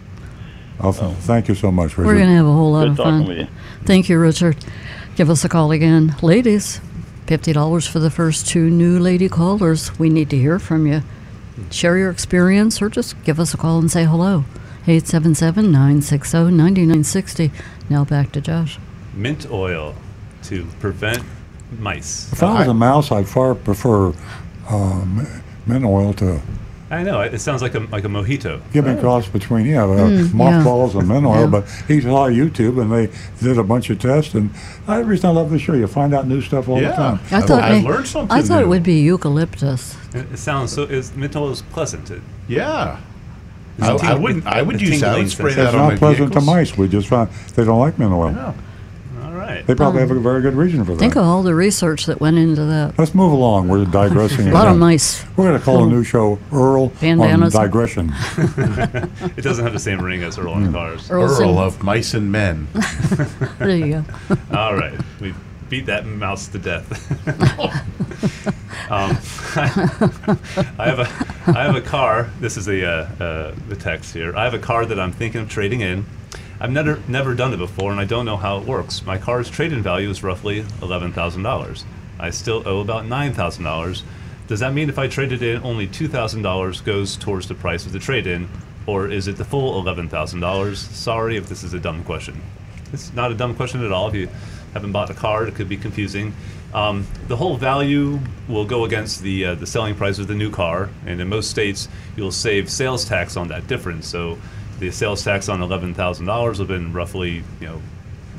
Awesome. 0.79 1.15
Thank 1.15 1.47
you 1.47 1.55
so 1.55 1.71
much, 1.71 1.97
Richard. 1.97 2.05
We're 2.07 2.15
going 2.15 2.27
to 2.29 2.35
have 2.35 2.45
a 2.45 2.51
whole 2.51 2.71
lot 2.73 2.81
Good 2.83 2.91
of 2.91 2.97
talking 2.97 3.11
fun. 3.19 3.27
with 3.27 3.37
you. 3.39 3.47
Thank 3.85 4.09
you, 4.09 4.19
Richard. 4.19 4.57
Give 5.15 5.29
us 5.29 5.45
a 5.45 5.49
call 5.49 5.71
again. 5.71 6.15
Ladies, 6.21 6.81
$50 7.27 7.87
for 7.87 7.99
the 7.99 8.09
first 8.09 8.47
two 8.47 8.69
new 8.69 8.99
lady 8.99 9.29
callers. 9.29 9.97
We 9.97 10.09
need 10.09 10.29
to 10.31 10.37
hear 10.37 10.59
from 10.59 10.85
you. 10.85 11.01
Share 11.71 11.97
your 11.97 12.09
experience 12.11 12.81
or 12.81 12.89
just 12.89 13.21
give 13.23 13.39
us 13.39 13.53
a 13.53 13.57
call 13.57 13.79
and 13.79 13.89
say 13.89 14.03
hello. 14.03 14.43
877 14.87 15.71
960 15.71 16.37
9960. 16.51 17.51
Now 17.89 18.03
back 18.03 18.31
to 18.33 18.41
Josh. 18.41 18.77
Mint 19.13 19.49
oil 19.49 19.95
to 20.43 20.65
prevent 20.81 21.23
mice. 21.79 22.31
If 22.33 22.43
I 22.43 22.59
was 22.59 22.67
a 22.67 22.73
mouse, 22.73 23.11
I'd 23.11 23.27
far 23.29 23.55
prefer 23.55 24.13
um, 24.69 25.25
mint 25.65 25.85
oil 25.85 26.13
to 26.13 26.41
I 26.91 27.01
know 27.01 27.19
it 27.21 27.39
sounds 27.39 27.63
like 27.63 27.73
a 27.73 27.79
like 27.91 28.03
a 28.05 28.07
mojito. 28.07 28.61
give 28.71 28.85
me 28.85 28.91
a 28.91 28.99
cross 28.99 29.27
between 29.27 29.65
yeah, 29.65 29.79
Mm, 29.87 30.27
yeah. 30.29 30.33
mothballs 30.33 30.93
and 30.95 31.07
mint 31.07 31.25
oil. 31.25 31.41
Yeah. 31.41 31.45
But 31.47 31.67
he 31.87 31.99
saw 31.99 32.29
YouTube 32.29 32.79
and 32.79 32.91
they 32.91 33.11
did 33.41 33.57
a 33.57 33.63
bunch 33.63 33.89
of 33.89 33.97
tests. 33.99 34.35
And 34.35 34.51
uh, 34.87 34.99
the 34.99 35.05
reason 35.05 35.31
I 35.31 35.33
love 35.33 35.49
the 35.49 35.57
show, 35.57 35.73
you 35.73 35.87
find 35.87 36.13
out 36.13 36.27
new 36.27 36.41
stuff 36.41 36.69
all 36.69 36.79
the 36.79 36.91
time. 36.91 37.19
I 37.31 37.41
thought, 37.41 37.63
I 37.63 37.81
learned 37.81 38.07
something 38.07 38.37
I 38.37 38.43
thought 38.43 38.61
it 38.61 38.67
would 38.67 38.83
be 38.83 38.99
eucalyptus. 39.01 39.95
It, 40.13 40.31
it 40.33 40.37
sounds 40.37 40.73
so. 40.73 40.83
Is, 40.83 41.13
mint 41.15 41.35
oil 41.35 41.49
is 41.51 41.63
pleasant. 41.63 42.11
It, 42.11 42.21
Yeah. 42.47 42.99
It's 43.77 43.87
I, 44.03 44.11
a 44.11 44.11
I 44.11 44.15
wouldn't. 44.15 44.45
I 44.45 44.61
would 44.61 44.79
use 44.79 45.01
that. 45.01 45.15
I 45.15 45.17
would 45.17 45.29
spray 45.31 45.51
sensation. 45.53 45.63
that 45.63 45.67
It's 45.69 45.75
on 45.75 45.81
not 45.81 45.91
my 45.93 45.97
pleasant 45.97 46.33
to 46.33 46.41
mice. 46.41 46.77
We 46.77 46.87
just 46.87 47.07
found 47.09 47.29
they 47.55 47.65
don't 47.65 47.79
like 47.79 47.97
mint 47.99 48.13
oil. 48.13 48.53
Yeah. 49.55 49.61
all 49.61 49.61
right. 49.61 49.67
They 49.67 49.75
probably 49.75 49.99
have 50.01 50.11
a 50.11 50.19
very 50.19 50.41
good 50.41 50.53
reason 50.55 50.83
for 50.85 50.91
that. 50.93 50.99
Think 50.99 51.15
of 51.15 51.23
all 51.23 51.43
the 51.43 51.55
research 51.55 52.05
that 52.07 52.19
went 52.19 52.37
into 52.37 52.65
that. 52.65 52.97
Let's 52.97 53.13
move 53.15 53.31
along. 53.31 53.67
We're 53.67 53.85
digressing. 54.01 54.49
A 54.49 54.53
lot 54.53 54.67
of 54.67 54.77
mice. 54.77 55.23
We're 55.37 55.45
going 55.47 55.57
to 55.59 55.63
call 55.63 55.83
a 55.83 55.87
new 55.89 56.03
show 56.03 56.39
Earl 56.51 56.83
on 56.83 56.89
Bandanas. 56.99 57.53
digression. 57.53 58.13
It 59.37 59.41
doesn't 59.43 59.63
have 59.63 59.73
the 59.73 59.79
same 59.79 60.01
ring 60.01 60.23
as 60.23 60.37
Earl 60.37 60.53
in 60.57 60.71
cars. 60.71 61.09
Earl's 61.09 61.39
Earl 61.39 61.51
in- 61.51 61.57
of 61.57 61.83
Mice 61.83 62.13
and 62.13 62.31
Men. 62.31 62.67
There 63.59 63.69
you 63.75 64.03
go. 64.29 64.37
All 64.57 64.75
right, 64.75 64.99
we 65.19 65.33
beat 65.69 65.85
that 65.87 66.05
mouse 66.05 66.47
to 66.49 66.59
death. 66.59 66.87
um, 68.91 69.17
I 69.57 70.85
have 70.85 70.99
a 70.99 71.07
I 71.57 71.63
have 71.63 71.75
a 71.75 71.81
car. 71.81 72.29
This 72.39 72.57
is 72.57 72.65
the 72.65 72.85
uh, 72.85 73.23
uh, 73.23 73.55
the 73.67 73.75
text 73.75 74.13
here. 74.13 74.35
I 74.35 74.43
have 74.43 74.53
a 74.53 74.59
car 74.59 74.85
that 74.85 74.99
I'm 74.99 75.11
thinking 75.11 75.41
of 75.41 75.49
trading 75.49 75.81
in. 75.81 76.05
I've 76.65 76.71
never 76.71 76.99
never 77.07 77.35
done 77.35 77.53
it 77.53 77.57
before, 77.57 77.91
and 77.91 78.01
I 78.01 78.05
don't 78.05 78.25
know 78.25 78.37
how 78.37 78.57
it 78.57 78.65
works. 78.65 79.05
My 79.05 79.19
car's 79.19 79.51
trade-in 79.51 79.83
value 79.83 80.09
is 80.09 80.23
roughly 80.23 80.65
eleven 80.81 81.13
thousand 81.13 81.43
dollars. 81.43 81.85
I 82.19 82.31
still 82.31 82.63
owe 82.65 82.79
about 82.79 83.05
nine 83.05 83.33
thousand 83.35 83.65
dollars. 83.65 84.03
Does 84.47 84.61
that 84.61 84.73
mean 84.73 84.89
if 84.89 84.97
I 84.97 85.07
trade 85.07 85.31
it 85.31 85.43
in, 85.43 85.61
only 85.61 85.85
two 85.85 86.07
thousand 86.07 86.41
dollars 86.41 86.81
goes 86.81 87.17
towards 87.17 87.47
the 87.47 87.53
price 87.53 87.85
of 87.85 87.91
the 87.91 87.99
trade-in, 87.99 88.49
or 88.87 89.07
is 89.11 89.27
it 89.27 89.37
the 89.37 89.45
full 89.45 89.77
eleven 89.79 90.09
thousand 90.09 90.39
dollars? 90.39 90.79
Sorry 90.79 91.37
if 91.37 91.47
this 91.47 91.63
is 91.63 91.75
a 91.75 91.79
dumb 91.79 92.03
question. 92.03 92.41
It's 92.91 93.13
not 93.13 93.31
a 93.31 93.35
dumb 93.35 93.53
question 93.53 93.85
at 93.85 93.91
all. 93.91 94.07
If 94.07 94.15
you 94.15 94.27
haven't 94.73 94.91
bought 94.91 95.11
a 95.11 95.13
car, 95.13 95.45
it 95.45 95.53
could 95.53 95.69
be 95.69 95.77
confusing. 95.77 96.33
Um, 96.73 97.05
the 97.27 97.35
whole 97.35 97.57
value 97.57 98.19
will 98.47 98.65
go 98.65 98.85
against 98.85 99.21
the 99.21 99.45
uh, 99.45 99.53
the 99.53 99.67
selling 99.67 99.93
price 99.93 100.17
of 100.17 100.25
the 100.25 100.33
new 100.33 100.49
car, 100.49 100.89
and 101.05 101.21
in 101.21 101.29
most 101.29 101.51
states, 101.51 101.89
you'll 102.17 102.31
save 102.31 102.71
sales 102.71 103.05
tax 103.05 103.37
on 103.37 103.49
that 103.49 103.67
difference. 103.67 104.07
So, 104.07 104.39
the 104.79 104.91
sales 104.91 105.23
tax 105.23 105.49
on 105.49 105.61
eleven 105.61 105.93
thousand 105.93 106.25
dollars 106.25 106.59
will 106.59 106.67
have 106.67 106.77
been 106.77 106.93
roughly, 106.93 107.43
you 107.59 107.67
know, 107.67 107.81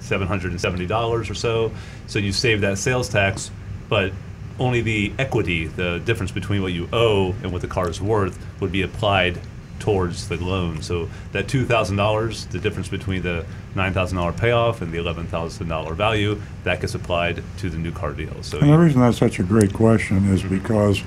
seven 0.00 0.26
hundred 0.26 0.52
and 0.52 0.60
seventy 0.60 0.86
dollars 0.86 1.30
or 1.30 1.34
so. 1.34 1.72
So 2.06 2.18
you 2.18 2.32
save 2.32 2.60
that 2.60 2.78
sales 2.78 3.08
tax, 3.08 3.50
but 3.88 4.12
only 4.58 4.80
the 4.80 5.12
equity, 5.18 5.66
the 5.66 6.00
difference 6.04 6.32
between 6.32 6.62
what 6.62 6.72
you 6.72 6.88
owe 6.92 7.32
and 7.42 7.52
what 7.52 7.60
the 7.60 7.68
car 7.68 7.90
is 7.90 8.00
worth, 8.00 8.38
would 8.60 8.72
be 8.72 8.82
applied 8.82 9.38
towards 9.78 10.28
the 10.28 10.36
loan. 10.42 10.80
So 10.82 11.08
that 11.32 11.48
two 11.48 11.64
thousand 11.64 11.96
dollars, 11.96 12.46
the 12.46 12.58
difference 12.58 12.88
between 12.88 13.22
the 13.22 13.44
nine 13.74 13.92
thousand 13.92 14.16
dollar 14.16 14.32
payoff 14.32 14.80
and 14.82 14.92
the 14.92 14.98
eleven 14.98 15.26
thousand 15.26 15.68
dollar 15.68 15.94
value, 15.94 16.40
that 16.64 16.80
gets 16.80 16.94
applied 16.94 17.42
to 17.58 17.70
the 17.70 17.76
new 17.76 17.92
car 17.92 18.12
deal. 18.12 18.42
So 18.42 18.58
And 18.58 18.70
the 18.70 18.78
reason 18.78 19.00
that's 19.00 19.18
such 19.18 19.38
a 19.38 19.42
great 19.42 19.72
question 19.72 20.32
is 20.32 20.42
because 20.42 21.02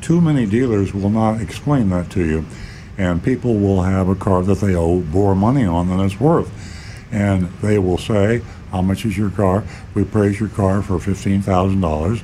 too 0.00 0.20
many 0.20 0.46
dealers 0.46 0.92
will 0.92 1.10
not 1.10 1.40
explain 1.40 1.88
that 1.90 2.10
to 2.10 2.24
you. 2.24 2.44
And 2.98 3.22
people 3.22 3.54
will 3.54 3.82
have 3.82 4.08
a 4.08 4.14
car 4.14 4.42
that 4.42 4.58
they 4.58 4.74
owe 4.74 5.00
more 5.00 5.34
money 5.34 5.64
on 5.64 5.88
than 5.88 6.00
it's 6.00 6.20
worth. 6.20 6.50
And 7.10 7.48
they 7.60 7.78
will 7.78 7.98
say, 7.98 8.42
How 8.70 8.82
much 8.82 9.04
is 9.04 9.16
your 9.16 9.30
car? 9.30 9.64
We 9.94 10.04
praise 10.04 10.40
your 10.40 10.48
car 10.50 10.82
for 10.82 10.98
$15,000 10.98 12.22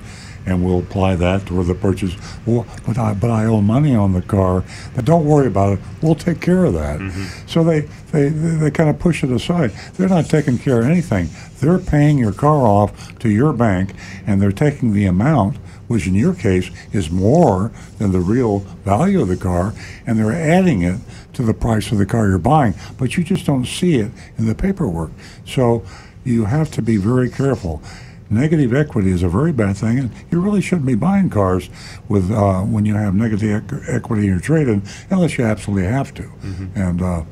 and 0.49 0.65
we'll 0.65 0.79
apply 0.79 1.15
that 1.17 1.45
toward 1.47 1.67
the 1.67 1.75
purchase. 1.75 2.17
Well, 2.47 2.67
but 2.87 2.97
I, 2.97 3.13
but 3.13 3.31
I 3.31 3.45
owe 3.45 3.61
money 3.61 3.95
on 3.95 4.15
the 4.15 4.23
car. 4.23 4.65
But 4.95 5.05
don't 5.05 5.27
worry 5.27 5.47
about 5.47 5.75
it. 5.75 5.81
We'll 6.03 6.15
take 6.15 6.41
care 6.41 6.65
of 6.65 6.73
that. 6.73 7.01
Mm-hmm. 7.01 7.47
So 7.47 7.63
they, 7.63 7.81
they, 8.13 8.31
they 8.31 8.71
kind 8.71 8.89
of 8.89 8.99
push 8.99 9.23
it 9.23 9.31
aside. 9.31 9.71
They're 9.95 10.09
not 10.09 10.27
taking 10.27 10.57
care 10.59 10.81
of 10.81 10.87
anything. 10.87 11.29
They're 11.61 11.79
paying 11.79 12.17
your 12.17 12.33
car 12.33 12.67
off 12.67 13.19
to 13.19 13.29
your 13.29 13.53
bank 13.53 13.93
and 14.27 14.41
they're 14.41 14.53
taking 14.53 14.93
the 14.93 15.05
amount, 15.05 15.59
which 15.89 16.07
in 16.07 16.15
your 16.15 16.35
case 16.35 16.71
is 16.93 17.11
more 17.11 17.73
than 17.99 18.13
the 18.13 18.21
real 18.21 18.61
value 18.85 19.21
of 19.21 19.29
the 19.29 19.37
car, 19.37 19.75
and 20.07 20.19
they're 20.19 20.33
adding 20.33 20.83
it 20.83 21.01
to 21.33 21.43
the 21.43 21.55
price 21.55 21.91
of 21.91 21.99
the 21.99 22.07
car 22.07 22.29
you're 22.29 22.39
buying. 22.39 22.75
But 22.97 23.17
you 23.17 23.25
just 23.25 23.45
don't 23.45 23.67
see 23.67 23.97
it 23.97 24.13
in 24.39 24.47
the 24.47 24.55
paperwork. 24.55 25.11
So 25.45 25.83
you 26.25 26.45
have 26.45 26.71
to 26.73 26.83
be 26.83 26.97
very 26.97 27.31
careful. 27.31 27.83
Negative 28.31 28.75
equity 28.75 29.11
is 29.11 29.23
a 29.23 29.29
very 29.29 29.53
bad 29.53 29.79
thing, 29.79 29.99
and 29.99 30.11
you 30.31 30.39
really 30.41 30.61
shouldn't 30.61 30.87
be 30.87 30.95
buying 30.95 31.31
cars 31.31 31.71
with 32.09 32.31
uh, 32.31 32.61
when 32.61 32.85
you 32.85 32.95
have 32.95 33.15
negative 33.15 33.63
equ- 33.63 33.83
equity 33.89 34.23
in 34.25 34.29
your 34.29 34.41
trade-in, 34.41 34.83
unless 35.09 35.39
you 35.39 35.45
absolutely 35.45 35.87
have 35.91 36.13
to. 36.15 36.31
And 36.75 37.01
uh, 37.03 37.23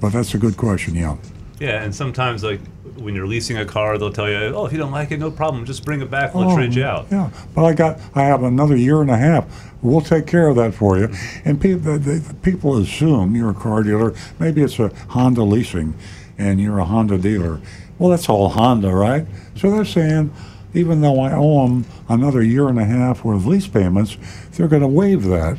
but 0.00 0.12
that's 0.12 0.34
a 0.34 0.38
good 0.38 0.56
question, 0.56 0.94
yeah. 0.94 1.16
yeah, 1.58 1.82
and 1.82 1.92
sometimes 1.92 2.44
like 2.44 2.60
when 2.96 3.14
you're 3.14 3.26
leasing 3.26 3.58
a 3.58 3.64
car, 3.64 3.98
they'll 3.98 4.12
tell 4.12 4.28
you, 4.28 4.36
"Oh, 4.54 4.66
if 4.66 4.72
you 4.72 4.78
don't 4.78 4.92
like 4.92 5.10
it, 5.10 5.18
no 5.18 5.30
problem, 5.30 5.64
just 5.64 5.84
bring 5.84 6.00
it 6.00 6.10
back. 6.10 6.34
We'll 6.34 6.50
oh, 6.50 6.56
trade 6.56 6.74
you 6.74 6.84
out." 6.84 7.06
Oh, 7.10 7.14
Yeah, 7.16 7.30
but 7.54 7.64
I 7.64 7.74
got 7.74 8.00
I 8.14 8.22
have 8.22 8.42
another 8.42 8.76
year 8.76 9.00
and 9.00 9.10
a 9.10 9.16
half. 9.16 9.72
We'll 9.82 10.00
take 10.00 10.26
care 10.26 10.48
of 10.48 10.56
that 10.56 10.74
for 10.74 10.98
you. 10.98 11.08
And 11.44 11.60
people 11.60 11.98
people 12.42 12.78
assume 12.78 13.34
you're 13.34 13.50
a 13.50 13.54
car 13.54 13.82
dealer. 13.82 14.14
Maybe 14.38 14.62
it's 14.62 14.78
a 14.78 14.88
Honda 15.08 15.42
leasing, 15.42 15.94
and 16.38 16.60
you're 16.60 16.78
a 16.78 16.84
Honda 16.84 17.18
dealer. 17.18 17.60
Well, 17.98 18.10
that's 18.10 18.28
all 18.28 18.48
Honda, 18.48 18.92
right? 18.92 19.26
So 19.56 19.70
they're 19.70 19.84
saying, 19.84 20.32
even 20.74 21.00
though 21.00 21.20
I 21.20 21.32
owe 21.32 21.66
them 21.66 21.84
another 22.08 22.42
year 22.42 22.68
and 22.68 22.78
a 22.78 22.84
half 22.84 23.24
worth 23.24 23.36
of 23.36 23.46
lease 23.46 23.68
payments, 23.68 24.16
they're 24.52 24.68
going 24.68 24.82
to 24.82 24.88
waive 24.88 25.24
that, 25.24 25.58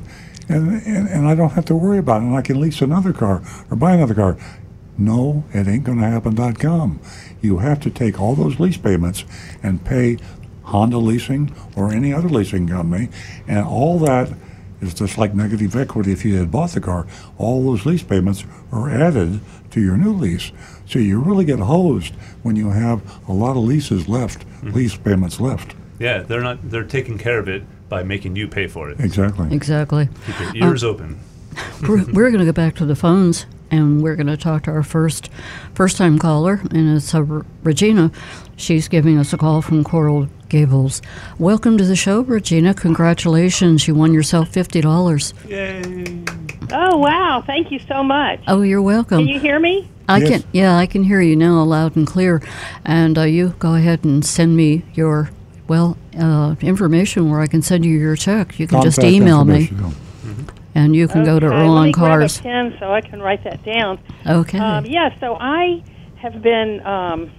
and, 0.49 0.81
and 0.85 1.07
and 1.07 1.27
I 1.27 1.35
don't 1.35 1.51
have 1.51 1.65
to 1.65 1.75
worry 1.75 1.97
about 1.97 2.21
it. 2.21 2.25
And 2.25 2.35
I 2.35 2.41
can 2.41 2.59
lease 2.59 2.81
another 2.81 3.13
car 3.13 3.41
or 3.69 3.77
buy 3.77 3.93
another 3.93 4.13
car. 4.15 4.37
No, 4.97 5.43
it 5.53 5.67
ain't 5.67 5.83
going 5.83 5.99
to 5.99 6.05
happen.com. 6.05 6.99
You 7.41 7.59
have 7.59 7.79
to 7.81 7.89
take 7.89 8.19
all 8.19 8.35
those 8.35 8.59
lease 8.59 8.77
payments 8.77 9.25
and 9.61 9.83
pay 9.83 10.17
Honda 10.63 10.97
leasing 10.97 11.53
or 11.75 11.91
any 11.91 12.13
other 12.13 12.29
leasing 12.29 12.67
company, 12.67 13.09
and 13.47 13.65
all 13.65 13.99
that 13.99 14.33
is 14.81 14.93
just 14.93 15.17
like 15.17 15.33
negative 15.33 15.75
equity 15.75 16.11
if 16.11 16.25
you 16.25 16.37
had 16.37 16.51
bought 16.51 16.71
the 16.71 16.81
car. 16.81 17.07
All 17.37 17.63
those 17.65 17.85
lease 17.85 18.03
payments 18.03 18.45
are 18.71 18.89
added 18.89 19.41
to 19.71 19.81
your 19.81 19.97
new 19.97 20.13
lease. 20.13 20.51
So 20.87 20.99
you 20.99 21.19
really 21.19 21.45
get 21.45 21.59
hosed 21.59 22.13
when 22.43 22.55
you 22.55 22.69
have 22.69 23.01
a 23.27 23.33
lot 23.33 23.51
of 23.51 23.63
leases 23.63 24.07
left, 24.07 24.39
mm-hmm. 24.47 24.71
lease 24.71 24.95
payments 24.95 25.39
left. 25.39 25.75
Yeah, 25.99 26.19
they're 26.19 26.41
not. 26.41 26.69
They're 26.69 26.83
taking 26.83 27.17
care 27.17 27.39
of 27.39 27.47
it 27.47 27.63
by 27.87 28.03
making 28.03 28.35
you 28.35 28.47
pay 28.47 28.67
for 28.67 28.89
it. 28.89 28.99
Exactly. 28.99 29.53
Exactly. 29.53 30.09
Keep 30.25 30.39
your 30.55 30.69
ears 30.69 30.83
uh, 30.83 30.89
open. 30.89 31.19
we're, 31.87 32.03
we're 32.11 32.31
going 32.31 32.39
to 32.39 32.45
go 32.45 32.51
back 32.51 32.75
to 32.75 32.85
the 32.85 32.95
phones 32.95 33.45
and 33.71 34.01
we're 34.01 34.15
going 34.15 34.27
to 34.27 34.37
talk 34.37 34.63
to 34.63 34.71
our 34.71 34.83
first 34.83 35.29
first 35.73 35.97
time 35.97 36.17
caller 36.19 36.61
and 36.71 36.95
it's 36.97 37.13
uh, 37.13 37.23
Regina. 37.63 38.11
She's 38.57 38.87
giving 38.87 39.17
us 39.17 39.33
a 39.33 39.37
call 39.37 39.61
from 39.61 39.83
Coral 39.83 40.27
Gables. 40.49 41.01
Welcome 41.39 41.77
to 41.77 41.83
the 41.85 41.95
show, 41.95 42.21
Regina. 42.21 42.73
Congratulations. 42.73 43.87
You 43.87 43.95
won 43.95 44.13
yourself 44.13 44.49
$50. 44.51 45.49
Yay! 45.49 46.23
Oh 46.71 46.97
wow! 46.97 47.43
Thank 47.45 47.71
you 47.71 47.79
so 47.79 48.03
much. 48.03 48.39
Oh, 48.47 48.61
you're 48.61 48.81
welcome. 48.81 49.19
Can 49.19 49.27
you 49.27 49.39
hear 49.39 49.59
me? 49.59 49.89
I 50.07 50.17
Yes. 50.19 50.29
can 50.29 50.43
yeah, 50.51 50.77
I 50.77 50.85
can 50.85 51.03
hear 51.03 51.21
you 51.21 51.35
now 51.35 51.61
loud 51.63 51.95
and 51.95 52.07
clear. 52.07 52.41
And 52.85 53.17
uh, 53.17 53.23
you 53.23 53.55
go 53.59 53.75
ahead 53.75 54.03
and 54.03 54.23
send 54.25 54.55
me 54.55 54.83
your 54.93 55.29
well, 55.67 55.97
uh, 56.19 56.55
information 56.61 57.31
where 57.31 57.41
I 57.41 57.47
can 57.47 57.61
send 57.61 57.85
you 57.85 57.97
your 57.97 58.15
check. 58.15 58.59
You 58.59 58.67
can 58.67 58.81
just 58.83 59.03
email 59.03 59.43
me 59.45 59.67
information. 59.67 59.95
And 60.75 60.95
you 60.95 61.07
can 61.07 61.23
go 61.23 61.39
to 61.39 61.47
Okay, 61.47 61.55
Earl 61.55 61.71
let 61.71 61.79
on 61.79 61.85
me 61.87 61.91
grab 61.93 62.19
Cars. 62.19 62.39
a 62.39 62.43
pen 62.43 62.75
so 62.79 62.91
I 62.93 63.01
can 63.01 63.21
write 63.21 63.43
that 63.45 63.63
down. 63.63 63.97
Okay. 64.27 64.59
Um, 64.59 64.85
yeah. 64.85 65.17
So 65.19 65.35
I 65.39 65.81
have 66.17 66.41
been 66.41 66.85
um, 66.85 67.31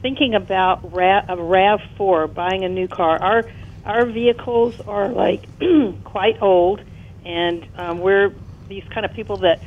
thinking 0.00 0.34
about 0.34 0.92
Ra- 0.94 1.24
a 1.28 1.36
Rav 1.36 1.80
Four, 1.96 2.28
buying 2.28 2.64
a 2.64 2.68
new 2.68 2.88
car. 2.88 3.20
Our 3.20 3.44
our 3.84 4.06
vehicles 4.06 4.80
are 4.86 5.08
like 5.08 5.44
quite 6.04 6.40
old, 6.40 6.80
and 7.24 7.66
um, 7.76 7.98
we're 8.00 8.32
these 8.68 8.84
kind 8.90 9.04
of 9.04 9.12
people 9.12 9.38
that 9.38 9.60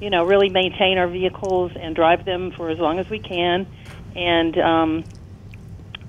you 0.00 0.10
know 0.10 0.24
really 0.24 0.48
maintain 0.50 0.98
our 0.98 1.08
vehicles 1.08 1.72
and 1.74 1.94
drive 1.96 2.24
them 2.24 2.50
for 2.52 2.68
as 2.70 2.78
long 2.78 2.98
as 2.98 3.08
we 3.08 3.18
can, 3.18 3.66
and 4.14 4.58
um, 4.58 5.04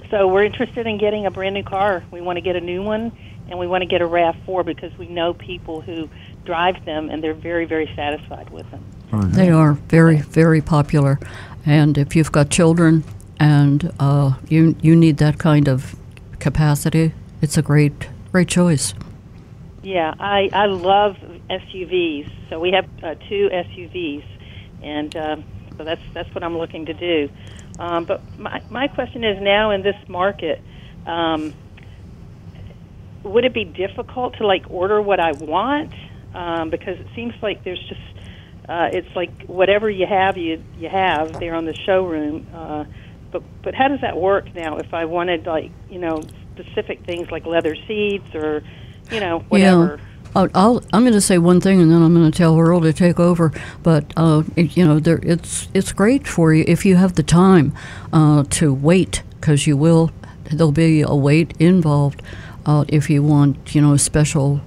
so 0.10 0.28
we're 0.28 0.44
interested 0.44 0.88
in 0.88 0.98
getting 0.98 1.26
a 1.26 1.32
brand 1.32 1.54
new 1.54 1.64
car. 1.64 2.04
We 2.12 2.22
want 2.22 2.38
to 2.38 2.42
get 2.42 2.56
a 2.56 2.62
new 2.62 2.82
one, 2.82 3.12
and 3.50 3.60
we 3.60 3.68
want 3.68 3.82
to 3.82 3.88
get 3.88 4.02
a 4.02 4.06
Rav 4.06 4.36
Four 4.46 4.64
because 4.64 4.96
we 4.98 5.08
know 5.08 5.34
people 5.34 5.82
who 5.82 6.10
drive 6.46 6.86
them, 6.86 7.10
and 7.10 7.24
they're 7.24 7.34
very 7.34 7.66
very 7.66 7.92
satisfied 7.96 8.50
with 8.50 8.70
them. 8.72 8.84
Okay. 9.14 9.28
They 9.28 9.50
are 9.50 9.74
very, 9.74 10.18
very 10.18 10.62
popular. 10.62 11.20
And 11.66 11.98
if 11.98 12.16
you've 12.16 12.32
got 12.32 12.50
children 12.50 13.04
and 13.40 13.92
uh, 14.00 14.34
you 14.48 14.76
you 14.82 14.96
need 14.96 15.18
that 15.18 15.40
kind 15.40 15.68
of 15.68 15.96
capacity, 16.40 17.14
it's 17.42 17.58
a 17.58 17.62
great 17.62 18.10
great 18.32 18.48
choice. 18.48 18.94
Yeah, 19.82 20.14
I 20.20 20.50
I 20.54 20.66
love 20.66 21.18
SUVs. 21.50 22.32
So 22.50 22.60
we 22.60 22.72
have 22.72 22.86
uh, 23.04 23.16
two 23.28 23.50
SUVs, 23.52 24.26
and 24.84 25.16
um, 25.16 25.44
so 25.78 25.84
that's 25.84 26.02
that's 26.14 26.34
what 26.36 26.44
I'm 26.44 26.58
looking 26.58 26.86
to 26.86 26.94
do. 26.94 27.30
Um, 27.80 28.06
but 28.06 28.22
my 28.38 28.62
my 28.70 28.88
question 28.88 29.24
is 29.24 29.42
now 29.42 29.72
in 29.72 29.82
this 29.82 29.96
market, 30.08 30.62
um, 31.06 31.54
would 33.24 33.46
it 33.46 33.54
be 33.54 33.66
difficult 33.66 34.38
to 34.38 34.48
like 34.48 34.66
order 34.70 35.02
what 35.02 35.20
I 35.20 35.32
want? 35.32 35.94
Um, 36.34 36.70
because 36.70 37.00
it 37.00 37.08
seems 37.16 37.34
like 37.42 37.64
there's 37.64 37.82
just 37.88 38.02
uh, 38.68 38.90
it's 38.94 39.16
like 39.16 39.46
whatever 39.48 39.90
you 39.90 40.06
have, 40.06 40.38
you 40.38 40.64
you 40.78 40.90
have 40.90 41.40
there 41.40 41.56
on 41.56 41.66
the 41.66 41.74
showroom. 41.74 42.48
Uh, 42.54 42.86
but 43.32 43.44
but 43.64 43.74
how 43.74 43.88
does 43.88 44.02
that 44.02 44.18
work 44.18 44.54
now? 44.54 44.78
If 44.78 44.94
I 44.94 45.06
wanted 45.06 45.46
like 45.46 45.72
you 45.90 46.00
know 46.00 46.24
specific 46.54 47.04
things 47.06 47.32
like 47.32 47.46
leather 47.46 47.76
seats 47.88 48.36
or 48.36 48.64
you 49.12 49.20
know 49.20 49.40
whatever. 49.50 49.98
Yeah. 49.98 50.06
Uh, 50.36 50.48
I'll, 50.54 50.84
I'm 50.94 51.02
going 51.02 51.14
to 51.14 51.22
say 51.22 51.40
one 51.40 51.60
thing, 51.60 51.82
and 51.82 51.90
then 51.90 52.04
I'm 52.04 52.14
going 52.14 52.30
to 52.32 52.38
tell 52.38 52.60
Earl 52.60 52.82
to 52.82 52.94
take 52.94 53.20
over. 53.20 53.52
But 53.82 54.14
uh, 54.16 54.44
it, 54.56 54.78
you 54.78 54.86
know, 54.86 55.00
there, 55.00 55.20
it's 55.24 55.68
it's 55.74 55.92
great 55.92 56.28
for 56.28 56.54
you 56.54 56.64
if 56.68 56.86
you 56.86 56.98
have 56.98 57.16
the 57.16 57.24
time 57.24 57.74
uh, 58.14 58.44
to 58.52 58.72
wait, 58.72 59.24
because 59.40 59.66
you 59.66 59.76
will. 59.76 60.12
There'll 60.52 60.72
be 60.72 61.02
a 61.02 61.16
wait 61.16 61.56
involved 61.60 62.22
uh, 62.66 62.86
if 62.88 63.10
you 63.10 63.24
want, 63.24 63.74
you 63.76 63.82
know, 63.82 63.96
special 63.98 64.62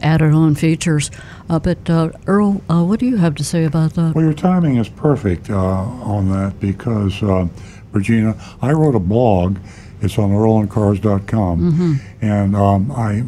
added-on 0.00 0.54
features. 0.54 1.10
Uh, 1.50 1.58
but 1.58 1.88
uh, 1.90 2.10
Earl, 2.26 2.62
uh, 2.68 2.82
what 2.84 2.98
do 3.00 3.06
you 3.06 3.16
have 3.18 3.34
to 3.36 3.44
say 3.44 3.64
about 3.64 3.94
that? 3.94 4.14
Well, 4.14 4.24
your 4.24 4.34
timing 4.34 4.76
is 4.76 4.88
perfect 4.88 5.50
uh, 5.50 5.56
on 5.56 6.30
that 6.30 6.58
because, 6.60 7.22
uh, 7.22 7.46
Regina, 7.92 8.34
I 8.62 8.72
wrote 8.72 8.94
a 8.94 8.98
blog. 9.00 9.58
It's 10.00 10.18
on 10.18 10.30
earloncars.com. 10.30 12.00
And 12.20 12.56
um, 12.56 12.90
I, 12.92 13.24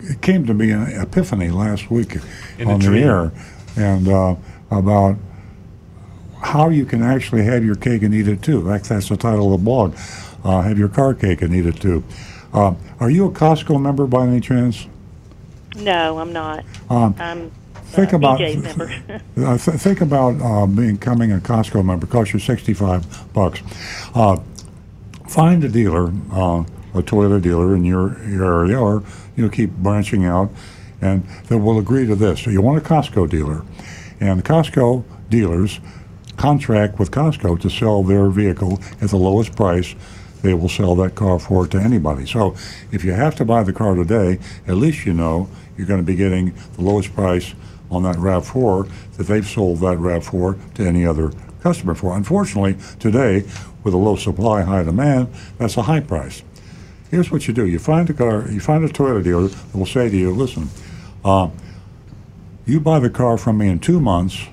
it 0.00 0.20
came 0.20 0.44
to 0.46 0.54
me 0.54 0.70
an 0.70 1.00
epiphany 1.00 1.50
last 1.50 1.90
week 1.90 2.16
In 2.58 2.68
on 2.68 2.80
the 2.80 2.86
dream. 2.86 3.04
air 3.04 3.32
and 3.76 4.08
uh, 4.08 4.34
about 4.70 5.16
how 6.42 6.68
you 6.68 6.84
can 6.84 7.02
actually 7.02 7.44
have 7.44 7.64
your 7.64 7.76
cake 7.76 8.02
and 8.02 8.12
eat 8.12 8.28
it 8.28 8.42
too. 8.42 8.62
That's, 8.62 8.88
that's 8.88 9.08
the 9.08 9.16
title 9.16 9.54
of 9.54 9.60
the 9.60 9.64
blog. 9.64 9.94
Uh, 10.44 10.60
have 10.62 10.78
your 10.78 10.88
car 10.88 11.14
cake 11.14 11.40
and 11.40 11.54
eat 11.54 11.66
it 11.66 11.80
too. 11.80 12.02
Uh, 12.52 12.74
are 13.02 13.10
you 13.10 13.26
a 13.26 13.30
Costco 13.32 13.82
member 13.82 14.06
by 14.06 14.24
any 14.28 14.40
chance? 14.40 14.86
No, 15.74 16.20
I'm 16.20 16.32
not. 16.32 16.64
Um, 16.88 17.16
I'm 17.18 17.50
think 17.86 18.12
about 18.12 18.40
uh, 18.40 19.58
th- 19.58 19.80
think 19.80 20.00
about 20.00 20.40
uh, 20.40 20.66
becoming 20.66 21.32
a 21.32 21.38
Costco 21.38 21.84
member. 21.84 22.06
Costs 22.06 22.32
you 22.32 22.38
sixty-five 22.38 23.32
bucks. 23.32 23.60
Uh, 24.14 24.40
find 25.26 25.64
a 25.64 25.68
dealer, 25.68 26.12
uh, 26.30 26.62
a 26.94 27.02
Toyota 27.02 27.42
dealer 27.42 27.74
in 27.74 27.84
your, 27.84 28.22
your 28.24 28.62
area, 28.62 28.78
or 28.78 29.02
you 29.34 29.42
know 29.42 29.50
keep 29.50 29.70
branching 29.70 30.24
out, 30.24 30.50
and 31.00 31.24
they 31.48 31.56
will 31.56 31.80
agree 31.80 32.06
to 32.06 32.14
this. 32.14 32.38
So 32.38 32.50
you 32.50 32.62
want 32.62 32.78
a 32.78 32.88
Costco 32.88 33.28
dealer, 33.28 33.64
and 34.20 34.44
Costco 34.44 35.02
dealers 35.28 35.80
contract 36.36 37.00
with 37.00 37.10
Costco 37.10 37.60
to 37.62 37.68
sell 37.68 38.04
their 38.04 38.28
vehicle 38.28 38.78
at 39.00 39.10
the 39.10 39.16
lowest 39.16 39.56
price. 39.56 39.96
They 40.42 40.54
will 40.54 40.68
sell 40.68 40.94
that 40.96 41.14
car 41.14 41.38
for 41.38 41.66
to 41.68 41.78
anybody. 41.78 42.26
So 42.26 42.54
if 42.90 43.04
you 43.04 43.12
have 43.12 43.34
to 43.36 43.44
buy 43.44 43.62
the 43.62 43.72
car 43.72 43.94
today, 43.94 44.38
at 44.66 44.76
least 44.76 45.06
you 45.06 45.12
know 45.12 45.48
you're 45.76 45.86
going 45.86 46.00
to 46.00 46.06
be 46.06 46.16
getting 46.16 46.54
the 46.74 46.82
lowest 46.82 47.14
price 47.14 47.54
on 47.90 48.02
that 48.02 48.16
RAV4 48.16 48.90
that 49.16 49.24
they've 49.24 49.46
sold 49.46 49.80
that 49.80 49.98
RAV4 49.98 50.74
to 50.74 50.82
any 50.86 51.06
other 51.06 51.32
customer 51.62 51.94
for. 51.94 52.16
Unfortunately, 52.16 52.76
today, 52.98 53.44
with 53.84 53.94
a 53.94 53.98
low 53.98 54.16
supply, 54.16 54.62
high 54.62 54.82
demand, 54.82 55.32
that's 55.58 55.76
a 55.76 55.82
high 55.82 56.00
price. 56.00 56.42
Here's 57.10 57.30
what 57.30 57.46
you 57.46 57.54
do: 57.54 57.66
you 57.66 57.78
find 57.78 58.08
a 58.10 58.14
car, 58.14 58.48
you 58.50 58.60
find 58.60 58.84
a 58.84 58.88
Toyota 58.88 59.22
dealer 59.22 59.48
that 59.48 59.76
will 59.76 59.86
say 59.86 60.08
to 60.08 60.16
you, 60.16 60.32
"Listen, 60.32 60.70
uh, 61.24 61.50
you 62.64 62.80
buy 62.80 62.98
the 62.98 63.10
car 63.10 63.36
from 63.36 63.58
me 63.58 63.68
in 63.68 63.78
two 63.78 64.00
months 64.00 64.46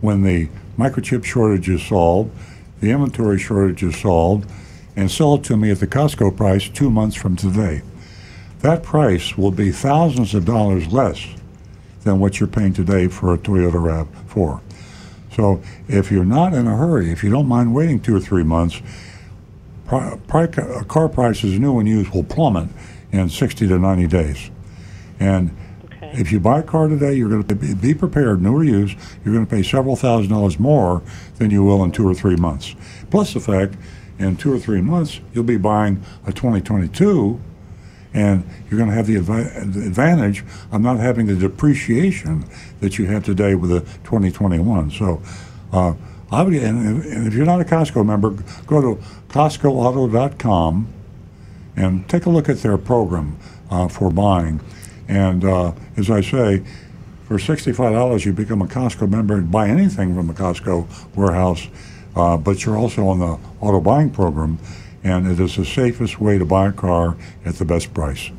when 0.00 0.22
the 0.22 0.48
microchip 0.78 1.24
shortage 1.24 1.68
is 1.68 1.82
solved, 1.82 2.30
the 2.80 2.90
inventory 2.90 3.38
shortage 3.38 3.82
is 3.82 3.96
solved, 3.96 4.50
and 4.98 5.08
sell 5.08 5.36
it 5.36 5.44
to 5.44 5.56
me 5.56 5.70
at 5.70 5.78
the 5.78 5.86
Costco 5.86 6.36
price 6.36 6.68
two 6.68 6.90
months 6.90 7.14
from 7.14 7.36
today. 7.36 7.82
That 8.62 8.82
price 8.82 9.38
will 9.38 9.52
be 9.52 9.70
thousands 9.70 10.34
of 10.34 10.44
dollars 10.44 10.88
less 10.92 11.24
than 12.02 12.18
what 12.18 12.40
you're 12.40 12.48
paying 12.48 12.72
today 12.72 13.06
for 13.06 13.32
a 13.32 13.38
Toyota 13.38 14.06
RAV4. 14.34 14.60
So 15.36 15.62
if 15.86 16.10
you're 16.10 16.24
not 16.24 16.52
in 16.52 16.66
a 16.66 16.76
hurry, 16.76 17.12
if 17.12 17.22
you 17.22 17.30
don't 17.30 17.46
mind 17.46 17.72
waiting 17.72 18.00
two 18.00 18.16
or 18.16 18.18
three 18.18 18.42
months, 18.42 18.82
pri- 19.86 20.18
pri- 20.26 20.46
uh, 20.46 20.82
car 20.82 21.08
prices, 21.08 21.60
new 21.60 21.78
and 21.78 21.88
used, 21.88 22.10
will 22.10 22.24
plummet 22.24 22.68
in 23.12 23.28
60 23.28 23.68
to 23.68 23.78
90 23.78 24.08
days. 24.08 24.50
And 25.20 25.52
Okay. 25.84 26.10
if 26.14 26.32
you 26.32 26.40
buy 26.40 26.58
a 26.58 26.62
car 26.64 26.88
today, 26.88 27.14
you're 27.14 27.28
going 27.28 27.44
to 27.44 27.54
be, 27.54 27.72
be 27.74 27.94
prepared, 27.94 28.42
new 28.42 28.52
or 28.56 28.64
used, 28.64 28.96
you're 29.24 29.32
going 29.32 29.46
to 29.46 29.50
pay 29.50 29.62
several 29.62 29.94
thousand 29.94 30.30
dollars 30.32 30.58
more 30.58 31.02
than 31.36 31.52
you 31.52 31.62
will 31.62 31.84
in 31.84 31.92
two 31.92 32.08
or 32.08 32.14
three 32.14 32.36
months. 32.36 32.74
Plus 33.10 33.32
the 33.34 33.40
fact, 33.40 33.74
in 34.18 34.36
two 34.36 34.52
or 34.52 34.58
three 34.58 34.80
months, 34.80 35.20
you'll 35.32 35.44
be 35.44 35.56
buying 35.56 36.02
a 36.26 36.32
2022, 36.32 37.40
and 38.14 38.44
you're 38.68 38.78
going 38.78 38.90
to 38.90 38.96
have 38.96 39.06
the 39.06 39.18
the 39.18 39.86
advantage 39.86 40.44
of 40.72 40.80
not 40.80 40.98
having 40.98 41.26
the 41.26 41.36
depreciation 41.36 42.44
that 42.80 42.98
you 42.98 43.06
have 43.06 43.24
today 43.24 43.54
with 43.54 43.70
a 43.70 43.80
2021. 44.04 44.90
So, 44.90 45.22
uh, 45.72 45.94
I 46.30 46.42
would, 46.42 46.54
and, 46.54 47.04
and 47.04 47.26
if 47.26 47.34
you're 47.34 47.46
not 47.46 47.60
a 47.60 47.64
Costco 47.64 48.04
member, 48.04 48.30
go 48.66 48.80
to 48.80 49.02
CostcoAuto.com 49.28 50.88
and 51.76 52.08
take 52.08 52.26
a 52.26 52.30
look 52.30 52.48
at 52.48 52.58
their 52.58 52.76
program 52.76 53.38
uh, 53.70 53.88
for 53.88 54.10
buying. 54.10 54.60
And 55.06 55.44
uh, 55.44 55.72
as 55.96 56.10
I 56.10 56.20
say, 56.20 56.64
for 57.24 57.36
$65, 57.36 58.24
you 58.24 58.32
become 58.32 58.62
a 58.62 58.66
Costco 58.66 59.08
member 59.08 59.34
and 59.34 59.50
buy 59.50 59.68
anything 59.68 60.14
from 60.14 60.30
a 60.30 60.34
Costco 60.34 60.86
warehouse, 61.14 61.68
uh, 62.18 62.36
but 62.36 62.64
you're 62.64 62.76
also 62.76 63.06
on 63.08 63.20
the 63.20 63.38
auto 63.60 63.80
buying 63.80 64.10
program, 64.10 64.58
and 65.04 65.26
it 65.26 65.40
is 65.40 65.56
the 65.56 65.64
safest 65.64 66.20
way 66.20 66.38
to 66.38 66.44
buy 66.44 66.68
a 66.68 66.72
car 66.72 67.16
at 67.44 67.56
the 67.56 67.64
best 67.64 67.94
price. 67.94 68.30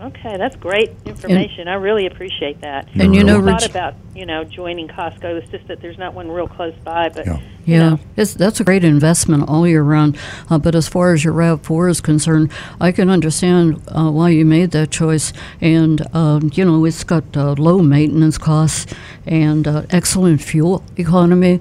Okay, 0.00 0.38
that's 0.38 0.56
great 0.56 0.90
information. 1.04 1.68
I 1.68 1.74
really 1.74 2.06
appreciate 2.06 2.62
that. 2.62 2.88
And 2.94 3.14
you 3.14 3.20
You're 3.20 3.42
know, 3.42 3.46
I 3.46 3.52
thought 3.52 3.68
about 3.68 3.94
you 4.14 4.24
know 4.24 4.44
joining 4.44 4.88
Costco. 4.88 5.42
It's 5.42 5.50
just 5.50 5.68
that 5.68 5.82
there's 5.82 5.98
not 5.98 6.14
one 6.14 6.30
real 6.30 6.48
close 6.48 6.74
by. 6.82 7.10
But 7.10 7.26
Yeah. 7.26 7.36
you 7.36 7.74
yeah, 7.74 7.78
know, 7.90 7.98
it's, 8.16 8.32
that's 8.32 8.60
a 8.60 8.64
great 8.64 8.82
investment 8.82 9.46
all 9.46 9.68
year 9.68 9.82
round. 9.82 10.16
Uh, 10.48 10.56
but 10.56 10.74
as 10.74 10.88
far 10.88 11.12
as 11.12 11.22
your 11.22 11.34
RAV4 11.34 11.90
is 11.90 12.00
concerned, 12.00 12.50
I 12.80 12.92
can 12.92 13.10
understand 13.10 13.82
uh, 13.88 14.10
why 14.10 14.30
you 14.30 14.46
made 14.46 14.70
that 14.70 14.90
choice. 14.90 15.34
And, 15.60 16.02
um, 16.14 16.50
you 16.54 16.64
know, 16.64 16.82
it's 16.86 17.04
got 17.04 17.36
uh, 17.36 17.52
low 17.58 17.80
maintenance 17.80 18.38
costs 18.38 18.92
and 19.26 19.68
uh, 19.68 19.82
excellent 19.90 20.40
fuel 20.40 20.82
economy. 20.96 21.60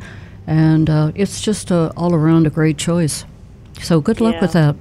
And 0.50 0.90
uh, 0.90 1.12
it's 1.14 1.40
just 1.42 1.72
uh, 1.72 1.92
all 1.96 2.16
around 2.16 2.48
a 2.48 2.50
great 2.50 2.80
choice. 2.80 3.24
So 3.84 4.02
good 4.02 4.20
luck 4.20 4.34
Yeah. 4.36 4.42
with 4.42 4.54
that. 4.54 4.76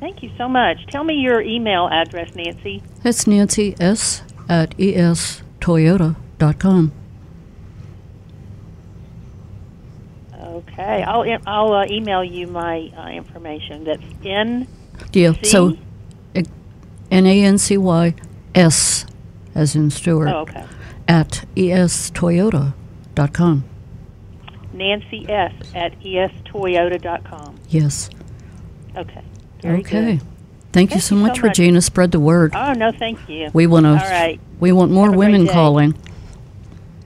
thank 0.00 0.22
you 0.22 0.30
so 0.38 0.48
much. 0.48 0.86
Tell 0.86 1.04
me 1.04 1.12
your 1.14 1.42
email 1.42 1.88
address, 1.92 2.34
Nancy. 2.34 2.82
It's 3.04 3.26
Nancy 3.26 3.74
S. 3.78 4.22
at 4.48 4.74
estoyota.com. 4.78 6.92
Okay, 10.42 11.02
I'll 11.02 11.38
I'll 11.46 11.72
uh, 11.72 11.86
email 11.88 12.22
you 12.24 12.46
my 12.46 12.90
uh, 12.96 13.08
information. 13.08 13.84
That's 13.84 14.02
N 14.24 14.66
Yeah, 15.12 15.32
so? 15.42 15.76
N 16.34 17.26
A 17.26 17.44
N 17.44 17.58
C 17.58 17.76
Y 17.76 18.14
S, 18.54 19.04
as 19.54 19.76
in 19.76 19.90
Stewart, 19.90 20.28
Oh, 20.28 20.38
okay. 20.40 20.64
at 21.06 21.44
estoyota.com. 21.56 23.64
Nancy 24.82 25.24
S 25.28 25.52
at 25.74 25.98
estoyota.com. 26.00 27.56
Yes. 27.68 28.10
Okay. 28.96 29.22
Very 29.60 29.80
okay. 29.80 30.16
Good. 30.16 30.26
Thank 30.72 30.90
you 30.90 30.90
Thank 30.90 30.90
so 30.90 30.94
you 30.96 31.00
so 31.00 31.14
much, 31.16 31.30
much. 31.38 31.42
Regina. 31.42 31.80
Spread 31.80 32.10
the 32.12 32.20
word. 32.20 32.52
Oh 32.54 32.72
no, 32.72 32.90
thank 32.92 33.28
you. 33.28 33.50
we 33.52 33.66
want 33.66 33.84
to. 33.84 33.90
All 33.90 33.96
right. 33.96 34.40
We 34.58 34.72
want 34.72 34.90
more 34.90 35.06
Have 35.06 35.14
a 35.14 35.16
great 35.16 35.26
women 35.32 35.46
day. 35.46 35.52
calling. 35.52 35.94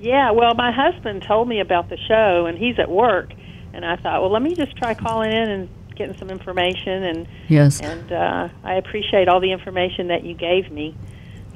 Yeah, 0.01 0.31
well, 0.31 0.55
my 0.55 0.71
husband 0.73 1.23
told 1.27 1.49
me 1.49 1.61
about 1.61 1.89
the 1.89 1.97
show, 1.97 2.47
and 2.47 2.57
he's 2.57 2.79
at 2.79 2.89
work, 2.91 3.33
and 3.73 3.85
I 3.85 3.97
thought, 3.97 4.21
well, 4.21 4.31
let 4.31 4.43
me 4.43 4.55
just 4.55 4.77
try 4.77 4.95
calling 4.95 5.33
in 5.33 5.51
and 5.51 5.69
getting 5.97 6.17
some 6.19 6.31
information, 6.31 7.03
and 7.03 7.27
Yes. 7.49 7.81
and 7.81 8.13
uh, 8.13 8.49
I 8.63 8.75
appreciate 8.75 9.27
all 9.29 9.41
the 9.41 9.51
information 9.53 10.09
that 10.09 10.23
you 10.23 10.35
gave 10.35 10.71
me. 10.71 10.95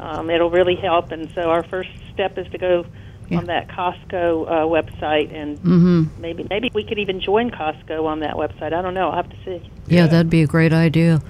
Um, 0.01 0.31
it'll 0.31 0.51
really 0.51 0.75
help, 0.75 1.13
and 1.13 1.31
so 1.35 1.43
our 1.43 1.63
first 1.63 1.91
step 2.13 2.39
is 2.39 2.49
to 2.49 2.59
go 2.59 2.87
Yeah. 3.31 3.39
on 3.39 3.47
that 3.47 3.69
Costco 3.69 4.47
uh, 4.47 4.67
website, 4.67 5.33
and 5.35 5.57
Mm-hmm. 5.59 6.21
maybe 6.21 6.47
maybe 6.51 6.71
we 6.75 6.85
could 6.85 6.99
even 6.99 7.21
join 7.21 7.51
Costco 7.51 8.05
on 8.05 8.21
that 8.21 8.35
website. 8.35 8.73
I 8.73 8.83
don't 8.83 8.95
know. 8.95 9.09
I'll 9.11 9.17
have 9.23 9.31
to 9.31 9.37
see. 9.45 9.71
Yeah, 9.87 10.07
that'd 10.09 10.31
be 10.31 10.43
a 10.43 10.47
great 10.47 10.73
idea. 10.73 11.23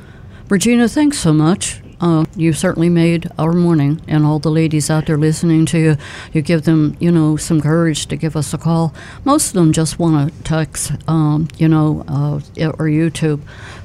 Regina, 0.49 0.89
thanks 0.89 1.19
so 1.19 1.33
much. 1.33 1.81
Uh, 2.01 2.25
you 2.35 2.55
certainly 2.55 2.89
made 2.89 3.29
our 3.39 3.53
morning, 3.53 4.01
and 4.09 4.25
all 4.25 4.39
the 4.39 4.51
ladies 4.51 4.89
out 4.91 5.05
there 5.05 5.19
listening 5.19 5.67
to 5.67 5.79
you, 5.79 5.97
you 6.33 6.41
give 6.41 6.63
them, 6.63 6.97
you 6.99 7.13
know, 7.13 7.37
some 7.37 7.61
courage 7.61 8.07
to 8.07 8.17
give 8.17 8.35
us 8.35 8.55
a 8.55 8.59
call. 8.59 8.95
Most 9.25 9.49
of 9.49 9.53
them 9.53 9.71
just 9.71 9.99
want 9.99 10.33
to 10.35 10.43
text, 10.43 10.93
um, 11.07 11.47
you 11.59 11.69
know, 11.69 12.03
uh, 12.09 12.37
or 12.79 12.87
YouTube. 12.89 13.43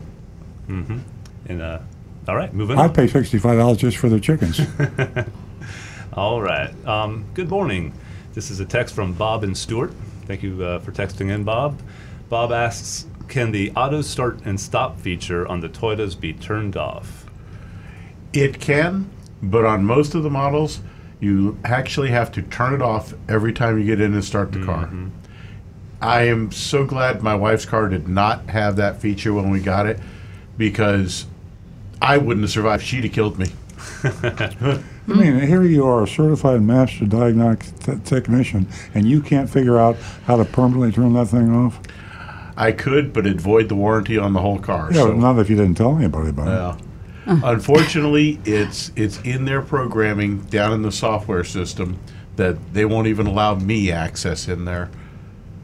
Mm 0.67 0.85
hmm. 0.85 0.97
And 1.47 1.61
uh, 1.61 1.79
all 2.27 2.35
right, 2.35 2.53
moving 2.53 2.79
I'd 2.79 2.85
on. 2.85 2.93
pay 2.93 3.05
$65 3.05 3.77
just 3.77 3.97
for 3.97 4.09
the 4.09 4.19
chickens. 4.19 4.59
All 6.15 6.43
right. 6.43 6.71
Um, 6.85 7.25
good 7.33 7.49
morning. 7.49 7.91
This 8.33 8.51
is 8.51 8.59
a 8.59 8.65
text 8.65 8.93
from 8.93 9.13
Bob 9.13 9.43
and 9.43 9.57
Stuart. 9.57 9.91
Thank 10.27 10.43
you 10.43 10.63
uh, 10.63 10.77
for 10.77 10.91
texting 10.91 11.31
in, 11.31 11.43
Bob. 11.43 11.81
Bob 12.29 12.51
asks, 12.51 13.07
can 13.27 13.51
the 13.51 13.71
auto 13.71 14.03
start 14.03 14.39
and 14.45 14.59
stop 14.59 14.99
feature 14.99 15.47
on 15.47 15.61
the 15.61 15.69
Toyotas 15.69 16.19
be 16.19 16.31
turned 16.31 16.77
off? 16.77 17.25
It 18.31 18.59
can, 18.59 19.09
but 19.41 19.65
on 19.65 19.85
most 19.85 20.13
of 20.13 20.21
the 20.21 20.29
models, 20.29 20.81
you 21.19 21.57
actually 21.63 22.09
have 22.09 22.31
to 22.33 22.43
turn 22.43 22.75
it 22.75 22.81
off 22.81 23.15
every 23.27 23.51
time 23.51 23.79
you 23.79 23.85
get 23.85 23.99
in 23.99 24.13
and 24.13 24.23
start 24.23 24.51
the 24.51 24.63
car. 24.63 24.91
I 25.99 26.23
am 26.27 26.51
so 26.51 26.85
glad 26.85 27.23
my 27.23 27.33
wife's 27.33 27.65
car 27.65 27.89
did 27.89 28.07
not 28.07 28.49
have 28.49 28.75
that 28.75 29.01
feature 29.01 29.33
when 29.33 29.49
we 29.49 29.61
got 29.61 29.87
it 29.87 29.99
because 30.59 31.25
I 31.99 32.17
wouldn't 32.17 32.43
have 32.43 32.51
survived. 32.51 32.83
She'd 32.83 33.03
have 33.03 33.13
killed 33.13 33.39
me. 33.39 33.47
I 35.07 35.13
mean, 35.13 35.39
here 35.41 35.63
you 35.63 35.85
are, 35.85 36.03
a 36.03 36.07
certified 36.07 36.61
master 36.61 37.05
diagnostic 37.05 37.77
te- 37.79 37.99
technician, 38.05 38.67
and 38.93 39.07
you 39.07 39.21
can't 39.21 39.49
figure 39.49 39.77
out 39.77 39.97
how 40.25 40.37
to 40.37 40.45
permanently 40.45 40.91
turn 40.91 41.13
that 41.13 41.25
thing 41.27 41.53
off? 41.53 41.79
I 42.55 42.71
could, 42.71 43.11
but 43.13 43.25
it'd 43.25 43.41
void 43.41 43.67
the 43.67 43.75
warranty 43.75 44.17
on 44.17 44.33
the 44.33 44.39
whole 44.39 44.59
car. 44.59 44.89
Yeah, 44.91 45.01
so, 45.01 45.13
not 45.13 45.37
if 45.39 45.49
you 45.49 45.55
didn't 45.57 45.75
tell 45.75 45.97
anybody 45.97 46.29
about 46.29 46.47
it. 46.77 46.83
yeah. 47.25 47.39
Unfortunately, 47.43 48.39
it's 48.45 48.91
it's 48.97 49.19
in 49.21 49.45
their 49.45 49.61
programming 49.61 50.39
down 50.41 50.73
in 50.73 50.81
the 50.81 50.91
software 50.91 51.43
system 51.45 51.97
that 52.35 52.73
they 52.73 52.83
won't 52.85 53.07
even 53.07 53.27
allow 53.27 53.55
me 53.55 53.91
access 53.91 54.47
in 54.47 54.65
there. 54.65 54.89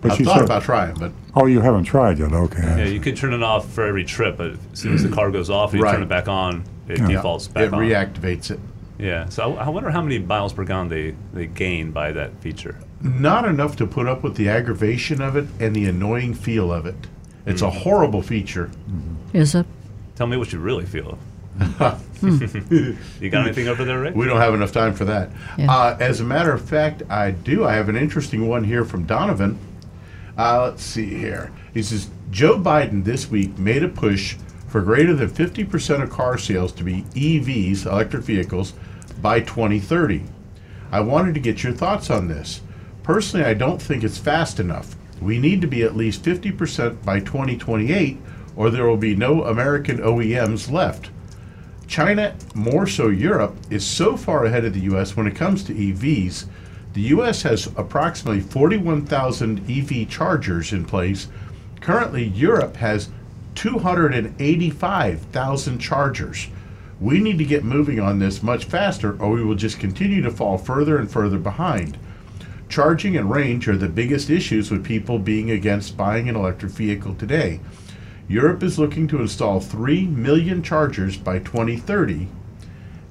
But 0.01 0.11
I 0.13 0.15
she 0.17 0.23
thought 0.23 0.37
said- 0.37 0.45
about 0.45 0.63
trying, 0.63 0.95
but 0.95 1.11
Oh, 1.35 1.45
you 1.45 1.59
haven't 1.61 1.83
tried 1.83 2.17
yet? 2.17 2.31
Okay. 2.33 2.61
Yeah, 2.63 2.85
you 2.85 2.99
could 2.99 3.15
turn 3.17 3.33
it 3.33 3.43
off 3.43 3.69
for 3.71 3.83
every 3.85 4.03
trip, 4.05 4.37
but 4.37 4.51
as 4.51 4.57
soon 4.79 4.93
as 4.95 5.03
the 5.03 5.09
car 5.09 5.29
goes 5.31 5.49
off 5.49 5.73
and 5.73 5.81
you 5.81 5.87
turn 5.89 6.01
it 6.01 6.09
back 6.09 6.27
on, 6.27 6.63
it 6.87 6.97
Yeah. 6.99 7.07
defaults 7.07 7.47
back 7.47 7.65
it 7.65 7.73
on. 7.73 7.79
reactivates 7.81 8.49
it. 8.51 8.59
Yeah, 8.99 9.29
so 9.29 9.55
I, 9.55 9.65
I 9.65 9.69
wonder 9.69 9.89
how 9.89 10.01
many 10.01 10.19
miles 10.19 10.53
per 10.53 10.65
gallon 10.65 10.89
they, 10.89 11.15
they 11.33 11.47
gain 11.47 11.91
by 11.91 12.11
that 12.11 12.39
feature. 12.41 12.77
Not 13.01 13.45
enough 13.45 13.77
to 13.77 13.87
put 13.87 14.07
up 14.07 14.23
with 14.23 14.35
the 14.35 14.49
aggravation 14.49 15.21
of 15.21 15.37
it 15.37 15.47
and 15.59 15.73
the 15.73 15.85
annoying 15.85 16.33
feel 16.33 16.71
of 16.71 16.85
it. 16.85 17.07
It's 17.45 17.61
a 17.61 17.69
horrible 17.69 18.21
feature. 18.21 18.69
Is 19.33 19.55
it? 19.55 19.65
Tell 20.15 20.27
me 20.27 20.37
what 20.37 20.51
you 20.53 20.59
really 20.59 20.85
feel. 20.85 21.17
you 22.21 23.29
got 23.29 23.45
anything 23.45 23.67
over 23.67 23.83
there, 23.83 23.99
Rick? 23.99 24.15
We 24.15 24.25
don't 24.25 24.37
have 24.39 24.53
enough 24.53 24.71
time 24.71 24.93
for 24.93 25.05
that. 25.05 25.29
Yeah. 25.57 25.71
Uh, 25.71 25.97
as 25.99 26.19
a 26.19 26.23
matter 26.23 26.53
of 26.53 26.61
fact, 26.61 27.03
I 27.09 27.31
do. 27.31 27.65
I 27.65 27.73
have 27.73 27.89
an 27.89 27.95
interesting 27.95 28.47
one 28.47 28.63
here 28.63 28.85
from 28.85 29.05
Donovan. 29.05 29.57
Uh, 30.37 30.69
let's 30.69 30.83
see 30.83 31.05
here. 31.05 31.51
He 31.73 31.81
says 31.81 32.09
Joe 32.31 32.59
Biden 32.59 33.03
this 33.03 33.29
week 33.29 33.57
made 33.57 33.83
a 33.83 33.89
push 33.89 34.35
for 34.67 34.81
greater 34.81 35.13
than 35.13 35.29
50% 35.29 36.03
of 36.03 36.09
car 36.09 36.37
sales 36.37 36.71
to 36.73 36.83
be 36.83 37.01
EVs, 37.13 37.85
electric 37.85 38.23
vehicles, 38.23 38.73
by 39.21 39.39
2030. 39.39 40.23
I 40.91 41.01
wanted 41.01 41.35
to 41.35 41.39
get 41.39 41.63
your 41.63 41.73
thoughts 41.73 42.09
on 42.09 42.27
this. 42.27 42.61
Personally, 43.03 43.45
I 43.45 43.53
don't 43.53 43.81
think 43.81 44.03
it's 44.03 44.17
fast 44.17 44.59
enough. 44.59 44.95
We 45.21 45.37
need 45.37 45.61
to 45.61 45.67
be 45.67 45.83
at 45.83 45.95
least 45.95 46.23
50% 46.23 47.03
by 47.03 47.19
2028, 47.19 48.17
or 48.55 48.69
there 48.69 48.87
will 48.87 48.97
be 48.97 49.15
no 49.15 49.43
American 49.43 49.97
OEMs 49.97 50.71
left. 50.71 51.09
China, 51.87 52.35
more 52.53 52.85
so 52.85 53.07
Europe, 53.07 53.55
is 53.69 53.85
so 53.85 54.15
far 54.15 54.45
ahead 54.45 54.63
of 54.63 54.73
the 54.73 54.95
US 54.95 55.17
when 55.17 55.27
it 55.27 55.35
comes 55.35 55.63
to 55.63 55.73
EVs. 55.73 56.45
The 56.93 57.01
US 57.01 57.41
has 57.43 57.67
approximately 57.75 58.41
41,000 58.41 59.69
EV 59.69 60.09
chargers 60.09 60.71
in 60.71 60.85
place. 60.85 61.27
Currently, 61.81 62.25
Europe 62.25 62.77
has 62.77 63.09
285,000 63.55 65.79
chargers. 65.79 66.47
We 67.01 67.19
need 67.19 67.37
to 67.37 67.45
get 67.45 67.63
moving 67.63 67.99
on 67.99 68.19
this 68.19 68.43
much 68.43 68.65
faster, 68.65 69.15
or 69.21 69.31
we 69.31 69.43
will 69.43 69.55
just 69.55 69.79
continue 69.79 70.21
to 70.21 70.31
fall 70.31 70.57
further 70.57 70.97
and 70.97 71.09
further 71.09 71.37
behind. 71.37 71.97
Charging 72.67 73.15
and 73.15 73.31
range 73.31 73.67
are 73.67 73.77
the 73.77 73.87
biggest 73.87 74.29
issues 74.29 74.69
with 74.69 74.85
people 74.85 75.17
being 75.17 75.49
against 75.49 75.95
buying 75.95 76.27
an 76.27 76.35
electric 76.35 76.71
vehicle 76.73 77.15
today. 77.15 77.61
Europe 78.27 78.61
is 78.61 78.77
looking 78.77 79.07
to 79.07 79.21
install 79.21 79.59
3 79.59 80.07
million 80.07 80.61
chargers 80.61 81.17
by 81.17 81.39
2030. 81.39 82.27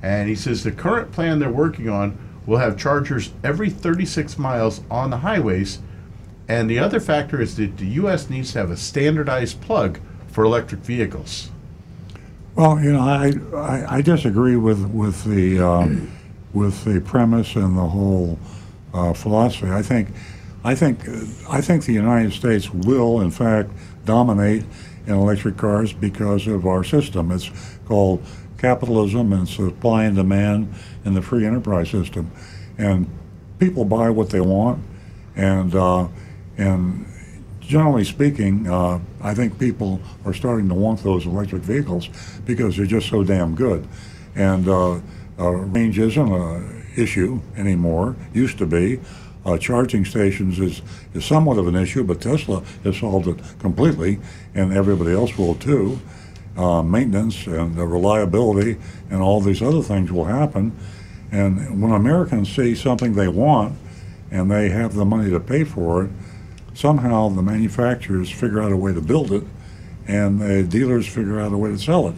And 0.03 0.29
he 0.29 0.37
says 0.37 0.63
the 0.63 0.71
current 0.71 1.11
plan 1.11 1.39
they're 1.39 1.51
working 1.51 1.89
on 1.89 2.17
will 2.47 2.59
have 2.59 2.77
chargers 2.77 3.33
every 3.43 3.69
36 3.69 4.39
miles 4.39 4.83
on 4.91 5.11
the 5.11 5.19
highways. 5.19 5.81
And 6.47 6.71
the 6.71 6.79
other 6.79 7.01
factor 7.01 7.41
is 7.41 7.57
that 7.57 7.79
the 7.79 7.87
U.S. 7.87 8.31
needs 8.31 8.53
to 8.53 8.61
have 8.61 8.71
a 8.71 8.77
standardized 8.77 9.61
plug 9.61 9.99
for 10.29 10.45
electric 10.45 10.83
vehicles. 10.83 11.51
Well, 12.59 12.81
you 12.83 12.93
know, 12.93 13.03
I, 13.03 13.35
I, 13.55 13.99
I 13.99 14.03
disagree 14.03 14.57
with 14.57 14.85
with 14.87 15.23
the 15.23 15.61
um, 15.61 16.11
with 16.53 16.85
the 16.85 17.01
premise 17.01 17.55
and 17.55 17.79
the 17.79 17.87
whole 17.87 18.37
uh, 18.93 19.13
philosophy. 19.13 19.69
I 19.71 19.81
think 19.81 20.09
I 20.65 20.75
think 20.75 21.09
I 21.49 21.61
think 21.61 21.85
the 21.85 21.93
United 21.93 22.33
States 22.33 22.69
will, 22.75 23.21
in 23.21 23.31
fact, 23.31 23.71
dominate 24.05 24.65
in 25.07 25.15
electric 25.15 25.57
cars 25.57 25.93
because 25.93 26.49
of 26.49 26.67
our 26.67 26.83
system. 26.83 27.31
It's 27.31 27.49
called 27.87 28.25
capitalism 28.59 29.33
and 29.33 29.49
supply 29.49 30.07
and 30.07 30.17
demand 30.17 30.75
in 31.05 31.15
the 31.15 31.23
free 31.23 31.47
enterprise 31.47 31.91
system, 31.91 32.29
and 32.77 33.09
people 33.61 33.85
buy 33.85 34.11
what 34.11 34.31
they 34.31 34.41
want, 34.41 34.83
and 35.37 35.77
uh, 35.77 36.09
and 36.57 37.07
generally 37.69 38.03
speaking, 38.03 38.67
uh, 38.67 38.99
I 39.21 39.35
think 39.35 39.59
people 39.59 40.01
are 40.25 40.33
starting 40.33 40.69
to 40.71 40.75
want 40.75 41.03
those 41.03 41.27
electric 41.27 41.63
vehicles 41.63 42.09
because 42.47 42.77
they're 42.77 42.87
just 42.87 43.09
so 43.09 43.23
damn 43.23 43.55
good. 43.55 43.87
And 44.35 44.67
uh, 44.67 45.01
uh, 45.39 45.51
range 45.51 45.99
isn't 45.99 46.33
an 46.33 46.87
issue 46.97 47.41
anymore, 47.57 48.17
used 48.33 48.57
to 48.59 48.67
be. 48.67 49.01
Uh, 49.45 49.59
charging 49.59 50.05
stations 50.05 50.59
is, 50.59 50.83
is 51.13 51.25
somewhat 51.25 51.59
of 51.59 51.69
an 51.69 51.77
issue, 51.77 52.03
but 52.03 52.21
Tesla 52.21 52.63
has 52.85 52.97
solved 52.97 53.29
it 53.29 53.39
completely, 53.59 54.19
and 54.55 54.73
everybody 54.73 55.13
else 55.13 55.37
will 55.37 55.55
too. 55.55 56.01
Uh, 56.57 56.83
maintenance 56.83 57.47
and 57.47 57.77
reliability 57.77 58.77
and 59.11 59.21
all 59.21 59.41
these 59.41 59.63
other 59.63 59.83
things 59.83 60.11
will 60.11 60.25
happen. 60.25 60.77
And 61.31 61.81
when 61.81 61.93
Americans 61.93 62.49
see 62.49 62.75
something 62.75 63.13
they 63.13 63.29
want 63.29 63.79
and 64.31 64.51
they 64.51 64.71
have 64.71 64.95
the 64.95 65.05
money 65.05 65.31
to 65.31 65.39
pay 65.39 65.65
for 65.65 66.05
it, 66.05 66.11
somehow 66.79 67.29
the 67.29 67.43
manufacturers 67.43 68.31
figure 68.31 68.63
out 68.63 68.71
a 68.71 68.77
way 68.77 68.95
to 68.95 69.01
build 69.01 69.33
it 69.33 69.43
and 70.07 70.41
the 70.41 70.63
dealers 70.63 71.09
figure 71.09 71.41
out 71.41 71.53
a 71.53 71.59
way 71.59 71.71
to 71.71 71.79
sell 71.79 72.07
it. 72.07 72.15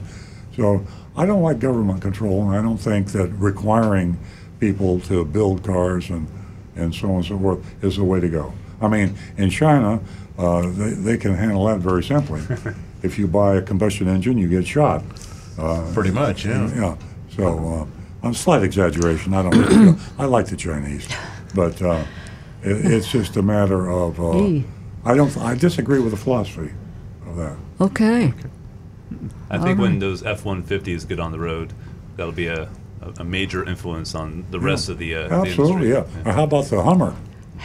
So 0.55 0.87
I 1.17 1.25
don't 1.25 1.41
like 1.41 1.61
government 1.61 2.03
control, 2.03 2.43
and 2.43 2.55
I 2.55 2.61
don't 2.61 2.77
think 2.77 3.09
that 3.13 3.29
requiring 3.29 4.19
people 4.61 5.01
to 5.01 5.25
build 5.25 5.65
cars 5.65 6.11
and, 6.11 6.29
and 6.77 6.95
so 6.95 7.09
on 7.09 7.17
and 7.17 7.25
so 7.25 7.39
forth 7.39 7.83
is 7.83 7.97
the 7.97 8.05
way 8.05 8.21
to 8.21 8.29
go. 8.29 8.53
I 8.83 8.89
mean, 8.89 9.17
in 9.39 9.49
China, 9.49 9.99
uh, 10.37 10.69
they, 10.73 10.91
they 10.91 11.17
can 11.17 11.35
handle 11.35 11.65
that 11.65 11.79
very 11.79 12.05
simply. 12.05 12.43
if 13.03 13.19
you 13.19 13.27
buy 13.27 13.57
a 13.57 13.63
combustion 13.63 14.09
engine, 14.09 14.37
you 14.37 14.49
get 14.49 14.67
shot. 14.67 15.03
Uh, 15.59 15.91
Pretty 15.95 16.11
much, 16.11 16.45
yeah. 16.45 16.71
yeah. 16.75 16.97
So, 17.35 17.89
uh, 18.23 18.29
a 18.29 18.35
slight 18.35 18.63
exaggeration. 18.63 19.33
I 19.33 19.43
don't. 19.43 19.57
Really, 19.57 19.99
I 20.19 20.27
like 20.27 20.47
the 20.47 20.57
Chinese, 20.57 21.09
but 21.55 21.81
uh, 21.81 22.05
it, 22.63 22.85
it's 22.93 23.11
just 23.11 23.37
a 23.37 23.43
matter 23.43 23.91
of. 23.91 24.21
Uh, 24.21 24.33
Gee. 24.35 24.65
I 25.05 25.15
don't. 25.15 25.35
I 25.39 25.55
disagree 25.55 25.99
with 26.01 26.11
the 26.13 26.17
philosophy 26.19 26.73
of 27.27 27.37
that. 27.37 27.57
Okay. 27.81 28.35
I 29.51 29.59
think 29.59 29.79
when 29.81 29.99
those 29.99 30.23
F-150s 30.23 31.09
get 31.09 31.19
on 31.19 31.33
the 31.33 31.39
road, 31.39 31.73
that'll 32.17 32.33
be 32.33 32.47
a, 32.47 32.69
a, 33.01 33.13
a 33.21 33.25
major 33.25 33.69
influence 33.69 34.15
on 34.15 34.45
the 34.51 34.61
rest 34.61 34.89
of 34.89 34.99
the, 34.99 35.17
uh, 35.17 35.41
Absolutely, 35.43 35.91
industry. 35.91 36.21
yeah. 36.23 36.31
Or 36.31 36.33
how 36.35 36.45
about 36.45 36.67
the 36.67 36.81
Hummer? 36.83 37.17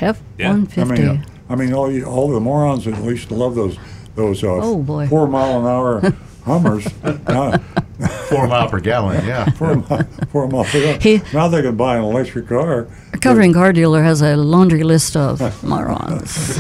F-150. 0.02 0.18
Yeah. 0.40 0.52
I 0.82 0.86
mean, 0.86 1.08
uh, 1.08 1.24
I 1.50 1.56
mean, 1.56 1.74
all 1.74 1.92
you, 1.92 2.06
all 2.06 2.30
the 2.30 2.40
morons 2.40 2.88
at 2.88 2.98
least 3.04 3.30
love 3.32 3.54
those 3.56 3.78
those 4.16 4.44
uh, 4.44 4.48
Oh, 4.62 4.78
boy. 4.82 5.08
four 5.08 5.28
mile 5.28 5.60
an 5.60 5.66
hour 5.68 6.02
Hummers. 6.46 6.88
uh, 7.04 7.58
Four 8.30 8.48
mile 8.48 8.68
per 8.70 8.80
gallon, 8.80 9.26
yeah. 9.26 9.50
four, 9.58 9.76
mi- 9.78 9.86
four 10.32 10.48
mile 10.48 10.64
per 10.66 10.80
gallon. 10.82 11.00
He- 11.02 11.22
now 11.34 11.48
they 11.48 11.62
can 11.62 11.76
buy 11.76 11.98
an 11.98 12.04
electric 12.04 12.48
car. 12.48 12.88
Our 13.14 13.20
covering 13.20 13.54
car 13.54 13.72
dealer 13.74 14.04
has 14.04 14.22
a 14.22 14.36
laundry 14.36 14.84
list 14.84 15.16
of 15.16 15.40
morons. 15.64 16.58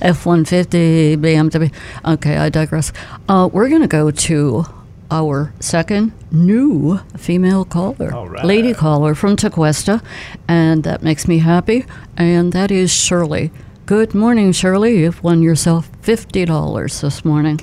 F 0.00 0.24
one 0.26 0.44
fifty 0.44 1.16
BMW. 1.16 1.72
Okay, 2.04 2.36
I 2.36 2.48
digress. 2.48 2.92
Uh, 3.28 3.48
we're 3.52 3.68
gonna 3.68 3.88
go 3.88 4.10
to 4.10 4.64
our 5.10 5.52
second 5.60 6.12
new 6.30 6.98
female 7.18 7.64
caller, 7.64 8.14
All 8.14 8.28
right. 8.28 8.44
lady 8.44 8.72
caller 8.72 9.14
from 9.14 9.36
Tequesta, 9.36 10.02
and 10.48 10.84
that 10.84 11.02
makes 11.02 11.28
me 11.28 11.38
happy. 11.38 11.84
And 12.16 12.52
that 12.52 12.70
is 12.70 12.92
Shirley. 12.92 13.50
Good 13.86 14.14
morning, 14.14 14.52
Shirley. 14.52 15.00
You've 15.00 15.22
won 15.22 15.42
yourself 15.42 15.90
fifty 16.00 16.44
dollars 16.44 17.00
this 17.00 17.24
morning. 17.24 17.60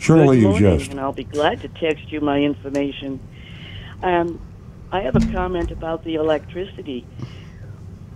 Surely 0.00 0.38
Good 0.38 0.42
you 0.42 0.48
morning, 0.48 0.78
just. 0.78 0.90
and 0.92 0.98
I'll 1.00 1.12
be 1.12 1.24
glad 1.24 1.60
to 1.60 1.68
text 1.68 2.10
you 2.10 2.22
my 2.22 2.38
information. 2.38 3.20
Um, 4.02 4.40
I 4.90 5.02
have 5.02 5.14
a 5.14 5.32
comment 5.32 5.70
about 5.70 6.04
the 6.04 6.14
electricity. 6.14 7.06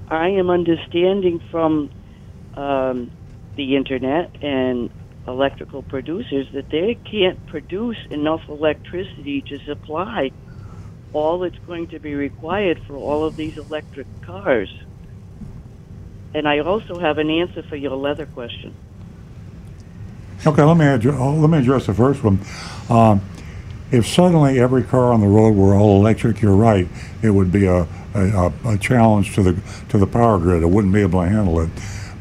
I 0.08 0.28
am 0.28 0.48
understanding 0.48 1.42
from 1.50 1.90
um, 2.54 3.10
the 3.56 3.76
internet 3.76 4.34
and 4.42 4.88
electrical 5.28 5.82
producers 5.82 6.46
that 6.54 6.70
they 6.70 6.98
can't 7.10 7.46
produce 7.48 7.98
enough 8.10 8.40
electricity 8.48 9.44
to 9.48 9.58
supply 9.66 10.30
all 11.12 11.40
that's 11.40 11.58
going 11.66 11.88
to 11.88 12.00
be 12.00 12.14
required 12.14 12.80
for 12.86 12.96
all 12.96 13.26
of 13.26 13.36
these 13.36 13.58
electric 13.58 14.06
cars. 14.22 14.70
And 16.32 16.48
I 16.48 16.60
also 16.60 16.98
have 16.98 17.18
an 17.18 17.28
answer 17.28 17.62
for 17.68 17.76
your 17.76 17.94
leather 17.94 18.26
question. 18.26 18.74
Okay, 20.46 20.62
let 20.62 20.76
me 20.76 20.84
address, 20.84 21.18
let 21.18 21.48
me 21.48 21.56
address 21.56 21.86
the 21.86 21.94
first 21.94 22.22
one. 22.22 22.38
Um, 22.90 23.22
if 23.90 24.06
suddenly 24.06 24.60
every 24.60 24.82
car 24.82 25.10
on 25.10 25.22
the 25.22 25.26
road 25.26 25.54
were 25.54 25.74
all 25.74 25.96
electric, 25.96 26.42
you're 26.42 26.54
right. 26.54 26.86
It 27.22 27.30
would 27.30 27.50
be 27.50 27.64
a, 27.64 27.86
a, 28.14 28.52
a 28.66 28.76
challenge 28.76 29.34
to 29.36 29.42
the 29.42 29.60
to 29.88 29.96
the 29.96 30.06
power 30.06 30.38
grid. 30.38 30.62
It 30.62 30.66
wouldn't 30.66 30.92
be 30.92 31.00
able 31.00 31.22
to 31.22 31.28
handle 31.30 31.60
it. 31.60 31.70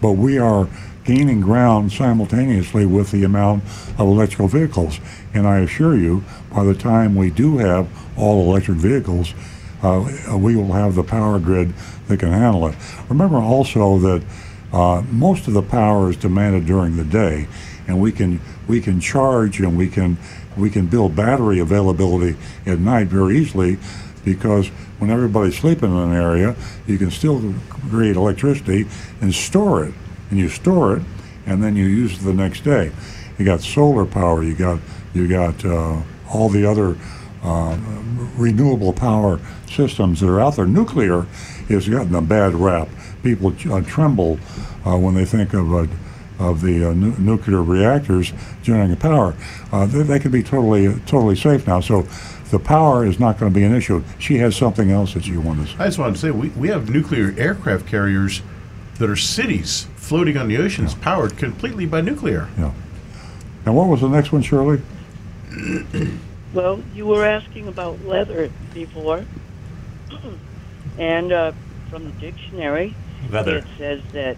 But 0.01 0.13
we 0.13 0.37
are 0.37 0.69
gaining 1.03 1.41
ground 1.41 1.91
simultaneously 1.91 2.85
with 2.85 3.11
the 3.11 3.25
amount 3.25 3.65
of 3.97 3.99
electrical 3.99 4.47
vehicles. 4.47 5.01
And 5.33 5.45
I 5.45 5.59
assure 5.59 5.97
you, 5.97 6.23
by 6.53 6.63
the 6.63 6.75
time 6.75 7.15
we 7.15 7.29
do 7.29 7.57
have 7.57 7.89
all 8.17 8.49
electric 8.49 8.77
vehicles, 8.77 9.33
uh, 9.81 10.37
we 10.37 10.55
will 10.55 10.71
have 10.71 10.95
the 10.95 11.03
power 11.03 11.39
grid 11.39 11.73
that 12.07 12.21
can 12.21 12.31
handle 12.31 12.67
it. 12.67 12.75
Remember 13.09 13.39
also 13.39 13.97
that 13.99 14.23
uh, 14.71 15.03
most 15.11 15.47
of 15.47 15.53
the 15.53 15.61
power 15.61 16.09
is 16.09 16.15
demanded 16.15 16.65
during 16.65 16.95
the 16.95 17.03
day, 17.03 17.47
and 17.93 18.01
we 18.01 18.11
can 18.11 18.41
we 18.67 18.81
can 18.81 18.99
charge 18.99 19.59
and 19.59 19.77
we 19.77 19.87
can 19.87 20.17
we 20.57 20.69
can 20.69 20.87
build 20.87 21.15
battery 21.15 21.59
availability 21.59 22.35
at 22.65 22.79
night 22.79 23.07
very 23.07 23.37
easily 23.37 23.77
because 24.25 24.67
when 24.97 25.11
everybody's 25.11 25.57
sleeping 25.57 25.91
in 25.91 25.97
an 25.97 26.13
area, 26.13 26.55
you 26.87 26.97
can 26.97 27.11
still 27.11 27.53
create 27.69 28.15
electricity 28.15 28.87
and 29.21 29.33
store 29.33 29.85
it, 29.85 29.93
and 30.29 30.39
you 30.39 30.47
store 30.49 30.97
it, 30.97 31.03
and 31.45 31.61
then 31.61 31.75
you 31.75 31.85
use 31.85 32.17
it 32.17 32.23
the 32.23 32.33
next 32.33 32.61
day. 32.61 32.91
You 33.37 33.45
got 33.45 33.61
solar 33.61 34.05
power, 34.05 34.43
you 34.43 34.55
got 34.55 34.79
you 35.13 35.27
got 35.27 35.63
uh, 35.63 36.01
all 36.31 36.49
the 36.49 36.65
other 36.65 36.97
uh, 37.43 37.77
renewable 38.37 38.93
power 38.93 39.39
systems 39.69 40.21
that 40.21 40.29
are 40.29 40.39
out 40.39 40.55
there. 40.55 40.65
Nuclear 40.65 41.23
has 41.69 41.87
gotten 41.87 42.15
a 42.15 42.21
bad 42.21 42.55
rap. 42.55 42.87
People 43.21 43.53
uh, 43.71 43.81
tremble 43.81 44.39
uh, 44.85 44.97
when 44.97 45.13
they 45.13 45.25
think 45.25 45.53
of 45.53 45.73
uh, 45.73 45.85
of 46.43 46.61
the 46.61 46.89
uh, 46.89 46.93
nu- 46.93 47.15
nuclear 47.17 47.63
reactors 47.63 48.33
generating 48.61 48.95
power. 48.97 49.35
Uh, 49.71 49.85
they, 49.85 50.03
they 50.03 50.19
can 50.19 50.31
be 50.31 50.43
totally 50.43 50.93
totally 51.05 51.35
safe 51.35 51.65
now. 51.65 51.79
So 51.79 52.03
the 52.51 52.59
power 52.59 53.05
is 53.05 53.19
not 53.19 53.39
going 53.39 53.51
to 53.51 53.55
be 53.55 53.63
an 53.63 53.73
issue. 53.73 54.03
She 54.19 54.37
has 54.37 54.55
something 54.55 54.91
else 54.91 55.13
that 55.13 55.25
she 55.25 55.37
wanted 55.37 55.67
to 55.67 55.73
say. 55.73 55.79
I 55.79 55.85
just 55.85 55.97
wanted 55.99 56.13
to 56.13 56.19
say 56.19 56.31
we, 56.31 56.49
we 56.49 56.67
have 56.67 56.89
nuclear 56.89 57.33
aircraft 57.37 57.87
carriers 57.87 58.41
that 58.99 59.09
are 59.09 59.15
cities 59.15 59.87
floating 59.95 60.37
on 60.37 60.47
the 60.47 60.57
oceans 60.57 60.93
powered 60.93 61.37
completely 61.37 61.85
by 61.85 62.01
nuclear. 62.01 62.49
Yeah. 62.57 62.73
And 63.65 63.75
what 63.75 63.87
was 63.87 64.01
the 64.01 64.09
next 64.09 64.31
one, 64.31 64.41
Shirley? 64.41 64.81
Well, 66.53 66.83
you 66.93 67.07
were 67.07 67.25
asking 67.25 67.67
about 67.67 68.05
leather 68.05 68.51
before, 68.75 69.25
and 70.99 71.31
uh, 71.31 71.51
from 71.89 72.05
the 72.05 72.11
dictionary, 72.11 72.93
Leather. 73.31 73.57
it 73.57 73.65
says 73.79 74.01
that 74.11 74.37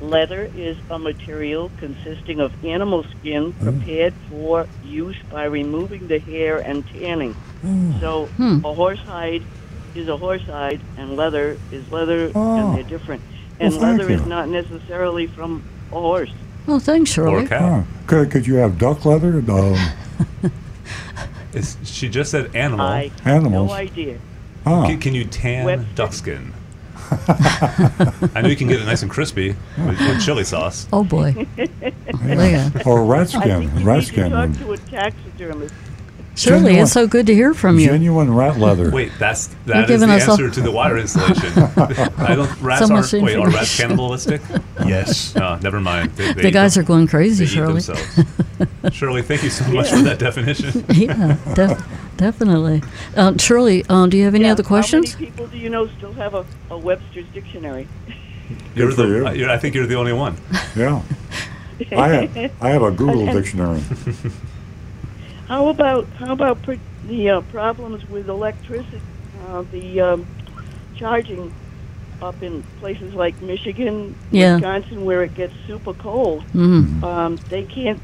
leather 0.00 0.50
is 0.56 0.76
a 0.90 0.98
material 0.98 1.70
consisting 1.78 2.40
of 2.40 2.52
animal 2.64 3.04
skin 3.18 3.52
prepared 3.54 4.14
for 4.30 4.66
use 4.84 5.16
by 5.30 5.44
removing 5.44 6.06
the 6.08 6.18
hair 6.18 6.58
and 6.58 6.86
tanning. 6.88 7.34
So 8.00 8.26
Hmm. 8.36 8.64
a 8.64 8.72
horse 8.72 9.00
hide 9.00 9.42
is 9.94 10.08
a 10.08 10.16
horse 10.16 10.42
hide, 10.42 10.80
and 10.96 11.16
leather 11.16 11.56
is 11.72 11.90
leather, 11.90 12.30
Oh. 12.34 12.58
and 12.58 12.76
they're 12.76 12.84
different. 12.98 13.22
And 13.58 13.72
Well, 13.72 13.80
thank 13.80 13.98
leather 14.00 14.12
is 14.12 14.24
not 14.26 14.48
necessarily 14.48 15.26
from 15.26 15.62
a 15.90 15.96
horse. 15.98 16.30
Oh, 16.68 16.78
thanks, 16.78 17.10
Or 17.18 17.26
Shirley. 17.28 17.44
a 17.46 17.48
cow. 17.48 17.84
Could, 18.06 18.30
could 18.30 18.46
you 18.46 18.56
have 18.56 18.78
duck 18.78 19.04
leather? 19.04 19.42
No. 19.42 19.76
It's, 21.54 21.76
she 21.90 22.08
just 22.10 22.30
said 22.30 22.54
animal. 22.54 22.86
I 22.86 23.10
Animals. 23.24 23.70
no 23.70 23.74
idea. 23.74 24.18
Can, 24.64 24.98
can 25.00 25.14
you 25.14 25.24
tan 25.24 25.64
Webster. 25.64 26.40
Duck 27.08 28.12
skin? 28.14 28.30
I 28.34 28.40
know 28.42 28.48
you 28.48 28.56
can 28.56 28.68
get 28.68 28.80
it 28.80 28.84
nice 28.84 29.02
and 29.02 29.10
crispy 29.10 29.54
with, 29.78 29.98
with 30.00 30.24
chili 30.24 30.44
sauce. 30.44 30.86
Oh 30.92 31.04
boy. 31.04 31.46
Leah. 32.24 32.72
or 32.86 33.04
rat 33.04 33.34
I 33.34 33.40
skin. 33.40 33.68
think 33.68 33.80
you 33.80 33.86
Rat 33.86 33.96
need 33.98 34.04
to 34.04 34.06
skin. 34.06 34.30
talk 34.30 34.52
to 34.58 34.72
a 34.72 34.76
taxidermist. 34.78 35.74
Shirley, 36.36 36.58
Genuine- 36.66 36.82
it's 36.84 36.92
so 36.92 37.08
good 37.08 37.26
to 37.26 37.34
hear 37.34 37.52
from 37.52 37.80
you. 37.80 37.86
Genuine 37.88 38.32
rat 38.32 38.58
leather. 38.58 38.92
Wait, 38.92 39.10
that's 39.18 39.48
that 39.66 39.84
is 39.84 40.00
giving 40.00 40.08
the 40.08 40.14
us 40.14 40.28
a- 40.28 40.30
answer 40.30 40.48
to 40.50 40.60
the 40.60 40.70
wire 40.70 40.96
installation. 40.96 41.52
I 42.16 42.36
don't. 42.36 42.60
Rats 42.60 42.86
So 42.86 42.94
are 42.94 43.00
much 43.00 43.12
wait. 43.12 43.36
Are 43.36 43.50
rats 43.50 43.76
cannibalistic? 43.76 44.40
Yes. 44.86 45.34
No, 45.34 45.56
never 45.56 45.80
mind. 45.80 46.10
They, 46.12 46.32
they 46.34 46.42
The 46.42 46.50
guys 46.52 46.76
eat 46.76 46.80
are 46.80 46.84
going 46.84 47.08
crazy, 47.08 47.44
They 47.44 47.50
Shirley. 47.50 47.80
themselves. 47.80 48.96
Shirley, 48.96 49.22
thank 49.22 49.42
you 49.42 49.50
so 49.50 49.66
much 49.72 49.90
for 49.90 49.96
that 50.02 50.20
definition. 50.20 50.84
yeah, 50.94 51.36
def- 51.54 51.84
definitely. 52.18 52.82
Uh, 53.16 53.32
Shirley, 53.38 53.84
uh, 53.88 54.06
do 54.06 54.18
you 54.18 54.24
have 54.24 54.34
any 54.34 54.44
Yeah, 54.44 54.52
other 54.52 54.62
questions? 54.62 55.14
How 55.14 55.18
many 55.20 55.30
people 55.30 55.46
do 55.46 55.56
you 55.56 55.70
know 55.70 55.86
still 55.96 56.12
have 56.12 56.34
a, 56.34 56.44
a 56.70 56.76
Webster's 56.76 57.26
dictionary? 57.32 57.88
You're 58.74 58.92
the, 58.92 59.06
you. 59.06 59.26
uh, 59.26 59.30
you're, 59.32 59.50
I 59.50 59.56
think 59.58 59.74
you're 59.74 59.86
the 59.86 59.94
only 59.96 60.12
one. 60.12 60.36
Yeah. 60.76 61.00
I 61.96 62.08
have, 62.08 62.52
I 62.60 62.68
have 62.70 62.82
a 62.82 62.90
Google 62.90 63.24
dictionary. 63.32 63.80
How 65.46 65.68
about 65.68 66.06
how 66.18 66.32
about 66.32 66.62
pr- 66.62 66.74
the 67.06 67.30
uh, 67.30 67.40
problems 67.42 68.06
with 68.10 68.28
electricity, 68.28 69.00
uh, 69.48 69.62
the 69.72 70.00
um, 70.00 70.26
charging 70.96 71.52
up 72.20 72.42
in 72.42 72.62
places 72.80 73.14
like 73.14 73.40
Michigan, 73.40 74.14
Yeah. 74.32 74.54
Wisconsin, 74.56 75.04
where 75.04 75.22
it 75.22 75.34
gets 75.34 75.54
super 75.66 75.94
cold? 75.94 76.42
Mm, 76.52 77.02
Um, 77.02 77.36
they 77.48 77.62
can't. 77.64 78.00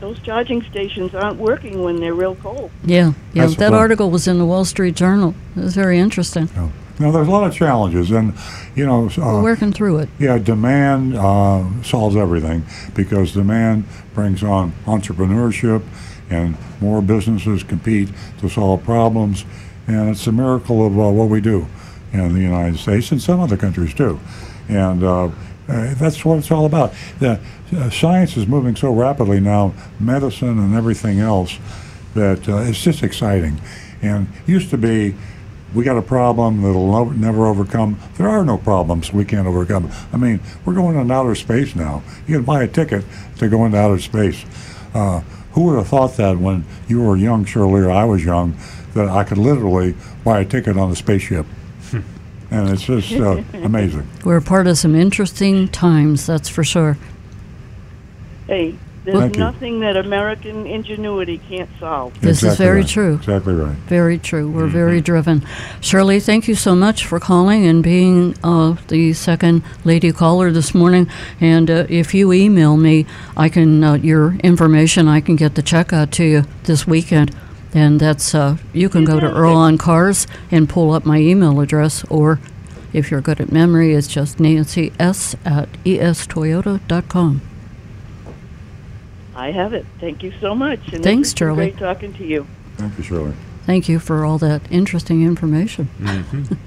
Those 0.00 0.18
charging 0.20 0.62
stations 0.62 1.14
aren't 1.14 1.38
working 1.38 1.82
when 1.82 2.00
they're 2.00 2.14
real 2.14 2.34
cold. 2.36 2.70
yeah, 2.84 3.12
yeah. 3.32 3.44
That's 3.46 3.56
that 3.56 3.70
what- 3.72 3.78
article 3.80 4.10
was 4.10 4.28
in 4.28 4.38
the 4.38 4.44
Wall 4.46 4.64
Street 4.64 4.94
Journal. 4.94 5.34
It 5.56 5.60
was 5.60 5.74
very 5.74 5.98
interesting. 5.98 6.48
Now, 6.98 7.10
there's 7.10 7.28
a 7.28 7.30
lot 7.30 7.46
of 7.46 7.54
challenges, 7.54 8.10
and, 8.10 8.32
you 8.74 8.86
know, 8.86 9.10
We're 9.18 9.22
uh, 9.40 9.42
working 9.42 9.70
through 9.72 9.98
it. 9.98 10.08
yeah, 10.18 10.38
demand 10.38 11.14
uh, 11.14 11.64
solves 11.82 12.16
everything 12.16 12.64
because 12.94 13.32
demand 13.34 13.84
brings 14.14 14.42
on 14.42 14.72
entrepreneurship 14.86 15.82
and 16.30 16.56
more 16.80 17.02
businesses 17.02 17.62
compete 17.62 18.08
to 18.40 18.48
solve 18.48 18.82
problems. 18.84 19.44
And 19.86 20.08
it's 20.08 20.26
a 20.26 20.32
miracle 20.32 20.86
of 20.86 20.98
uh, 20.98 21.10
what 21.10 21.28
we 21.28 21.40
do 21.42 21.66
in 22.14 22.32
the 22.32 22.40
United 22.40 22.78
States 22.78 23.12
and 23.12 23.20
some 23.20 23.40
other 23.40 23.58
countries 23.58 23.92
too. 23.92 24.18
And 24.68 25.04
uh, 25.68 25.94
that's 25.94 26.24
what 26.24 26.38
it's 26.38 26.50
all 26.50 26.66
about. 26.66 26.92
The, 27.18 27.40
uh, 27.76 27.90
science 27.90 28.36
is 28.36 28.46
moving 28.46 28.76
so 28.76 28.92
rapidly 28.92 29.40
now, 29.40 29.74
medicine 29.98 30.58
and 30.58 30.74
everything 30.74 31.18
else, 31.18 31.58
that 32.14 32.48
uh, 32.48 32.58
it's 32.58 32.82
just 32.82 33.02
exciting. 33.02 33.60
And 34.02 34.28
used 34.46 34.70
to 34.70 34.78
be, 34.78 35.14
we 35.74 35.82
got 35.82 35.98
a 35.98 36.02
problem 36.02 36.62
that'll 36.62 36.92
no- 36.92 37.10
never 37.10 37.46
overcome. 37.46 37.98
There 38.16 38.28
are 38.28 38.44
no 38.44 38.58
problems 38.58 39.12
we 39.12 39.24
can't 39.24 39.48
overcome. 39.48 39.90
I 40.12 40.16
mean, 40.16 40.40
we're 40.64 40.74
going 40.74 40.96
into 40.96 41.12
outer 41.12 41.34
space 41.34 41.74
now. 41.74 42.02
You 42.28 42.36
can 42.36 42.44
buy 42.44 42.62
a 42.62 42.68
ticket 42.68 43.04
to 43.38 43.48
go 43.48 43.64
into 43.64 43.78
outer 43.78 43.98
space. 43.98 44.44
Uh, 44.94 45.20
who 45.52 45.64
would 45.64 45.78
have 45.78 45.88
thought 45.88 46.16
that 46.18 46.38
when 46.38 46.64
you 46.86 47.02
were 47.02 47.16
young, 47.16 47.44
Shirley, 47.44 47.80
or 47.80 47.90
I 47.90 48.04
was 48.04 48.24
young, 48.24 48.56
that 48.94 49.08
I 49.08 49.24
could 49.24 49.38
literally 49.38 49.94
buy 50.22 50.40
a 50.40 50.44
ticket 50.44 50.76
on 50.76 50.90
a 50.90 50.96
spaceship? 50.96 51.46
And 52.56 52.70
it's 52.70 52.82
just 52.82 53.12
uh, 53.12 53.42
amazing. 53.54 54.08
We're 54.24 54.40
part 54.40 54.66
of 54.66 54.78
some 54.78 54.94
interesting 54.94 55.68
times, 55.68 56.26
that's 56.26 56.48
for 56.48 56.64
sure. 56.64 56.96
Hey, 58.46 58.76
there's 59.06 59.18
Thank 59.20 59.36
you. 59.36 59.40
nothing 59.40 59.80
that 59.80 59.96
American 59.96 60.66
ingenuity 60.66 61.38
can't 61.38 61.70
solve. 61.78 62.20
This 62.20 62.42
is 62.42 62.56
very 62.56 62.80
right. 62.80 62.88
true. 62.88 63.14
Exactly 63.14 63.54
right. 63.54 63.76
Very 63.86 64.18
true. 64.18 64.50
We're 64.50 64.66
very 64.66 65.00
driven. 65.00 65.46
Shirley, 65.80 66.18
thank 66.18 66.48
you 66.48 66.56
so 66.56 66.74
much 66.74 67.06
for 67.06 67.20
calling 67.20 67.64
and 67.64 67.84
being 67.84 68.34
uh, 68.42 68.74
the 68.88 69.12
second 69.12 69.62
lady 69.84 70.10
caller 70.10 70.50
this 70.50 70.74
morning. 70.74 71.08
And 71.40 71.70
uh, 71.70 71.86
if 71.88 72.14
you 72.14 72.32
email 72.32 72.76
me, 72.76 73.06
I 73.36 73.48
can 73.48 73.84
uh, 73.84 73.94
your 73.94 74.34
information. 74.42 75.06
I 75.06 75.20
can 75.20 75.36
get 75.36 75.54
the 75.54 75.62
check 75.62 75.92
out 75.92 76.10
to 76.12 76.24
you 76.24 76.42
this 76.64 76.84
weekend. 76.84 77.32
And 77.76 78.00
that's 78.00 78.34
uh, 78.34 78.56
you 78.72 78.88
can 78.88 79.04
go 79.04 79.20
to 79.20 79.30
Earl 79.30 79.54
on 79.54 79.76
Cars 79.76 80.26
and 80.50 80.66
pull 80.66 80.92
up 80.92 81.04
my 81.04 81.18
email 81.18 81.60
address, 81.60 82.04
or 82.04 82.40
if 82.94 83.10
you're 83.10 83.20
good 83.20 83.38
at 83.38 83.52
memory, 83.52 83.92
it's 83.94 84.08
just 84.08 84.40
Nancy 84.40 84.94
S 84.98 85.36
at 85.44 85.70
estoyota.com. 85.84 87.42
I 89.34 89.50
have 89.50 89.74
it. 89.74 89.84
Thank 90.00 90.22
you 90.22 90.32
so 90.40 90.54
much. 90.54 90.80
And 90.94 91.04
Thanks, 91.04 91.28
it's 91.32 91.38
Charlie. 91.38 91.70
Great 91.72 91.78
talking 91.78 92.14
to 92.14 92.24
you. 92.24 92.46
Thank 92.78 92.96
you, 92.96 93.04
Shirley. 93.04 93.34
Thank 93.66 93.90
you 93.90 93.98
for 93.98 94.24
all 94.24 94.38
that 94.38 94.62
interesting 94.72 95.22
information. 95.22 95.90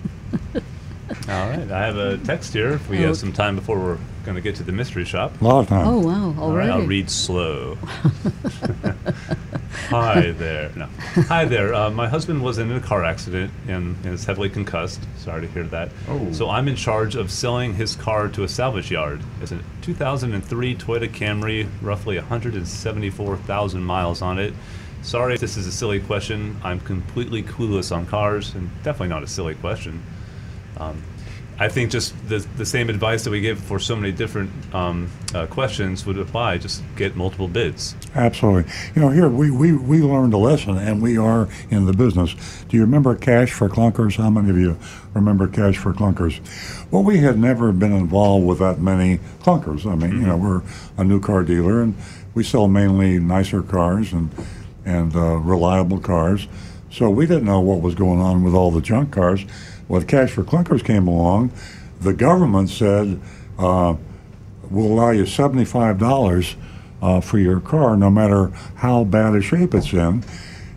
All 1.27 1.49
right, 1.49 1.71
I 1.71 1.85
have 1.87 1.97
a 1.97 2.17
text 2.19 2.53
here. 2.53 2.73
If 2.73 2.87
we 2.87 2.99
Oh. 2.99 3.07
have 3.07 3.17
some 3.17 3.33
time 3.33 3.55
before 3.55 3.79
we're 3.79 3.97
going 4.25 4.35
to 4.35 4.41
get 4.41 4.55
to 4.57 4.63
the 4.63 4.71
mystery 4.71 5.05
shop. 5.05 5.41
A 5.41 5.43
lot 5.43 5.59
of 5.61 5.67
time. 5.67 5.87
Oh 5.87 5.97
wow! 5.97 6.35
All 6.39 6.55
right, 6.55 6.69
I'll 6.69 6.85
read 6.85 7.09
slow. 7.09 7.79
Hi 9.89 10.31
there. 10.31 10.71
No. 10.75 10.85
Hi 11.27 11.45
there. 11.45 11.73
Uh, 11.73 11.89
my 11.91 12.07
husband 12.07 12.43
was 12.43 12.57
in 12.57 12.71
a 12.71 12.79
car 12.79 13.03
accident 13.03 13.51
and 13.67 14.03
is 14.05 14.25
heavily 14.25 14.49
concussed. 14.49 15.01
Sorry 15.17 15.41
to 15.41 15.47
hear 15.47 15.63
that. 15.65 15.89
Oh. 16.07 16.31
So 16.31 16.49
I'm 16.49 16.67
in 16.67 16.75
charge 16.75 17.15
of 17.15 17.31
selling 17.31 17.75
his 17.75 17.95
car 17.95 18.27
to 18.29 18.43
a 18.43 18.47
salvage 18.47 18.91
yard. 18.91 19.21
It's 19.41 19.51
a 19.51 19.59
2003 19.81 20.75
Toyota 20.75 21.09
Camry, 21.09 21.67
roughly 21.81 22.17
174,000 22.17 23.83
miles 23.83 24.21
on 24.21 24.39
it. 24.39 24.53
Sorry 25.01 25.35
if 25.35 25.39
this 25.39 25.55
is 25.55 25.65
a 25.65 25.71
silly 25.71 25.99
question. 25.99 26.59
I'm 26.63 26.79
completely 26.79 27.41
clueless 27.41 27.95
on 27.95 28.05
cars, 28.05 28.53
and 28.53 28.69
definitely 28.83 29.07
not 29.09 29.23
a 29.23 29.27
silly 29.27 29.55
question. 29.55 30.03
Um, 30.77 31.01
I 31.61 31.67
think 31.67 31.91
just 31.91 32.15
the, 32.29 32.39
the 32.55 32.65
same 32.65 32.89
advice 32.89 33.25
that 33.25 33.31
we 33.31 33.41
give 33.41 33.59
for 33.59 33.79
so 33.79 33.93
many 33.93 34.13
different 34.13 34.49
um, 34.73 35.09
uh, 35.35 35.45
questions 35.47 36.05
would 36.05 36.17
apply. 36.17 36.57
Just 36.57 36.81
get 36.95 37.17
multiple 37.17 37.49
bids. 37.49 37.97
Absolutely. 38.15 38.71
You 38.95 39.01
know, 39.01 39.09
here 39.09 39.27
we, 39.27 39.51
we, 39.51 39.73
we 39.73 40.01
learned 40.01 40.33
a 40.33 40.37
lesson 40.37 40.77
and 40.77 41.01
we 41.01 41.17
are 41.17 41.49
in 41.69 41.85
the 41.85 41.91
business. 41.91 42.33
Do 42.69 42.77
you 42.77 42.83
remember 42.83 43.13
Cash 43.13 43.51
for 43.51 43.67
Clunkers? 43.67 44.15
How 44.15 44.29
many 44.29 44.49
of 44.49 44.57
you 44.57 44.77
remember 45.13 45.49
Cash 45.49 45.77
for 45.77 45.91
Clunkers? 45.93 46.39
Well, 46.91 47.03
we 47.03 47.17
had 47.17 47.37
never 47.37 47.73
been 47.73 47.91
involved 47.91 48.45
with 48.45 48.59
that 48.59 48.79
many 48.79 49.17
clunkers. 49.41 49.85
I 49.85 49.95
mean, 49.95 50.21
you 50.21 50.27
know, 50.27 50.37
we're 50.37 50.61
a 50.97 51.03
new 51.03 51.19
car 51.19 51.43
dealer 51.43 51.81
and 51.81 51.93
we 52.35 52.43
sell 52.45 52.69
mainly 52.69 53.19
nicer 53.19 53.61
cars 53.61 54.13
and, 54.13 54.31
and 54.85 55.13
uh, 55.13 55.35
reliable 55.35 55.99
cars. 55.99 56.47
So 56.89 57.09
we 57.09 57.27
didn't 57.27 57.45
know 57.45 57.59
what 57.59 57.81
was 57.81 57.95
going 57.95 58.21
on 58.21 58.43
with 58.45 58.53
all 58.53 58.71
the 58.71 58.81
junk 58.81 59.11
cars. 59.11 59.45
When 59.89 60.05
Cash 60.05 60.29
for 60.33 60.43
Clunkers 60.43 60.85
came 60.85 61.07
along, 61.07 61.51
the 61.99 62.13
government 62.13 62.69
said, 62.69 63.19
uh, 63.57 63.95
we'll 64.69 64.85
allow 64.85 65.09
you 65.09 65.23
$75 65.23 66.55
uh, 67.01 67.21
for 67.21 67.39
your 67.39 67.59
car, 67.59 67.97
no 67.97 68.11
matter 68.11 68.49
how 68.75 69.03
bad 69.03 69.33
a 69.33 69.41
shape 69.41 69.73
it's 69.73 69.91
in. 69.91 70.23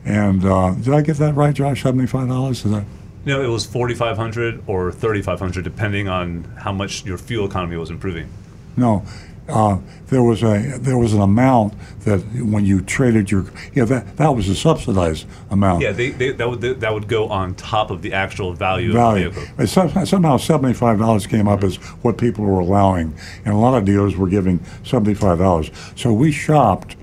And 0.07 0.45
uh, 0.47 0.75
did 0.75 0.95
I 0.95 1.03
get 1.03 1.19
that 1.19 1.35
right, 1.35 1.55
Josh? 1.55 1.85
$75? 1.85 2.51
Is 2.51 2.63
that? 2.65 2.85
Know, 3.27 3.43
it 3.43 3.49
was 3.49 3.67
4,500 3.67 4.65
or 4.67 4.91
3,500, 4.91 5.63
depending 5.63 6.09
on 6.09 6.45
how 6.59 6.73
much 6.73 7.05
your 7.05 7.19
fuel 7.19 7.47
economy 7.47 7.77
was 7.77 7.91
improving. 7.91 8.31
No. 8.79 9.05
Uh, 9.49 9.79
there 10.07 10.23
was 10.23 10.43
a 10.45 10.79
there 10.79 10.97
was 10.97 11.13
an 11.13 11.21
amount 11.21 11.75
that 12.05 12.21
when 12.37 12.65
you 12.65 12.81
traded 12.81 13.29
your 13.31 13.45
yeah 13.75 13.85
that 13.85 14.17
that 14.17 14.29
was 14.37 14.49
a 14.49 14.55
subsidized 14.55 15.27
amount 15.51 15.83
Yeah, 15.83 15.91
they, 15.91 16.11
they, 16.11 16.31
that 16.31 16.49
would 16.49 16.61
that 16.61 16.95
would 16.95 17.09
go 17.09 17.29
on 17.29 17.57
top 17.57 17.91
of 17.91 18.03
the 18.03 18.13
actual 18.13 18.53
value, 18.53 18.93
value. 18.93 19.27
of 19.29 19.35
the 19.35 19.41
vehicle. 19.41 19.67
Some- 19.67 20.07
somehow 20.07 20.37
seventy 20.37 20.75
five 20.75 20.99
dollars 21.01 21.27
came 21.27 21.49
up 21.49 21.65
as 21.65 21.77
what 22.03 22.19
people 22.19 22.45
were 22.45 22.61
allowing, 22.61 23.15
and 23.45 23.53
a 23.53 23.57
lot 23.57 23.77
of 23.77 23.85
dealers 23.85 24.17
were 24.17 24.29
giving 24.29 24.61
seventy 24.85 25.15
five 25.15 25.39
dollars. 25.39 25.73
So 25.97 26.13
we 26.13 26.31
shopped 26.31 26.95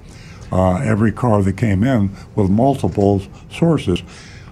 uh, 0.51 0.75
every 0.77 1.11
car 1.11 1.43
that 1.43 1.57
came 1.57 1.83
in 1.83 2.09
with 2.35 2.49
multiple 2.49 3.21
sources 3.51 4.01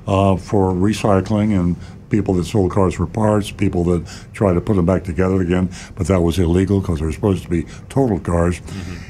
uh, 0.08 0.36
for 0.36 0.74
recycling 0.74 1.58
and 1.58 1.78
people 2.10 2.34
that 2.36 2.46
sold 2.46 2.72
cars 2.72 2.96
for 2.96 3.06
parts, 3.06 3.52
people 3.52 3.84
that 3.86 4.08
tried 4.34 4.54
to 4.54 4.62
put 4.62 4.76
them 4.76 4.86
back 4.86 5.04
together 5.04 5.42
again, 5.42 5.70
but 5.96 6.08
that 6.08 6.22
was 6.22 6.40
illegal 6.40 6.82
because 6.82 7.00
they're 7.00 7.12
supposed 7.12 7.44
to 7.44 7.50
be 7.50 7.64
total 7.90 8.20
cars. 8.20 8.62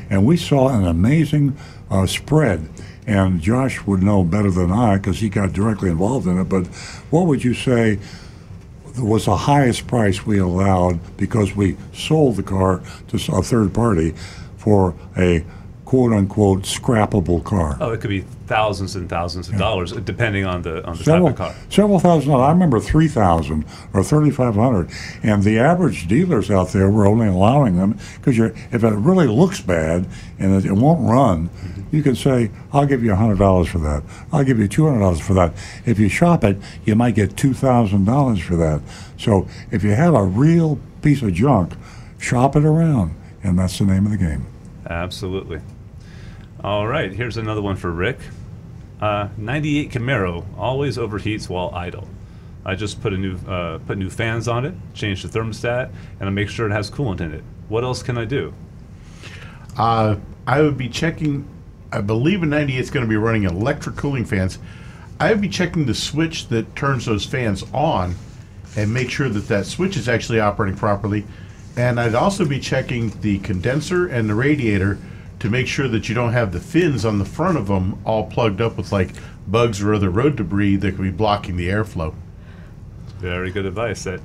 And 0.09 0.25
we 0.25 0.37
saw 0.37 0.69
an 0.69 0.85
amazing 0.85 1.57
uh, 1.89 2.05
spread. 2.05 2.69
And 3.05 3.39
Josh 3.39 3.85
would 3.85 4.03
know 4.03 4.23
better 4.25 4.51
than 4.51 4.71
I 4.71 4.97
because 4.97 5.19
he 5.19 5.29
got 5.29 5.53
directly 5.53 5.89
involved 5.89 6.27
in 6.27 6.37
it. 6.39 6.49
But 6.49 6.67
what 7.09 7.25
would 7.27 7.43
you 7.43 7.53
say 7.53 7.99
was 8.97 9.25
the 9.25 9.35
highest 9.37 9.87
price 9.87 10.25
we 10.25 10.39
allowed 10.39 10.99
because 11.17 11.55
we 11.55 11.77
sold 11.93 12.35
the 12.35 12.43
car 12.43 12.81
to 13.07 13.15
a 13.33 13.41
third 13.41 13.73
party 13.73 14.13
for 14.57 14.95
a 15.15 15.45
quote 15.87 16.11
unquote 16.11 16.63
scrappable 16.63 17.41
car? 17.41 17.77
Oh, 17.79 17.93
it 17.93 18.01
could 18.01 18.09
be 18.09 18.25
thousands 18.45 18.97
and 18.97 19.09
thousands 19.09 19.47
of 19.47 19.57
dollars, 19.57 19.93
depending 19.93 20.45
on 20.45 20.61
the 20.61 20.85
on 20.85 20.97
the 20.97 21.03
several, 21.05 21.29
type 21.29 21.49
of 21.49 21.55
car. 21.55 21.55
several 21.69 21.99
thousand 21.99 22.29
dollars. 22.29 22.45
I 22.45 22.51
remember 22.51 22.81
three 22.81 23.07
thousand 23.07 23.63
or 23.93 24.03
thirty 24.03 24.29
five 24.29 24.55
hundred, 24.55 24.89
and 25.23 25.43
the 25.43 25.57
average 25.59 26.09
dealers 26.09 26.51
out 26.51 26.73
there 26.73 26.89
were 26.91 27.07
only 27.07 27.29
allowing 27.29 27.77
them 27.77 27.97
because 28.17 28.37
if 28.37 28.83
it 28.83 28.93
really 28.95 29.27
looks 29.27 29.61
bad 29.61 30.05
and 30.39 30.55
it, 30.55 30.65
it 30.65 30.73
won't 30.73 31.09
run, 31.09 31.47
mm-hmm. 31.47 31.95
you 31.95 32.03
can 32.03 32.15
say, 32.17 32.51
"I'll 32.73 32.85
give 32.85 33.01
you 33.01 33.15
hundred 33.15 33.39
dollars 33.39 33.69
for 33.69 33.79
that. 33.79 34.03
I'll 34.33 34.43
give 34.43 34.59
you 34.59 34.67
two 34.67 34.87
hundred 34.87 34.99
dollars 34.99 35.21
for 35.21 35.35
that." 35.35 35.53
If 35.85 35.99
you 35.99 36.09
shop 36.09 36.43
it, 36.43 36.57
you 36.83 36.95
might 36.95 37.15
get 37.15 37.37
two 37.37 37.53
thousand 37.53 38.03
dollars 38.03 38.41
for 38.41 38.57
that. 38.57 38.81
So 39.17 39.47
if 39.71 39.85
you 39.85 39.91
have 39.91 40.15
a 40.15 40.23
real 40.23 40.79
piece 41.01 41.21
of 41.21 41.33
junk, 41.33 41.75
shop 42.19 42.57
it 42.57 42.65
around, 42.65 43.15
and 43.41 43.57
that's 43.57 43.79
the 43.79 43.85
name 43.85 44.05
of 44.05 44.11
the 44.11 44.17
game. 44.17 44.47
Absolutely. 44.89 45.61
All 46.63 46.87
right, 46.87 47.13
here's 47.13 47.37
another 47.37 47.61
one 47.61 47.75
for 47.75 47.91
Rick. 47.91 48.17
Uh, 48.99 49.27
98 49.37 49.91
Camaro 49.91 50.43
always 50.57 50.97
overheats 50.97 51.47
while 51.47 51.69
idle. 51.75 52.07
I 52.65 52.73
just 52.73 52.99
put 52.99 53.13
a 53.13 53.17
new 53.17 53.37
uh, 53.47 53.77
put 53.77 53.99
new 53.99 54.09
fans 54.09 54.47
on 54.47 54.65
it, 54.65 54.73
changed 54.95 55.23
the 55.23 55.39
thermostat, 55.39 55.91
and 56.19 56.27
I 56.27 56.31
make 56.31 56.49
sure 56.49 56.67
it 56.67 56.71
has 56.71 56.89
coolant 56.89 57.21
in 57.21 57.31
it. 57.31 57.43
What 57.69 57.83
else 57.83 58.01
can 58.01 58.17
I 58.17 58.25
do? 58.25 58.55
Uh, 59.77 60.15
I 60.47 60.61
would 60.63 60.79
be 60.79 60.89
checking. 60.89 61.47
I 61.91 62.01
believe 62.01 62.41
in 62.41 62.49
'98 62.49 62.79
it's 62.79 62.89
going 62.89 63.05
to 63.05 63.09
be 63.09 63.17
running 63.17 63.43
electric 63.43 63.95
cooling 63.95 64.25
fans. 64.25 64.57
I 65.19 65.31
would 65.31 65.41
be 65.41 65.49
checking 65.49 65.85
the 65.85 65.93
switch 65.93 66.47
that 66.47 66.75
turns 66.75 67.05
those 67.05 67.23
fans 67.23 67.63
on, 67.71 68.15
and 68.75 68.91
make 68.91 69.11
sure 69.11 69.29
that 69.29 69.47
that 69.47 69.67
switch 69.67 69.95
is 69.95 70.09
actually 70.09 70.39
operating 70.39 70.75
properly. 70.75 71.23
And 71.75 71.99
I'd 71.99 72.15
also 72.15 72.45
be 72.45 72.59
checking 72.59 73.11
the 73.21 73.37
condenser 73.39 74.07
and 74.07 74.27
the 74.27 74.33
radiator 74.33 74.97
to 75.39 75.49
make 75.49 75.67
sure 75.67 75.87
that 75.87 76.09
you 76.09 76.15
don't 76.15 76.33
have 76.33 76.51
the 76.51 76.59
fins 76.59 77.05
on 77.05 77.19
the 77.19 77.25
front 77.25 77.57
of 77.57 77.67
them 77.67 77.99
all 78.05 78.25
plugged 78.27 78.61
up 78.61 78.77
with 78.77 78.91
like 78.91 79.11
bugs 79.47 79.81
or 79.81 79.93
other 79.93 80.09
road 80.09 80.35
debris 80.35 80.75
that 80.77 80.95
could 80.95 81.01
be 81.03 81.11
blocking 81.11 81.55
the 81.57 81.69
airflow. 81.69 82.13
Very 83.19 83.51
good 83.51 83.65
advice. 83.65 84.03
That 84.03 84.21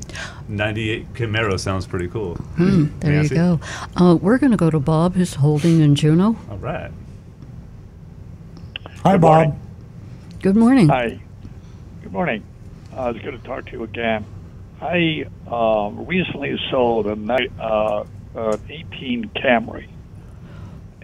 98 0.48 1.14
Camaro 1.14 1.58
sounds 1.58 1.86
pretty 1.86 2.08
cool. 2.08 2.34
Hmm, 2.34 2.86
there 3.00 3.12
Nancy? 3.12 3.34
you 3.34 3.40
go. 3.40 3.60
Uh, 3.96 4.16
we're 4.16 4.36
going 4.38 4.50
to 4.50 4.58
go 4.58 4.68
to 4.68 4.78
Bob, 4.78 5.14
who's 5.14 5.34
holding 5.34 5.80
in 5.80 5.94
Juno. 5.94 6.36
All 6.50 6.58
right. 6.58 6.90
Hi, 9.02 9.16
Bob. 9.16 9.58
Good 10.42 10.56
morning. 10.56 10.88
Hi. 10.88 11.20
Good 12.02 12.12
morning. 12.12 12.44
Uh, 12.94 13.12
it's 13.14 13.24
good 13.24 13.32
to 13.32 13.38
talk 13.38 13.64
to 13.66 13.72
you 13.72 13.82
again. 13.84 14.26
I 14.80 15.24
um, 15.50 16.04
recently 16.06 16.58
sold 16.70 17.06
a 17.06 17.16
ni- 17.16 17.48
uh, 17.58 18.04
an 18.34 18.60
18 18.68 19.30
Camry, 19.36 19.88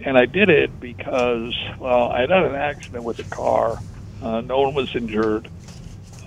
and 0.03 0.17
I 0.17 0.25
did 0.25 0.49
it 0.49 0.79
because 0.79 1.53
well, 1.79 2.09
I 2.09 2.21
had 2.21 2.31
an 2.31 2.55
accident 2.55 3.03
with 3.03 3.19
a 3.19 3.23
car. 3.23 3.79
Uh, 4.21 4.41
no 4.41 4.61
one 4.61 4.73
was 4.73 4.95
injured. 4.95 5.49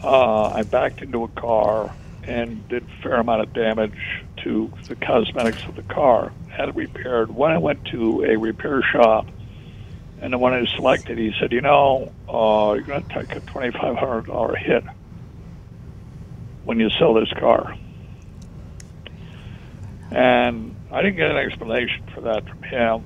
Uh, 0.02 0.46
I 0.48 0.62
backed 0.62 1.02
into 1.02 1.24
a 1.24 1.28
car 1.28 1.94
and 2.24 2.66
did 2.68 2.84
a 2.84 3.02
fair 3.02 3.14
amount 3.14 3.42
of 3.42 3.52
damage 3.52 4.24
to 4.44 4.72
the 4.88 4.96
cosmetics 4.96 5.62
of 5.64 5.76
the 5.76 5.82
car. 5.82 6.32
Had 6.48 6.68
it 6.68 6.74
repaired. 6.74 7.34
When 7.34 7.50
I 7.50 7.58
went 7.58 7.84
to 7.86 8.24
a 8.24 8.36
repair 8.36 8.82
shop, 8.82 9.26
and 10.20 10.32
the 10.32 10.38
one 10.38 10.52
I 10.52 10.64
selected, 10.76 11.18
he 11.18 11.32
said, 11.38 11.52
"You 11.52 11.60
know, 11.60 12.12
uh, 12.28 12.74
you're 12.74 12.82
going 12.82 13.04
to 13.04 13.14
take 13.14 13.34
a 13.34 13.40
twenty-five 13.40 13.96
hundred 13.96 14.26
dollar 14.26 14.54
hit 14.54 14.84
when 16.64 16.78
you 16.78 16.90
sell 16.90 17.14
this 17.14 17.32
car." 17.38 17.76
And 20.10 20.76
I 20.90 21.00
didn't 21.00 21.16
get 21.16 21.30
an 21.30 21.38
explanation 21.38 22.04
for 22.14 22.20
that 22.22 22.46
from 22.46 22.62
him. 22.62 23.04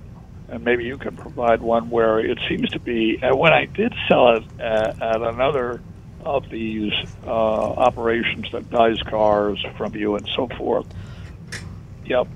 And 0.49 0.65
maybe 0.65 0.85
you 0.85 0.97
can 0.97 1.17
provide 1.17 1.61
one 1.61 1.91
where 1.91 2.21
it 2.21 2.39
seems 2.49 2.69
to 2.71 2.81
be. 2.81 3.19
And 3.21 3.39
when 3.39 3.53
I 3.53 3.67
did 3.67 3.93
sell 4.09 4.37
it 4.37 4.45
at, 4.61 5.03
at 5.03 5.21
another 5.23 5.83
of 6.21 6.45
these 6.51 6.93
uh, 7.25 7.31
operations 7.31 8.47
that 8.53 8.71
buys 8.71 9.01
cars 9.09 9.65
from 9.77 9.95
you 9.95 10.17
and 10.17 10.29
so 10.37 10.49
forth, 10.57 10.87
yep, 12.05 12.29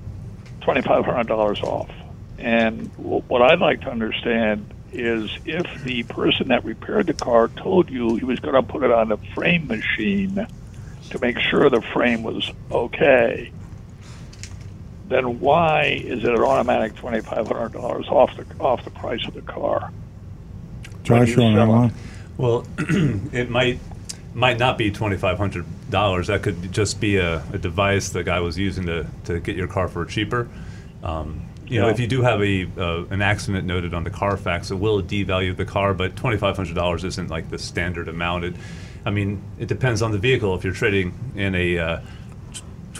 twenty-five 0.61 1.05
hundred 1.05 1.27
dollars 1.27 1.59
off. 1.63 1.89
And 2.37 2.91
w- 2.97 3.23
what 3.27 3.41
I'd 3.41 3.59
like 3.59 3.81
to 3.81 3.89
understand 3.89 4.73
is 4.91 5.29
if 5.45 5.65
the 5.83 6.03
person 6.03 6.49
that 6.49 6.65
repaired 6.65 7.07
the 7.07 7.13
car 7.13 7.49
told 7.63 7.89
you 7.89 8.17
he 8.17 8.25
was 8.25 8.39
going 8.39 8.55
to 8.55 8.63
put 8.63 8.83
it 8.83 8.91
on 8.91 9.11
a 9.11 9.17
frame 9.33 9.67
machine 9.67 10.47
to 11.11 11.19
make 11.19 11.37
sure 11.39 11.69
the 11.69 11.81
frame 11.93 12.23
was 12.23 12.49
okay, 12.69 13.53
then 15.11 15.39
why 15.39 15.83
is 15.83 16.23
it 16.23 16.29
an 16.29 16.41
automatic 16.41 16.95
twenty-five 16.95 17.47
hundred 17.47 17.73
dollars 17.73 18.07
off 18.07 18.35
the 18.37 18.45
off 18.59 18.83
the 18.83 18.91
price 18.91 19.25
of 19.27 19.33
the 19.33 19.41
car? 19.41 19.91
Josh, 21.03 21.35
you 21.35 21.43
on? 21.43 21.93
Well, 22.37 22.65
it 22.77 23.49
might 23.49 23.79
might 24.33 24.57
not 24.57 24.77
be 24.77 24.91
twenty 24.91 25.17
five 25.17 25.37
hundred 25.37 25.65
dollars. 25.89 26.27
That 26.27 26.43
could 26.43 26.71
just 26.71 26.99
be 26.99 27.17
a, 27.17 27.43
a 27.53 27.57
device 27.57 28.09
the 28.09 28.23
guy 28.23 28.39
was 28.39 28.57
using 28.57 28.85
to, 28.85 29.05
to 29.25 29.39
get 29.39 29.55
your 29.55 29.67
car 29.67 29.87
for 29.87 30.05
cheaper. 30.05 30.47
Um, 31.03 31.47
you 31.67 31.79
know, 31.79 31.87
if 31.87 31.99
you 32.01 32.07
do 32.07 32.21
have 32.21 32.41
a 32.41 32.69
uh, 32.77 33.05
an 33.11 33.21
accident 33.21 33.65
noted 33.65 33.93
on 33.93 34.03
the 34.03 34.09
Carfax, 34.09 34.71
it 34.71 34.75
will 34.75 35.01
devalue 35.01 35.55
the 35.55 35.65
car, 35.65 35.93
but 35.93 36.15
twenty 36.15 36.37
five 36.37 36.55
hundred 36.55 36.75
dollars 36.75 37.03
isn't 37.03 37.29
like 37.29 37.49
the 37.49 37.57
standard 37.57 38.07
amount. 38.07 38.43
It, 38.43 38.55
I 39.05 39.09
mean, 39.09 39.41
it 39.57 39.67
depends 39.67 40.01
on 40.01 40.11
the 40.11 40.17
vehicle. 40.17 40.53
If 40.55 40.63
you're 40.63 40.73
trading 40.73 41.13
in 41.35 41.55
a 41.55 41.77
uh, 41.77 42.01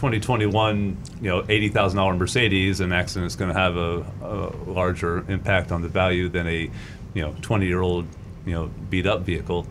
2021, 0.02 0.96
you 1.20 1.28
know, 1.28 1.44
eighty 1.48 1.68
thousand 1.68 1.96
dollar 1.96 2.14
Mercedes, 2.14 2.80
an 2.80 2.92
accident 2.92 3.26
is 3.28 3.36
going 3.36 3.54
to 3.54 3.56
have 3.56 3.76
a, 3.76 4.04
a 4.20 4.50
larger 4.68 5.18
impact 5.30 5.70
on 5.70 5.80
the 5.80 5.86
value 5.86 6.28
than 6.28 6.48
a, 6.48 6.68
you 7.14 7.22
know, 7.22 7.32
20 7.42 7.66
year 7.66 7.80
old, 7.80 8.08
you 8.44 8.52
know, 8.52 8.68
beat 8.90 9.06
up 9.06 9.20
vehicle. 9.20 9.64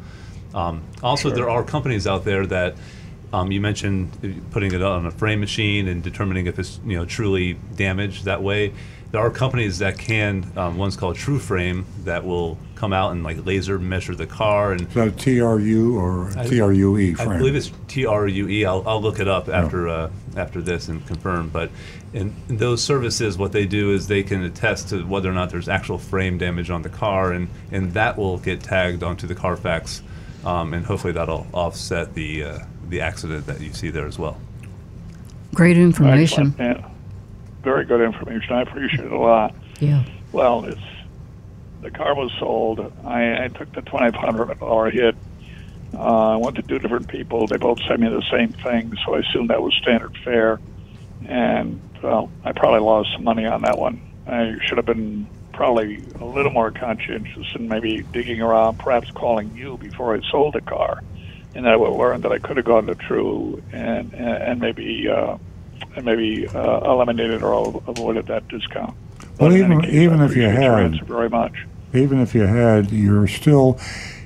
Um, 0.53 0.83
also, 1.03 1.31
there 1.31 1.49
are 1.49 1.65
companies 1.65 2.07
out 2.07 2.23
there 2.23 2.45
that 2.45 2.77
um, 3.33 3.51
you 3.51 3.59
mentioned 3.59 4.45
putting 4.51 4.73
it 4.73 4.81
on 4.81 5.05
a 5.05 5.11
frame 5.11 5.41
machine 5.41 5.89
and 5.89 6.01
determining 6.01 6.47
if 6.47 6.57
it's 6.57 6.79
you 6.85 6.95
know 6.95 7.03
truly 7.03 7.57
damaged 7.75 8.23
that 8.23 8.41
way. 8.41 8.71
There 9.11 9.19
are 9.19 9.29
companies 9.29 9.79
that 9.79 9.97
can. 9.97 10.49
Um, 10.55 10.77
one's 10.77 10.95
called 10.95 11.17
True 11.17 11.38
Frame 11.39 11.85
that 12.05 12.23
will 12.23 12.57
come 12.75 12.93
out 12.93 13.11
and 13.11 13.23
like 13.23 13.45
laser 13.45 13.77
measure 13.77 14.15
the 14.15 14.25
car 14.25 14.71
and 14.71 14.81
Is 14.81 14.93
that 14.93 15.17
TRU 15.17 15.97
or 15.99 16.29
I- 16.38 16.47
TRUE 16.47 17.15
frame? 17.15 17.29
I 17.29 17.38
believe 17.38 17.55
it's 17.55 17.71
T 17.88 18.05
R 18.05 18.27
U 18.27 18.47
E. 18.47 18.65
I'll, 18.65 18.88
I'll 18.88 19.01
look 19.01 19.19
it 19.19 19.27
up 19.27 19.49
after 19.49 19.88
uh, 19.89 20.09
after 20.38 20.61
this 20.61 20.88
and 20.88 21.05
confirm. 21.07 21.49
But 21.49 21.71
in, 22.13 22.33
in 22.47 22.57
those 22.57 22.81
services, 22.83 23.38
what 23.38 23.51
they 23.51 23.65
do 23.65 23.91
is 23.91 24.07
they 24.07 24.23
can 24.23 24.43
attest 24.43 24.89
to 24.89 25.05
whether 25.05 25.29
or 25.29 25.33
not 25.33 25.49
there's 25.49 25.67
actual 25.69 25.97
frame 25.97 26.38
damage 26.38 26.69
on 26.69 26.81
the 26.81 26.89
car, 26.89 27.33
and, 27.33 27.49
and 27.71 27.93
that 27.93 28.17
will 28.17 28.38
get 28.38 28.61
tagged 28.63 29.03
onto 29.03 29.27
the 29.27 29.35
Carfax, 29.35 30.01
um, 30.45 30.73
and 30.73 30.85
hopefully 30.85 31.13
that'll 31.13 31.47
offset 31.53 32.13
the 32.13 32.43
uh, 32.45 32.59
the 32.89 33.01
accident 33.01 33.45
that 33.45 33.59
you 33.59 33.73
see 33.73 33.89
there 33.89 34.07
as 34.07 34.17
well. 34.17 34.39
Great 35.53 35.77
information. 35.77 36.55
Excellent. 36.57 36.90
Very 37.63 37.85
good 37.85 38.01
information. 38.01 38.55
I 38.55 38.61
appreciate 38.61 39.05
it 39.05 39.11
a 39.11 39.17
lot. 39.19 39.55
Yeah. 39.79 40.03
Well, 40.31 40.65
it's 40.65 40.81
the 41.81 41.91
car 41.91 42.15
was 42.15 42.31
sold. 42.39 42.79
I, 43.05 43.45
I 43.45 43.47
took 43.49 43.71
the 43.73 43.81
twenty 43.81 44.11
five 44.11 44.21
hundred 44.21 44.59
dollar 44.59 44.89
hit. 44.89 45.15
Uh, 45.93 46.33
I 46.33 46.35
went 46.38 46.55
to 46.55 46.61
two 46.61 46.79
different 46.79 47.07
people. 47.07 47.47
They 47.47 47.57
both 47.57 47.79
sent 47.88 47.99
me 47.99 48.07
the 48.07 48.23
same 48.31 48.53
thing, 48.53 48.93
so 49.05 49.15
I 49.15 49.19
assumed 49.19 49.49
that 49.49 49.61
was 49.61 49.73
standard 49.75 50.17
fare. 50.23 50.59
And 51.27 51.81
well, 52.01 52.31
I 52.43 52.51
probably 52.53 52.79
lost 52.79 53.09
some 53.13 53.23
money 53.23 53.45
on 53.45 53.61
that 53.63 53.77
one. 53.77 54.01
I 54.25 54.55
should 54.65 54.77
have 54.77 54.85
been 54.85 55.27
probably 55.53 56.03
a 56.19 56.25
little 56.25 56.51
more 56.51 56.71
conscientious 56.71 57.53
and 57.53 57.67
maybe 57.67 58.03
digging 58.13 58.41
around, 58.41 58.79
perhaps 58.79 59.11
calling 59.11 59.55
you 59.55 59.77
before 59.77 60.15
I 60.15 60.21
sold 60.31 60.53
the 60.53 60.61
car. 60.61 61.01
And 61.53 61.67
I 61.67 61.75
would 61.75 61.91
learn 61.91 62.21
that 62.21 62.31
I 62.31 62.39
could 62.39 62.57
have 62.57 62.65
gone 62.65 62.88
to 62.88 62.95
True 62.95 63.61
and 63.71 64.13
and, 64.13 64.43
and 64.43 64.59
maybe 64.61 65.09
uh, 65.09 65.38
and 65.95 66.05
maybe 66.05 66.47
uh, 66.47 66.91
eliminated 66.91 67.43
or 67.43 67.81
avoided 67.87 68.27
that 68.27 68.47
discount. 68.47 68.95
Well, 69.39 69.49
But 69.49 69.53
even 69.53 69.81
case, 69.81 69.91
I 69.91 69.95
even 69.95 70.21
if 70.21 70.35
you 70.35 70.43
had, 70.43 71.05
very 71.07 71.29
much. 71.29 71.65
even 71.93 72.19
if 72.19 72.35
you 72.35 72.41
had, 72.41 72.91
you're 72.91 73.27
still, 73.27 73.79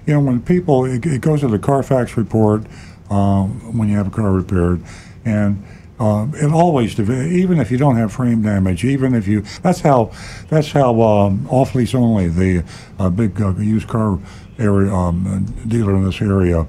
you 0.05 0.13
know, 0.13 0.19
when 0.19 0.41
people, 0.41 0.85
it, 0.85 1.05
it 1.05 1.21
goes 1.21 1.41
to 1.41 1.47
the 1.47 1.59
Carfax 1.59 2.17
report 2.17 2.63
um, 3.09 3.77
when 3.77 3.89
you 3.89 3.97
have 3.97 4.07
a 4.07 4.11
car 4.11 4.31
repaired, 4.31 4.81
and 5.23 5.63
um, 5.99 6.33
it 6.35 6.51
always, 6.51 6.99
even 6.99 7.59
if 7.59 7.71
you 7.71 7.77
don't 7.77 7.95
have 7.95 8.11
frame 8.11 8.41
damage, 8.41 8.83
even 8.83 9.15
if 9.15 9.27
you, 9.27 9.41
that's 9.61 9.79
how, 9.79 10.11
that's 10.49 10.71
how 10.71 11.01
um, 11.01 11.47
off 11.49 11.73
lease 11.73 11.95
only, 11.95 12.27
the 12.27 12.65
uh, 12.99 13.09
big 13.09 13.41
uh, 13.41 13.55
used 13.55 13.87
car 13.87 14.19
area 14.59 14.93
um, 14.93 15.45
dealer 15.67 15.95
in 15.95 16.03
this 16.03 16.21
area. 16.21 16.65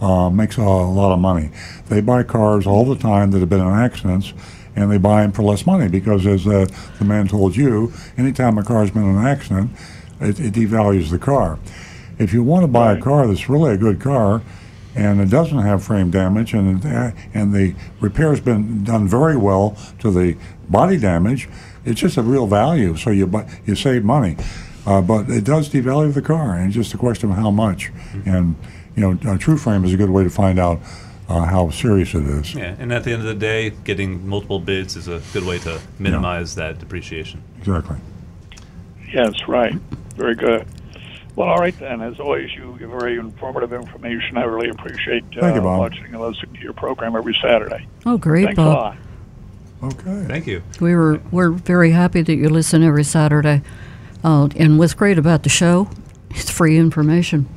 Uh, 0.00 0.30
makes 0.30 0.56
a 0.56 0.62
lot 0.62 1.12
of 1.12 1.18
money. 1.18 1.50
They 1.88 2.00
buy 2.00 2.22
cars 2.22 2.66
all 2.66 2.84
the 2.84 2.96
time 2.96 3.30
that 3.32 3.40
have 3.40 3.48
been 3.48 3.60
in 3.60 3.66
accidents, 3.66 4.32
and 4.76 4.90
they 4.90 4.98
buy 4.98 5.22
them 5.22 5.32
for 5.32 5.42
less 5.42 5.66
money 5.66 5.88
because, 5.88 6.26
as 6.26 6.46
uh, 6.46 6.66
the 6.98 7.04
man 7.04 7.28
told 7.28 7.56
you, 7.56 7.92
anytime 8.16 8.58
a 8.58 8.64
car's 8.64 8.90
been 8.90 9.04
in 9.04 9.16
an 9.16 9.26
accident, 9.26 9.70
it, 10.20 10.38
it 10.38 10.54
devalues 10.54 11.10
the 11.10 11.18
car. 11.18 11.58
If 12.18 12.32
you 12.32 12.42
want 12.42 12.64
to 12.64 12.68
buy 12.68 12.92
a 12.92 13.00
car 13.00 13.26
that's 13.26 13.48
really 13.48 13.74
a 13.74 13.76
good 13.76 14.00
car, 14.00 14.42
and 14.94 15.20
it 15.20 15.30
doesn't 15.30 15.58
have 15.58 15.84
frame 15.84 16.10
damage, 16.10 16.54
and 16.54 16.84
and 17.34 17.54
the 17.54 17.74
repair's 18.00 18.40
been 18.40 18.84
done 18.84 19.06
very 19.06 19.36
well 19.36 19.76
to 20.00 20.10
the 20.10 20.36
body 20.68 20.98
damage, 20.98 21.48
it's 21.84 22.00
just 22.00 22.16
a 22.16 22.22
real 22.22 22.46
value. 22.46 22.96
So 22.96 23.10
you 23.10 23.26
buy, 23.26 23.48
you 23.66 23.76
save 23.76 24.04
money, 24.04 24.36
uh, 24.86 25.00
but 25.00 25.30
it 25.30 25.44
does 25.44 25.68
devalue 25.68 26.12
the 26.12 26.22
car, 26.22 26.54
and 26.54 26.66
it's 26.66 26.74
just 26.74 26.94
a 26.94 26.98
question 26.98 27.30
of 27.30 27.36
how 27.36 27.50
much. 27.50 27.92
And 28.26 28.56
you 28.98 29.14
know, 29.14 29.32
a 29.34 29.38
true 29.38 29.56
frame 29.56 29.84
is 29.84 29.94
a 29.94 29.96
good 29.96 30.10
way 30.10 30.24
to 30.24 30.30
find 30.30 30.58
out 30.58 30.80
uh, 31.28 31.44
how 31.44 31.70
serious 31.70 32.14
it 32.14 32.24
is. 32.24 32.54
Yeah, 32.54 32.74
and 32.78 32.92
at 32.92 33.04
the 33.04 33.12
end 33.12 33.22
of 33.22 33.28
the 33.28 33.34
day, 33.34 33.70
getting 33.70 34.26
multiple 34.28 34.58
bids 34.58 34.96
is 34.96 35.08
a 35.08 35.22
good 35.32 35.44
way 35.44 35.58
to 35.60 35.80
minimize 35.98 36.54
that 36.56 36.78
depreciation. 36.78 37.42
Exactly. 37.58 37.96
Yes, 39.12 39.32
right. 39.46 39.74
Very 40.16 40.34
good. 40.34 40.66
Well, 41.36 41.48
all 41.48 41.58
right 41.58 41.78
then. 41.78 42.00
As 42.00 42.18
always, 42.18 42.52
you 42.54 42.76
give 42.78 42.90
very 42.90 43.16
informative 43.16 43.72
information. 43.72 44.36
I 44.36 44.44
really 44.44 44.70
appreciate 44.70 45.22
uh, 45.36 45.40
Thank 45.40 45.54
you, 45.54 45.60
Bob. 45.62 45.78
watching 45.78 46.04
and 46.06 46.20
listening 46.20 46.54
to 46.54 46.60
your 46.60 46.72
program 46.72 47.14
every 47.14 47.36
Saturday. 47.40 47.86
Oh, 48.04 48.18
great, 48.18 48.46
Thanks 48.46 48.58
a 48.58 48.62
Bob. 48.64 48.74
lot. 48.74 48.96
Okay. 49.92 50.24
Thank 50.26 50.46
you. 50.48 50.62
We 50.80 50.96
were 50.96 51.20
we're 51.30 51.50
very 51.50 51.92
happy 51.92 52.22
that 52.22 52.34
you 52.34 52.48
listen 52.48 52.82
every 52.82 53.04
Saturday. 53.04 53.62
Uh, 54.24 54.48
and 54.56 54.76
what's 54.80 54.94
great 54.94 55.16
about 55.18 55.44
the 55.44 55.48
show, 55.48 55.88
it's 56.30 56.50
free 56.50 56.76
information. 56.76 57.48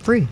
Free. 0.00 0.26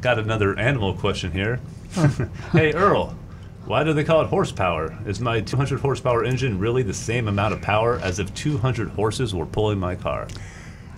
Got 0.00 0.18
another 0.18 0.58
animal 0.58 0.94
question 0.94 1.32
here. 1.32 1.60
hey, 2.52 2.72
Earl, 2.72 3.16
why 3.64 3.84
do 3.84 3.92
they 3.92 4.04
call 4.04 4.20
it 4.22 4.28
horsepower? 4.28 4.96
Is 5.06 5.20
my 5.20 5.40
200 5.40 5.80
horsepower 5.80 6.24
engine 6.24 6.58
really 6.58 6.82
the 6.82 6.94
same 6.94 7.28
amount 7.28 7.54
of 7.54 7.60
power 7.60 7.98
as 8.02 8.18
if 8.18 8.32
200 8.34 8.90
horses 8.90 9.34
were 9.34 9.46
pulling 9.46 9.78
my 9.78 9.94
car? 9.96 10.28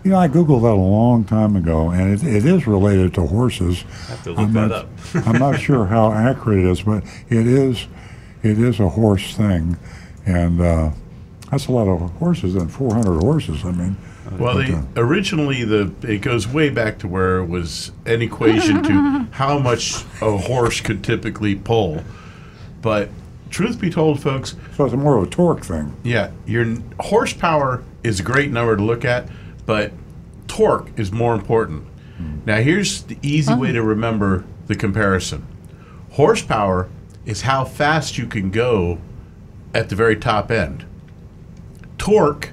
You 0.05 0.13
know, 0.13 0.19
I 0.19 0.29
googled 0.29 0.63
that 0.63 0.73
a 0.73 0.75
long 0.75 1.25
time 1.25 1.57
ago, 1.57 1.91
and 1.91 2.13
it, 2.13 2.25
it 2.25 2.47
is 2.47 2.67
related 2.67 3.13
to 3.15 3.27
horses. 3.27 3.85
I 4.09 4.11
have 4.13 4.23
to 4.25 4.31
look 4.31 4.39
I'm 4.39 4.53
that 4.55 4.69
not, 4.69 4.73
up. 4.73 4.89
I'm 5.27 5.39
not 5.39 5.61
sure 5.61 5.87
how 5.87 6.13
accurate 6.13 6.61
it 6.61 6.71
is, 6.71 6.83
but 6.83 7.05
it 7.29 7.47
is 7.47 7.87
it 8.43 8.59
is 8.59 8.81
a 8.81 8.89
horse 8.89 9.37
thing, 9.37 9.77
and 10.25 10.61
uh, 10.61 10.91
that's 11.51 11.67
a 11.67 11.73
lot 11.73 11.89
of 11.89 12.11
horses 12.13 12.55
and 12.55 12.73
400 12.73 13.21
horses. 13.21 13.65
I 13.65 13.73
mean, 13.73 13.97
Well, 14.39 14.59
they, 14.59 14.81
originally 14.97 15.65
the 15.65 15.93
it 16.03 16.23
goes 16.23 16.47
way 16.47 16.71
back 16.71 16.99
to 17.01 17.09
where 17.09 17.39
it 17.39 17.47
was 17.47 17.93
an 18.07 18.23
equation 18.23 18.83
to 18.83 19.27
how 19.33 19.59
much 19.59 20.05
a 20.23 20.37
horse 20.37 20.81
could 20.81 21.03
typically 21.03 21.57
pull. 21.57 22.03
But 22.81 23.11
truth 23.51 23.81
be 23.81 23.91
told, 23.91 24.21
folks, 24.21 24.57
so 24.77 24.85
it's 24.85 24.95
more 24.95 25.19
of 25.19 25.25
a 25.25 25.31
torque 25.31 25.65
thing. 25.65 25.97
yeah, 26.03 26.31
your 26.47 26.77
horsepower 27.01 27.83
is 28.03 28.21
a 28.21 28.23
great 28.23 28.51
number 28.51 28.77
to 28.77 28.83
look 28.83 29.05
at, 29.05 29.29
but 29.67 29.93
torque 30.47 30.91
is 30.99 31.13
more 31.13 31.35
important. 31.35 31.85
Hmm. 32.17 32.39
Now, 32.47 32.61
here's 32.61 33.03
the 33.03 33.19
easy 33.23 33.55
way 33.55 33.73
to 33.73 33.81
oh. 33.81 33.85
remember 33.85 34.45
the 34.67 34.75
comparison. 34.75 35.47
Horsepower 36.13 36.89
is 37.27 37.43
how 37.43 37.65
fast 37.65 38.19
you 38.19 38.27
can 38.27 38.51
go 38.51 38.99
at 39.75 39.89
the 39.89 39.97
very 39.97 40.17
top 40.17 40.51
end. 40.51 40.85
Torque 41.99 42.51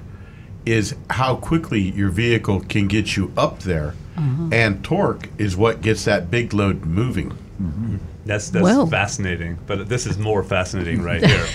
is 0.72 0.94
how 1.10 1.36
quickly 1.36 1.80
your 1.80 2.10
vehicle 2.10 2.60
can 2.60 2.88
get 2.88 3.16
you 3.16 3.32
up 3.36 3.60
there, 3.60 3.94
mm-hmm. 4.16 4.52
and 4.52 4.84
torque 4.84 5.28
is 5.38 5.56
what 5.56 5.80
gets 5.80 6.04
that 6.04 6.30
big 6.30 6.52
load 6.52 6.84
moving. 6.84 7.30
Mm-hmm. 7.60 7.96
That's 8.26 8.50
that's 8.50 8.62
Well. 8.62 8.86
fascinating, 8.86 9.58
but 9.66 9.88
this 9.88 10.06
is 10.06 10.18
more 10.18 10.42
fascinating 10.42 11.02
right 11.02 11.24
here. 11.26 11.46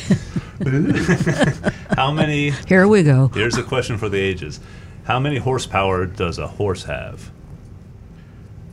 How 1.95 2.11
many? 2.11 2.51
Here 2.67 2.87
we 2.87 3.03
go. 3.03 3.27
Here's 3.29 3.57
a 3.57 3.63
question 3.63 3.97
for 3.97 4.09
the 4.09 4.19
ages. 4.19 4.59
How 5.03 5.19
many 5.19 5.37
horsepower 5.37 6.05
does 6.05 6.37
a 6.39 6.47
horse 6.47 6.83
have? 6.85 7.31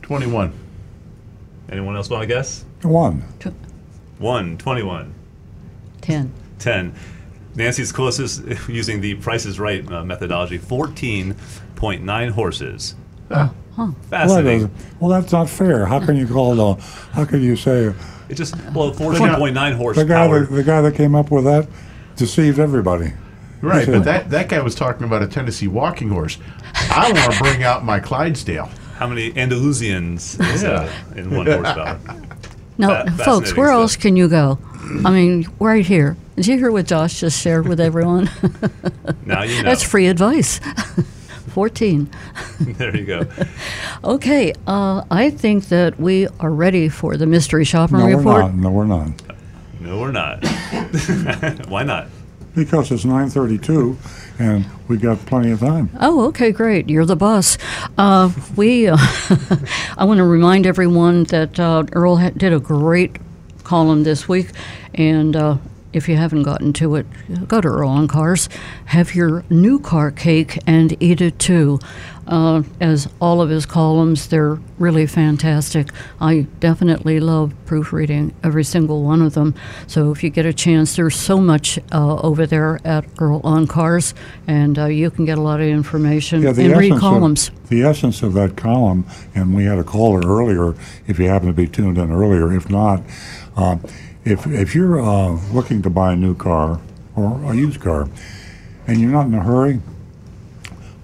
21. 0.03 0.53
Anyone 1.69 1.95
else 1.95 2.09
want 2.09 2.21
to 2.23 2.27
guess? 2.27 2.65
One. 2.81 3.23
One, 4.17 4.57
21, 4.57 5.13
Ten. 6.01 6.31
10. 6.59 6.93
Nancy's 7.55 7.91
closest 7.91 8.43
using 8.69 9.01
the 9.01 9.15
Price 9.15 9.45
is 9.45 9.59
Right 9.59 9.89
uh, 9.91 10.03
methodology 10.05 10.57
14.9 10.59 12.29
horses. 12.31 12.95
Huh. 13.29 13.49
Fascinating. 14.09 14.63
is- 14.67 14.85
well, 14.99 15.09
that's 15.09 15.31
not 15.31 15.49
fair. 15.49 15.85
How 15.85 15.99
can 16.05 16.15
you 16.15 16.27
call 16.27 16.53
it? 16.53 16.59
A, 16.59 16.81
how 17.13 17.25
can 17.25 17.41
you 17.41 17.55
say 17.55 17.93
It 18.29 18.35
just, 18.35 18.55
well, 18.73 18.91
14.9 18.91 19.43
the 19.43 19.51
guy 19.53 19.71
horsepower. 19.75 20.39
that 20.45 20.51
the 20.55 20.63
guy 20.63 20.81
that 20.81 20.95
came 20.95 21.15
up 21.15 21.31
with 21.31 21.45
that 21.45 21.67
deceived 22.17 22.59
everybody? 22.59 23.13
Right, 23.61 23.85
but 23.85 24.03
that, 24.05 24.29
that 24.31 24.49
guy 24.49 24.59
was 24.61 24.73
talking 24.73 25.03
about 25.03 25.21
a 25.21 25.27
Tennessee 25.27 25.67
walking 25.67 26.09
horse. 26.09 26.39
I 26.89 27.11
want 27.13 27.33
to 27.33 27.39
bring 27.43 27.63
out 27.63 27.85
my 27.85 27.99
Clydesdale. 27.99 28.69
How 28.95 29.07
many 29.07 29.31
Andalusians 29.33 30.39
is 30.53 30.63
uh, 30.63 30.91
in 31.15 31.29
one 31.35 31.45
horsepower? 31.45 31.99
Now, 32.77 33.03
Fa- 33.05 33.11
folks, 33.23 33.55
where 33.55 33.67
stuff. 33.67 33.75
else 33.81 33.95
can 33.95 34.15
you 34.15 34.27
go? 34.27 34.57
I 35.05 35.11
mean, 35.11 35.47
right 35.59 35.85
here. 35.85 36.17
Did 36.35 36.47
you 36.47 36.57
hear 36.57 36.71
what 36.71 36.85
Josh 36.87 37.19
just 37.19 37.39
shared 37.41 37.67
with 37.67 37.79
everyone? 37.79 38.29
Now 39.25 39.43
you 39.43 39.55
know. 39.63 39.69
That's 39.69 39.83
free 39.83 40.07
advice. 40.07 40.59
14. 41.49 42.09
there 42.59 42.95
you 42.95 43.05
go. 43.05 43.25
Okay, 44.03 44.53
uh, 44.67 45.03
I 45.11 45.29
think 45.29 45.65
that 45.65 45.99
we 45.99 46.27
are 46.39 46.49
ready 46.51 46.87
for 46.89 47.17
the 47.17 47.25
mystery 47.25 47.65
shopper 47.65 47.97
No, 47.97 48.05
we're 48.05 48.17
report. 48.17 48.41
not. 48.41 48.55
No, 48.55 48.71
we're 48.71 48.85
not. 48.85 49.09
No, 49.81 49.99
we're 49.99 50.11
not. 50.11 50.43
Why 51.67 51.83
not? 51.83 52.07
Because 52.55 52.91
it's 52.91 53.03
9:32, 53.05 53.95
and 54.39 54.65
we've 54.87 55.01
got 55.01 55.17
plenty 55.25 55.51
of 55.51 55.59
time. 55.59 55.89
Oh, 55.99 56.25
okay, 56.27 56.51
great. 56.51 56.89
You're 56.89 57.05
the 57.05 57.15
boss. 57.15 57.57
Uh, 57.97 58.29
we, 58.55 58.87
uh, 58.87 58.97
I 59.97 60.03
want 60.05 60.17
to 60.17 60.23
remind 60.25 60.65
everyone 60.65 61.23
that 61.25 61.59
uh, 61.59 61.83
Earl 61.93 62.17
ha- 62.17 62.31
did 62.35 62.51
a 62.53 62.59
great 62.59 63.17
column 63.71 64.03
this 64.03 64.27
week, 64.27 64.49
and 64.95 65.33
uh, 65.33 65.55
if 65.93 66.09
you 66.09 66.17
haven't 66.17 66.43
gotten 66.43 66.73
to 66.73 66.95
it, 66.95 67.05
go 67.47 67.61
to 67.61 67.69
Earl 67.69 67.87
on 67.87 68.05
Cars, 68.09 68.49
have 68.87 69.15
your 69.15 69.45
new 69.49 69.79
car 69.79 70.11
cake, 70.11 70.59
and 70.67 71.01
eat 71.01 71.21
it 71.21 71.39
too. 71.39 71.79
Uh, 72.27 72.63
as 72.81 73.09
all 73.19 73.41
of 73.41 73.49
his 73.49 73.65
columns, 73.65 74.27
they're 74.27 74.59
really 74.77 75.05
fantastic. 75.07 75.87
I 76.19 76.47
definitely 76.59 77.21
love 77.21 77.53
proofreading 77.65 78.33
every 78.43 78.63
single 78.63 79.03
one 79.03 79.21
of 79.21 79.35
them. 79.35 79.55
So 79.87 80.11
if 80.11 80.21
you 80.21 80.29
get 80.29 80.45
a 80.45 80.53
chance, 80.53 80.97
there's 80.97 81.15
so 81.15 81.37
much 81.39 81.79
uh, 81.93 82.15
over 82.17 82.45
there 82.45 82.79
at 82.85 83.05
Earl 83.19 83.39
on 83.45 83.67
Cars, 83.67 84.13
and 84.47 84.77
uh, 84.77 84.85
you 84.85 85.09
can 85.11 85.23
get 85.23 85.37
a 85.37 85.41
lot 85.41 85.61
of 85.61 85.67
information 85.67 86.41
Yeah, 86.41 86.49
and 86.49 86.77
read 86.77 86.99
columns. 86.99 87.47
Of, 87.47 87.69
the 87.69 87.83
essence 87.83 88.21
of 88.21 88.33
that 88.33 88.57
column, 88.57 89.05
and 89.33 89.55
we 89.55 89.63
had 89.63 89.79
a 89.79 89.83
caller 89.83 90.21
earlier. 90.25 90.75
If 91.07 91.19
you 91.19 91.27
happen 91.29 91.47
to 91.47 91.53
be 91.53 91.67
tuned 91.67 91.97
in 91.97 92.11
earlier, 92.11 92.53
if 92.53 92.69
not, 92.69 93.01
uh, 93.55 93.77
if 94.25 94.45
if 94.47 94.75
you're 94.75 95.01
uh, 95.01 95.39
looking 95.51 95.81
to 95.81 95.89
buy 95.89 96.13
a 96.13 96.15
new 96.15 96.35
car 96.35 96.79
or 97.15 97.51
a 97.51 97.55
used 97.55 97.81
car, 97.81 98.07
and 98.87 98.99
you're 98.99 99.11
not 99.11 99.25
in 99.25 99.33
a 99.33 99.43
hurry, 99.43 99.81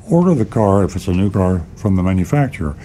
order 0.10 0.34
the 0.34 0.46
car 0.46 0.84
if 0.84 0.96
it's 0.96 1.08
a 1.08 1.14
new 1.14 1.30
car 1.30 1.66
from 1.76 1.96
the 1.96 2.04
manufacturer, 2.04 2.76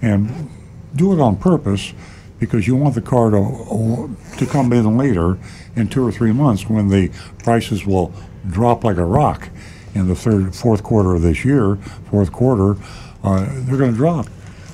and 0.00 0.50
do 0.94 1.12
it 1.12 1.20
on 1.20 1.36
purpose 1.36 1.92
because 2.38 2.66
you 2.66 2.74
want 2.74 2.94
the 2.94 3.02
car 3.02 3.30
to 3.30 4.16
to 4.38 4.46
come 4.46 4.72
in 4.72 4.96
later 4.96 5.38
in 5.76 5.88
two 5.88 6.06
or 6.06 6.10
three 6.10 6.32
months 6.32 6.68
when 6.68 6.88
the 6.88 7.10
prices 7.42 7.86
will 7.86 8.12
drop 8.48 8.82
like 8.82 8.96
a 8.96 9.04
rock 9.04 9.50
in 9.94 10.08
the 10.08 10.14
third 10.14 10.54
fourth 10.54 10.82
quarter 10.82 11.14
of 11.14 11.22
this 11.22 11.44
year 11.44 11.76
fourth 12.10 12.32
quarter 12.32 12.76
uh, 13.22 13.46
they're 13.64 13.76
going 13.76 13.90
to 13.90 13.96
drop. 13.96 14.26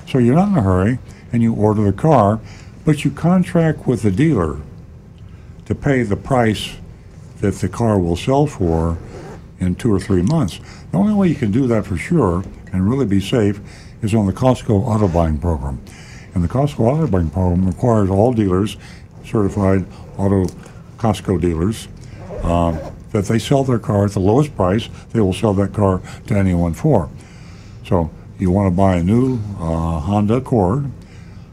So 0.08 0.18
you're 0.18 0.36
not 0.36 0.48
in 0.48 0.56
a 0.56 0.62
hurry 0.62 0.98
and 1.32 1.42
you 1.42 1.52
order 1.52 1.84
the 1.84 1.92
car 1.92 2.40
but 2.86 3.04
you 3.04 3.10
contract 3.10 3.86
with 3.86 4.02
the 4.02 4.12
dealer 4.12 4.58
to 5.66 5.74
pay 5.74 6.04
the 6.04 6.16
price 6.16 6.76
that 7.40 7.56
the 7.56 7.68
car 7.68 7.98
will 7.98 8.16
sell 8.16 8.46
for 8.46 8.96
in 9.58 9.74
two 9.74 9.92
or 9.92 9.98
three 9.98 10.22
months. 10.22 10.60
The 10.92 10.96
only 10.96 11.12
way 11.12 11.28
you 11.28 11.34
can 11.34 11.50
do 11.50 11.66
that 11.66 11.84
for 11.84 11.96
sure 11.96 12.44
and 12.72 12.88
really 12.88 13.04
be 13.04 13.20
safe 13.20 13.60
is 14.02 14.14
on 14.14 14.26
the 14.26 14.32
Costco 14.32 14.70
auto 14.70 15.08
buying 15.08 15.38
program. 15.38 15.80
And 16.34 16.44
the 16.44 16.48
Costco 16.48 16.80
auto 16.80 17.08
buying 17.08 17.28
program 17.28 17.66
requires 17.66 18.08
all 18.08 18.32
dealers, 18.32 18.76
certified 19.24 19.84
auto 20.16 20.44
Costco 20.96 21.40
dealers, 21.40 21.88
uh, 22.44 22.92
that 23.10 23.24
they 23.24 23.40
sell 23.40 23.64
their 23.64 23.80
car 23.80 24.04
at 24.04 24.12
the 24.12 24.20
lowest 24.20 24.54
price 24.54 24.88
they 25.12 25.20
will 25.20 25.32
sell 25.32 25.54
that 25.54 25.72
car 25.72 26.00
to 26.28 26.34
anyone 26.36 26.72
for. 26.72 27.10
So 27.84 28.10
you 28.38 28.52
want 28.52 28.70
to 28.70 28.76
buy 28.76 28.96
a 28.96 29.02
new 29.02 29.40
uh, 29.58 29.98
Honda 30.00 30.34
Accord, 30.34 30.90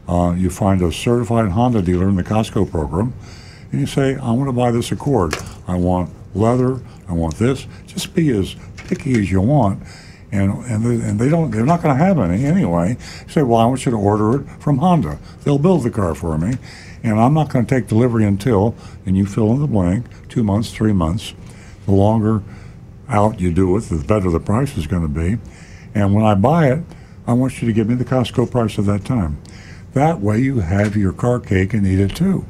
uh, 0.08 0.34
you 0.36 0.50
find 0.50 0.82
a 0.82 0.92
certified 0.92 1.50
Honda 1.50 1.82
dealer 1.82 2.08
in 2.08 2.16
the 2.16 2.24
Costco 2.24 2.70
program, 2.70 3.14
and 3.70 3.80
you 3.80 3.86
say, 3.86 4.16
I 4.16 4.30
want 4.32 4.48
to 4.48 4.52
buy 4.52 4.70
this 4.70 4.92
Accord. 4.92 5.34
I 5.66 5.76
want 5.76 6.10
leather. 6.34 6.80
I 7.08 7.12
want 7.12 7.36
this. 7.36 7.66
Just 7.86 8.14
be 8.14 8.30
as 8.30 8.56
picky 8.76 9.18
as 9.18 9.30
you 9.30 9.40
want, 9.40 9.82
and 10.32 10.52
and 10.64 10.84
they, 10.84 11.06
and 11.06 11.18
they 11.18 11.28
don't 11.28 11.50
they're 11.50 11.66
not 11.66 11.82
going 11.82 11.96
to 11.96 12.04
have 12.04 12.18
any 12.18 12.44
anyway. 12.44 12.96
You 13.26 13.28
say, 13.28 13.42
well, 13.42 13.60
I 13.60 13.66
want 13.66 13.84
you 13.86 13.92
to 13.92 13.98
order 13.98 14.40
it 14.40 14.48
from 14.60 14.78
Honda. 14.78 15.18
They'll 15.42 15.58
build 15.58 15.84
the 15.84 15.90
car 15.90 16.14
for 16.14 16.36
me, 16.38 16.56
and 17.02 17.18
I'm 17.20 17.34
not 17.34 17.50
going 17.50 17.66
to 17.66 17.74
take 17.74 17.88
delivery 17.88 18.24
until 18.24 18.74
and 19.06 19.16
you 19.16 19.26
fill 19.26 19.52
in 19.52 19.60
the 19.60 19.66
blank 19.66 20.06
two 20.28 20.42
months, 20.42 20.72
three 20.72 20.92
months. 20.92 21.34
The 21.86 21.92
longer 21.92 22.42
out 23.08 23.40
you 23.40 23.52
do 23.52 23.76
it, 23.76 23.80
the 23.82 24.02
better 24.02 24.30
the 24.30 24.40
price 24.40 24.76
is 24.76 24.86
going 24.86 25.02
to 25.02 25.08
be. 25.08 25.38
And 25.94 26.14
when 26.14 26.24
I 26.24 26.34
buy 26.34 26.72
it, 26.72 26.82
I 27.26 27.32
want 27.34 27.60
you 27.60 27.68
to 27.68 27.74
give 27.74 27.88
me 27.88 27.94
the 27.94 28.04
Costco 28.04 28.50
price 28.50 28.78
at 28.78 28.86
that 28.86 29.04
time. 29.04 29.38
That 29.94 30.20
way, 30.20 30.40
you 30.40 30.58
have 30.60 30.96
your 30.96 31.12
car 31.12 31.40
cake 31.40 31.72
and 31.72 31.86
eat 31.86 32.00
it 32.00 32.14
too. 32.16 32.44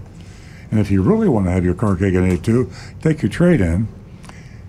And 0.70 0.80
if 0.80 0.90
you 0.90 1.02
really 1.02 1.28
want 1.28 1.46
to 1.46 1.52
have 1.52 1.64
your 1.64 1.74
car 1.74 1.94
cake 1.96 2.14
and 2.14 2.26
eat 2.26 2.40
it 2.40 2.42
too, 2.44 2.70
take 3.00 3.22
your 3.22 3.30
trade 3.30 3.60
in 3.60 3.86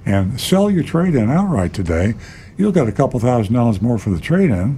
and 0.05 0.39
sell 0.39 0.69
your 0.69 0.83
trade 0.83 1.15
in 1.15 1.31
outright 1.31 1.73
today. 1.73 2.13
You'll 2.57 2.71
get 2.73 2.87
a 2.87 2.91
couple 2.91 3.19
thousand 3.19 3.53
dollars 3.55 3.81
more 3.81 3.97
for 3.97 4.11
the 4.11 4.19
trade 4.19 4.51
in. 4.51 4.77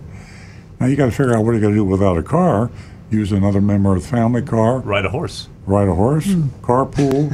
Now 0.79 0.85
you 0.85 0.95
got 0.95 1.05
to 1.07 1.11
figure 1.11 1.35
out 1.35 1.43
what 1.43 1.51
you're 1.51 1.59
going 1.61 1.73
to 1.73 1.79
do 1.79 1.83
without 1.83 2.17
a 2.17 2.23
car. 2.23 2.69
Use 3.09 3.31
another 3.31 3.61
member 3.61 3.95
of 3.95 4.01
the 4.03 4.07
family 4.07 4.41
car, 4.41 4.79
Ride 4.79 5.05
a 5.05 5.09
horse. 5.09 5.47
ride 5.65 5.87
a 5.87 5.93
horse, 5.95 6.27
carpool, 6.61 7.31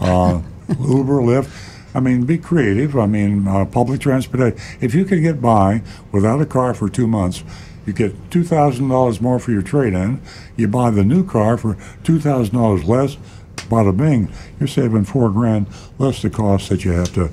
uh, 0.00 0.40
Uber, 0.80 1.20
Lyft. 1.20 1.72
I 1.94 2.00
mean, 2.00 2.24
be 2.26 2.38
creative. 2.38 2.96
I 2.96 3.06
mean, 3.06 3.46
uh, 3.48 3.64
public 3.64 4.00
transportation. 4.00 4.58
If 4.80 4.94
you 4.94 5.04
can 5.04 5.22
get 5.22 5.40
by 5.40 5.82
without 6.12 6.40
a 6.40 6.46
car 6.46 6.74
for 6.74 6.88
two 6.88 7.06
months, 7.06 7.42
you 7.86 7.92
get 7.92 8.12
two 8.30 8.42
thousand 8.44 8.88
dollars 8.88 9.20
more 9.20 9.38
for 9.38 9.52
your 9.52 9.62
trade-in. 9.62 10.20
You 10.56 10.68
buy 10.68 10.90
the 10.90 11.04
new 11.04 11.24
car 11.24 11.56
for 11.56 11.76
two 12.04 12.18
thousand 12.20 12.54
dollars 12.54 12.84
less. 12.84 13.16
Bada 13.70 13.96
bing, 13.96 14.30
you're 14.60 14.66
saving 14.68 15.04
four 15.04 15.30
grand 15.30 15.66
less 15.98 16.20
the 16.22 16.30
cost 16.30 16.68
that 16.68 16.84
you 16.84 16.92
have 16.92 17.12
to 17.14 17.30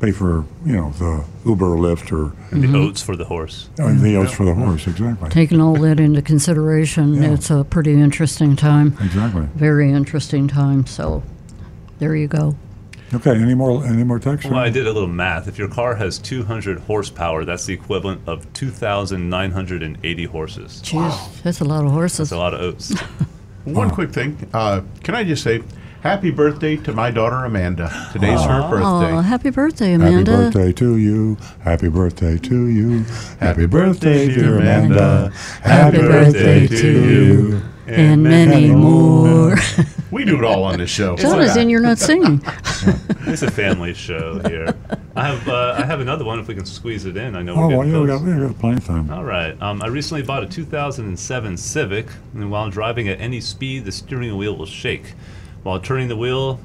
pay 0.00 0.10
for, 0.10 0.46
you 0.64 0.72
know, 0.72 0.90
the 0.92 1.24
Uber 1.44 1.74
or 1.74 1.76
Lyft 1.76 2.10
or 2.10 2.34
And 2.50 2.62
the 2.64 2.76
oats 2.78 3.02
for 3.02 3.14
the 3.14 3.26
horse. 3.26 3.68
uh, 3.78 3.92
the 4.00 4.16
oats 4.16 4.32
for 4.32 4.46
the 4.46 4.54
horse. 4.54 4.86
Exactly. 4.86 5.28
Taking 5.28 5.60
all 5.60 5.74
that 5.76 6.00
into 6.00 6.22
consideration, 6.22 7.14
Yeah. 7.22 7.32
it's 7.34 7.50
a 7.50 7.64
pretty 7.64 7.92
interesting 7.92 8.56
time. 8.56 8.96
Exactly. 9.02 9.46
Very 9.54 9.92
interesting 9.92 10.48
time. 10.48 10.86
So 10.86 11.22
there 11.98 12.16
you 12.16 12.26
go. 12.28 12.56
Okay. 13.12 13.30
Any 13.32 13.54
more? 13.54 13.84
Any 13.84 14.04
more 14.04 14.18
text? 14.18 14.48
Well, 14.48 14.58
I 14.60 14.70
did 14.70 14.86
a 14.86 14.92
little 14.92 15.08
math. 15.08 15.48
If 15.48 15.58
your 15.58 15.68
car 15.68 15.96
has 15.96 16.18
200 16.18 16.78
horsepower, 16.80 17.44
that's 17.44 17.66
the 17.66 17.74
equivalent 17.74 18.20
of 18.26 18.50
2,980 18.52 20.24
horses. 20.24 20.80
Jeez, 20.84 21.42
that's 21.42 21.60
a 21.60 21.64
lot 21.64 21.84
of 21.84 21.90
horses. 21.90 22.30
That's 22.30 22.32
a 22.32 22.38
lot 22.38 22.54
of 22.54 22.60
oats. 22.60 22.94
One 23.64 23.90
quick 23.90 24.10
thing. 24.10 24.48
Uh, 24.54 24.82
can 25.02 25.14
I 25.14 25.24
just 25.24 25.42
say, 25.42 25.62
happy 26.02 26.30
birthday 26.30 26.76
to 26.76 26.92
my 26.92 27.10
daughter 27.10 27.44
Amanda. 27.44 28.08
Today's 28.12 28.42
her 28.42 28.68
birthday. 28.70 29.12
Oh, 29.12 29.20
happy 29.20 29.50
birthday, 29.50 29.94
Amanda. 29.94 30.30
Happy 30.30 30.44
birthday 30.44 30.72
to 30.72 30.96
you. 30.96 31.36
Happy 31.60 31.88
birthday 31.88 32.38
to 32.38 32.68
you. 32.68 33.02
Happy 33.02 33.38
Happy 33.44 33.66
birthday, 33.66 34.26
birthday, 34.26 34.40
dear 34.40 34.58
Amanda. 34.58 34.96
Amanda. 34.96 35.36
Happy 35.62 35.98
birthday 35.98 36.66
to 36.68 37.10
you. 37.10 37.62
And 37.86 38.22
many 38.22 38.70
more. 38.70 39.56
We 40.10 40.24
do 40.24 40.36
it 40.38 40.44
all 40.44 40.64
on 40.64 40.78
this 40.78 40.90
show. 40.90 41.16
Jonathan, 41.16 41.68
you're 41.70 41.80
not 41.80 41.98
singing. 41.98 42.40
it's 43.26 43.42
a 43.42 43.50
family 43.50 43.94
show 43.94 44.40
here. 44.48 44.74
I 45.14 45.26
have 45.28 45.48
uh, 45.48 45.76
I 45.78 45.84
have 45.84 46.00
another 46.00 46.24
one 46.24 46.38
if 46.40 46.48
we 46.48 46.54
can 46.54 46.64
squeeze 46.64 47.04
it 47.04 47.16
in. 47.16 47.36
I 47.36 47.42
know 47.42 47.54
Oh, 47.54 47.68
we're 47.68 47.76
well, 47.76 47.78
getting 47.86 47.92
yeah, 47.92 48.00
we 48.00 48.06
close. 48.08 48.20
got, 48.20 48.40
we 48.40 48.46
got 48.48 48.58
plenty 48.58 48.76
of 48.78 48.86
time. 48.86 49.10
All 49.10 49.24
right. 49.24 49.60
Um, 49.62 49.82
I 49.82 49.86
recently 49.86 50.22
bought 50.22 50.42
a 50.42 50.46
2007 50.46 51.56
Civic, 51.56 52.06
and 52.34 52.50
while 52.50 52.70
driving 52.70 53.08
at 53.08 53.20
any 53.20 53.40
speed, 53.40 53.84
the 53.84 53.92
steering 53.92 54.36
wheel 54.36 54.56
will 54.56 54.66
shake. 54.66 55.14
While 55.62 55.78
turning 55.80 56.08
the 56.08 56.16
wheel, 56.16 56.58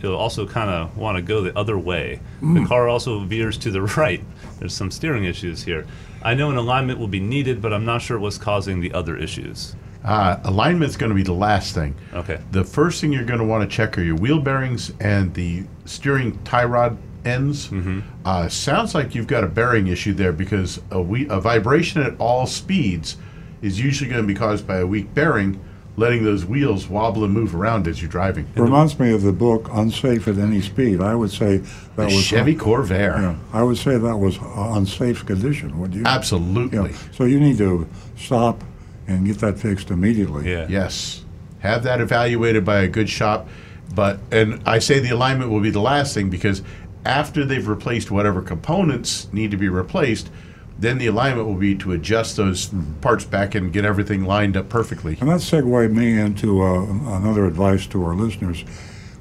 it'll 0.00 0.16
also 0.16 0.46
kind 0.46 0.70
of 0.70 0.96
want 0.96 1.16
to 1.16 1.22
go 1.22 1.40
the 1.40 1.56
other 1.58 1.78
way. 1.78 2.20
The 2.42 2.64
car 2.66 2.88
also 2.88 3.20
veers 3.20 3.56
to 3.58 3.70
the 3.70 3.82
right. 3.96 4.22
There's 4.58 4.74
some 4.74 4.90
steering 4.90 5.24
issues 5.24 5.62
here. 5.64 5.86
I 6.22 6.34
know 6.34 6.50
an 6.50 6.56
alignment 6.56 6.98
will 7.00 7.08
be 7.08 7.20
needed, 7.20 7.60
but 7.62 7.72
I'm 7.72 7.84
not 7.84 8.02
sure 8.02 8.18
what's 8.18 8.38
causing 8.38 8.80
the 8.80 8.92
other 8.92 9.16
issues. 9.16 9.74
Uh, 10.04 10.78
is 10.82 10.96
going 10.96 11.10
to 11.10 11.14
be 11.14 11.22
the 11.22 11.32
last 11.32 11.74
thing. 11.74 11.94
Okay. 12.12 12.40
The 12.50 12.64
first 12.64 13.00
thing 13.00 13.12
you're 13.12 13.24
going 13.24 13.38
to 13.38 13.44
want 13.44 13.68
to 13.68 13.76
check 13.76 13.96
are 13.98 14.02
your 14.02 14.16
wheel 14.16 14.40
bearings 14.40 14.92
and 15.00 15.32
the 15.34 15.64
steering 15.84 16.42
tie 16.44 16.64
rod 16.64 16.98
ends. 17.24 17.68
Mm-hmm. 17.68 18.00
Uh, 18.24 18.48
sounds 18.48 18.94
like 18.94 19.14
you've 19.14 19.26
got 19.26 19.44
a 19.44 19.46
bearing 19.46 19.86
issue 19.86 20.12
there 20.12 20.32
because 20.32 20.80
a, 20.90 21.00
we- 21.00 21.28
a 21.28 21.40
vibration 21.40 22.02
at 22.02 22.14
all 22.18 22.46
speeds 22.46 23.16
is 23.60 23.80
usually 23.80 24.10
going 24.10 24.22
to 24.22 24.26
be 24.26 24.34
caused 24.34 24.66
by 24.66 24.78
a 24.78 24.86
weak 24.86 25.14
bearing, 25.14 25.62
letting 25.96 26.24
those 26.24 26.44
wheels 26.44 26.88
wobble 26.88 27.22
and 27.24 27.32
move 27.32 27.54
around 27.54 27.86
as 27.86 28.02
you're 28.02 28.10
driving. 28.10 28.48
It 28.56 28.60
Reminds 28.60 28.98
me 28.98 29.12
of 29.12 29.22
the 29.22 29.32
book 29.32 29.68
Unsafe 29.72 30.26
at 30.26 30.36
Any 30.38 30.60
Speed. 30.60 31.00
I 31.00 31.14
would 31.14 31.30
say 31.30 31.58
that 31.58 31.96
The 31.96 32.04
was 32.06 32.24
Chevy 32.24 32.56
Corvair. 32.56 33.20
Yeah, 33.20 33.36
I 33.52 33.62
would 33.62 33.76
say 33.78 33.98
that 33.98 34.16
was 34.16 34.36
unsafe 34.56 35.24
condition. 35.26 35.78
Would 35.78 35.94
you? 35.94 36.02
Absolutely. 36.04 36.90
Yeah. 36.90 36.96
So 37.12 37.24
you 37.24 37.38
need 37.38 37.58
to 37.58 37.86
stop 38.16 38.64
and 39.06 39.26
get 39.26 39.38
that 39.38 39.58
fixed 39.58 39.90
immediately. 39.90 40.50
Yeah. 40.50 40.66
Yes. 40.68 41.24
Have 41.60 41.82
that 41.84 42.00
evaluated 42.00 42.64
by 42.64 42.82
a 42.82 42.88
good 42.88 43.08
shop. 43.08 43.48
But 43.94 44.20
and 44.30 44.62
I 44.66 44.78
say 44.78 45.00
the 45.00 45.10
alignment 45.10 45.50
will 45.50 45.60
be 45.60 45.70
the 45.70 45.80
last 45.80 46.14
thing 46.14 46.30
because 46.30 46.62
after 47.04 47.44
they've 47.44 47.66
replaced 47.66 48.10
whatever 48.10 48.42
components 48.42 49.28
need 49.32 49.50
to 49.50 49.56
be 49.56 49.68
replaced, 49.68 50.30
then 50.78 50.98
the 50.98 51.06
alignment 51.06 51.46
will 51.46 51.56
be 51.56 51.74
to 51.76 51.92
adjust 51.92 52.36
those 52.36 52.70
parts 53.00 53.24
back 53.24 53.54
and 53.54 53.72
get 53.72 53.84
everything 53.84 54.24
lined 54.24 54.56
up 54.56 54.68
perfectly. 54.68 55.16
And 55.20 55.28
that 55.28 55.40
segued 55.40 55.92
me 55.92 56.18
into 56.18 56.62
uh, 56.62 56.82
another 57.16 57.46
advice 57.46 57.86
to 57.88 58.04
our 58.04 58.14
listeners. 58.14 58.64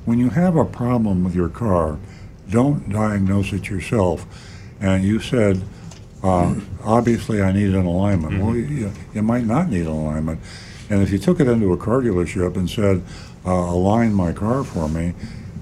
When 0.05 0.17
you 0.17 0.29
have 0.29 0.55
a 0.55 0.65
problem 0.65 1.23
with 1.23 1.35
your 1.35 1.49
car, 1.49 1.99
don't 2.49 2.89
diagnose 2.89 3.53
it 3.53 3.69
yourself. 3.69 4.25
And 4.79 5.03
you 5.03 5.19
said, 5.19 5.61
uh, 6.23 6.55
obviously, 6.83 7.41
I 7.41 7.51
need 7.51 7.73
an 7.73 7.85
alignment. 7.85 8.41
Well, 8.41 8.55
you, 8.55 8.91
you 9.13 9.21
might 9.21 9.45
not 9.45 9.69
need 9.69 9.81
an 9.81 9.87
alignment. 9.87 10.39
And 10.89 11.01
if 11.01 11.11
you 11.11 11.17
took 11.17 11.39
it 11.39 11.47
into 11.47 11.73
a 11.73 11.77
car 11.77 12.01
dealership 12.01 12.55
and 12.55 12.69
said, 12.69 13.01
uh, 13.45 13.51
align 13.51 14.13
my 14.13 14.33
car 14.33 14.63
for 14.63 14.87
me, 14.87 15.13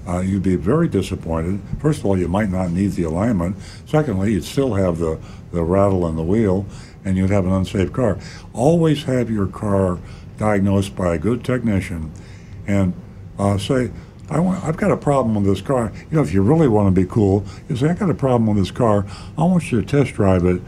uh, 0.07 0.19
you'd 0.19 0.43
be 0.43 0.55
very 0.55 0.87
disappointed. 0.87 1.61
First 1.79 1.99
of 1.99 2.07
all, 2.07 2.17
you 2.17 2.27
might 2.27 2.49
not 2.49 2.71
need 2.71 2.93
the 2.93 3.03
alignment. 3.03 3.55
Secondly, 3.85 4.33
you'd 4.33 4.43
still 4.43 4.73
have 4.73 4.97
the, 4.97 5.19
the 5.51 5.63
rattle 5.63 6.07
in 6.07 6.15
the 6.15 6.23
wheel 6.23 6.65
and 7.05 7.15
you'd 7.15 7.29
have 7.29 7.45
an 7.45 7.51
unsafe 7.51 7.93
car. 7.93 8.17
Always 8.53 9.03
have 9.03 9.29
your 9.29 9.47
car 9.47 9.99
diagnosed 10.37 10.95
by 10.95 11.15
a 11.15 11.17
good 11.17 11.43
technician 11.43 12.11
and 12.67 12.93
uh, 13.37 13.57
say, 13.57 13.91
I 14.29 14.39
want, 14.39 14.63
I've 14.63 14.77
got 14.77 14.91
a 14.91 14.97
problem 14.97 15.35
with 15.35 15.45
this 15.45 15.61
car. 15.61 15.91
You 16.11 16.17
know, 16.17 16.21
if 16.21 16.33
you 16.33 16.41
really 16.41 16.67
want 16.67 16.93
to 16.93 17.01
be 17.01 17.07
cool, 17.07 17.43
you 17.67 17.75
say, 17.75 17.89
I 17.89 17.93
got 17.93 18.09
a 18.09 18.13
problem 18.13 18.47
with 18.47 18.57
this 18.57 18.71
car. 18.71 19.05
I 19.37 19.43
want 19.43 19.71
you 19.71 19.81
to 19.81 19.87
test 19.87 20.15
drive 20.15 20.45
it. 20.45 20.61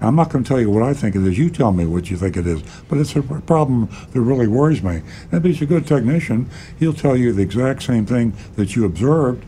I'm 0.00 0.14
not 0.14 0.30
going 0.30 0.44
to 0.44 0.48
tell 0.48 0.60
you 0.60 0.70
what 0.70 0.84
I 0.84 0.94
think 0.94 1.16
it 1.16 1.22
is. 1.26 1.36
You 1.36 1.50
tell 1.50 1.72
me 1.72 1.84
what 1.84 2.08
you 2.10 2.16
think 2.16 2.36
it 2.36 2.46
is. 2.46 2.62
But 2.88 2.98
it's 2.98 3.16
a 3.16 3.22
problem 3.22 3.88
that 4.12 4.20
really 4.20 4.46
worries 4.46 4.80
me. 4.82 5.02
And 5.32 5.34
if 5.34 5.42
he's 5.42 5.60
a 5.60 5.66
good 5.66 5.86
technician, 5.88 6.48
he'll 6.78 6.92
tell 6.94 7.16
you 7.16 7.32
the 7.32 7.42
exact 7.42 7.82
same 7.82 8.06
thing 8.06 8.32
that 8.54 8.76
you 8.76 8.84
observed, 8.84 9.44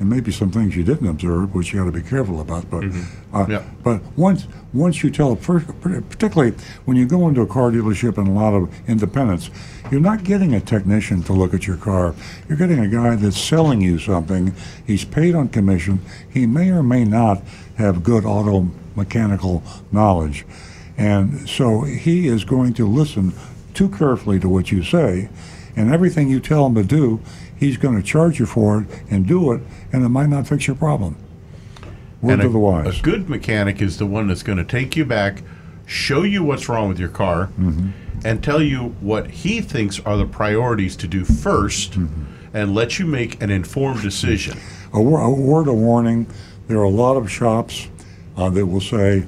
and 0.00 0.10
maybe 0.10 0.32
some 0.32 0.50
things 0.50 0.74
you 0.74 0.82
didn't 0.82 1.06
observe, 1.06 1.54
which 1.54 1.72
you 1.72 1.78
got 1.78 1.84
to 1.84 1.92
be 1.92 2.02
careful 2.02 2.40
about. 2.40 2.68
But 2.68 2.84
uh, 3.32 3.46
Yeah. 3.48 3.62
but 3.84 4.02
once 4.16 4.48
once 4.74 5.02
you 5.02 5.10
tell, 5.10 5.36
first, 5.36 5.66
particularly 5.82 6.52
when 6.84 6.96
you 6.96 7.06
go 7.06 7.28
into 7.28 7.42
a 7.42 7.46
car 7.46 7.70
dealership 7.70 8.16
and 8.16 8.28
a 8.28 8.30
lot 8.30 8.54
of 8.54 8.72
independents, 8.88 9.50
you're 9.90 10.00
not 10.00 10.24
getting 10.24 10.54
a 10.54 10.60
technician 10.60 11.22
to 11.22 11.32
look 11.32 11.52
at 11.52 11.66
your 11.66 11.76
car. 11.76 12.14
You're 12.48 12.56
getting 12.56 12.78
a 12.78 12.88
guy 12.88 13.16
that's 13.16 13.38
selling 13.38 13.80
you 13.80 13.98
something. 13.98 14.54
He's 14.86 15.04
paid 15.04 15.34
on 15.34 15.48
commission. 15.48 16.00
He 16.32 16.46
may 16.46 16.70
or 16.70 16.82
may 16.82 17.04
not 17.04 17.42
have 17.76 18.02
good 18.02 18.24
auto 18.24 18.70
mechanical 18.96 19.62
knowledge, 19.90 20.46
and 20.96 21.48
so 21.48 21.82
he 21.82 22.28
is 22.28 22.44
going 22.44 22.74
to 22.74 22.86
listen 22.86 23.32
too 23.74 23.88
carefully 23.88 24.38
to 24.38 24.48
what 24.48 24.70
you 24.70 24.82
say, 24.82 25.28
and 25.76 25.92
everything 25.92 26.28
you 26.28 26.40
tell 26.40 26.66
him 26.66 26.74
to 26.74 26.84
do, 26.84 27.20
he's 27.56 27.78
going 27.78 27.96
to 27.96 28.02
charge 28.02 28.38
you 28.38 28.46
for 28.46 28.82
it 28.82 28.88
and 29.10 29.26
do 29.26 29.52
it, 29.52 29.62
and 29.92 30.04
it 30.04 30.10
might 30.10 30.28
not 30.28 30.46
fix 30.46 30.66
your 30.66 30.76
problem. 30.76 31.16
Word 32.22 32.32
and 32.34 32.42
to 32.42 32.48
a, 32.48 32.50
the 32.52 32.58
wise. 32.58 32.98
a 33.00 33.02
good 33.02 33.28
mechanic 33.28 33.82
is 33.82 33.98
the 33.98 34.06
one 34.06 34.28
that's 34.28 34.42
going 34.42 34.58
to 34.58 34.64
take 34.64 34.96
you 34.96 35.04
back, 35.04 35.42
show 35.86 36.22
you 36.22 36.42
what's 36.44 36.68
wrong 36.68 36.88
with 36.88 36.98
your 36.98 37.08
car, 37.08 37.46
Mm-hmm. 37.58 37.88
and 38.24 38.42
tell 38.42 38.62
you 38.62 38.94
what 39.00 39.28
he 39.30 39.60
thinks 39.60 39.98
are 40.00 40.16
the 40.16 40.26
priorities 40.26 40.96
to 40.96 41.06
do 41.08 41.22
1st 41.24 41.90
Mm-hmm. 41.96 42.56
and 42.56 42.74
let 42.74 42.98
you 42.98 43.06
make 43.06 43.42
an 43.42 43.50
informed 43.50 44.00
decision. 44.02 44.56
a, 44.94 44.98
a 44.98 45.30
word 45.30 45.68
of 45.68 45.74
warning 45.74 46.26
there 46.68 46.78
are 46.78 46.84
a 46.84 46.88
lot 46.88 47.16
of 47.16 47.30
shops 47.30 47.88
uh, 48.36 48.48
that 48.50 48.64
will 48.66 48.80
say 48.80 49.24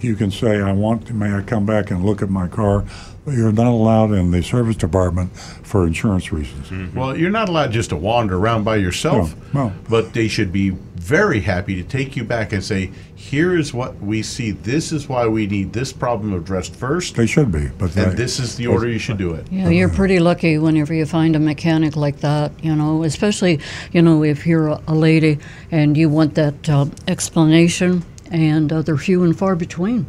you 0.00 0.14
can 0.16 0.30
say 0.30 0.60
i 0.60 0.72
want 0.72 1.10
may 1.12 1.32
i 1.34 1.40
come 1.42 1.64
back 1.66 1.90
and 1.90 2.04
look 2.04 2.22
at 2.22 2.28
my 2.30 2.46
car 2.48 2.84
but 3.24 3.32
you're 3.34 3.52
not 3.52 3.66
allowed 3.66 4.12
in 4.12 4.30
the 4.30 4.42
service 4.42 4.76
department 4.76 5.34
for 5.36 5.86
insurance 5.86 6.32
reasons 6.32 6.94
Well, 6.94 7.16
you're 7.16 7.30
not 7.30 7.48
allowed 7.48 7.72
just 7.72 7.90
to 7.90 7.96
wander 7.96 8.36
around 8.36 8.62
by 8.64 8.76
yourself, 8.76 9.34
No, 9.52 9.68
no. 9.68 9.72
but 9.90 10.12
they 10.12 10.28
should 10.28 10.52
be 10.52 10.76
very 11.06 11.38
happy 11.38 11.76
to 11.76 11.84
take 11.84 12.16
you 12.16 12.24
back 12.24 12.52
and 12.52 12.64
say, 12.64 12.90
here 13.14 13.56
is 13.56 13.72
what 13.72 13.96
we 14.00 14.22
see. 14.22 14.50
This 14.50 14.90
is 14.90 15.08
why 15.08 15.28
we 15.28 15.46
need 15.46 15.72
this 15.72 15.92
problem 15.92 16.32
addressed 16.32 16.74
first, 16.74 17.14
they 17.14 17.26
should 17.26 17.52
be 17.52 17.68
but 17.78 17.96
and 17.96 18.10
they, 18.10 18.16
this 18.16 18.40
is 18.40 18.56
the 18.56 18.66
order 18.66 18.88
you 18.88 18.98
should 18.98 19.16
do 19.16 19.32
it. 19.32 19.46
Yeah, 19.52 19.68
you're 19.68 19.88
pretty 19.88 20.18
lucky 20.18 20.58
whenever 20.58 20.92
you 20.92 21.06
find 21.06 21.36
a 21.36 21.38
mechanic 21.38 21.94
like 21.94 22.18
that, 22.20 22.52
you 22.64 22.74
know, 22.74 23.04
especially, 23.04 23.60
you 23.92 24.02
know, 24.02 24.24
if 24.24 24.48
you're 24.48 24.66
a, 24.66 24.82
a 24.88 24.94
lady 24.96 25.38
and 25.70 25.96
you 25.96 26.08
want 26.08 26.34
that 26.34 26.68
uh, 26.68 26.86
explanation 27.06 28.04
and 28.32 28.72
uh, 28.72 28.82
they're 28.82 28.96
few 28.96 29.22
and 29.22 29.38
far 29.38 29.54
between. 29.54 30.06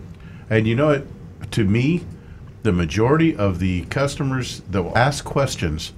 And 0.49 0.65
you 0.65 0.76
know 0.76 0.88
what? 0.88 1.52
To 1.52 1.64
me, 1.64 2.06
the 2.64 2.72
majority 2.72 3.36
of 3.36 3.60
the 3.60 3.84
customers 3.86 4.61
that 4.72 4.82
will 4.82 4.98
ask 4.98 5.24
questions 5.24 5.94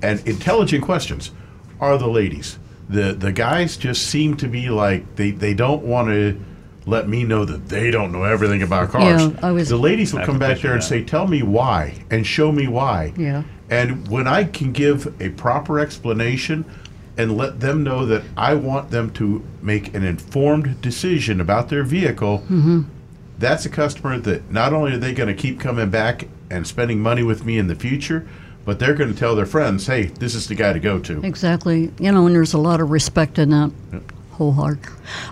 and 0.00 0.26
intelligent 0.26 0.82
questions 0.82 1.30
are 1.78 1.98
the 1.98 2.08
ladies. 2.08 2.58
The 2.90 3.12
the 3.12 3.32
guys 3.32 3.76
just 3.76 4.08
seem 4.08 4.36
to 4.38 4.48
be 4.48 4.68
like 4.68 5.16
they, 5.16 5.30
they 5.30 5.54
don't 5.54 5.82
want 5.84 6.08
to 6.08 6.40
let 6.86 7.08
me 7.08 7.24
know 7.24 7.44
that 7.44 7.68
they 7.68 7.90
don't 7.90 8.10
know 8.10 8.24
everything 8.24 8.62
about 8.62 8.90
cars. 8.90 9.22
Yeah, 9.22 9.40
I 9.42 9.52
was- 9.52 9.68
the 9.68 9.76
ladies 9.76 10.12
will 10.12 10.20
I 10.20 10.26
come 10.26 10.38
back 10.38 10.54
picture 10.54 10.68
there 10.68 10.74
and 10.74 10.82
say, 10.82 11.02
"Tell 11.02 11.26
me 11.28 11.42
why," 11.42 11.94
and 12.10 12.26
show 12.26 12.50
me 12.50 12.66
why. 12.66 13.12
Yeah. 13.16 13.44
And 13.70 14.08
when 14.08 14.26
I 14.26 14.44
can 14.44 14.72
give 14.72 15.14
a 15.20 15.28
proper 15.30 15.78
explanation 15.78 16.64
and 17.16 17.36
let 17.36 17.60
them 17.60 17.84
know 17.84 18.04
that 18.06 18.22
I 18.36 18.54
want 18.54 18.90
them 18.90 19.10
to 19.10 19.44
make 19.62 19.94
an 19.94 20.04
informed 20.04 20.80
decision 20.80 21.40
about 21.40 21.68
their 21.68 21.84
vehicle, 21.84 22.38
mm-hmm. 22.50 22.82
that's 23.38 23.64
a 23.64 23.68
customer 23.68 24.18
that 24.18 24.50
not 24.50 24.72
only 24.72 24.94
are 24.94 24.98
they 24.98 25.14
going 25.14 25.28
to 25.28 25.40
keep 25.40 25.60
coming 25.60 25.90
back 25.90 26.26
and 26.50 26.66
spending 26.66 27.00
money 27.00 27.22
with 27.22 27.44
me 27.44 27.58
in 27.58 27.68
the 27.68 27.76
future, 27.76 28.26
but 28.64 28.78
they're 28.78 28.94
going 28.94 29.12
to 29.12 29.18
tell 29.18 29.34
their 29.34 29.46
friends, 29.46 29.86
hey, 29.86 30.04
this 30.04 30.34
is 30.34 30.48
the 30.48 30.54
guy 30.54 30.72
to 30.72 30.80
go 30.80 30.98
to. 31.00 31.24
Exactly. 31.24 31.92
You 31.98 32.12
know, 32.12 32.26
and 32.26 32.34
there's 32.34 32.52
a 32.54 32.58
lot 32.58 32.80
of 32.80 32.90
respect 32.90 33.38
in 33.38 33.50
that. 33.50 33.72
Whole 34.32 34.52
heart. 34.52 34.78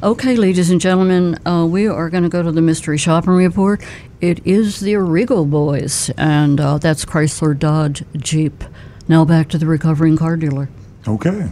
Okay, 0.02 0.36
ladies 0.36 0.68
and 0.68 0.78
gentlemen, 0.78 1.38
uh, 1.46 1.64
we 1.64 1.88
are 1.88 2.10
going 2.10 2.24
to 2.24 2.28
go 2.28 2.42
to 2.42 2.52
the 2.52 2.60
mystery 2.60 2.98
shopping 2.98 3.32
report. 3.32 3.82
It 4.20 4.46
is 4.46 4.80
the 4.80 4.92
Arrigo 4.92 5.48
Boys, 5.48 6.10
and 6.18 6.60
uh, 6.60 6.76
that's 6.76 7.06
Chrysler 7.06 7.58
Dodge 7.58 8.04
Jeep. 8.18 8.64
Now 9.08 9.24
back 9.24 9.48
to 9.48 9.56
the 9.56 9.64
recovering 9.64 10.18
car 10.18 10.36
dealer. 10.36 10.68
Okay. 11.06 11.48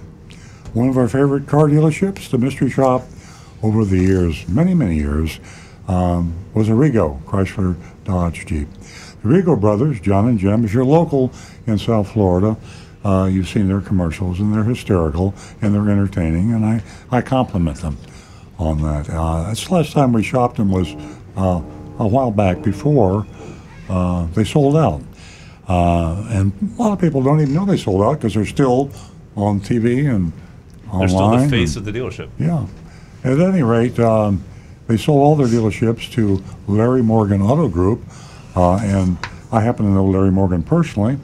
One 0.74 0.90
of 0.90 0.98
our 0.98 1.08
favorite 1.08 1.46
car 1.46 1.68
dealerships, 1.68 2.28
the 2.28 2.36
Mystery 2.36 2.68
Shop, 2.68 3.04
over 3.62 3.86
the 3.86 3.96
years, 3.96 4.46
many, 4.46 4.74
many 4.74 4.96
years, 4.96 5.40
um, 5.88 6.34
was 6.52 6.68
Arrigo, 6.68 7.22
Chrysler 7.22 7.74
Dodge 8.04 8.44
Jeep. 8.44 8.68
The 9.26 9.32
Arrigo 9.32 9.60
brothers, 9.60 9.98
John 10.00 10.28
and 10.28 10.38
Jim, 10.38 10.64
is 10.64 10.72
your 10.72 10.84
local 10.84 11.32
in 11.66 11.78
South 11.78 12.12
Florida. 12.12 12.56
Uh, 13.04 13.24
you've 13.24 13.48
seen 13.48 13.66
their 13.66 13.80
commercials, 13.80 14.38
and 14.38 14.54
they're 14.54 14.62
hysterical 14.64 15.34
and 15.60 15.74
they're 15.74 15.90
entertaining, 15.90 16.52
and 16.52 16.64
I, 16.64 16.82
I 17.10 17.22
compliment 17.22 17.78
them 17.78 17.96
on 18.58 18.82
that. 18.82 19.10
Uh, 19.10 19.52
the 19.52 19.68
last 19.70 19.92
time 19.92 20.12
we 20.12 20.22
shopped 20.22 20.56
them 20.56 20.70
was 20.70 20.94
uh, 21.36 21.60
a 21.98 22.06
while 22.06 22.30
back 22.30 22.62
before 22.62 23.26
uh, 23.88 24.26
they 24.26 24.44
sold 24.44 24.76
out. 24.76 25.02
Uh, 25.68 26.24
and 26.30 26.52
a 26.78 26.82
lot 26.82 26.92
of 26.92 27.00
people 27.00 27.20
don't 27.22 27.40
even 27.40 27.52
know 27.52 27.64
they 27.64 27.76
sold 27.76 28.02
out 28.02 28.14
because 28.14 28.34
they're 28.34 28.46
still 28.46 28.90
on 29.36 29.60
TV 29.60 30.08
and 30.08 30.32
online. 30.88 31.00
They're 31.00 31.08
still 31.08 31.30
the 31.30 31.36
and- 31.38 31.50
face 31.50 31.74
of 31.76 31.84
the 31.84 31.92
dealership. 31.92 32.28
yeah. 32.38 32.66
At 33.24 33.40
any 33.40 33.64
rate, 33.64 33.98
um, 33.98 34.44
they 34.86 34.96
sold 34.96 35.18
all 35.20 35.34
their 35.34 35.48
dealerships 35.48 36.12
to 36.12 36.44
Larry 36.68 37.02
Morgan 37.02 37.42
Auto 37.42 37.68
Group, 37.68 38.02
uh, 38.56 38.76
and 38.76 39.18
I 39.52 39.60
happen 39.60 39.86
to 39.86 39.92
know 39.92 40.06
Larry 40.06 40.32
Morgan 40.32 40.62
personally, 40.62 41.18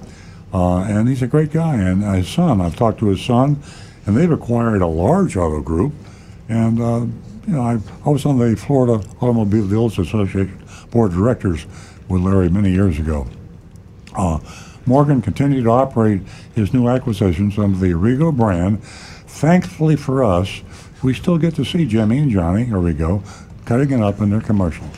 uh, 0.52 0.82
and 0.82 1.08
he's 1.08 1.22
a 1.22 1.26
great 1.26 1.50
guy. 1.50 1.76
And 1.76 2.02
his 2.02 2.28
son, 2.28 2.60
I've 2.60 2.76
talked 2.76 2.98
to 3.00 3.08
his 3.08 3.20
son, 3.20 3.60
and 4.06 4.16
they've 4.16 4.30
acquired 4.30 4.82
a 4.82 4.86
large 4.86 5.36
auto 5.36 5.60
group. 5.60 5.92
And 6.48 6.80
uh, 6.80 7.06
you 7.46 7.54
know, 7.54 7.62
I, 7.62 7.78
I 8.04 8.10
was 8.10 8.26
on 8.26 8.38
the 8.38 8.54
Florida 8.54 9.04
Automobile 9.20 9.66
Dealers 9.66 9.98
Association 9.98 10.62
board 10.90 11.10
of 11.12 11.16
directors 11.16 11.66
with 12.08 12.22
Larry 12.22 12.50
many 12.50 12.70
years 12.70 12.98
ago. 12.98 13.26
Uh, 14.14 14.38
Morgan 14.84 15.22
continued 15.22 15.64
to 15.64 15.70
operate 15.70 16.20
his 16.54 16.74
new 16.74 16.88
acquisitions 16.88 17.58
under 17.58 17.78
the 17.78 17.92
Arrigo 17.92 18.36
brand. 18.36 18.82
Thankfully 18.82 19.96
for 19.96 20.22
us, 20.22 20.62
we 21.02 21.14
still 21.14 21.38
get 21.38 21.54
to 21.54 21.64
see 21.64 21.86
Jimmy 21.86 22.18
and 22.18 22.30
Johnny 22.30 22.66
Arrigo 22.66 23.22
cutting 23.64 23.90
it 23.90 24.02
up 24.02 24.20
in 24.20 24.30
their 24.30 24.40
commercials. 24.40 24.94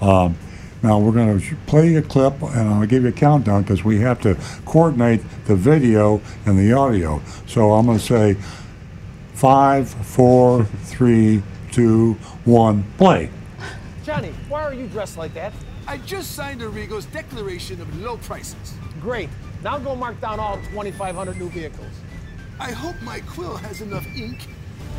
Um, 0.00 0.36
now 0.82 0.98
we're 0.98 1.12
going 1.12 1.38
to 1.38 1.56
play 1.66 1.94
a 1.96 2.02
clip, 2.02 2.40
and 2.42 2.68
I'll 2.68 2.86
give 2.86 3.02
you 3.02 3.10
a 3.10 3.12
countdown 3.12 3.62
because 3.62 3.84
we 3.84 3.98
have 4.00 4.20
to 4.22 4.36
coordinate 4.64 5.20
the 5.46 5.54
video 5.54 6.20
and 6.46 6.58
the 6.58 6.72
audio. 6.72 7.20
So 7.46 7.72
I'm 7.72 7.86
going 7.86 7.98
to 7.98 8.04
say 8.04 8.36
five, 9.34 9.88
four, 9.88 10.64
three, 10.84 11.42
two, 11.70 12.14
one, 12.44 12.84
play. 12.96 13.30
Johnny, 14.04 14.32
why 14.48 14.62
are 14.62 14.74
you 14.74 14.86
dressed 14.88 15.18
like 15.18 15.34
that? 15.34 15.52
I 15.86 15.98
just 15.98 16.32
signed 16.32 16.62
Arrigo's 16.62 17.04
declaration 17.06 17.80
of 17.80 18.00
low 18.00 18.16
prices. 18.18 18.74
Great. 19.00 19.28
Now 19.62 19.78
go 19.78 19.94
mark 19.94 20.20
down 20.20 20.40
all 20.40 20.56
2,500 20.70 21.36
new 21.38 21.48
vehicles. 21.50 21.92
I 22.58 22.72
hope 22.72 23.00
my 23.02 23.20
quill 23.20 23.56
has 23.56 23.80
enough 23.80 24.06
ink. 24.16 24.48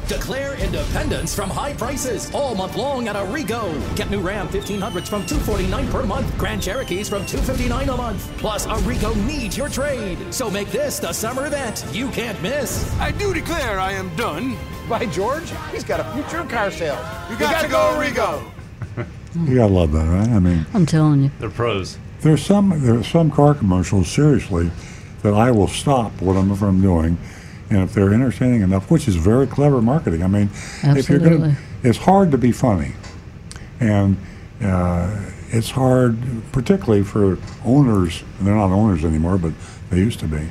Declare 0.08 0.56
independence 0.56 1.34
from 1.34 1.50
high 1.50 1.74
prices 1.74 2.34
all 2.34 2.54
month 2.56 2.76
long 2.76 3.08
at 3.08 3.16
Arrigo. 3.16 3.72
Get 3.96 4.10
new 4.10 4.20
Ram 4.20 4.48
1500s 4.50 5.08
from 5.08 5.26
249 5.26 5.88
per 5.90 6.06
month, 6.06 6.38
Grand 6.38 6.62
Cherokees 6.62 7.08
from 7.08 7.26
259 7.26 7.90
a 7.90 7.98
month. 7.98 8.32
Plus, 8.38 8.68
Arrigo 8.68 9.16
needs 9.26 9.58
your 9.58 9.70
trade. 9.70 10.18
So 10.34 10.50
make 10.50 10.70
this 10.70 11.00
the 11.00 11.14
summer 11.14 11.46
event 11.46 11.86
you 11.94 12.10
can't 12.10 12.42
miss. 12.42 12.94
I 13.00 13.12
do 13.12 13.34
declare 13.34 13.80
I 13.80 13.94
am 13.94 14.14
done. 14.16 14.58
By 14.90 15.06
George, 15.06 15.50
he's 15.72 15.84
got 15.86 16.00
a 16.02 16.04
future 16.14 16.42
in 16.42 16.50
car 16.50 16.72
sales. 16.72 17.00
You 17.30 17.38
got 17.38 17.62
to 17.62 17.68
go, 17.70 17.78
Arrigo. 17.98 18.44
You 19.34 19.56
gotta 19.56 19.72
love 19.72 19.94
that, 19.94 20.10
right? 20.10 20.28
I 20.28 20.40
mean, 20.40 20.66
I'm 20.74 20.86
telling 20.86 21.24
you. 21.24 21.32
They're 21.40 21.50
pros. 21.50 21.98
There's 22.20 22.46
some 22.46 22.74
there's 22.86 23.08
some 23.08 23.32
car 23.32 23.56
commercials 23.56 24.10
seriously 24.12 24.70
that 25.24 25.34
I 25.34 25.52
will 25.52 25.70
stop 25.70 26.12
whatever 26.22 26.68
I'm 26.68 26.82
doing, 26.82 27.18
and 27.72 27.84
if 27.84 27.94
they're 27.94 28.14
entertaining 28.14 28.62
enough, 28.62 28.92
which 28.92 29.08
is 29.08 29.16
very 29.16 29.48
clever 29.48 29.82
marketing. 29.82 30.24
I 30.24 30.28
mean, 30.28 30.50
if 30.84 31.10
you're 31.10 31.20
gonna, 31.20 31.58
it's 31.84 31.98
hard 31.98 32.32
to 32.32 32.38
be 32.38 32.52
funny, 32.52 32.94
and 33.80 34.18
uh, 34.62 35.32
it's 35.52 35.72
hard, 35.72 36.18
particularly 36.52 37.04
for 37.04 37.38
owners. 37.64 38.24
And 38.38 38.48
they're 38.48 38.56
not 38.56 38.72
owners 38.72 39.06
anymore, 39.06 39.38
but 39.38 39.54
they 39.90 40.00
used 40.00 40.20
to 40.20 40.28
be, 40.28 40.50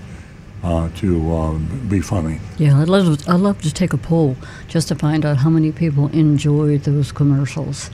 uh, 0.64 0.88
to 0.96 1.32
uh, 1.34 1.58
be 1.88 2.00
funny. 2.00 2.40
Yeah, 2.56 2.80
I'd 2.80 2.88
love, 2.88 3.28
I'd 3.28 3.40
love 3.40 3.60
to 3.62 3.72
take 3.72 3.92
a 3.92 3.98
poll 3.98 4.36
just 4.66 4.88
to 4.88 4.94
find 4.94 5.26
out 5.26 5.36
how 5.38 5.50
many 5.50 5.72
people 5.72 6.08
enjoy 6.08 6.78
those 6.78 7.12
commercials. 7.12 7.90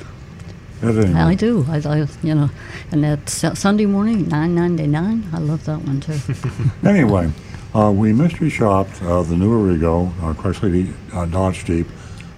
I 0.83 1.35
do. 1.35 1.65
I, 1.69 1.79
I 1.79 2.07
you 2.23 2.35
know, 2.35 2.51
and 2.93 3.03
that 3.03 3.29
Sunday 3.31 3.87
morning, 3.87 4.29
nine 4.29 4.55
ninety 4.55 4.87
nine. 4.87 5.27
I 5.33 5.39
love 5.39 5.65
that 5.65 5.81
one 5.81 6.01
too. 6.01 6.19
anyway, 6.89 7.33
uh, 7.77 7.93
we 7.93 8.11
mystery 8.11 8.49
shopped 8.49 9.03
uh, 9.03 9.23
the 9.23 9.37
new 9.37 9.51
Arrigo, 9.51 10.09
uh, 10.23 10.33
Chrysler 10.33 10.95
uh, 11.13 11.27
Dodge 11.27 11.67
Jeep, 11.67 11.87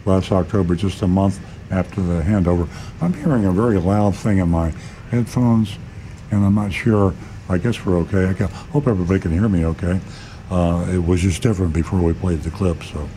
last 0.05 0.33
October, 0.33 0.75
just 0.75 1.01
a 1.03 1.07
month 1.07 1.39
after 1.71 2.01
the 2.01 2.23
handover. 2.23 2.69
I'm 3.01 3.13
hearing 3.15 3.45
a 3.45 3.53
very 3.53 3.79
loud 3.79 4.17
thing 4.17 4.39
in 4.39 4.49
my 4.49 4.73
headphones, 5.13 5.79
and 6.33 6.45
I'm 6.45 6.57
not 6.57 6.73
sure. 6.73 7.15
I 7.49 7.57
guess 7.59 7.87
we're 7.87 7.99
okay. 7.99 8.27
I 8.27 8.35
ca- 8.35 8.49
hope 8.49 8.89
everybody 8.89 9.21
can 9.21 9.31
hear 9.31 9.49
me 9.49 9.65
okay. 9.67 10.01
Uh, 10.51 10.85
it 10.91 10.99
was 10.99 11.21
just 11.21 11.41
different 11.41 11.73
before 11.73 12.01
we 12.01 12.15
played 12.15 12.43
the 12.43 12.51
clip, 12.51 12.83
so 12.83 13.09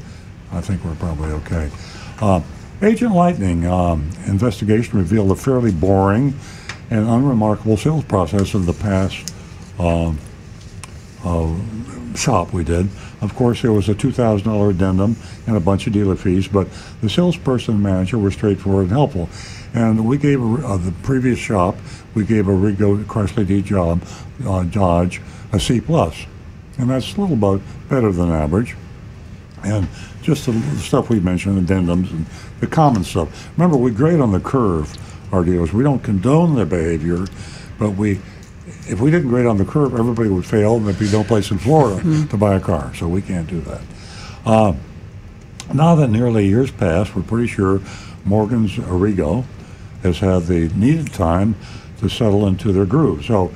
I 0.52 0.62
think 0.62 0.86
we're 0.86 0.96
probably 0.96 1.32
okay. 1.32 1.72
Uh, 2.20 2.42
Agent 2.84 3.16
Lightning 3.16 3.66
um, 3.66 4.12
investigation 4.28 5.00
revealed 5.00 5.32
a 5.32 5.36
fairly 5.36 5.72
boring 5.72 6.36
and 6.92 7.10
unremarkable 7.10 7.78
sales 7.78 8.04
process 8.04 8.54
of 8.54 8.68
the 8.68 8.74
past 8.74 9.34
um, 9.80 10.20
shop 12.16 12.54
we 12.54 12.64
did. 12.64 12.90
Of 13.22 13.36
course, 13.36 13.62
there 13.62 13.72
was 13.72 13.90
a 13.90 13.96
$2,000 13.96 14.70
addendum 14.70 15.16
and 15.48 15.56
a 15.56 15.60
bunch 15.60 15.88
of 15.88 15.94
dealer 15.94 16.16
fees, 16.16 16.48
but 16.48 16.68
the 17.02 17.10
salesperson 17.10 17.76
and 17.76 17.84
manager 17.84 18.18
were 18.18 18.32
straightforward 18.32 18.84
and 18.84 18.92
helpful. 18.92 19.30
And 19.74 20.06
we 20.06 20.18
gave 20.18 20.42
a, 20.42 20.68
uh, 20.68 20.78
the 20.78 20.92
previous 21.04 21.40
shop, 21.40 21.76
we 22.14 22.26
gave 22.26 22.46
Arrigo 22.46 23.04
Chrysler 23.06 23.48
D 23.48 23.62
job, 23.62 24.04
uh, 24.46 24.64
Dodge 24.64 25.22
a 25.54 25.60
C 25.60 25.80
plus, 25.80 26.26
and 26.78 26.90
that's 26.90 27.16
a 27.16 27.22
little 27.22 27.36
bit 27.36 27.62
better 27.90 28.12
than 28.12 28.32
average. 28.32 28.76
And 29.64 29.88
just 30.22 30.46
the 30.46 30.52
the 30.52 30.80
stuff 30.80 31.10
we 31.10 31.20
mentioned, 31.20 31.68
addendums 31.68 32.12
and 32.12 32.26
the 32.60 32.68
common 32.68 33.04
stuff. 33.04 33.50
Remember, 33.58 33.78
we 33.78 33.92
grade 33.92 34.20
on 34.20 34.32
the 34.32 34.40
curve 34.40 34.98
our 35.32 35.44
dealers. 35.44 35.74
We 35.74 35.84
don't 35.84 36.04
condone 36.04 36.56
their 36.56 36.66
behavior, 36.66 37.26
but 37.80 37.92
we, 37.92 38.20
if 38.88 39.00
we 39.00 39.12
didn't 39.12 39.30
grade 39.30 39.46
on 39.46 39.58
the 39.58 39.66
curve, 39.66 39.94
everybody 39.94 40.30
would 40.30 40.46
fail, 40.46 40.78
and 40.78 40.86
there'd 40.86 41.00
be 41.00 41.12
no 41.12 41.24
place 41.24 41.52
in 41.52 41.58
Florida 41.58 42.02
to 42.28 42.38
buy 42.38 42.56
a 42.56 42.60
car. 42.60 42.94
So 42.96 43.08
we 43.08 43.22
can't 43.22 43.48
do 43.48 43.62
that. 43.62 43.82
Uh, 44.46 44.74
now 45.74 45.96
that 45.96 46.10
nearly 46.10 46.46
a 46.46 46.48
year's 46.48 46.72
passed, 46.72 47.16
we're 47.16 47.22
pretty 47.22 47.48
sure 47.48 47.80
Morgan's 48.26 48.72
Arrigo 48.74 49.46
has 50.04 50.20
had 50.20 50.44
the 50.44 50.70
needed 50.70 51.14
time 51.14 51.56
to 52.00 52.10
settle 52.10 52.48
into 52.48 52.72
their 52.72 52.86
groove. 52.86 53.24
So 53.26 53.54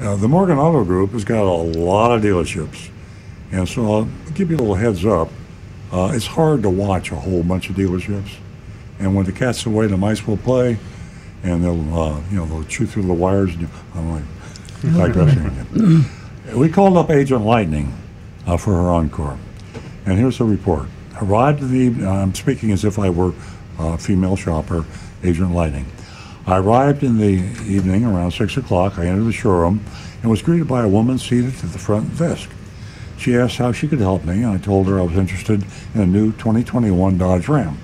uh, 0.00 0.16
the 0.16 0.28
Morgan 0.28 0.58
Auto 0.58 0.84
Group 0.84 1.12
has 1.12 1.24
got 1.24 1.44
a 1.44 1.52
lot 1.78 2.12
of 2.12 2.22
dealerships. 2.22 2.90
And 3.52 3.68
so 3.68 3.92
I'll 3.92 4.08
give 4.34 4.50
you 4.50 4.56
a 4.56 4.58
little 4.58 4.74
heads 4.74 5.06
up. 5.06 5.28
Uh, 5.92 6.10
it's 6.12 6.26
hard 6.26 6.62
to 6.62 6.70
watch 6.70 7.12
a 7.12 7.16
whole 7.16 7.42
bunch 7.42 7.70
of 7.70 7.76
dealerships. 7.76 8.36
And 8.98 9.14
when 9.14 9.24
the 9.24 9.32
cat's 9.32 9.64
away, 9.64 9.86
the 9.86 9.96
mice 9.96 10.26
will 10.26 10.36
play. 10.36 10.78
And 11.42 11.64
they'll, 11.64 11.98
uh, 11.98 12.20
you 12.30 12.36
know, 12.36 12.46
they'll 12.46 12.64
chew 12.64 12.86
through 12.86 13.04
the 13.04 13.12
wires. 13.14 13.52
And 13.52 13.62
you, 13.62 13.68
I'm 13.94 14.10
like 14.10 14.24
digressing 14.94 15.46
again. 15.46 16.04
We 16.54 16.68
called 16.68 16.96
up 16.96 17.10
Agent 17.10 17.44
Lightning 17.44 17.92
uh, 18.46 18.56
for 18.56 18.72
her 18.72 18.90
encore. 18.90 19.38
And 20.04 20.18
here's 20.18 20.38
her 20.38 20.44
report. 20.44 20.88
Arrived 21.20 21.62
in 21.62 21.72
the 21.72 21.78
evening, 21.78 22.06
I'm 22.06 22.34
speaking 22.34 22.70
as 22.70 22.84
if 22.84 22.98
I 22.98 23.10
were 23.10 23.32
uh, 23.78 23.96
female 23.96 24.36
shopper, 24.36 24.84
Agent 25.24 25.52
Lightning. 25.52 25.86
I 26.46 26.58
arrived 26.58 27.02
in 27.02 27.18
the 27.18 27.42
evening 27.66 28.04
around 28.04 28.30
6 28.30 28.56
o'clock. 28.56 28.98
I 28.98 29.06
entered 29.06 29.24
the 29.24 29.32
showroom 29.32 29.84
and 30.22 30.30
was 30.30 30.42
greeted 30.42 30.68
by 30.68 30.84
a 30.84 30.88
woman 30.88 31.18
seated 31.18 31.54
at 31.54 31.72
the 31.72 31.78
front 31.78 32.16
desk. 32.16 32.48
She 33.18 33.36
asked 33.36 33.56
how 33.56 33.72
she 33.72 33.88
could 33.88 33.98
help 33.98 34.24
me, 34.24 34.42
and 34.42 34.46
I 34.46 34.58
told 34.58 34.86
her 34.86 35.00
I 35.00 35.02
was 35.02 35.16
interested 35.16 35.64
in 35.94 36.00
a 36.00 36.06
new 36.06 36.32
2021 36.32 37.18
Dodge 37.18 37.48
Ram. 37.48 37.78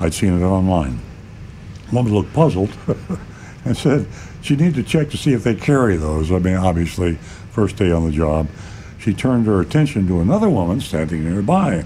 I'd 0.00 0.14
seen 0.14 0.40
it 0.40 0.44
online. 0.44 1.00
The 1.90 1.96
woman 1.96 2.14
looked 2.14 2.32
puzzled 2.32 2.70
and 3.64 3.76
said 3.76 4.06
she 4.42 4.56
needed 4.56 4.74
to 4.74 4.82
check 4.82 5.10
to 5.10 5.16
see 5.16 5.32
if 5.32 5.44
they 5.44 5.54
carry 5.54 5.96
those. 5.96 6.30
I 6.30 6.38
mean, 6.38 6.56
obviously, 6.56 7.14
first 7.50 7.76
day 7.76 7.90
on 7.90 8.04
the 8.04 8.12
job. 8.12 8.48
She 8.98 9.14
turned 9.14 9.46
her 9.46 9.60
attention 9.60 10.06
to 10.08 10.20
another 10.20 10.48
woman 10.48 10.80
standing 10.80 11.28
nearby. 11.28 11.84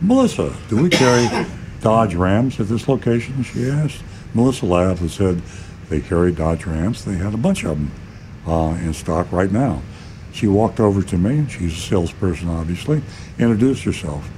Melissa, 0.00 0.54
do 0.68 0.82
we 0.82 0.88
carry 0.88 1.46
Dodge 1.80 2.14
Rams 2.14 2.60
at 2.60 2.68
this 2.68 2.88
location? 2.88 3.42
She 3.42 3.68
asked. 3.68 4.02
Melissa 4.34 4.66
laughed 4.66 5.00
and 5.00 5.10
said 5.10 5.42
they 5.88 6.00
carry 6.00 6.32
Dodge 6.32 6.66
Rams. 6.66 7.04
They 7.04 7.14
had 7.16 7.34
a 7.34 7.38
bunch 7.38 7.64
of 7.64 7.78
them 7.78 7.90
uh, 8.46 8.76
in 8.82 8.92
stock 8.94 9.30
right 9.32 9.50
now. 9.50 9.82
She 10.32 10.46
walked 10.46 10.80
over 10.80 11.02
to 11.02 11.16
me. 11.16 11.48
She's 11.48 11.72
a 11.72 11.80
salesperson, 11.80 12.48
obviously. 12.48 13.02
Introduced 13.38 13.84
herself. 13.84 14.28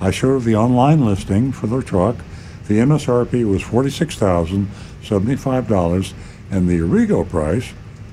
I 0.00 0.10
showed 0.10 0.32
her 0.32 0.40
the 0.40 0.56
online 0.56 1.04
listing 1.04 1.52
for 1.52 1.66
their 1.66 1.80
truck. 1.80 2.16
The 2.68 2.78
MSRP 2.78 3.48
was 3.48 3.62
forty-six 3.62 4.16
thousand 4.16 4.68
seventy-five 5.02 5.68
dollars, 5.68 6.12
and 6.52 6.68
the 6.68 6.78
Arrigo 6.78 7.28
price 7.28 7.72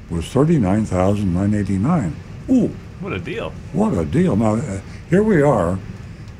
was 0.10 0.26
thirty-nine 0.26 0.86
thousand 0.86 1.34
nine 1.36 1.54
eighty-nine. 1.54 2.16
Ooh, 2.50 2.70
What 3.02 3.14
a 3.14 3.20
deal. 3.20 3.52
what 3.74 3.96
a 3.96 4.06
deal! 4.06 4.36
Now, 4.36 4.56
uh, 4.56 4.82
here 5.10 5.22
we 5.22 5.42
are 5.44 5.78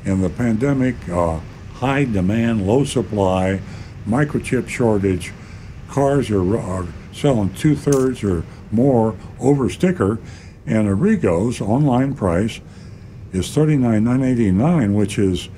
in 0.04 0.20
the 0.22 0.30
pandemic, 0.30 0.96
uh, 1.08 1.38
high 1.74 2.04
demand, 2.04 2.66
low 2.66 2.82
supply, 2.84 3.60
microchip 4.08 4.68
shortage. 4.68 5.32
Cars 5.88 6.30
are, 6.30 6.58
are 6.58 6.86
selling 7.12 7.52
two 7.54 7.76
thirds 7.76 8.24
or 8.24 8.44
more 8.72 9.14
over 9.38 9.68
sticker, 9.68 10.18
and 10.66 10.88
Arrigo's 10.88 11.60
online 11.60 12.14
price 12.14 12.60
is 13.32 13.52
thirty 13.54 13.76
nine 13.76 14.04
nine 14.04 14.22
eighty 14.24 14.50
nine, 14.50 14.94
which 14.94 15.18
is 15.18 15.48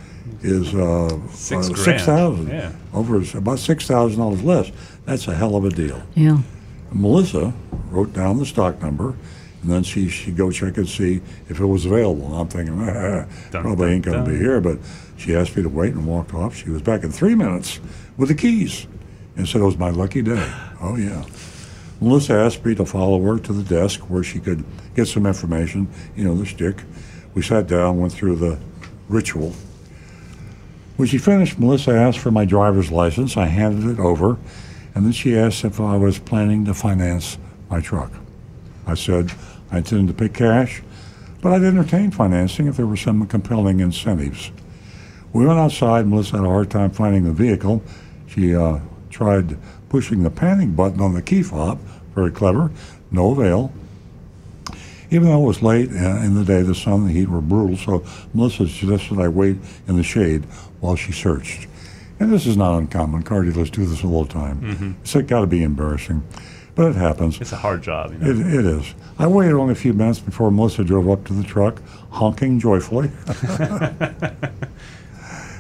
is 0.42 0.74
uh, 0.74 1.08
Six 1.30 1.70
uh, 1.70 1.74
six 1.74 2.04
thousand 2.04 2.48
Yeah. 2.48 2.72
over 2.92 3.22
about 3.38 3.58
six 3.58 3.86
thousand 3.86 4.18
dollars 4.20 4.42
less. 4.42 4.72
That's 5.04 5.26
a 5.28 5.34
hell 5.34 5.56
of 5.56 5.64
a 5.64 5.70
deal. 5.70 6.02
Yeah. 6.14 6.38
Melissa 6.92 7.52
wrote 7.90 8.12
down 8.12 8.38
the 8.38 8.46
stock 8.46 8.80
number, 8.82 9.14
and 9.62 9.70
then 9.70 9.82
she 9.82 10.08
she'd 10.08 10.36
go 10.36 10.50
check 10.50 10.76
and 10.76 10.88
see 10.88 11.20
if 11.48 11.60
it 11.60 11.66
was 11.66 11.86
available. 11.86 12.26
And 12.26 12.34
I'm 12.36 12.48
thinking, 12.48 12.78
ah, 12.80 13.26
Dun, 13.50 13.62
probably 13.62 13.86
dun, 13.86 13.94
ain't 13.94 14.04
going 14.04 14.24
to 14.24 14.30
be 14.30 14.36
here, 14.36 14.60
but 14.60 14.78
she 15.16 15.34
asked 15.34 15.56
me 15.56 15.62
to 15.62 15.68
wait 15.68 15.94
and 15.94 16.06
walked 16.06 16.34
off. 16.34 16.54
She 16.56 16.70
was 16.70 16.82
back 16.82 17.02
in 17.04 17.12
three 17.12 17.34
minutes 17.34 17.80
with 18.16 18.28
the 18.28 18.34
keys, 18.34 18.86
and 19.36 19.48
said 19.48 19.60
it 19.60 19.64
was 19.64 19.78
my 19.78 19.90
lucky 19.90 20.22
day. 20.22 20.52
Oh 20.80 20.96
yeah. 20.96 21.24
Melissa 22.00 22.34
asked 22.34 22.64
me 22.64 22.74
to 22.74 22.84
follow 22.84 23.22
her 23.22 23.38
to 23.38 23.52
the 23.52 23.62
desk 23.62 24.00
where 24.10 24.24
she 24.24 24.40
could 24.40 24.64
get 24.96 25.06
some 25.06 25.24
information. 25.24 25.86
You 26.16 26.24
know, 26.24 26.34
the 26.34 26.44
stick. 26.46 26.82
We 27.34 27.42
sat 27.42 27.68
down, 27.68 27.98
went 27.98 28.12
through 28.12 28.36
the 28.36 28.58
ritual. 29.08 29.54
When 30.96 31.08
she 31.08 31.18
finished, 31.18 31.58
Melissa 31.58 31.92
asked 31.92 32.18
for 32.18 32.30
my 32.30 32.44
driver's 32.44 32.90
license. 32.90 33.36
I 33.36 33.46
handed 33.46 33.90
it 33.90 33.98
over, 33.98 34.38
and 34.94 35.04
then 35.04 35.12
she 35.12 35.36
asked 35.36 35.64
if 35.64 35.80
I 35.80 35.96
was 35.96 36.18
planning 36.18 36.64
to 36.66 36.74
finance 36.74 37.38
my 37.70 37.80
truck. 37.80 38.12
I 38.86 38.94
said 38.94 39.32
I 39.70 39.78
intended 39.78 40.08
to 40.08 40.22
pay 40.22 40.28
cash, 40.28 40.82
but 41.40 41.52
I'd 41.52 41.62
entertain 41.62 42.10
financing 42.10 42.66
if 42.66 42.76
there 42.76 42.86
were 42.86 42.96
some 42.96 43.26
compelling 43.26 43.80
incentives. 43.80 44.52
We 45.32 45.46
went 45.46 45.58
outside. 45.58 46.06
Melissa 46.06 46.36
had 46.36 46.44
a 46.44 46.48
hard 46.48 46.70
time 46.70 46.90
finding 46.90 47.24
the 47.24 47.32
vehicle. 47.32 47.82
She 48.26 48.54
uh, 48.54 48.80
tried 49.08 49.56
pushing 49.88 50.22
the 50.22 50.30
panic 50.30 50.76
button 50.76 51.00
on 51.00 51.14
the 51.14 51.22
key 51.22 51.42
fob. 51.42 51.80
Very 52.14 52.30
clever. 52.30 52.70
No 53.10 53.32
avail. 53.32 53.72
Even 55.10 55.28
though 55.28 55.42
it 55.42 55.46
was 55.46 55.62
late 55.62 55.90
uh, 55.90 56.20
in 56.20 56.34
the 56.34 56.44
day, 56.44 56.62
the 56.62 56.74
sun 56.74 56.94
and 56.94 57.08
the 57.08 57.12
heat 57.12 57.28
were 57.28 57.40
brutal, 57.40 57.76
so 57.76 58.04
Melissa 58.32 58.66
suggested 58.66 59.18
I 59.18 59.28
wait 59.28 59.56
in 59.86 59.96
the 59.96 60.02
shade 60.02 60.44
while 60.82 60.96
she 60.96 61.12
searched. 61.12 61.66
And 62.20 62.30
this 62.32 62.44
is 62.46 62.56
not 62.56 62.76
uncommon. 62.76 63.22
Car 63.22 63.42
dealers 63.44 63.70
do 63.70 63.86
this 63.86 64.04
all 64.04 64.24
the 64.24 64.32
time. 64.32 64.60
Mhm. 64.60 64.94
It's 65.02 65.14
got 65.28 65.40
to 65.40 65.46
be 65.46 65.62
embarrassing, 65.62 66.22
but 66.74 66.90
it 66.90 66.96
happens. 66.96 67.40
It's 67.40 67.52
a 67.52 67.56
hard 67.56 67.82
job. 67.82 68.12
You 68.12 68.18
know? 68.18 68.30
It, 68.30 68.54
it 68.54 68.66
is. 68.66 68.94
I 69.18 69.28
waited 69.28 69.54
only 69.54 69.72
a 69.72 69.76
few 69.76 69.92
minutes 69.92 70.18
before 70.18 70.50
Melissa 70.50 70.82
drove 70.84 71.08
up 71.08 71.24
to 71.26 71.32
the 71.32 71.44
truck, 71.44 71.80
honking 72.10 72.58
joyfully. 72.58 73.10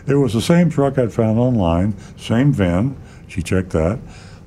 it 0.06 0.14
was 0.16 0.32
the 0.32 0.40
same 0.42 0.70
truck 0.70 0.98
I'd 0.98 1.12
found 1.12 1.38
online, 1.38 1.94
same 2.18 2.52
VIN. 2.52 2.96
She 3.28 3.42
checked 3.42 3.70
that, 3.70 3.98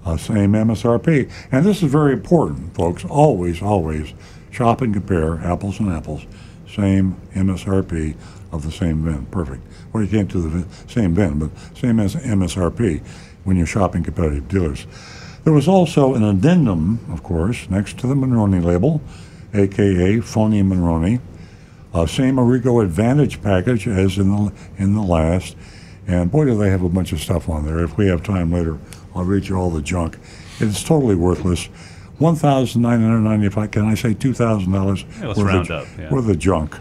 uh, 0.06 0.18
same 0.18 0.52
MSRP. 0.54 1.30
And 1.52 1.66
this 1.66 1.82
is 1.82 1.90
very 1.92 2.14
important, 2.14 2.76
folks. 2.76 3.06
Always, 3.06 3.62
always 3.62 4.14
shop 4.52 4.82
and 4.82 4.94
compare 4.94 5.40
apples 5.40 5.80
and 5.80 5.90
apples. 5.90 6.26
Same 6.68 7.16
MSRP 7.34 8.16
of 8.52 8.64
the 8.64 8.72
same 8.72 9.04
VIN. 9.04 9.26
Perfect. 9.28 9.62
Well, 9.96 10.04
you 10.04 10.10
can't 10.10 10.30
do 10.30 10.42
the 10.42 10.68
same 10.90 11.14
VIN, 11.14 11.40
but 11.40 11.52
same 11.78 12.02
as 12.02 12.18
MSRP 12.18 13.02
when 13.46 13.56
you're 13.56 13.66
shopping 13.66 14.04
competitive 14.04 14.46
dealers. 14.50 14.86
There 15.46 15.54
was 15.54 15.70
also 15.70 16.16
an 16.16 16.24
addendum, 16.26 17.00
of 17.14 17.24
course, 17.24 17.70
next 17.70 17.98
to 18.00 18.08
the 18.08 18.14
Monroney 18.14 18.62
label, 18.62 19.00
aka 19.54 20.20
Phony 20.20 20.64
Monroney. 20.64 21.22
Uh, 21.94 22.06
same 22.06 22.36
Arrigo 22.36 22.84
Advantage 22.84 23.42
package 23.42 23.88
as 23.88 24.18
in 24.18 24.36
the 24.36 24.52
in 24.78 24.96
the 24.96 25.02
last, 25.02 25.56
and 26.06 26.30
boy, 26.30 26.44
do 26.44 26.58
they 26.58 26.70
have 26.70 26.84
a 26.84 26.90
bunch 26.90 27.14
of 27.14 27.22
stuff 27.22 27.48
on 27.48 27.66
there. 27.66 27.80
If 27.80 27.96
we 27.96 28.08
have 28.08 28.22
time 28.22 28.52
later, 28.52 28.78
I'll 29.16 29.24
read 29.24 29.48
you 29.48 29.56
all 29.56 29.70
the 29.70 29.82
junk. 29.82 30.18
It's 30.60 30.84
totally 30.84 31.16
worthless. 31.16 31.68
One 32.18 32.36
thousand 32.36 32.82
nine 32.82 33.00
hundred 33.00 33.22
ninety-five. 33.22 33.72
Can 33.72 33.86
I 33.86 33.96
say 33.96 34.14
two 34.14 34.34
thousand 34.34 34.74
dollars 34.74 35.06
let's 35.22 35.40
round 35.40 35.72
up, 35.72 35.88
yeah. 35.98 36.12
worth 36.12 36.28
of 36.28 36.38
junk? 36.38 36.76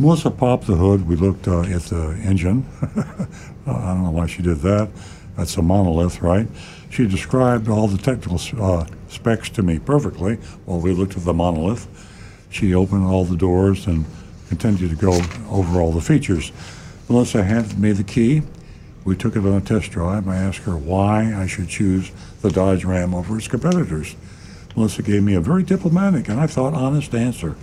Melissa 0.00 0.30
popped 0.30 0.68
the 0.68 0.76
hood. 0.76 1.08
We 1.08 1.16
looked 1.16 1.48
uh, 1.48 1.62
at 1.62 1.82
the 1.82 2.18
engine. 2.24 2.66
Uh, 3.66 3.72
I 3.72 3.92
don't 3.92 4.04
know 4.04 4.10
why 4.12 4.26
she 4.26 4.40
did 4.40 4.60
that. 4.60 4.88
That's 5.36 5.54
a 5.58 5.60
monolith, 5.60 6.22
right? 6.22 6.46
She 6.88 7.06
described 7.06 7.68
all 7.68 7.86
the 7.86 7.98
technical 7.98 8.40
uh, 8.58 8.86
specs 9.08 9.50
to 9.50 9.62
me 9.62 9.78
perfectly 9.78 10.36
while 10.64 10.80
we 10.80 10.94
looked 10.94 11.18
at 11.18 11.24
the 11.24 11.34
monolith. 11.34 11.86
She 12.48 12.72
opened 12.72 13.04
all 13.04 13.26
the 13.26 13.36
doors 13.36 13.86
and 13.86 14.06
continued 14.48 14.88
to 14.88 14.96
go 14.96 15.20
over 15.50 15.82
all 15.82 15.92
the 15.92 16.00
features. 16.00 16.50
Melissa 17.10 17.44
handed 17.44 17.78
me 17.78 17.92
the 17.92 18.04
key. 18.04 18.40
We 19.04 19.16
took 19.16 19.36
it 19.36 19.40
on 19.40 19.52
a 19.52 19.60
test 19.60 19.90
drive. 19.90 20.26
I 20.26 20.36
asked 20.36 20.60
her 20.60 20.78
why 20.78 21.34
I 21.34 21.46
should 21.46 21.68
choose 21.68 22.10
the 22.40 22.50
Dodge 22.50 22.86
Ram 22.86 23.14
over 23.14 23.36
its 23.36 23.48
competitors. 23.48 24.16
Melissa 24.74 25.02
gave 25.02 25.22
me 25.22 25.34
a 25.34 25.42
very 25.42 25.62
diplomatic 25.62 26.30
and 26.30 26.40
I 26.40 26.46
thought 26.46 26.72
honest 26.72 27.14
answer. 27.14 27.54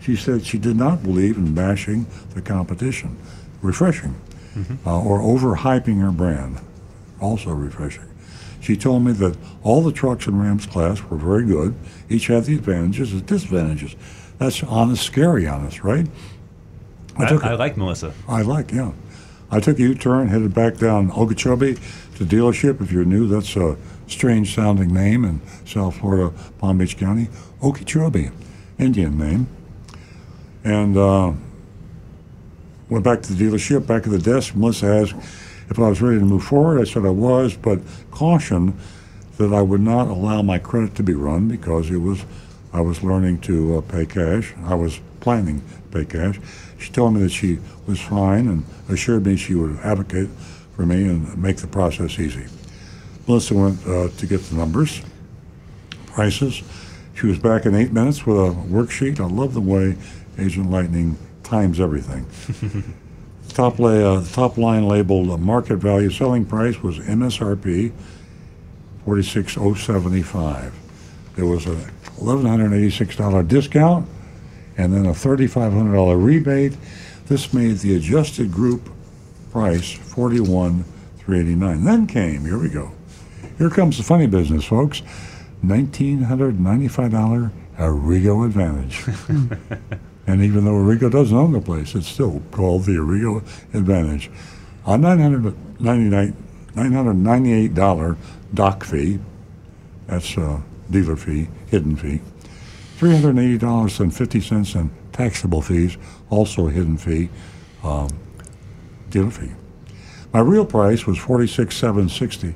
She 0.00 0.16
said 0.16 0.44
she 0.44 0.58
did 0.58 0.76
not 0.76 1.02
believe 1.02 1.36
in 1.36 1.54
bashing 1.54 2.06
the 2.34 2.40
competition. 2.42 3.16
Refreshing. 3.62 4.14
Uh, 4.84 5.00
or 5.00 5.20
overhyping 5.20 6.00
her 6.00 6.10
brand. 6.10 6.58
Also 7.20 7.50
refreshing. 7.50 8.04
She 8.60 8.76
told 8.76 9.04
me 9.04 9.12
that 9.12 9.36
all 9.62 9.82
the 9.82 9.92
trucks 9.92 10.26
in 10.26 10.38
Rams 10.40 10.66
class 10.66 11.00
were 11.04 11.16
very 11.16 11.44
good. 11.44 11.74
Each 12.08 12.26
had 12.26 12.44
the 12.44 12.56
advantages 12.56 13.12
and 13.12 13.24
disadvantages. 13.24 13.94
That's 14.38 14.62
honest, 14.64 15.04
scary 15.04 15.46
honest, 15.46 15.84
right? 15.84 16.06
I, 17.16 17.26
took 17.28 17.44
I 17.44 17.52
a- 17.52 17.56
like 17.56 17.76
Melissa. 17.76 18.12
I 18.26 18.42
like, 18.42 18.72
yeah. 18.72 18.92
I 19.50 19.60
took 19.60 19.78
a 19.78 19.82
U-turn, 19.82 20.28
headed 20.28 20.54
back 20.54 20.76
down 20.76 21.10
Okeechobee 21.12 21.74
to 22.16 22.24
dealership. 22.24 22.80
If 22.80 22.90
you're 22.92 23.04
new, 23.04 23.28
that's 23.28 23.56
a 23.56 23.76
strange 24.08 24.54
sounding 24.54 24.92
name 24.92 25.24
in 25.24 25.40
South 25.66 25.96
Florida, 25.98 26.32
Palm 26.58 26.78
Beach 26.78 26.96
County. 26.96 27.28
Okeechobee, 27.62 28.30
Indian 28.78 29.16
name. 29.18 29.46
And 30.68 30.98
uh, 30.98 31.32
went 32.90 33.02
back 33.02 33.22
to 33.22 33.32
the 33.32 33.42
dealership, 33.42 33.86
back 33.86 34.04
at 34.04 34.10
the 34.10 34.18
desk. 34.18 34.54
Melissa 34.54 34.86
asked 34.86 35.14
if 35.70 35.78
I 35.78 35.88
was 35.88 36.02
ready 36.02 36.18
to 36.18 36.24
move 36.26 36.44
forward. 36.44 36.78
I 36.78 36.84
said 36.84 37.06
I 37.06 37.10
was, 37.10 37.56
but 37.56 37.80
caution 38.10 38.78
that 39.38 39.54
I 39.54 39.62
would 39.62 39.80
not 39.80 40.08
allow 40.08 40.42
my 40.42 40.58
credit 40.58 40.94
to 40.96 41.02
be 41.02 41.14
run 41.14 41.48
because 41.48 41.90
it 41.90 41.96
was 41.96 42.22
I 42.70 42.82
was 42.82 43.02
learning 43.02 43.40
to 43.42 43.78
uh, 43.78 43.80
pay 43.80 44.04
cash. 44.04 44.52
I 44.62 44.74
was 44.74 45.00
planning 45.20 45.62
to 45.62 45.98
pay 45.98 46.04
cash. 46.04 46.38
She 46.78 46.92
told 46.92 47.14
me 47.14 47.22
that 47.22 47.30
she 47.30 47.60
was 47.86 47.98
fine 47.98 48.46
and 48.46 48.66
assured 48.90 49.24
me 49.24 49.36
she 49.36 49.54
would 49.54 49.78
advocate 49.78 50.28
for 50.76 50.84
me 50.84 51.08
and 51.08 51.34
make 51.42 51.56
the 51.56 51.66
process 51.66 52.18
easy. 52.18 52.44
Melissa 53.26 53.54
went 53.54 53.86
uh, 53.86 54.08
to 54.10 54.26
get 54.26 54.42
the 54.42 54.56
numbers, 54.56 55.00
prices. 56.08 56.62
She 57.14 57.26
was 57.26 57.38
back 57.38 57.64
in 57.64 57.74
eight 57.74 57.90
minutes 57.90 58.26
with 58.26 58.36
a 58.36 58.50
worksheet. 58.50 59.18
I 59.18 59.24
love 59.24 59.54
the 59.54 59.62
way 59.62 59.96
Agent 60.38 60.70
Lightning 60.70 61.16
times 61.42 61.80
everything. 61.80 62.26
top, 63.48 63.78
lay, 63.78 64.04
uh, 64.04 64.22
top 64.32 64.56
line 64.58 64.86
labeled 64.86 65.30
uh, 65.30 65.36
market 65.36 65.76
value 65.76 66.10
selling 66.10 66.44
price 66.44 66.82
was 66.82 66.98
MSRP 66.98 67.92
46075. 69.04 70.74
There 71.36 71.46
was 71.46 71.66
a 71.66 71.76
$1,186 72.20 73.48
discount 73.48 74.08
and 74.76 74.92
then 74.92 75.06
a 75.06 75.12
$3,500 75.12 76.22
rebate. 76.22 76.76
This 77.26 77.52
made 77.52 77.78
the 77.78 77.96
adjusted 77.96 78.52
group 78.52 78.90
price 79.50 79.92
41389 79.92 81.84
Then 81.84 82.06
came, 82.06 82.44
here 82.44 82.58
we 82.58 82.68
go. 82.68 82.92
Here 83.56 83.70
comes 83.70 83.96
the 83.96 84.04
funny 84.04 84.26
business, 84.26 84.64
folks. 84.64 85.02
$1,995 85.64 87.50
Arrigo 87.78 88.46
Advantage. 88.46 89.04
and 90.28 90.42
even 90.42 90.66
though 90.66 90.72
Arrigo 90.72 91.10
doesn't 91.10 91.36
own 91.36 91.52
the 91.52 91.60
place, 91.60 91.94
it's 91.94 92.06
still 92.06 92.42
called 92.50 92.84
the 92.84 92.92
Arrigo 92.92 93.38
Advantage. 93.72 94.30
A 94.86 94.98
999 94.98 96.36
$998 96.74 98.16
doc 98.54 98.84
fee, 98.84 99.18
that's 100.06 100.36
a 100.36 100.62
dealer 100.90 101.16
fee, 101.16 101.48
hidden 101.68 101.96
fee. 101.96 102.20
$380.50 102.98 104.76
in 104.76 104.90
taxable 105.12 105.62
fees, 105.62 105.96
also 106.28 106.68
a 106.68 106.70
hidden 106.70 106.98
fee, 106.98 107.30
um, 107.82 108.10
dealer 109.08 109.30
fee. 109.30 109.52
My 110.34 110.40
real 110.40 110.66
price 110.66 111.06
was 111.06 111.16
$46,766, 111.18 112.54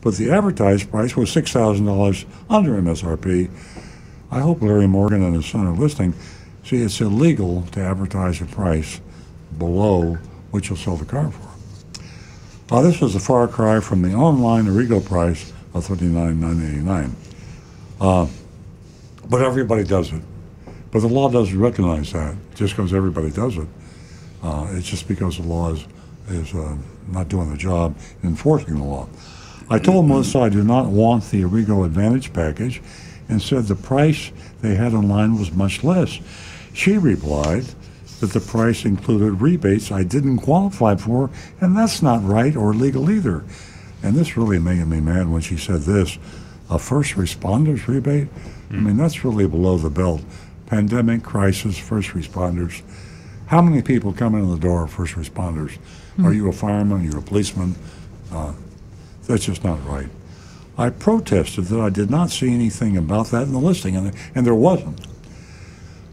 but 0.00 0.14
the 0.14 0.30
advertised 0.30 0.88
price 0.92 1.16
was 1.16 1.28
$6,000 1.34 2.24
under 2.48 2.80
MSRP. 2.80 3.50
I 4.30 4.38
hope 4.38 4.62
Larry 4.62 4.86
Morgan 4.86 5.24
and 5.24 5.34
his 5.34 5.46
son 5.46 5.66
are 5.66 5.74
listening. 5.74 6.14
See, 6.62 6.76
it's 6.76 7.00
illegal 7.00 7.62
to 7.72 7.80
advertise 7.80 8.40
a 8.40 8.44
price 8.44 9.00
below 9.58 10.14
what 10.52 10.68
you'll 10.68 10.78
sell 10.78 10.96
the 10.96 11.04
car 11.04 11.32
for. 11.32 12.76
Uh, 12.76 12.82
this 12.82 13.00
was 13.00 13.16
a 13.16 13.20
far 13.20 13.48
cry 13.48 13.80
from 13.80 14.02
the 14.02 14.14
online 14.14 14.66
Arrigo 14.66 15.04
price 15.04 15.52
of 15.74 15.86
$39,989. 15.88 17.10
Uh, 18.00 18.26
but 19.28 19.42
everybody 19.42 19.82
does 19.82 20.12
it. 20.12 20.22
But 20.92 21.00
the 21.00 21.08
law 21.08 21.28
doesn't 21.28 21.58
recognize 21.58 22.12
that 22.12 22.36
just 22.54 22.76
because 22.76 22.94
everybody 22.94 23.30
does 23.30 23.56
it. 23.56 23.66
Uh, 24.42 24.68
it's 24.70 24.86
just 24.86 25.08
because 25.08 25.38
the 25.38 25.42
law 25.42 25.72
is, 25.72 25.84
is 26.28 26.54
uh, 26.54 26.76
not 27.08 27.28
doing 27.28 27.50
the 27.50 27.56
job 27.56 27.96
enforcing 28.22 28.76
the 28.76 28.84
law. 28.84 29.08
I 29.68 29.78
told 29.78 30.06
Melissa 30.06 30.40
I 30.40 30.48
do 30.48 30.62
not 30.62 30.86
want 30.86 31.30
the 31.30 31.42
Arrigo 31.42 31.84
Advantage 31.84 32.32
package 32.32 32.80
and 33.28 33.42
said 33.42 33.64
the 33.64 33.74
price 33.74 34.30
they 34.60 34.74
had 34.74 34.94
online 34.94 35.38
was 35.38 35.52
much 35.52 35.82
less. 35.82 36.20
She 36.72 36.98
replied 36.98 37.64
that 38.20 38.32
the 38.32 38.40
price 38.40 38.84
included 38.84 39.40
rebates 39.40 39.90
I 39.90 40.04
didn't 40.04 40.38
qualify 40.38 40.96
for, 40.96 41.30
and 41.60 41.76
that's 41.76 42.02
not 42.02 42.24
right 42.24 42.54
or 42.56 42.72
legal 42.74 43.10
either. 43.10 43.44
And 44.02 44.14
this 44.14 44.36
really 44.36 44.58
made 44.58 44.86
me 44.86 45.00
mad 45.00 45.28
when 45.28 45.42
she 45.42 45.56
said 45.56 45.82
this 45.82 46.18
a 46.70 46.78
first 46.78 47.14
responders 47.14 47.86
rebate? 47.86 48.28
I 48.70 48.74
mean, 48.74 48.96
that's 48.96 49.24
really 49.24 49.46
below 49.46 49.78
the 49.78 49.90
belt. 49.90 50.22
Pandemic, 50.66 51.22
crisis, 51.22 51.78
first 51.78 52.10
responders. 52.10 52.82
How 53.46 53.62
many 53.62 53.82
people 53.82 54.12
come 54.12 54.34
in 54.34 54.50
the 54.50 54.58
door, 54.58 54.88
first 54.88 55.14
responders? 55.14 55.78
Are 56.24 56.32
you 56.32 56.48
a 56.48 56.52
fireman? 56.52 57.00
Are 57.00 57.04
you 57.04 57.18
a 57.18 57.22
policeman? 57.22 57.74
Uh, 58.32 58.52
that's 59.26 59.44
just 59.44 59.64
not 59.64 59.84
right. 59.86 60.08
I 60.78 60.90
protested 60.90 61.66
that 61.66 61.80
I 61.80 61.90
did 61.90 62.10
not 62.10 62.30
see 62.30 62.52
anything 62.52 62.96
about 62.96 63.28
that 63.28 63.42
in 63.42 63.52
the 63.52 63.58
listing, 63.58 63.96
and, 63.96 64.14
and 64.34 64.46
there 64.46 64.54
wasn't. 64.54 65.00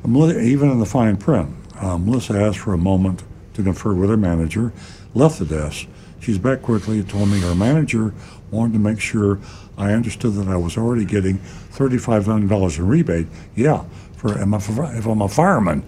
Even 0.05 0.71
in 0.71 0.79
the 0.79 0.85
fine 0.85 1.17
print, 1.17 1.49
uh, 1.79 1.97
Melissa 1.97 2.33
asked 2.33 2.59
for 2.59 2.73
a 2.73 2.77
moment 2.77 3.23
to 3.53 3.63
confer 3.63 3.93
with 3.93 4.09
her 4.09 4.17
manager, 4.17 4.73
left 5.13 5.39
the 5.39 5.45
desk. 5.45 5.87
She's 6.19 6.37
back 6.37 6.61
quickly 6.61 6.99
and 6.99 7.09
told 7.09 7.29
me 7.29 7.39
her 7.41 7.55
manager 7.55 8.13
wanted 8.51 8.73
to 8.73 8.79
make 8.79 8.99
sure 8.99 9.39
I 9.77 9.93
understood 9.93 10.33
that 10.35 10.47
I 10.47 10.55
was 10.55 10.77
already 10.77 11.05
getting 11.05 11.39
$3,500 11.39 12.77
in 12.77 12.87
rebate. 12.87 13.27
Yeah, 13.55 13.83
for 14.15 14.37
if 14.37 15.05
I'm 15.05 15.21
a 15.21 15.29
fireman. 15.29 15.83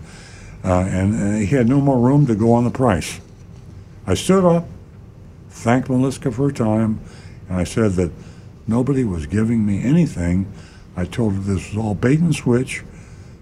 Uh, 0.64 0.80
and, 0.80 1.14
and 1.14 1.48
he 1.48 1.56
had 1.56 1.70
no 1.70 1.80
more 1.80 2.00
room 2.00 2.26
to 2.26 2.36
go 2.36 2.54
on 2.54 2.64
the 2.64 2.72
price. 2.72 3.20
I 4.08 4.14
stood 4.14 4.46
up, 4.46 4.66
thanked 5.50 5.90
Melissa 5.90 6.32
for 6.32 6.46
her 6.48 6.52
time, 6.52 7.00
and 7.50 7.58
I 7.58 7.64
said 7.64 7.94
that 7.94 8.12
nobody 8.68 9.04
was 9.04 9.26
giving 9.26 9.66
me 9.66 9.84
anything. 9.84 10.52
I 10.96 11.06
told 11.06 11.34
her 11.34 11.40
this 11.40 11.70
was 11.70 11.78
all 11.78 11.96
bait 11.96 12.20
and 12.20 12.34
switch. 12.36 12.84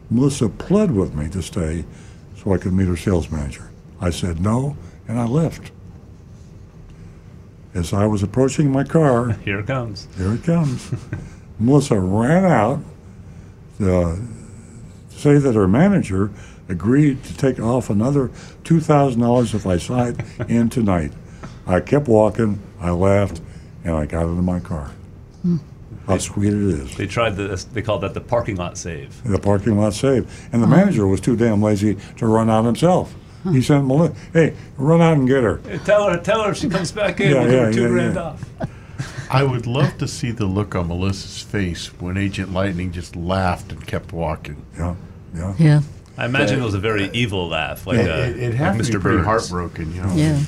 Melissa 0.10 0.49
pled 0.49 0.91
with 0.91 1.14
me 1.15 1.30
to 1.30 1.41
stay 1.41 1.85
so 2.38 2.53
I 2.53 2.57
could 2.57 2.73
meet 2.73 2.88
her 2.88 2.98
sales 2.98 3.30
manager. 3.31 3.69
I 3.99 4.10
said 4.10 4.40
no, 4.41 4.76
and 5.07 5.19
I 5.19 5.26
left. 5.26 5.72
As 7.73 7.94
I 7.94 8.06
was 8.06 8.22
approaching 8.22 8.72
my 8.72 8.84
car, 8.84 9.31
Here 9.45 9.60
it 9.60 9.68
comes. 9.68 10.07
here 10.18 10.34
it 10.34 10.44
comes. 10.44 10.91
Melissa 11.60 11.99
ran 11.99 12.45
out 12.45 12.80
uh, 13.81 14.15
to 14.15 14.19
say 15.10 15.38
that 15.38 15.56
her 15.56 15.68
manager 15.68 16.31
agreed 16.69 17.23
to 17.23 17.38
take 17.38 17.60
off 17.60 17.90
another 17.90 18.30
$2,000 18.64 19.53
if 19.53 19.68
I 19.68 19.77
signed 19.77 20.23
in 20.49 20.69
tonight. 20.69 21.11
I 21.65 21.80
kept 21.80 22.07
walking, 22.07 22.61
I 22.80 22.91
laughed, 22.91 23.41
and 23.84 23.95
I 23.95 24.06
got 24.06 24.23
into 24.23 24.41
my 24.41 24.60
car. 24.60 24.91
Hmm. 25.41 25.57
How 26.07 26.18
sweet 26.18 26.49
it 26.49 26.53
is. 26.53 26.98
They 26.98 27.07
tried 27.07 27.38
the, 27.38 27.65
they 27.72 27.81
called 27.81 28.02
that 28.02 28.14
the 28.14 28.22
parking 28.22 28.57
lot 28.57 28.77
save. 28.77 29.23
The 29.23 29.40
parking 29.40 29.77
lot 29.77 29.94
save. 29.94 30.49
And 30.52 30.61
the 30.61 30.68
oh. 30.68 30.69
manager 30.69 31.07
was 31.07 31.22
too 31.22 31.38
damn 31.38 31.61
lazy 31.61 31.98
to 32.18 32.27
run 32.27 32.49
out 32.49 32.65
himself. 32.65 33.14
He 33.52 33.61
sent 33.61 33.85
Melissa, 33.85 34.15
hey, 34.31 34.56
run 34.77 35.02
out 35.02 35.18
and 35.18 35.27
get 35.27 35.44
her. 35.44 35.57
Hey, 35.68 35.77
tell 35.80 36.10
her, 36.10 36.18
tell 36.18 36.44
her 36.44 36.52
if 36.52 36.57
she 36.57 36.69
comes 36.69 36.94
back 36.94 37.19
in, 37.19 37.31
Yeah, 37.31 37.41
we'll 37.41 37.49
give 37.49 37.60
her 37.60 37.73
two 37.73 37.81
yeah, 37.81 37.88
grand 37.90 38.15
yeah. 38.15 38.22
off. 38.22 38.49
I 39.30 39.44
would 39.44 39.68
love 39.68 39.98
to 39.98 40.07
see 40.07 40.31
the 40.31 40.45
look 40.45 40.76
on 40.76 40.88
Melissa's 40.88 41.41
face 41.41 41.88
when 41.99 42.18
Agent 42.18 42.53
Lightning 42.53 42.91
just 42.91 43.15
laughed 43.15 43.72
and 43.72 43.85
kept 43.85 44.14
walking. 44.14 44.64
Yeah, 44.77 44.95
yeah. 45.35 45.56
Yeah. 45.57 45.81
I 46.18 46.26
imagine 46.26 46.60
it 46.60 46.64
was 46.64 46.76
a 46.76 46.80
very 46.80 47.10
evil 47.14 47.48
laugh, 47.49 47.88
like, 47.88 47.98
It, 47.98 48.10
uh, 48.10 48.14
it, 48.14 48.38
it 48.38 48.45
like 48.49 48.53
had 48.53 48.73
to 48.77 48.84
Mr. 48.84 48.94
be 48.94 48.99
pretty 48.99 49.18
Burns. 49.18 49.26
heartbroken, 49.26 49.94
you 49.95 50.02
know. 50.03 50.14
Yeah. 50.15 50.40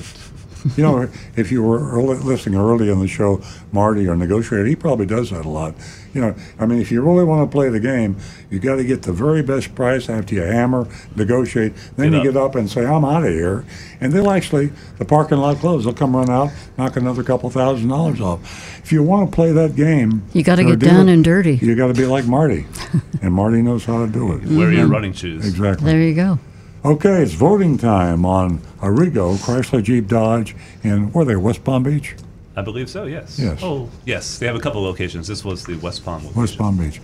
You 0.76 0.82
know, 0.82 1.08
if 1.36 1.52
you 1.52 1.62
were 1.62 1.78
early, 1.90 2.16
listening 2.18 2.58
early 2.58 2.90
in 2.90 3.00
the 3.00 3.08
show, 3.08 3.42
Marty 3.72 4.08
or 4.08 4.16
Negotiator, 4.16 4.64
he 4.66 4.74
probably 4.76 5.06
does 5.06 5.30
that 5.30 5.44
a 5.44 5.48
lot. 5.48 5.74
You 6.14 6.22
know, 6.22 6.34
I 6.58 6.64
mean, 6.66 6.80
if 6.80 6.90
you 6.90 7.02
really 7.02 7.24
want 7.24 7.48
to 7.50 7.54
play 7.54 7.68
the 7.68 7.78
game, 7.80 8.16
you 8.50 8.58
got 8.58 8.76
to 8.76 8.84
get 8.84 9.02
the 9.02 9.12
very 9.12 9.42
best 9.42 9.74
price 9.74 10.08
after 10.08 10.34
you 10.34 10.42
hammer, 10.42 10.88
negotiate. 11.14 11.74
Then 11.96 12.12
Get 12.12 12.12
you 12.12 12.18
up. 12.30 12.34
get 12.34 12.36
up 12.42 12.54
and 12.54 12.70
say, 12.70 12.86
I'm 12.86 13.04
out 13.04 13.24
of 13.24 13.30
here. 13.32 13.64
And 14.00 14.12
they'll 14.12 14.30
actually, 14.30 14.72
the 14.98 15.04
parking 15.04 15.38
lot 15.38 15.58
closed. 15.58 15.86
They'll 15.86 15.92
come 15.94 16.16
run 16.16 16.30
out, 16.30 16.50
knock 16.78 16.96
another 16.96 17.22
couple 17.22 17.50
thousand 17.50 17.88
dollars 17.88 18.20
off. 18.20 18.40
If 18.82 18.92
you 18.92 19.02
want 19.02 19.30
to 19.30 19.34
play 19.34 19.52
that 19.52 19.76
game, 19.76 20.22
You 20.32 20.42
gotta 20.42 20.64
get 20.64 20.78
down 20.78 21.04
dealer, 21.06 21.12
and 21.14 21.24
dirty. 21.24 21.56
You 21.56 21.74
got 21.76 21.88
to 21.88 21.94
be 21.94 22.06
like 22.06 22.24
Marty. 22.26 22.66
and 23.20 23.34
Marty 23.34 23.60
knows 23.62 23.84
how 23.84 24.06
to 24.06 24.10
do 24.10 24.32
it. 24.32 24.44
Wear 24.46 24.72
your 24.72 24.82
And- 24.82 24.90
running 24.90 25.12
shoes. 25.12 25.46
Exactly. 25.46 25.84
There 25.90 26.00
you 26.00 26.14
go. 26.14 26.38
Okay, 26.84 27.22
it's 27.22 27.32
voting 27.32 27.78
time 27.78 28.24
on 28.24 28.58
Arrigo, 28.80 29.36
Chrysler 29.38 29.82
Jeep 29.82 30.06
Dodge, 30.06 30.54
and 30.84 31.12
were 31.12 31.24
they, 31.24 31.34
West 31.36 31.64
Palm 31.64 31.82
Beach? 31.82 32.14
I 32.54 32.62
believe 32.62 32.88
so, 32.88 33.04
yes. 33.04 33.38
Yes. 33.38 33.60
Oh, 33.62 33.90
yes. 34.04 34.38
They 34.38 34.46
have 34.46 34.56
a 34.56 34.60
couple 34.60 34.82
locations. 34.82 35.26
This 35.26 35.44
was 35.44 35.64
the 35.64 35.76
West 35.78 36.04
Palm 36.04 36.22
location. 36.22 36.40
West 36.40 36.58
Palm 36.58 36.76
Beach. 36.78 37.00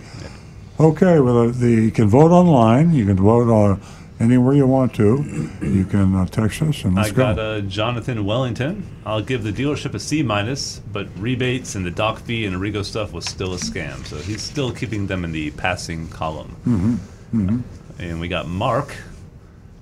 Okay, 0.79 1.19
well, 1.19 1.49
uh, 1.49 1.51
the, 1.51 1.69
you 1.69 1.91
can 1.91 2.07
vote 2.07 2.31
online. 2.31 2.93
You 2.93 3.05
can 3.05 3.17
vote 3.17 3.49
uh, 3.51 3.77
anywhere 4.19 4.53
you 4.55 4.65
want 4.65 4.95
to. 4.95 5.49
You 5.61 5.85
can 5.85 6.15
uh, 6.15 6.25
text 6.27 6.61
us 6.61 6.83
and 6.85 6.95
let's 6.95 7.09
I 7.09 7.11
go. 7.11 7.17
got 7.17 7.39
uh, 7.39 7.61
Jonathan 7.61 8.25
Wellington. 8.25 8.87
I'll 9.05 9.21
give 9.21 9.43
the 9.43 9.51
dealership 9.51 9.93
a 9.93 9.99
C 9.99 10.23
minus, 10.23 10.79
but 10.91 11.07
rebates 11.19 11.75
and 11.75 11.85
the 11.85 11.91
doc 11.91 12.19
fee 12.21 12.45
and 12.45 12.55
Arrigo 12.55 12.83
stuff 12.83 13.11
was 13.13 13.25
still 13.25 13.53
a 13.53 13.57
scam. 13.57 14.03
So 14.07 14.15
he's 14.17 14.41
still 14.41 14.71
keeping 14.71 15.05
them 15.07 15.23
in 15.25 15.31
the 15.33 15.51
passing 15.51 16.07
column. 16.07 16.49
hmm 16.63 16.95
hmm 17.31 17.59
And 17.99 18.19
we 18.19 18.27
got 18.29 18.47
Mark. 18.47 18.95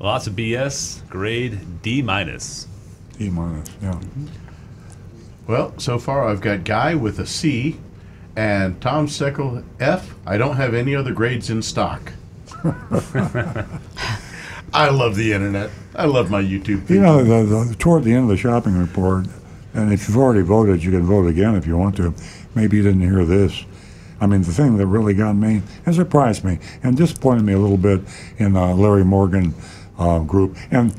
Lots 0.01 0.25
of 0.25 0.33
BS. 0.33 1.07
Grade 1.09 1.83
D 1.83 2.01
minus. 2.01 2.67
D 3.19 3.29
minus, 3.29 3.69
yeah. 3.83 3.99
Well, 5.45 5.77
so 5.77 5.99
far 5.99 6.27
I've 6.27 6.41
got 6.41 6.63
Guy 6.63 6.95
with 6.95 7.19
a 7.19 7.27
C 7.27 7.79
and 8.35 8.81
Tom 8.81 9.05
Seckel 9.05 9.63
F. 9.79 10.15
I 10.25 10.37
don't 10.37 10.55
have 10.55 10.73
any 10.73 10.95
other 10.95 11.13
grades 11.13 11.51
in 11.51 11.61
stock. 11.61 12.13
I 14.73 14.89
love 14.89 15.15
the 15.15 15.33
internet. 15.33 15.69
I 15.95 16.05
love 16.05 16.31
my 16.31 16.41
YouTube. 16.41 16.89
You 16.89 17.01
know, 17.01 17.23
the, 17.23 17.65
the, 17.65 17.75
toward 17.75 18.03
the 18.03 18.13
end 18.13 18.23
of 18.23 18.29
the 18.29 18.37
shopping 18.37 18.79
report, 18.79 19.27
and 19.75 19.93
if 19.93 20.07
you've 20.07 20.17
already 20.17 20.41
voted, 20.41 20.83
you 20.83 20.89
can 20.89 21.03
vote 21.03 21.27
again 21.27 21.53
if 21.55 21.67
you 21.67 21.77
want 21.77 21.95
to. 21.97 22.15
Maybe 22.55 22.77
you 22.77 22.83
didn't 22.83 23.01
hear 23.01 23.23
this. 23.23 23.65
I 24.19 24.25
mean, 24.25 24.41
the 24.41 24.51
thing 24.51 24.77
that 24.77 24.87
really 24.87 25.13
got 25.13 25.33
me 25.33 25.61
and 25.85 25.93
surprised 25.93 26.43
me 26.43 26.57
and 26.81 26.97
disappointed 26.97 27.43
me 27.43 27.53
a 27.53 27.59
little 27.59 27.77
bit 27.77 28.01
in 28.37 28.55
uh, 28.55 28.73
Larry 28.73 29.03
Morgan 29.03 29.53
uh, 30.01 30.19
group. 30.19 30.57
And 30.71 30.93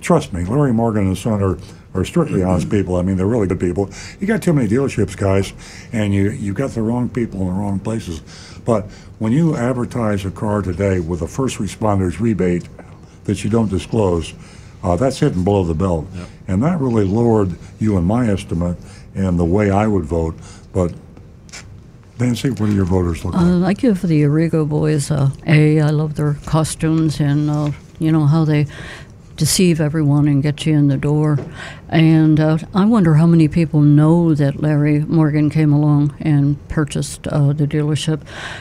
trust 0.00 0.32
me, 0.32 0.44
Larry 0.44 0.72
Morgan 0.72 1.02
and 1.02 1.10
his 1.10 1.20
son 1.20 1.42
are, 1.42 1.58
are 1.92 2.04
strictly 2.04 2.42
honest 2.42 2.70
people. 2.70 2.96
I 2.96 3.02
mean, 3.02 3.16
they're 3.16 3.26
really 3.26 3.48
good 3.48 3.60
people. 3.60 3.90
You 4.20 4.26
got 4.26 4.42
too 4.42 4.52
many 4.52 4.68
dealerships, 4.68 5.16
guys, 5.16 5.52
and 5.92 6.14
you 6.14 6.30
you 6.30 6.52
got 6.54 6.70
the 6.70 6.82
wrong 6.82 7.08
people 7.08 7.40
in 7.40 7.46
the 7.48 7.52
wrong 7.52 7.80
places. 7.80 8.22
But 8.64 8.84
when 9.18 9.32
you 9.32 9.56
advertise 9.56 10.24
a 10.24 10.30
car 10.30 10.62
today 10.62 11.00
with 11.00 11.22
a 11.22 11.28
first 11.28 11.58
responders 11.58 12.20
rebate 12.20 12.68
that 13.24 13.42
you 13.42 13.50
don't 13.50 13.68
disclose, 13.68 14.34
uh, 14.82 14.96
that's 14.96 15.18
hitting 15.18 15.44
below 15.44 15.64
the 15.64 15.74
belt, 15.74 16.06
and 16.46 16.62
that 16.62 16.78
really 16.80 17.04
lowered 17.04 17.56
you 17.80 17.98
in 17.98 18.04
my 18.04 18.28
estimate 18.30 18.76
and 19.14 19.38
the 19.38 19.44
way 19.44 19.70
I 19.70 19.86
would 19.86 20.04
vote. 20.04 20.34
But 20.72 20.92
Nancy, 22.20 22.50
what 22.50 22.66
do 22.66 22.74
your 22.74 22.84
voters 22.84 23.24
look 23.24 23.34
like? 23.34 23.42
Uh, 23.42 23.66
I 23.66 23.72
give 23.72 24.02
the 24.02 24.22
Arrigo 24.22 24.68
boys 24.68 25.10
a 25.10 25.32
A. 25.46 25.80
I 25.80 25.90
love 25.90 26.14
their 26.14 26.34
costumes 26.46 27.20
and 27.20 27.50
uh, 27.50 27.70
you 27.98 28.10
know 28.12 28.26
how 28.26 28.44
they 28.44 28.66
deceive 29.36 29.80
everyone 29.80 30.28
and 30.28 30.44
get 30.44 30.64
you 30.64 30.72
in 30.76 30.86
the 30.86 30.96
door. 30.96 31.38
And 31.88 32.38
uh, 32.38 32.58
I 32.72 32.84
wonder 32.84 33.14
how 33.14 33.26
many 33.26 33.48
people 33.48 33.80
know 33.80 34.32
that 34.34 34.60
Larry 34.62 35.00
Morgan 35.00 35.50
came 35.50 35.72
along 35.72 36.14
and 36.20 36.56
purchased 36.68 37.26
uh, 37.26 37.52
the 37.52 37.66
dealership. 37.66 38.20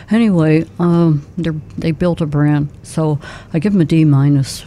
Anyway, 0.10 0.66
um, 0.80 1.26
they're- 1.38 1.62
they 1.78 1.92
built 1.92 2.22
a 2.22 2.26
brand, 2.26 2.70
so 2.82 3.20
I 3.54 3.60
give 3.60 3.74
them 3.74 3.82
a 3.82 3.86
D 3.86 4.04
minus. 4.04 4.66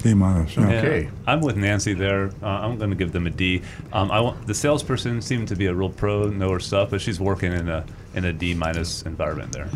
D 0.00 0.14
minus. 0.14 0.56
Yeah. 0.56 0.70
Yeah, 0.84 1.10
I'm 1.26 1.40
with 1.40 1.56
Nancy 1.56 1.92
there. 1.92 2.30
Uh, 2.40 2.46
I'm 2.46 2.78
going 2.78 2.90
to 2.90 2.96
give 2.96 3.10
them 3.10 3.26
a 3.26 3.30
D. 3.30 3.62
Um, 3.92 4.12
I 4.12 4.20
want 4.20 4.46
the 4.46 4.54
salesperson 4.54 5.20
seemed 5.20 5.48
to 5.48 5.56
be 5.56 5.66
a 5.66 5.74
real 5.74 5.90
pro, 5.90 6.28
know 6.28 6.52
her 6.52 6.60
stuff, 6.60 6.90
but 6.90 7.00
she's 7.00 7.18
working 7.18 7.52
in 7.52 7.68
a 7.68 7.84
in 8.14 8.24
a 8.24 8.32
D 8.32 8.54
minus 8.54 9.02
environment 9.02 9.50
there. 9.50 9.68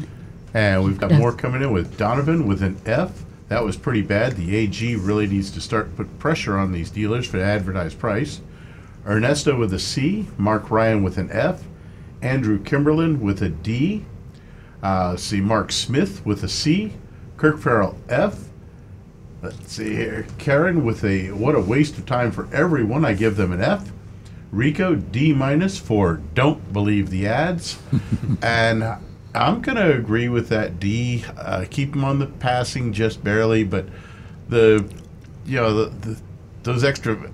And 0.55 0.85
we've 0.85 0.97
got 0.99 1.11
Yeah. 1.11 1.19
more 1.19 1.33
coming 1.33 1.61
in 1.63 1.73
with 1.73 1.99
Donovan 1.99 2.47
with 2.47 2.63
an 2.63 2.77
F. 2.87 3.11
That 3.53 3.65
was 3.65 3.77
pretty 3.77 4.01
bad. 4.01 4.37
The 4.37 4.57
AG 4.57 4.97
really 4.97 5.27
needs 5.27 5.51
to 5.51 5.61
start 5.61 5.95
put 5.95 6.19
pressure 6.19 6.57
on 6.57 6.73
these 6.73 6.91
dealers 6.91 7.27
for 7.27 7.37
the 7.37 7.45
advertised 7.45 7.99
price. 7.99 8.41
Ernesto 9.07 9.59
with 9.59 9.75
a 9.75 9.79
C. 9.79 10.27
Mark 10.39 10.71
Ryan 10.71 11.03
with 11.03 11.19
an 11.19 11.31
F. 11.31 11.63
Andrew 12.23 12.59
Kimberlin 12.59 13.21
with 13.21 13.43
a 13.43 13.51
D. 13.51 14.07
Uh, 14.83 15.19
see 15.19 15.43
Mark 15.43 15.71
Smith 15.71 16.25
with 16.25 16.43
a 16.43 16.49
C. 16.49 16.95
Kirk 17.37 17.59
Farrell 17.59 17.99
F. 18.09 18.45
Let's 19.43 19.71
see 19.71 19.97
here. 19.97 20.27
Karen 20.39 20.83
with 20.83 21.05
a 21.05 21.33
what 21.33 21.55
a 21.55 21.61
waste 21.61 21.99
of 21.99 22.07
time 22.07 22.33
for 22.33 22.49
everyone. 22.55 23.05
I 23.05 23.13
give 23.13 23.37
them 23.37 23.53
an 23.53 23.61
F. 23.61 23.93
Rico 24.51 24.95
D 24.95 25.35
minus 25.35 25.79
for 25.79 26.23
don't 26.33 26.73
believe 26.73 27.11
the 27.11 27.27
ads, 27.27 27.79
and 28.43 28.83
I'm 29.35 29.63
gonna 29.63 29.91
agree 29.91 30.29
with 30.29 30.49
that 30.49 30.79
D. 30.79 31.25
Uh, 31.37 31.65
keep 31.71 31.93
them 31.93 32.05
on 32.05 32.19
the 32.19 32.27
passing 32.27 32.93
just 32.93 33.25
barely, 33.25 33.65
but 33.65 33.87
the 34.49 34.85
you 35.47 35.57
know 35.57 35.85
the, 35.85 35.91
the 36.09 36.21
those 36.63 36.85
extra 36.85 37.31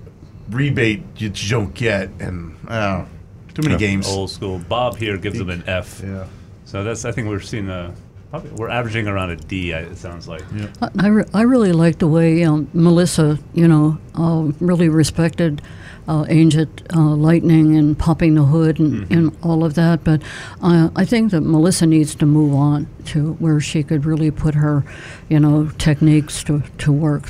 rebate 0.49 1.03
you 1.17 1.29
just 1.29 1.51
don't 1.51 1.73
get, 1.73 2.09
and 2.19 2.55
uh, 2.67 3.05
too 3.53 3.61
many 3.63 3.77
games. 3.77 4.07
Old 4.07 4.29
school. 4.29 4.59
Bob 4.59 4.97
here 4.97 5.17
gives 5.17 5.37
them 5.37 5.49
an 5.49 5.63
F. 5.67 6.01
Yeah. 6.03 6.25
So 6.65 6.83
that's 6.83 7.03
I 7.05 7.11
think 7.11 7.27
we're 7.27 7.39
seeing 7.39 7.69
a 7.69 7.93
probably 8.29 8.51
we're 8.51 8.69
averaging 8.69 9.07
around 9.07 9.31
a 9.31 9.35
D. 9.35 9.71
It 9.71 9.97
sounds 9.97 10.27
like. 10.27 10.43
Yeah. 10.55 10.67
I, 10.81 10.89
I, 10.99 11.07
re- 11.07 11.29
I 11.33 11.41
really 11.41 11.73
like 11.73 11.99
the 11.99 12.07
way 12.07 12.43
um, 12.43 12.69
Melissa, 12.73 13.39
you 13.53 13.67
know, 13.67 13.97
uh, 14.15 14.51
really 14.59 14.87
respected 14.89 15.61
uh, 16.09 16.25
Ancient 16.27 16.81
uh, 16.93 16.99
Lightning 16.99 17.77
and 17.77 17.97
popping 17.97 18.33
the 18.35 18.43
hood 18.43 18.79
and, 18.79 19.09
and 19.11 19.37
all 19.43 19.63
of 19.63 19.75
that. 19.75 20.03
But 20.03 20.21
uh, 20.61 20.89
I 20.95 21.05
think 21.05 21.31
that 21.31 21.41
Melissa 21.41 21.85
needs 21.85 22.15
to 22.15 22.25
move 22.25 22.53
on 22.55 22.87
to 23.05 23.33
where 23.33 23.59
she 23.61 23.83
could 23.83 24.05
really 24.05 24.31
put 24.31 24.55
her, 24.55 24.83
you 25.29 25.39
know, 25.39 25.69
techniques 25.77 26.43
to, 26.45 26.63
to 26.79 26.91
work. 26.91 27.29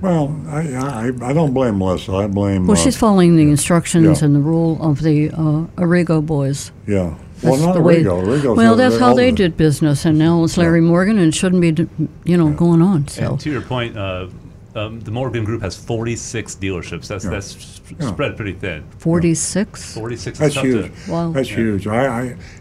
Well, 0.00 0.34
I, 0.48 0.60
I, 0.74 1.12
I 1.22 1.32
don't 1.32 1.52
blame 1.52 1.78
Melissa. 1.78 2.12
I 2.12 2.26
blame. 2.26 2.66
Well, 2.66 2.76
uh, 2.76 2.80
she's 2.80 2.96
following 2.96 3.36
the 3.36 3.42
instructions 3.42 4.20
Yeah. 4.20 4.26
and 4.26 4.34
the 4.34 4.40
rule 4.40 4.82
of 4.82 5.02
the 5.02 5.30
uh, 5.30 5.66
Arrigo 5.76 6.24
boys. 6.24 6.72
Yeah. 6.88 7.14
Well, 7.42 7.52
That's 7.54 7.62
not 7.62 7.74
the 7.74 7.82
way- 7.82 8.02
Arrigo. 8.02 8.24
Arrigo's 8.24 8.56
well, 8.56 8.74
that's 8.76 8.98
how 8.98 9.14
they 9.14 9.30
did 9.32 9.56
business, 9.56 10.04
and 10.04 10.18
now 10.18 10.42
it's 10.44 10.56
Larry 10.56 10.80
Morgan, 10.80 11.18
and 11.18 11.28
it 11.28 11.34
shouldn't 11.34 11.60
be, 11.60 11.88
you 12.24 12.36
know, 12.36 12.50
going 12.50 12.80
on. 12.80 13.06
So. 13.08 13.32
And 13.32 13.40
to 13.40 13.50
your 13.50 13.62
point, 13.62 13.96
uh, 13.96 14.28
um, 14.74 15.00
the 15.00 15.10
Morgan 15.10 15.44
Group 15.44 15.62
has 15.62 15.76
46 15.76 16.54
dealerships. 16.56 17.06
That's 17.08 17.24
Yeah. 17.24 17.30
that's 17.30 17.56
s- 17.56 17.80
Yeah. 18.00 18.08
spread 18.08 18.36
pretty 18.36 18.54
thin. 18.54 18.84
46? 18.98 19.94
46. 19.94 20.38
That's 20.38 20.54
tough 20.54 20.64
huge. 20.64 20.92
To, 21.06 21.10
Wow. 21.12 21.32
That's 21.32 21.50
Yeah. 21.50 21.56
huge. 21.56 21.86
I, 21.86 22.06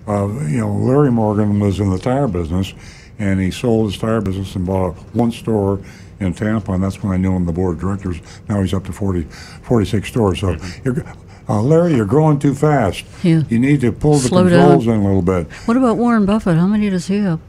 I 0.08 0.12
uh, 0.12 0.28
you 0.48 0.58
know, 0.58 0.74
Larry 0.74 1.12
Morgan 1.12 1.60
was 1.60 1.80
in 1.80 1.90
the 1.90 1.98
tire 2.00 2.28
business, 2.28 2.74
and 3.20 3.40
he 3.40 3.50
sold 3.52 3.92
his 3.92 4.00
tire 4.00 4.22
business 4.22 4.56
and 4.56 4.66
bought 4.66 4.96
one 5.14 5.32
store 5.32 5.80
in 6.20 6.34
Tampa, 6.34 6.74
and 6.74 6.84
that's 6.84 7.02
when 7.02 7.14
I 7.14 7.18
knew 7.18 7.34
him, 7.36 7.46
the 7.46 7.52
board 7.54 7.76
of 7.76 7.82
directors. 7.82 8.20
Now 8.50 8.62
he's 8.62 8.74
up 8.74 8.86
to 8.86 8.92
40, 8.94 9.26
46 9.64 10.08
stores. 10.08 10.40
So, 10.40 10.56
you're, 10.84 11.04
uh, 11.50 11.62
Larry, 11.62 11.96
you're 11.96 12.06
growing 12.06 12.38
too 12.40 12.54
fast. 12.54 13.04
Yeah. 13.24 13.42
You 13.50 13.58
need 13.58 13.82
to 13.82 13.92
pull 13.92 14.14
the 14.20 14.28
Slow 14.28 14.44
controls 14.44 14.86
down. 14.86 14.96
in 14.96 15.02
a 15.02 15.06
little 15.06 15.22
bit. 15.24 15.48
What 15.66 15.78
about 15.78 15.98
Warren 15.98 16.26
Buffett? 16.26 16.58
How 16.58 16.68
many 16.68 16.90
does 16.90 17.08
he 17.08 17.18
have? 17.20 17.40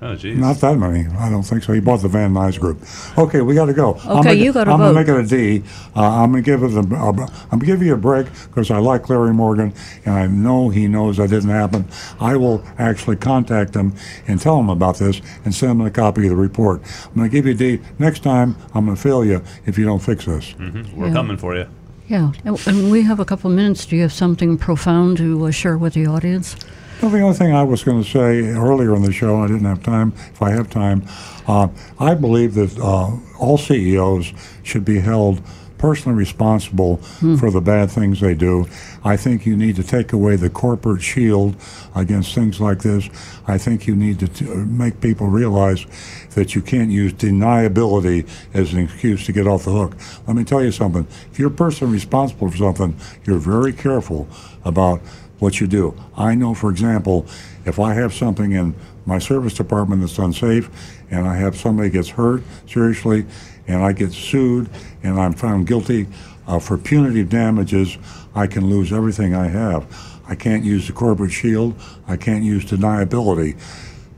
Oh, 0.00 0.14
geez. 0.14 0.38
Not 0.38 0.58
that 0.58 0.78
many. 0.78 1.08
I 1.16 1.28
don't 1.28 1.42
think 1.42 1.64
so. 1.64 1.72
He 1.72 1.80
bought 1.80 2.02
the 2.02 2.08
Van 2.08 2.32
Tuyl 2.32 2.56
Group. 2.60 2.78
Okay, 3.18 3.40
we 3.40 3.56
got 3.56 3.64
to 3.66 3.74
go. 3.74 3.94
I'm 4.04 4.18
Okay, 4.18 4.28
gonna- 4.28 4.32
you 4.34 4.52
gotta 4.52 4.70
I'm 4.70 4.78
vote. 4.78 4.94
gonna 4.94 5.00
make 5.00 5.08
it 5.08 5.32
a 5.32 5.60
D. 5.60 5.64
Uh, 5.96 6.22
I'm 6.22 6.30
gonna 6.30 6.42
give 6.42 6.62
it. 6.62 6.70
A, 6.72 6.78
I'm 6.78 7.16
gonna 7.50 7.64
give 7.66 7.82
you 7.82 7.94
a 7.94 7.96
break 7.96 8.26
because 8.46 8.70
I 8.70 8.78
like 8.78 9.08
Larry 9.08 9.34
Morgan 9.34 9.72
and 10.04 10.14
I 10.14 10.26
know 10.28 10.68
he 10.68 10.86
knows 10.86 11.16
that 11.16 11.30
didn't 11.30 11.50
happen. 11.50 11.84
I 12.20 12.36
will 12.36 12.62
actually 12.78 13.16
contact 13.16 13.74
him 13.74 13.92
and 14.28 14.40
tell 14.40 14.60
him 14.60 14.68
about 14.70 14.98
this 14.98 15.20
and 15.44 15.52
send 15.52 15.72
him 15.72 15.80
a 15.80 15.90
copy 15.90 16.22
of 16.24 16.30
the 16.30 16.36
report. 16.36 16.80
I'm 17.06 17.14
gonna 17.16 17.28
give 17.28 17.46
you 17.46 17.52
a 17.52 17.56
D. 17.56 17.80
Next 17.98 18.22
time, 18.22 18.54
I'm 18.74 18.84
gonna 18.84 18.94
fail 18.96 19.24
you 19.24 19.42
if 19.66 19.76
you 19.78 19.84
don't 19.84 20.00
fix 20.00 20.26
this. 20.26 20.52
hmm 20.52 20.82
We're 20.94 21.08
Yeah. 21.08 21.12
coming 21.12 21.36
for 21.38 21.56
you. 21.56 21.66
Yeah, 22.06 22.30
and 22.44 22.56
and 22.68 22.92
we 22.92 23.02
have 23.02 23.18
a 23.18 23.24
couple 23.24 23.50
minutes. 23.50 23.84
Do 23.84 23.96
you 23.96 24.02
have 24.02 24.12
something 24.12 24.56
profound 24.58 25.16
to 25.16 25.44
uh, 25.46 25.50
share 25.50 25.76
with 25.76 25.94
the 25.94 26.06
audience? 26.06 26.54
Well, 27.00 27.12
the 27.12 27.20
only 27.20 27.36
thing 27.36 27.52
I 27.54 27.62
was 27.62 27.84
going 27.84 28.02
to 28.02 28.08
say 28.08 28.48
earlier 28.48 28.92
in 28.96 29.02
the 29.02 29.12
show, 29.12 29.40
I 29.40 29.46
didn't 29.46 29.66
have 29.66 29.84
time. 29.84 30.12
If 30.16 30.42
I 30.42 30.50
have 30.50 30.68
time, 30.68 31.04
uh, 31.46 31.68
I 32.00 32.14
believe 32.14 32.54
that 32.54 32.76
uh, 32.76 33.16
all 33.38 33.56
CEOs 33.56 34.32
should 34.64 34.84
be 34.84 34.98
held 34.98 35.40
personally 35.78 36.18
responsible 36.18 36.96
for 37.38 37.52
the 37.52 37.60
bad 37.60 37.88
things 37.88 38.18
they 38.18 38.34
do. 38.34 38.66
I 39.04 39.16
think 39.16 39.46
you 39.46 39.56
need 39.56 39.76
to 39.76 39.84
take 39.84 40.12
away 40.12 40.34
the 40.34 40.50
corporate 40.50 41.00
shield 41.00 41.54
against 41.94 42.34
things 42.34 42.60
like 42.60 42.80
this. 42.80 43.08
I 43.46 43.58
think 43.58 43.86
you 43.86 43.94
need 43.94 44.18
to 44.18 44.26
t- 44.26 44.44
make 44.44 45.00
people 45.00 45.28
realize 45.28 45.86
that 46.34 46.56
you 46.56 46.62
can't 46.62 46.90
use 46.90 47.12
deniability 47.12 48.28
as 48.52 48.72
an 48.72 48.80
excuse 48.80 49.24
to 49.26 49.32
get 49.32 49.46
off 49.46 49.66
the 49.66 49.70
hook. 49.70 49.96
Let 50.26 50.36
me 50.36 50.42
tell 50.42 50.64
you 50.64 50.72
something. 50.72 51.06
If 51.30 51.38
you're 51.38 51.48
personally 51.48 51.92
responsible 51.92 52.50
for 52.50 52.56
something, 52.56 52.96
you're 53.24 53.38
very 53.38 53.72
careful 53.72 54.26
about 54.64 55.00
what 55.38 55.60
you 55.60 55.66
do. 55.66 55.94
I 56.16 56.34
know, 56.34 56.54
for 56.54 56.70
example, 56.70 57.26
if 57.64 57.78
I 57.78 57.94
have 57.94 58.12
something 58.12 58.52
in 58.52 58.74
my 59.06 59.18
service 59.18 59.54
department 59.54 60.00
that's 60.00 60.18
unsafe 60.18 60.70
and 61.10 61.26
I 61.26 61.36
have 61.36 61.56
somebody 61.56 61.90
gets 61.90 62.08
hurt 62.08 62.42
seriously 62.66 63.26
and 63.66 63.82
I 63.82 63.92
get 63.92 64.12
sued 64.12 64.68
and 65.02 65.20
I'm 65.20 65.32
found 65.32 65.66
guilty 65.66 66.06
uh, 66.46 66.58
for 66.58 66.78
punitive 66.78 67.28
damages, 67.28 67.98
I 68.34 68.46
can 68.46 68.68
lose 68.68 68.92
everything 68.92 69.34
I 69.34 69.48
have. 69.48 69.86
I 70.26 70.34
can't 70.34 70.64
use 70.64 70.86
the 70.86 70.92
corporate 70.92 71.32
shield. 71.32 71.74
I 72.06 72.16
can't 72.16 72.44
use 72.44 72.64
deniability. 72.64 73.58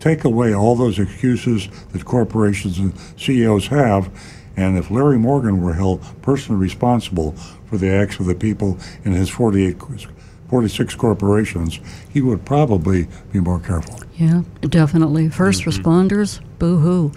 Take 0.01 0.25
away 0.25 0.55
all 0.55 0.75
those 0.77 0.99
excuses 0.99 1.69
that 1.93 2.05
corporations 2.05 2.79
and 2.79 2.95
CEOs 3.17 3.67
have, 3.67 4.11
and 4.57 4.79
if 4.79 4.91
Larry 4.91 5.19
Morgan 5.19 5.61
were 5.61 5.75
held 5.75 6.03
personally 6.23 6.61
responsible 6.61 7.33
for 7.67 7.77
the 7.77 7.91
acts 7.91 8.19
of 8.19 8.27
the 8.27 8.35
people 8.35 8.79
in 9.05 9.13
his 9.13 9.29
48, 9.29 9.77
46 10.51 10.97
corporations, 10.97 11.79
he 12.13 12.21
would 12.21 12.45
probably 12.45 13.07
be 13.33 13.39
more 13.41 13.61
careful. 13.61 14.01
Yeah, 14.17 14.43
definitely. 14.61 15.29
1st 15.29 15.65
responders, 15.65 16.41
boo 16.59 16.79
hoo. 16.79 17.13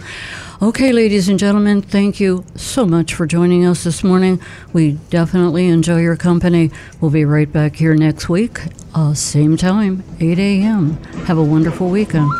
Okay, 0.61 0.93
ladies 0.93 1.27
and 1.27 1.37
gentlemen, 1.37 1.81
thank 1.81 2.19
you 2.19 2.45
so 2.55 2.85
much 2.85 3.13
for 3.13 3.25
joining 3.25 3.65
us 3.65 3.83
this 3.83 4.03
morning. 4.03 4.39
We 4.71 4.93
definitely 5.09 5.67
enjoy 5.67 5.99
your 5.99 6.15
company. 6.15 6.71
We'll 7.01 7.11
be 7.11 7.25
right 7.25 7.51
back 7.51 7.75
here 7.75 7.95
next 7.95 8.29
week, 8.29 8.61
uh, 8.93 9.15
same 9.15 9.57
time, 9.57 10.03
8 10.21 10.39
a.m. 10.39 11.03
Have 11.25 11.39
a 11.39 11.43
wonderful 11.43 11.89
weekend. 11.89 12.31